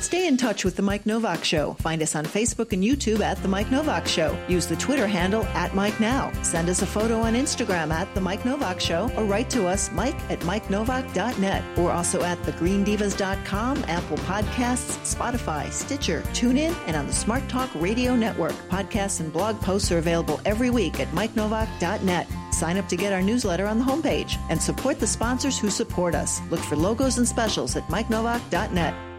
Stay 0.00 0.26
in 0.26 0.38
touch 0.38 0.64
with 0.64 0.76
The 0.76 0.82
Mike 0.82 1.04
Nowak 1.04 1.44
Show. 1.44 1.74
Find 1.74 2.00
us 2.02 2.16
on 2.16 2.24
Facebook 2.24 2.72
and 2.72 2.82
YouTube 2.82 3.20
at 3.20 3.40
The 3.42 3.48
Mike 3.48 3.70
Nowak 3.70 4.08
Show. 4.08 4.36
Use 4.48 4.66
the 4.66 4.76
Twitter 4.76 5.06
handle 5.06 5.44
at 5.48 5.74
Mike 5.74 6.00
Now. 6.00 6.32
Send 6.42 6.70
us 6.70 6.80
a 6.80 6.86
photo 6.86 7.20
on 7.20 7.34
Instagram 7.34 7.90
at 7.92 8.12
The 8.14 8.20
Mike 8.20 8.46
Nowak 8.46 8.80
Show 8.80 9.10
or 9.16 9.24
write 9.24 9.50
to 9.50 9.66
us, 9.66 9.92
Mike 9.92 10.18
at 10.30 10.40
MikeNowak.net. 10.40 11.78
We're 11.78 11.92
also 11.92 12.22
at 12.22 12.38
TheGreenDivas.com, 12.42 13.84
Apple 13.88 14.16
Podcasts, 14.18 15.14
Spotify, 15.14 15.70
Stitcher, 15.70 16.22
TuneIn, 16.32 16.74
and 16.86 16.96
on 16.96 17.06
the 17.06 17.12
Smart 17.12 17.46
Talk 17.50 17.68
Radio 17.74 18.16
Network. 18.16 18.54
Podcasts 18.70 19.20
and 19.20 19.30
blog 19.30 19.60
posts 19.60 19.92
are 19.92 19.98
available 19.98 20.40
every 20.46 20.70
week 20.70 20.98
at 20.98 21.08
MikeNowak.net. 21.08 22.26
Sign 22.52 22.78
up 22.78 22.88
to 22.88 22.96
get 22.96 23.12
our 23.12 23.22
newsletter 23.22 23.66
on 23.66 23.78
the 23.78 23.84
homepage 23.84 24.38
and 24.48 24.60
support 24.60 24.98
the 24.98 25.06
sponsors 25.06 25.58
who 25.58 25.68
support 25.68 26.14
us. 26.14 26.40
Look 26.50 26.60
for 26.60 26.76
logos 26.76 27.18
and 27.18 27.28
specials 27.28 27.76
at 27.76 27.86
MikeNowak.net. 27.88 29.09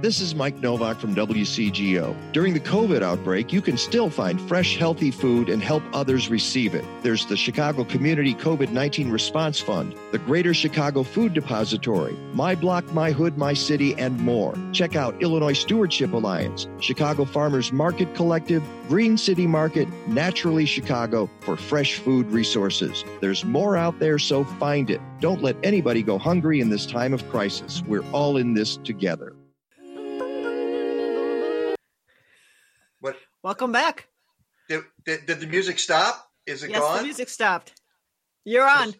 This 0.00 0.22
is 0.22 0.34
Mike 0.34 0.56
Nowak 0.60 0.98
from 0.98 1.14
WCGO. 1.14 2.32
During 2.32 2.54
the 2.54 2.60
COVID 2.60 3.02
outbreak, 3.02 3.52
you 3.52 3.60
can 3.60 3.76
still 3.76 4.08
find 4.08 4.40
fresh, 4.40 4.78
healthy 4.78 5.10
food 5.10 5.50
and 5.50 5.62
help 5.62 5.82
others 5.92 6.30
receive 6.30 6.74
it. 6.74 6.86
There's 7.02 7.26
the 7.26 7.36
Chicago 7.36 7.84
Community 7.84 8.34
COVID 8.34 8.70
19 8.70 9.10
Response 9.10 9.60
Fund, 9.60 9.94
the 10.10 10.18
Greater 10.18 10.54
Chicago 10.54 11.02
Food 11.02 11.34
Depository, 11.34 12.14
My 12.32 12.54
Block, 12.54 12.90
My 12.94 13.12
Hood, 13.12 13.36
My 13.36 13.52
City, 13.52 13.94
and 13.98 14.18
more. 14.20 14.56
Check 14.72 14.96
out 14.96 15.20
Illinois 15.22 15.52
Stewardship 15.52 16.14
Alliance, 16.14 16.66
Chicago 16.80 17.26
Farmers 17.26 17.70
Market 17.70 18.14
Collective, 18.14 18.62
Green 18.88 19.18
City 19.18 19.46
Market, 19.46 19.86
Naturally 20.08 20.64
Chicago 20.64 21.28
for 21.40 21.58
fresh 21.58 21.96
food 21.96 22.30
resources. 22.30 23.04
There's 23.20 23.44
more 23.44 23.76
out 23.76 23.98
there, 23.98 24.18
so 24.18 24.44
find 24.44 24.88
it. 24.88 25.02
Don't 25.20 25.42
let 25.42 25.56
anybody 25.62 26.02
go 26.02 26.16
hungry 26.16 26.60
in 26.60 26.70
this 26.70 26.86
time 26.86 27.12
of 27.12 27.28
crisis. 27.28 27.82
We're 27.86 28.10
all 28.12 28.38
in 28.38 28.54
this 28.54 28.78
together. 28.78 29.34
What? 33.00 33.16
Welcome 33.42 33.72
back. 33.72 34.08
Did, 34.68 34.82
did, 35.06 35.24
did 35.24 35.40
the 35.40 35.46
music 35.46 35.78
stop? 35.78 36.22
Is 36.46 36.62
it 36.62 36.70
yes, 36.70 36.80
gone? 36.80 36.98
the 36.98 37.04
music 37.04 37.30
stopped. 37.30 37.72
You're 38.44 38.68
on. 38.68 38.94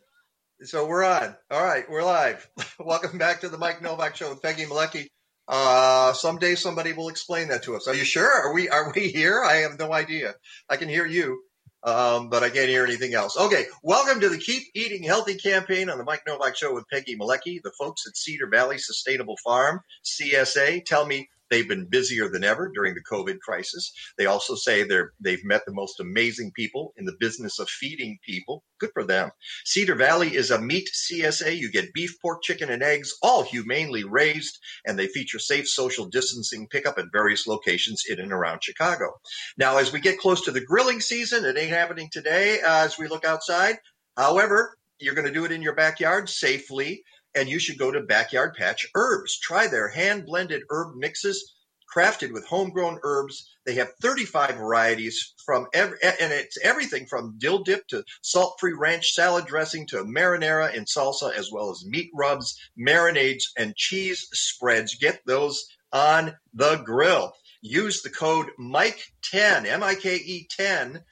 So 0.62 0.86
we're 0.86 1.04
on. 1.04 1.36
All 1.50 1.62
right, 1.62 1.84
we're 1.88 2.02
live. 2.02 2.48
Welcome 2.78 3.18
back 3.18 3.42
to 3.42 3.50
the 3.50 3.58
Mike 3.58 3.82
Nowak 3.82 4.16
Show 4.16 4.30
with 4.30 4.40
Peggy 4.40 4.64
Malecki. 4.64 5.08
Uh, 5.46 6.14
someday 6.14 6.54
somebody 6.54 6.94
will 6.94 7.10
explain 7.10 7.48
that 7.48 7.64
to 7.64 7.76
us. 7.76 7.88
Are 7.88 7.94
you 7.94 8.04
sure? 8.04 8.26
Are 8.26 8.54
we 8.54 8.70
are 8.70 8.90
we 8.94 9.08
here? 9.08 9.42
I 9.44 9.56
have 9.56 9.78
no 9.78 9.92
idea. 9.92 10.34
I 10.70 10.76
can 10.76 10.88
hear 10.88 11.04
you, 11.04 11.42
um, 11.82 12.30
but 12.30 12.42
I 12.42 12.48
can't 12.48 12.70
hear 12.70 12.84
anything 12.84 13.12
else. 13.12 13.36
Okay, 13.36 13.66
welcome 13.82 14.20
to 14.20 14.30
the 14.30 14.38
Keep 14.38 14.62
Eating 14.74 15.02
Healthy 15.02 15.34
campaign 15.34 15.90
on 15.90 15.98
the 15.98 16.04
Mike 16.04 16.22
Nowak 16.26 16.56
Show 16.56 16.74
with 16.74 16.88
Peggy 16.90 17.18
Malecki. 17.18 17.60
The 17.62 17.72
folks 17.78 18.06
at 18.06 18.16
Cedar 18.16 18.48
Valley 18.50 18.78
Sustainable 18.78 19.36
Farm 19.44 19.80
(CSA) 20.04 20.86
tell 20.86 21.04
me 21.04 21.28
They've 21.50 21.68
been 21.68 21.88
busier 21.90 22.28
than 22.28 22.44
ever 22.44 22.70
during 22.72 22.94
the 22.94 23.02
COVID 23.10 23.40
crisis. 23.40 23.92
They 24.16 24.26
also 24.26 24.54
say 24.54 24.82
they're, 24.82 25.12
they've 25.20 25.44
met 25.44 25.62
the 25.66 25.74
most 25.74 26.00
amazing 26.00 26.52
people 26.54 26.92
in 26.96 27.04
the 27.04 27.16
business 27.18 27.58
of 27.58 27.68
feeding 27.68 28.18
people. 28.24 28.64
Good 28.78 28.90
for 28.94 29.04
them. 29.04 29.30
Cedar 29.64 29.96
Valley 29.96 30.34
is 30.34 30.50
a 30.50 30.60
meat 30.60 30.88
CSA. 30.94 31.56
You 31.56 31.70
get 31.70 31.92
beef, 31.92 32.14
pork, 32.22 32.42
chicken, 32.42 32.70
and 32.70 32.82
eggs, 32.82 33.12
all 33.22 33.42
humanely 33.42 34.04
raised, 34.04 34.58
and 34.86 34.98
they 34.98 35.08
feature 35.08 35.38
safe 35.38 35.68
social 35.68 36.06
distancing 36.06 36.68
pickup 36.68 36.98
at 36.98 37.12
various 37.12 37.46
locations 37.46 38.04
in 38.08 38.20
and 38.20 38.32
around 38.32 38.62
Chicago. 38.62 39.12
Now, 39.58 39.78
as 39.78 39.92
we 39.92 40.00
get 40.00 40.18
close 40.18 40.42
to 40.42 40.52
the 40.52 40.64
grilling 40.64 41.00
season, 41.00 41.44
it 41.44 41.58
ain't 41.58 41.70
happening 41.70 42.08
today 42.12 42.60
uh, 42.60 42.84
as 42.84 42.98
we 42.98 43.08
look 43.08 43.24
outside. 43.24 43.76
However, 44.16 44.76
you're 44.98 45.14
going 45.14 45.26
to 45.26 45.32
do 45.32 45.44
it 45.44 45.52
in 45.52 45.62
your 45.62 45.74
backyard 45.74 46.28
safely 46.28 47.02
and 47.34 47.48
you 47.48 47.58
should 47.58 47.78
go 47.78 47.90
to 47.90 48.00
Backyard 48.00 48.54
Patch 48.54 48.86
Herbs. 48.94 49.38
Try 49.38 49.66
their 49.66 49.88
hand 49.88 50.26
blended 50.26 50.62
herb 50.70 50.96
mixes 50.96 51.54
crafted 51.94 52.32
with 52.32 52.46
homegrown 52.46 52.98
herbs. 53.02 53.48
They 53.66 53.74
have 53.74 53.92
35 54.00 54.56
varieties 54.56 55.34
from 55.44 55.66
every, 55.74 55.98
and 56.02 56.32
it's 56.32 56.58
everything 56.62 57.06
from 57.06 57.36
dill 57.38 57.62
dip 57.62 57.86
to 57.88 58.04
salt 58.22 58.56
free 58.60 58.72
ranch 58.72 59.12
salad 59.12 59.46
dressing 59.46 59.86
to 59.88 60.04
marinara 60.04 60.76
and 60.76 60.86
salsa, 60.86 61.34
as 61.34 61.50
well 61.52 61.70
as 61.70 61.84
meat 61.86 62.10
rubs, 62.14 62.58
marinades, 62.78 63.44
and 63.56 63.76
cheese 63.76 64.28
spreads. 64.32 64.94
Get 64.94 65.20
those 65.26 65.64
on 65.92 66.34
the 66.54 66.76
grill. 66.76 67.32
Use 67.62 68.02
the 68.02 68.10
code 68.10 68.46
Mike10, 68.58 69.66
M 69.66 69.82
I 69.82 69.94
K 69.94 70.16
E 70.16 70.46
10, 70.50 71.02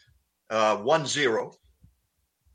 uh, 0.51 0.77
1 0.77 1.07
0, 1.07 1.53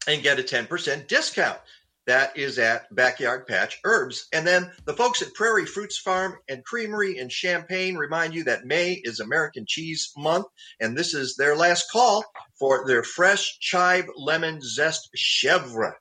and 0.08 0.24
get 0.24 0.40
a 0.40 0.44
10% 0.44 1.08
discount. 1.08 1.60
That 2.06 2.38
is 2.38 2.60
at 2.60 2.94
Backyard 2.94 3.48
Patch 3.48 3.80
Herbs. 3.86 4.28
And 4.34 4.46
then 4.46 4.72
the 4.86 4.94
folks 4.94 5.22
at 5.22 5.34
Prairie 5.34 5.66
Fruits 5.66 5.98
Farm 5.98 6.38
and 6.50 6.66
Creamery 6.66 7.18
in 7.18 7.30
Champaign 7.30 7.96
remind 7.96 8.34
you 8.34 8.44
that 8.44 8.66
May 8.66 8.94
is 8.94 9.22
American 9.22 9.66
Cheese 9.66 10.12
Month, 10.18 10.48
and 10.82 10.98
this 10.98 11.14
is 11.14 11.36
their 11.38 11.56
last 11.56 11.90
call 11.90 12.26
for 12.60 12.86
their 12.86 13.04
fresh 13.04 13.58
chive 13.60 14.10
lemon 14.18 14.60
zest 14.62 15.10
chèvre. 15.16 15.94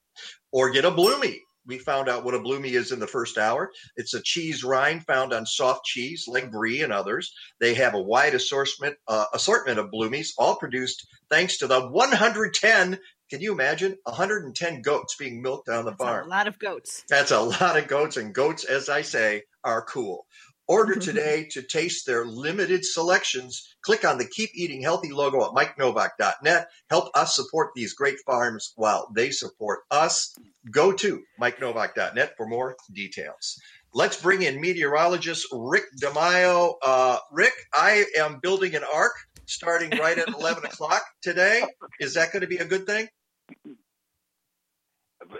Or 0.50 0.70
get 0.70 0.84
a 0.84 0.90
bloomy. 0.90 1.40
We 1.64 1.78
found 1.78 2.08
out 2.08 2.24
what 2.24 2.34
a 2.34 2.40
bloomy 2.40 2.70
is 2.70 2.90
in 2.90 2.98
the 2.98 3.06
first 3.06 3.38
hour. 3.38 3.70
It's 3.96 4.14
a 4.14 4.22
cheese 4.22 4.64
rind 4.64 5.06
found 5.06 5.32
on 5.32 5.46
soft 5.46 5.84
cheese 5.84 6.24
like 6.26 6.50
brie 6.50 6.82
and 6.82 6.92
others. 6.92 7.32
They 7.60 7.74
have 7.74 7.94
a 7.94 8.02
wide 8.02 8.34
assortment 8.34 8.96
uh, 9.06 9.26
assortment 9.32 9.78
of 9.78 9.92
bloomies, 9.92 10.30
all 10.36 10.56
produced 10.56 11.06
thanks 11.30 11.58
to 11.58 11.68
the 11.68 11.88
110 11.88 12.98
can 13.32 13.40
you 13.40 13.52
imagine 13.52 13.96
110 14.04 14.82
goats 14.82 15.16
being 15.16 15.40
milked 15.40 15.70
on 15.70 15.86
the 15.86 15.92
That's 15.92 16.02
farm? 16.02 16.26
A 16.26 16.28
lot 16.28 16.46
of 16.46 16.58
goats. 16.58 17.02
That's 17.08 17.30
a 17.30 17.40
lot 17.40 17.78
of 17.78 17.88
goats, 17.88 18.18
and 18.18 18.34
goats, 18.34 18.62
as 18.62 18.90
I 18.90 19.00
say, 19.00 19.44
are 19.64 19.80
cool. 19.80 20.26
Order 20.68 20.96
today 21.00 21.48
to 21.52 21.62
taste 21.62 22.04
their 22.04 22.26
limited 22.26 22.84
selections. 22.84 23.74
Click 23.80 24.04
on 24.04 24.18
the 24.18 24.26
Keep 24.26 24.50
Eating 24.54 24.82
Healthy 24.82 25.12
logo 25.12 25.46
at 25.46 25.52
MikeNowak.net. 25.52 26.66
Help 26.90 27.08
us 27.16 27.34
support 27.34 27.70
these 27.74 27.94
great 27.94 28.18
farms 28.26 28.74
while 28.76 29.10
they 29.16 29.30
support 29.30 29.80
us. 29.90 30.34
Go 30.70 30.92
to 30.92 31.22
MikeNowak.net 31.40 32.34
for 32.36 32.46
more 32.46 32.76
details. 32.92 33.58
Let's 33.94 34.20
bring 34.20 34.42
in 34.42 34.60
meteorologist 34.60 35.46
Rick 35.52 35.84
DiMaio. 36.02 36.74
Uh, 36.84 37.16
Rick, 37.32 37.54
I 37.72 38.04
am 38.18 38.40
building 38.42 38.74
an 38.74 38.84
ark 38.94 39.14
starting 39.46 39.98
right 39.98 40.18
at 40.18 40.28
11 40.38 40.66
o'clock 40.66 41.02
today. 41.22 41.62
Is 41.98 42.12
that 42.12 42.30
going 42.30 42.42
to 42.42 42.46
be 42.46 42.58
a 42.58 42.66
good 42.66 42.84
thing? 42.84 43.08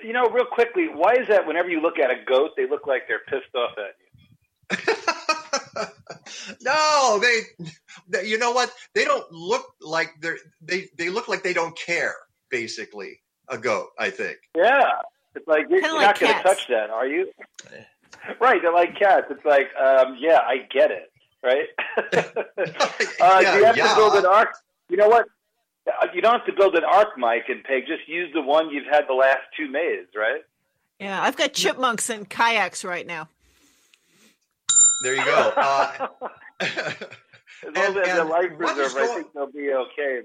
You 0.03 0.13
know, 0.13 0.27
real 0.27 0.47
quickly, 0.47 0.89
why 0.93 1.15
is 1.15 1.29
that 1.29 1.47
whenever 1.47 1.69
you 1.69 1.81
look 1.81 1.99
at 1.99 2.11
a 2.11 2.25
goat, 2.25 2.51
they 2.57 2.69
look 2.69 2.87
like 2.87 3.03
they're 3.09 3.21
pissed 3.29 3.55
off 3.55 3.73
at 3.79 3.95
you? 3.99 4.07
no, 6.63 7.21
they, 7.21 7.41
they, 8.09 8.27
you 8.27 8.39
know 8.39 8.53
what? 8.53 8.73
They 8.95 9.05
don't 9.05 9.31
look 9.31 9.67
like 9.81 10.11
they're, 10.21 10.39
they, 10.61 10.89
they 10.97 11.11
look 11.11 11.29
like 11.29 11.43
they 11.43 11.53
don't 11.53 11.77
care, 11.77 12.15
basically, 12.51 13.21
a 13.49 13.59
goat, 13.59 13.89
I 13.99 14.11
think. 14.11 14.39
Yeah. 14.57 14.83
It's 15.35 15.47
like, 15.49 15.67
you're, 15.69 15.81
you're 15.81 15.95
like 15.95 16.07
not 16.07 16.21
going 16.21 16.37
to 16.37 16.43
touch 16.43 16.69
that, 16.69 16.91
are 16.91 17.07
you? 17.07 17.31
right. 18.41 18.61
They're 18.63 18.73
like 18.73 18.97
cats. 18.99 19.27
It's 19.31 19.45
like, 19.45 19.69
um, 19.77 20.17
yeah, 20.19 20.39
I 20.39 20.67
get 20.73 20.91
it. 20.91 21.11
Right. 21.43 21.67
uh, 23.21 23.41
Yeah, 23.43 23.57
you 23.59 23.65
have 23.65 23.77
yeah. 23.77 23.89
to 23.89 23.95
build 23.97 24.15
an 24.15 24.27
ark. 24.27 24.55
You 24.89 24.97
know 24.97 25.09
what? 25.09 25.27
Uh, 25.87 26.07
You 26.15 26.21
don't 26.23 26.33
have 26.33 26.47
to 26.47 26.53
build 26.53 26.75
an 26.77 26.85
arc 26.85 27.17
Mike 27.19 27.45
and 27.49 27.63
Peg. 27.65 27.85
Just 27.87 28.09
use 28.09 28.31
the 28.33 28.43
one 28.43 28.71
you've 28.71 28.87
had 28.91 29.05
the 29.09 29.15
last 29.15 29.41
two 29.57 29.69
Mays, 29.71 30.07
right? 30.17 30.43
Yeah, 31.01 31.21
I've 31.23 31.37
got 31.37 31.53
chipmunks 31.53 32.09
and 32.11 32.29
kayaks 32.29 32.85
right 32.85 33.07
now. 33.07 33.29
There 35.03 35.15
you 35.15 35.25
go. 35.25 35.53
Uh, 36.65 36.89
As 37.65 37.77
long 37.77 37.97
as 37.99 38.07
they're 38.07 38.25
life 38.25 38.51
what 38.57 38.77
is 38.79 38.93
preserve, 38.93 38.97
I 39.11 39.15
think 39.15 39.33
they'll 39.35 39.51
be 39.51 39.73
okay. 39.73 40.21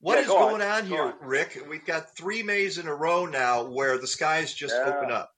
What 0.00 0.14
Yeah, 0.16 0.20
is 0.22 0.26
go 0.28 0.38
going 0.38 0.62
on, 0.62 0.82
Go 0.82 0.88
here, 0.88 1.02
on. 1.02 1.14
Rick? 1.20 1.64
We've 1.68 1.84
got 1.84 2.16
three 2.16 2.42
Mays 2.42 2.78
in 2.78 2.86
a 2.88 2.94
row 2.94 3.26
now 3.26 3.64
where 3.64 3.98
the 3.98 4.06
skies 4.06 4.52
just 4.54 4.74
Yeah. 4.74 4.92
open 4.96 5.10
up. 5.12 5.32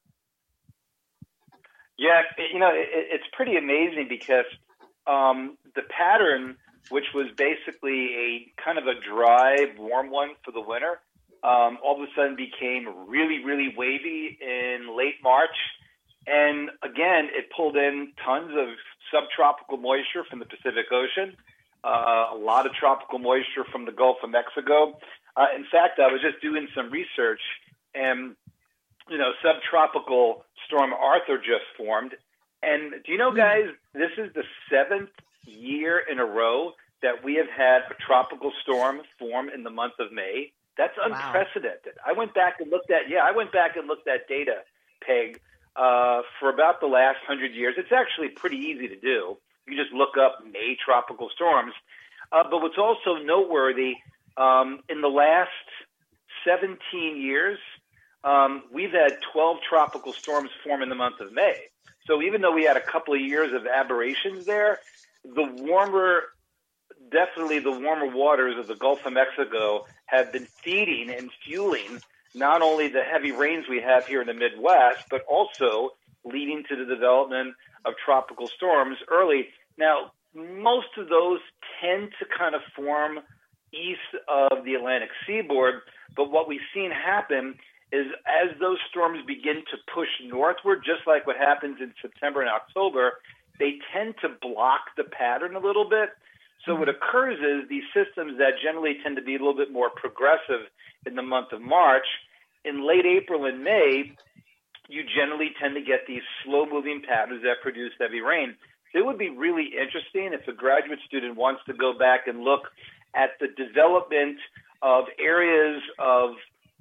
Yeah, 1.98 2.22
you 2.52 2.58
know, 2.58 2.70
it, 2.72 2.88
it's 2.92 3.24
pretty 3.34 3.56
amazing 3.56 4.06
because 4.08 4.44
um, 5.06 5.56
the 5.74 5.82
pattern, 5.82 6.56
which 6.90 7.06
was 7.14 7.26
basically 7.36 8.14
a 8.14 8.62
kind 8.62 8.78
of 8.78 8.86
a 8.86 8.94
dry, 8.94 9.66
warm 9.78 10.10
one 10.10 10.30
for 10.44 10.52
the 10.52 10.60
winter, 10.60 11.00
um, 11.42 11.78
all 11.82 12.00
of 12.02 12.08
a 12.08 12.12
sudden 12.14 12.36
became 12.36 12.86
really, 13.08 13.44
really 13.44 13.74
wavy 13.76 14.38
in 14.40 14.96
late 14.96 15.16
March. 15.22 15.56
And 16.26 16.70
again, 16.82 17.28
it 17.32 17.50
pulled 17.54 17.76
in 17.76 18.12
tons 18.24 18.52
of 18.56 18.68
subtropical 19.12 19.76
moisture 19.76 20.24
from 20.28 20.38
the 20.38 20.46
Pacific 20.46 20.86
Ocean, 20.92 21.36
uh, 21.84 22.28
a 22.32 22.36
lot 22.36 22.66
of 22.66 22.72
tropical 22.74 23.18
moisture 23.18 23.64
from 23.70 23.84
the 23.84 23.92
Gulf 23.92 24.18
of 24.22 24.30
Mexico. 24.30 24.98
Uh, 25.36 25.46
in 25.56 25.64
fact, 25.64 25.98
I 25.98 26.12
was 26.12 26.20
just 26.20 26.40
doing 26.40 26.68
some 26.74 26.90
research, 26.90 27.40
and 27.94 28.36
you 29.10 29.18
know, 29.18 29.32
subtropical 29.42 30.44
storm 30.66 30.92
Arthur 30.92 31.38
just 31.38 31.66
formed. 31.76 32.14
And 32.62 32.92
do 33.04 33.10
you 33.10 33.18
know, 33.18 33.32
guys, 33.32 33.66
this 33.94 34.12
is 34.16 34.32
the 34.34 34.44
seventh 34.70 35.10
year 35.44 36.00
in 36.10 36.18
a 36.18 36.24
row 36.24 36.72
that 37.02 37.24
we 37.24 37.34
have 37.34 37.48
had 37.48 37.82
a 37.90 37.94
tropical 38.06 38.52
storm 38.62 39.00
form 39.18 39.48
in 39.48 39.62
the 39.64 39.70
month 39.70 39.94
of 39.98 40.12
May. 40.12 40.52
That's 40.78 40.96
unprecedented. 41.02 41.94
I 42.06 42.12
went 42.12 42.34
back 42.34 42.60
and 42.60 42.70
looked 42.70 42.90
at, 42.90 43.10
yeah, 43.10 43.20
I 43.24 43.32
went 43.32 43.52
back 43.52 43.76
and 43.76 43.86
looked 43.86 44.08
at 44.08 44.28
data, 44.28 44.62
Peg, 45.06 45.40
uh, 45.76 46.22
for 46.40 46.48
about 46.48 46.80
the 46.80 46.86
last 46.86 47.18
hundred 47.26 47.52
years. 47.52 47.74
It's 47.76 47.92
actually 47.92 48.28
pretty 48.28 48.56
easy 48.56 48.88
to 48.88 48.96
do. 48.96 49.36
You 49.66 49.76
just 49.76 49.92
look 49.92 50.16
up 50.16 50.38
May 50.50 50.76
tropical 50.82 51.28
storms. 51.34 51.74
Uh, 52.30 52.44
but 52.50 52.62
what's 52.62 52.78
also 52.78 53.16
noteworthy, 53.22 53.96
um, 54.36 54.80
in 54.88 55.02
the 55.02 55.08
last 55.08 55.50
17 56.46 57.20
years, 57.20 57.58
um, 58.24 58.62
we've 58.72 58.92
had 58.92 59.18
12 59.32 59.58
tropical 59.68 60.12
storms 60.12 60.50
form 60.64 60.82
in 60.82 60.88
the 60.88 60.94
month 60.94 61.20
of 61.20 61.32
May. 61.32 61.56
So 62.06 62.22
even 62.22 62.40
though 62.40 62.52
we 62.52 62.64
had 62.64 62.76
a 62.76 62.80
couple 62.80 63.14
of 63.14 63.20
years 63.20 63.52
of 63.52 63.66
aberrations 63.66 64.46
there, 64.46 64.80
the 65.24 65.44
warmer 65.62 66.22
definitely 67.10 67.58
the 67.58 67.70
warmer 67.70 68.06
waters 68.06 68.58
of 68.58 68.66
the 68.66 68.74
Gulf 68.74 69.04
of 69.04 69.12
Mexico 69.12 69.86
have 70.06 70.32
been 70.32 70.46
feeding 70.46 71.10
and 71.10 71.30
fueling 71.44 72.00
not 72.34 72.62
only 72.62 72.88
the 72.88 73.02
heavy 73.02 73.32
rains 73.32 73.66
we 73.68 73.80
have 73.80 74.06
here 74.06 74.22
in 74.22 74.26
the 74.26 74.34
Midwest, 74.34 75.04
but 75.10 75.22
also 75.28 75.90
leading 76.24 76.64
to 76.68 76.76
the 76.76 76.86
development 76.86 77.54
of 77.84 77.94
tropical 78.04 78.46
storms 78.46 78.96
early. 79.10 79.48
Now, 79.76 80.12
most 80.34 80.88
of 80.96 81.08
those 81.08 81.40
tend 81.80 82.10
to 82.18 82.26
kind 82.38 82.54
of 82.54 82.62
form 82.74 83.18
east 83.72 84.00
of 84.28 84.64
the 84.64 84.74
Atlantic 84.74 85.10
seaboard, 85.26 85.82
but 86.16 86.30
what 86.30 86.48
we've 86.48 86.60
seen 86.74 86.90
happen 86.90 87.54
is 87.90 88.06
as 88.26 88.58
those 88.58 88.78
storms 88.88 89.18
begin 89.26 89.56
to 89.70 89.76
push 89.94 90.08
northward, 90.24 90.82
just 90.84 91.06
like 91.06 91.26
what 91.26 91.36
happens 91.36 91.76
in 91.80 91.92
September 92.00 92.40
and 92.40 92.48
October, 92.48 93.20
they 93.58 93.78
tend 93.92 94.14
to 94.22 94.28
block 94.40 94.80
the 94.96 95.04
pattern 95.04 95.56
a 95.56 95.60
little 95.60 95.88
bit. 95.88 96.10
So 96.66 96.74
what 96.74 96.88
occurs 96.88 97.38
is 97.38 97.68
these 97.68 97.84
systems 97.92 98.38
that 98.38 98.54
generally 98.62 98.96
tend 99.02 99.16
to 99.16 99.22
be 99.22 99.34
a 99.34 99.38
little 99.38 99.56
bit 99.56 99.72
more 99.72 99.90
progressive 99.90 100.66
in 101.06 101.16
the 101.16 101.22
month 101.22 101.52
of 101.52 101.60
March, 101.60 102.06
in 102.64 102.86
late 102.86 103.06
April 103.06 103.44
and 103.46 103.64
May, 103.64 104.12
you 104.88 105.02
generally 105.04 105.50
tend 105.60 105.74
to 105.74 105.80
get 105.80 106.06
these 106.06 106.22
slow 106.44 106.66
moving 106.66 107.02
patterns 107.02 107.42
that 107.42 107.62
produce 107.62 107.92
heavy 107.98 108.20
rain. 108.20 108.54
It 108.94 109.04
would 109.04 109.18
be 109.18 109.30
really 109.30 109.70
interesting 109.78 110.32
if 110.32 110.46
a 110.46 110.52
graduate 110.52 110.98
student 111.06 111.36
wants 111.36 111.62
to 111.66 111.72
go 111.72 111.96
back 111.98 112.26
and 112.26 112.40
look 112.40 112.68
at 113.14 113.30
the 113.40 113.48
development 113.48 114.38
of 114.82 115.04
areas 115.18 115.82
of 115.98 116.32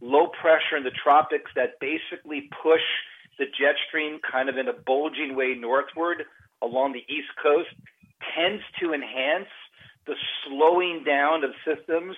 low 0.01 0.27
pressure 0.27 0.77
in 0.77 0.83
the 0.83 0.91
tropics 0.91 1.51
that 1.55 1.79
basically 1.79 2.49
push 2.61 2.81
the 3.39 3.45
jet 3.45 3.75
stream 3.87 4.19
kind 4.29 4.49
of 4.49 4.57
in 4.57 4.67
a 4.67 4.73
bulging 4.73 5.35
way 5.35 5.55
northward 5.57 6.25
along 6.61 6.93
the 6.93 7.05
east 7.07 7.29
coast 7.41 7.69
tends 8.35 8.63
to 8.79 8.93
enhance 8.93 9.49
the 10.05 10.15
slowing 10.45 11.03
down 11.03 11.43
of 11.43 11.51
systems 11.65 12.15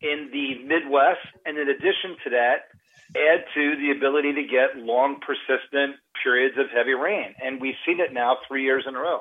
in 0.00 0.30
the 0.32 0.62
Midwest. 0.64 1.26
And 1.44 1.58
in 1.58 1.68
addition 1.68 2.16
to 2.24 2.30
that, 2.30 2.68
add 3.16 3.44
to 3.54 3.76
the 3.76 3.90
ability 3.96 4.34
to 4.34 4.42
get 4.42 4.76
long, 4.76 5.20
persistent 5.20 5.96
periods 6.22 6.56
of 6.58 6.66
heavy 6.74 6.94
rain. 6.94 7.34
And 7.42 7.60
we've 7.60 7.78
seen 7.86 8.00
it 8.00 8.12
now 8.12 8.38
three 8.46 8.64
years 8.64 8.84
in 8.86 8.94
a 8.94 8.98
row. 8.98 9.20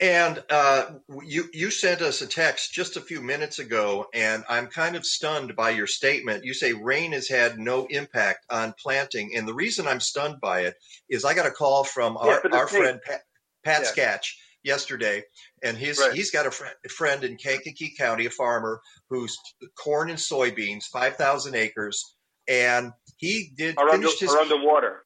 And 0.00 0.44
uh, 0.48 0.84
you 1.24 1.48
you 1.52 1.72
sent 1.72 2.02
us 2.02 2.22
a 2.22 2.26
text 2.28 2.72
just 2.72 2.96
a 2.96 3.00
few 3.00 3.20
minutes 3.20 3.58
ago, 3.58 4.06
and 4.14 4.44
I'm 4.48 4.68
kind 4.68 4.94
of 4.94 5.04
stunned 5.04 5.56
by 5.56 5.70
your 5.70 5.88
statement. 5.88 6.44
You 6.44 6.54
say 6.54 6.72
rain 6.72 7.10
has 7.12 7.28
had 7.28 7.58
no 7.58 7.86
impact 7.86 8.46
on 8.48 8.74
planting, 8.80 9.32
and 9.34 9.46
the 9.48 9.54
reason 9.54 9.88
I'm 9.88 9.98
stunned 9.98 10.40
by 10.40 10.60
it 10.60 10.76
is 11.08 11.24
I 11.24 11.34
got 11.34 11.46
a 11.46 11.50
call 11.50 11.82
from 11.82 12.16
our, 12.16 12.40
but 12.40 12.54
our 12.54 12.68
friend 12.68 13.00
Pat, 13.04 13.22
Pat 13.64 13.80
Yeah. 13.82 13.88
Sketch 13.88 14.38
yesterday, 14.62 15.24
and 15.64 15.76
his 15.76 15.98
Right. 15.98 16.12
he's 16.12 16.30
got 16.30 16.46
a 16.46 16.52
friend, 16.52 16.74
a 16.86 16.88
friend 16.88 17.24
in 17.24 17.36
Kankakee 17.36 17.96
County, 17.98 18.26
a 18.26 18.30
farmer 18.30 18.80
who's 19.10 19.36
corn 19.82 20.10
and 20.10 20.18
soybeans, 20.18 20.84
five 20.92 21.16
thousand 21.16 21.56
acres, 21.56 22.14
and 22.46 22.92
he 23.16 23.50
did 23.56 23.76
Are, 23.78 23.88
under, 23.88 24.06
finished 24.06 24.20
his 24.20 24.30
are 24.32 24.38
underwater. 24.38 25.04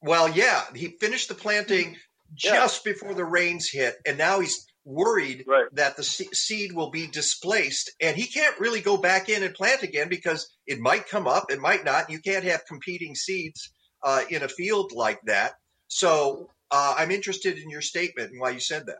well, 0.00 0.28
yeah, 0.28 0.62
he 0.76 0.96
finished 1.00 1.26
the 1.28 1.34
planting 1.34 1.96
just 2.34 2.84
before 2.84 3.14
the 3.14 3.24
rains 3.24 3.68
hit, 3.70 3.96
and 4.06 4.18
now 4.18 4.40
he's 4.40 4.66
worried 4.84 5.44
that 5.72 5.96
the 5.96 6.02
seed 6.02 6.72
will 6.72 6.90
be 6.90 7.06
displaced, 7.06 7.92
and 8.00 8.16
he 8.16 8.26
can't 8.26 8.58
really 8.60 8.80
go 8.80 8.96
back 8.96 9.28
in 9.28 9.42
and 9.42 9.54
plant 9.54 9.82
again 9.82 10.08
because 10.08 10.48
it 10.66 10.78
might 10.78 11.08
come 11.08 11.26
up, 11.26 11.50
it 11.50 11.60
might 11.60 11.84
not. 11.84 12.10
You 12.10 12.20
can't 12.20 12.44
have 12.44 12.64
competing 12.66 13.14
seeds 13.14 13.70
uh, 14.02 14.22
in 14.30 14.42
a 14.42 14.48
field 14.48 14.92
like 14.94 15.20
that. 15.26 15.54
So 15.88 16.50
uh, 16.70 16.94
I'm 16.96 17.10
interested 17.10 17.58
in 17.58 17.68
your 17.70 17.80
statement 17.80 18.30
and 18.30 18.40
why 18.40 18.50
you 18.50 18.60
said 18.60 18.86
that. 18.86 18.98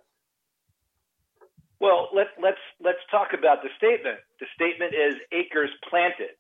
Well, 1.79 2.09
let, 2.15 2.29
let's 2.43 2.59
let's 2.81 2.99
talk 3.11 3.29
about 3.39 3.63
the 3.63 3.69
statement. 3.77 4.19
The 4.41 4.47
statement 4.55 4.95
is 4.95 5.17
acres 5.31 5.71
planted, 5.89 6.35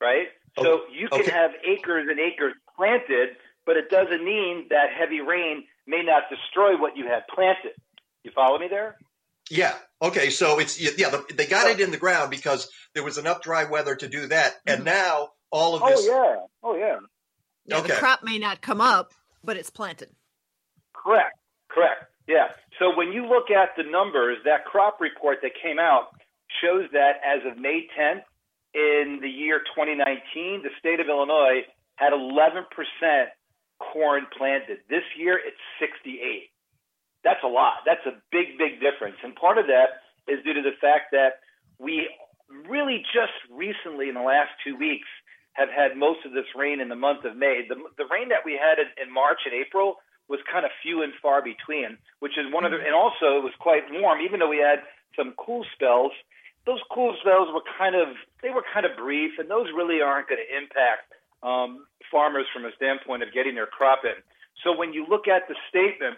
right? 0.00 0.28
So 0.58 0.82
you 0.92 1.08
can 1.08 1.20
okay. 1.22 1.30
have 1.30 1.50
acres 1.66 2.06
and 2.08 2.18
acres 2.18 2.54
planted, 2.76 3.36
but 3.66 3.76
it 3.76 3.90
doesn't 3.90 4.24
mean 4.24 4.66
that 4.70 4.86
heavy 4.96 5.20
rain 5.20 5.64
may 5.86 6.02
not 6.02 6.24
destroy 6.30 6.80
what 6.80 6.96
you 6.96 7.06
had 7.06 7.26
planted. 7.34 7.72
You 8.22 8.30
follow 8.34 8.58
me 8.58 8.68
there? 8.68 8.96
Yeah. 9.50 9.74
Okay. 10.00 10.30
So 10.30 10.58
it's 10.58 10.80
yeah. 10.80 11.10
The, 11.10 11.24
they 11.34 11.46
got 11.46 11.66
oh. 11.66 11.70
it 11.70 11.80
in 11.80 11.90
the 11.90 11.96
ground 11.96 12.30
because 12.30 12.68
there 12.94 13.04
was 13.04 13.18
enough 13.18 13.42
dry 13.42 13.64
weather 13.64 13.94
to 13.94 14.08
do 14.08 14.26
that, 14.28 14.54
and 14.66 14.78
mm-hmm. 14.78 14.86
now 14.86 15.28
all 15.50 15.76
of 15.76 15.82
Oh 15.82 15.88
this. 15.88 16.08
Oh 16.08 16.12
yeah. 16.12 16.46
Oh 16.62 16.76
yeah. 16.76 16.96
Yeah, 17.66 17.78
Okay. 17.78 17.88
The 17.88 17.94
crop 17.94 18.22
may 18.22 18.38
not 18.38 18.60
come 18.60 18.80
up, 18.80 19.12
but 19.44 19.56
it's 19.56 19.70
planted. 19.70 20.10
Correct. 20.94 21.36
Correct. 21.68 22.04
Yeah. 22.28 22.48
So 22.78 22.96
when 22.96 23.12
you 23.12 23.26
look 23.26 23.50
at 23.50 23.70
the 23.76 23.84
numbers, 23.88 24.38
that 24.44 24.64
crop 24.64 25.00
report 25.00 25.38
that 25.42 25.52
came 25.60 25.78
out 25.78 26.08
shows 26.62 26.88
that 26.92 27.20
as 27.24 27.40
of 27.50 27.58
May 27.58 27.86
10th 27.98 28.22
in 28.74 29.18
the 29.22 29.28
year 29.28 29.60
2019, 29.74 30.62
the 30.62 30.70
state 30.78 31.00
of 31.00 31.08
Illinois 31.08 31.62
had 31.96 32.12
11% 32.12 32.64
corn 33.78 34.26
planted. 34.36 34.78
This 34.88 35.04
year, 35.16 35.38
it's 35.38 35.60
68. 35.80 36.50
That's 37.24 37.42
a 37.44 37.48
lot. 37.48 37.82
That's 37.84 38.04
a 38.06 38.14
big, 38.30 38.58
big 38.58 38.80
difference. 38.80 39.16
And 39.24 39.34
part 39.34 39.58
of 39.58 39.66
that 39.66 40.02
is 40.28 40.42
due 40.44 40.54
to 40.54 40.62
the 40.62 40.76
fact 40.80 41.12
that 41.12 41.42
we 41.78 42.08
really 42.68 43.02
just 43.12 43.34
recently, 43.50 44.08
in 44.08 44.14
the 44.14 44.22
last 44.22 44.50
two 44.64 44.76
weeks, 44.76 45.08
have 45.52 45.68
had 45.72 45.96
most 45.96 46.24
of 46.24 46.32
this 46.32 46.46
rain 46.54 46.80
in 46.80 46.88
the 46.88 46.98
month 46.98 47.24
of 47.24 47.36
May. 47.36 47.64
The, 47.68 47.76
the 47.96 48.06
rain 48.12 48.28
that 48.28 48.44
we 48.44 48.54
had 48.54 48.78
in, 48.78 48.88
in 49.00 49.12
March 49.12 49.40
and 49.44 49.54
April 49.54 49.96
was 50.28 50.40
kind 50.50 50.64
of 50.64 50.70
few 50.82 51.02
and 51.02 51.12
far 51.22 51.40
between, 51.40 51.96
which 52.20 52.36
is 52.36 52.52
one 52.52 52.64
of 52.64 52.70
the, 52.70 52.78
mm-hmm. 52.78 52.92
and 52.92 52.94
also 52.94 53.40
it 53.40 53.44
was 53.46 53.56
quite 53.58 53.88
warm, 53.90 54.20
even 54.20 54.40
though 54.40 54.50
we 54.50 54.60
had 54.60 54.84
some 55.16 55.34
cool 55.38 55.64
spells. 55.72 56.12
Those 56.66 56.82
cool 56.90 57.14
spells 57.22 57.48
were 57.54 57.64
kind 57.78 57.94
of, 57.94 58.14
they 58.42 58.50
were 58.50 58.64
kind 58.74 58.84
of 58.84 58.98
brief, 58.98 59.38
and 59.38 59.48
those 59.48 59.70
really 59.74 60.02
aren't 60.02 60.28
going 60.28 60.42
to 60.42 60.50
impact 60.50 61.14
um, 61.46 61.86
farmers 62.10 62.46
from 62.52 62.64
a 62.64 62.72
standpoint 62.74 63.22
of 63.22 63.32
getting 63.32 63.54
their 63.54 63.66
crop 63.66 64.00
in. 64.04 64.18
So 64.64 64.76
when 64.76 64.92
you 64.92 65.06
look 65.08 65.28
at 65.28 65.46
the 65.48 65.54
statement, 65.70 66.16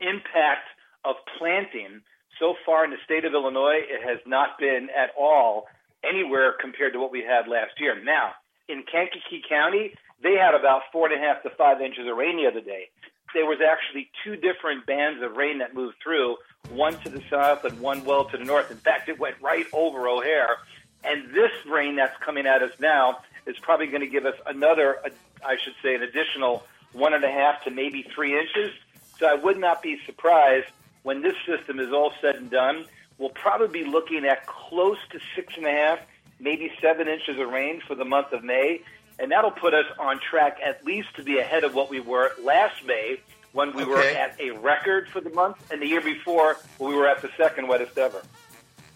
impact 0.00 0.68
of 1.04 1.16
planting 1.38 2.00
so 2.38 2.54
far 2.64 2.84
in 2.84 2.90
the 2.90 3.02
state 3.04 3.24
of 3.24 3.32
Illinois, 3.32 3.80
it 3.82 4.06
has 4.06 4.18
not 4.26 4.58
been 4.58 4.88
at 4.96 5.10
all 5.18 5.66
anywhere 6.04 6.54
compared 6.60 6.92
to 6.92 7.00
what 7.00 7.10
we 7.10 7.22
had 7.22 7.48
last 7.48 7.80
year. 7.80 8.00
Now, 8.02 8.32
in 8.68 8.84
Kankakee 8.90 9.42
County, 9.48 9.94
they 10.22 10.34
had 10.34 10.54
about 10.54 10.82
four 10.92 11.10
and 11.10 11.18
a 11.18 11.26
half 11.26 11.42
to 11.42 11.50
five 11.50 11.80
inches 11.80 12.06
of 12.06 12.16
rain 12.16 12.36
the 12.36 12.46
other 12.46 12.60
day. 12.60 12.88
There 13.34 13.46
was 13.46 13.58
actually 13.60 14.10
two 14.22 14.36
different 14.36 14.86
bands 14.86 15.22
of 15.22 15.36
rain 15.36 15.58
that 15.58 15.74
moved 15.74 15.96
through, 16.02 16.36
one 16.70 16.98
to 17.00 17.08
the 17.08 17.22
south 17.28 17.64
and 17.64 17.80
one 17.80 18.04
well 18.04 18.24
to 18.26 18.36
the 18.36 18.44
north. 18.44 18.70
In 18.70 18.78
fact, 18.78 19.08
it 19.08 19.18
went 19.18 19.36
right 19.40 19.66
over 19.72 20.08
O'Hare. 20.08 20.56
And 21.04 21.32
this 21.34 21.50
rain 21.68 21.96
that's 21.96 22.16
coming 22.22 22.46
at 22.46 22.62
us 22.62 22.72
now 22.80 23.18
is 23.46 23.56
probably 23.58 23.86
going 23.86 24.00
to 24.00 24.08
give 24.08 24.26
us 24.26 24.36
another, 24.46 24.98
I 25.44 25.56
should 25.62 25.74
say, 25.82 25.94
an 25.94 26.02
additional 26.02 26.64
one 26.92 27.14
and 27.14 27.24
a 27.24 27.30
half 27.30 27.64
to 27.64 27.70
maybe 27.70 28.02
three 28.14 28.38
inches. 28.38 28.72
So 29.18 29.26
I 29.26 29.34
would 29.34 29.58
not 29.58 29.82
be 29.82 29.98
surprised 30.04 30.68
when 31.02 31.22
this 31.22 31.36
system 31.46 31.80
is 31.80 31.92
all 31.92 32.12
said 32.20 32.36
and 32.36 32.50
done. 32.50 32.84
We'll 33.18 33.30
probably 33.30 33.84
be 33.84 33.88
looking 33.88 34.26
at 34.26 34.46
close 34.46 34.98
to 35.12 35.20
six 35.34 35.54
and 35.56 35.66
a 35.66 35.70
half, 35.70 36.00
maybe 36.38 36.70
seven 36.80 37.08
inches 37.08 37.38
of 37.38 37.48
rain 37.48 37.80
for 37.86 37.94
the 37.94 38.04
month 38.04 38.32
of 38.32 38.44
May. 38.44 38.82
And 39.18 39.30
that'll 39.30 39.50
put 39.50 39.72
us 39.72 39.86
on 39.98 40.20
track 40.20 40.58
at 40.62 40.84
least 40.84 41.14
to 41.16 41.22
be 41.22 41.38
ahead 41.38 41.64
of 41.64 41.74
what 41.74 41.88
we 41.88 42.00
were 42.00 42.32
last 42.42 42.84
May 42.84 43.20
when 43.52 43.74
we 43.74 43.84
were 43.84 44.02
at 44.02 44.38
a 44.38 44.50
record 44.50 45.08
for 45.08 45.22
the 45.22 45.30
month, 45.30 45.56
and 45.72 45.80
the 45.80 45.86
year 45.86 46.02
before 46.02 46.58
when 46.76 46.90
we 46.90 46.96
were 46.96 47.08
at 47.08 47.22
the 47.22 47.30
second 47.38 47.66
wettest 47.68 47.96
ever. 47.96 48.20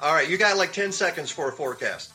All 0.01 0.13
right, 0.13 0.29
you 0.29 0.37
got 0.37 0.59
like 0.59 0.75
ten 0.75 0.93
seconds 0.93 1.31
for 1.31 1.49
a 1.49 1.53
forecast. 1.53 2.13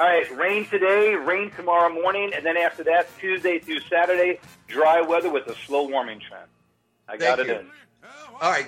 All 0.00 0.06
right, 0.06 0.34
rain 0.34 0.64
today, 0.64 1.14
rain 1.14 1.50
tomorrow 1.50 1.92
morning, 1.92 2.32
and 2.34 2.42
then 2.46 2.56
after 2.56 2.82
that, 2.84 3.06
Tuesday 3.18 3.58
through 3.58 3.80
Saturday, 3.80 4.40
dry 4.66 5.02
weather 5.02 5.30
with 5.30 5.46
a 5.48 5.54
slow 5.66 5.86
warming 5.88 6.20
trend. 6.20 6.46
I 7.06 7.18
got 7.18 7.36
Thank 7.36 7.50
it 7.50 7.52
you. 7.52 7.58
in. 7.58 7.66
All 8.40 8.50
right. 8.50 8.66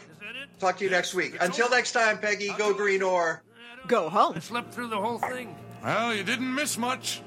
Talk 0.59 0.77
to 0.77 0.85
you 0.85 0.91
next 0.91 1.15
week. 1.15 1.39
Until 1.41 1.71
next 1.71 1.93
time, 1.93 2.19
Peggy, 2.19 2.51
go 2.59 2.75
green 2.75 3.03
or 3.03 3.43
go 3.87 4.11
home. 4.11 4.35
I 4.37 4.41
slept 4.41 4.75
through 4.75 4.89
the 4.89 5.01
whole 5.01 5.21
thing. 5.21 5.57
Well, 5.83 6.15
you 6.15 6.23
didn't 6.23 6.55
miss 6.55 6.77
much. 6.77 7.23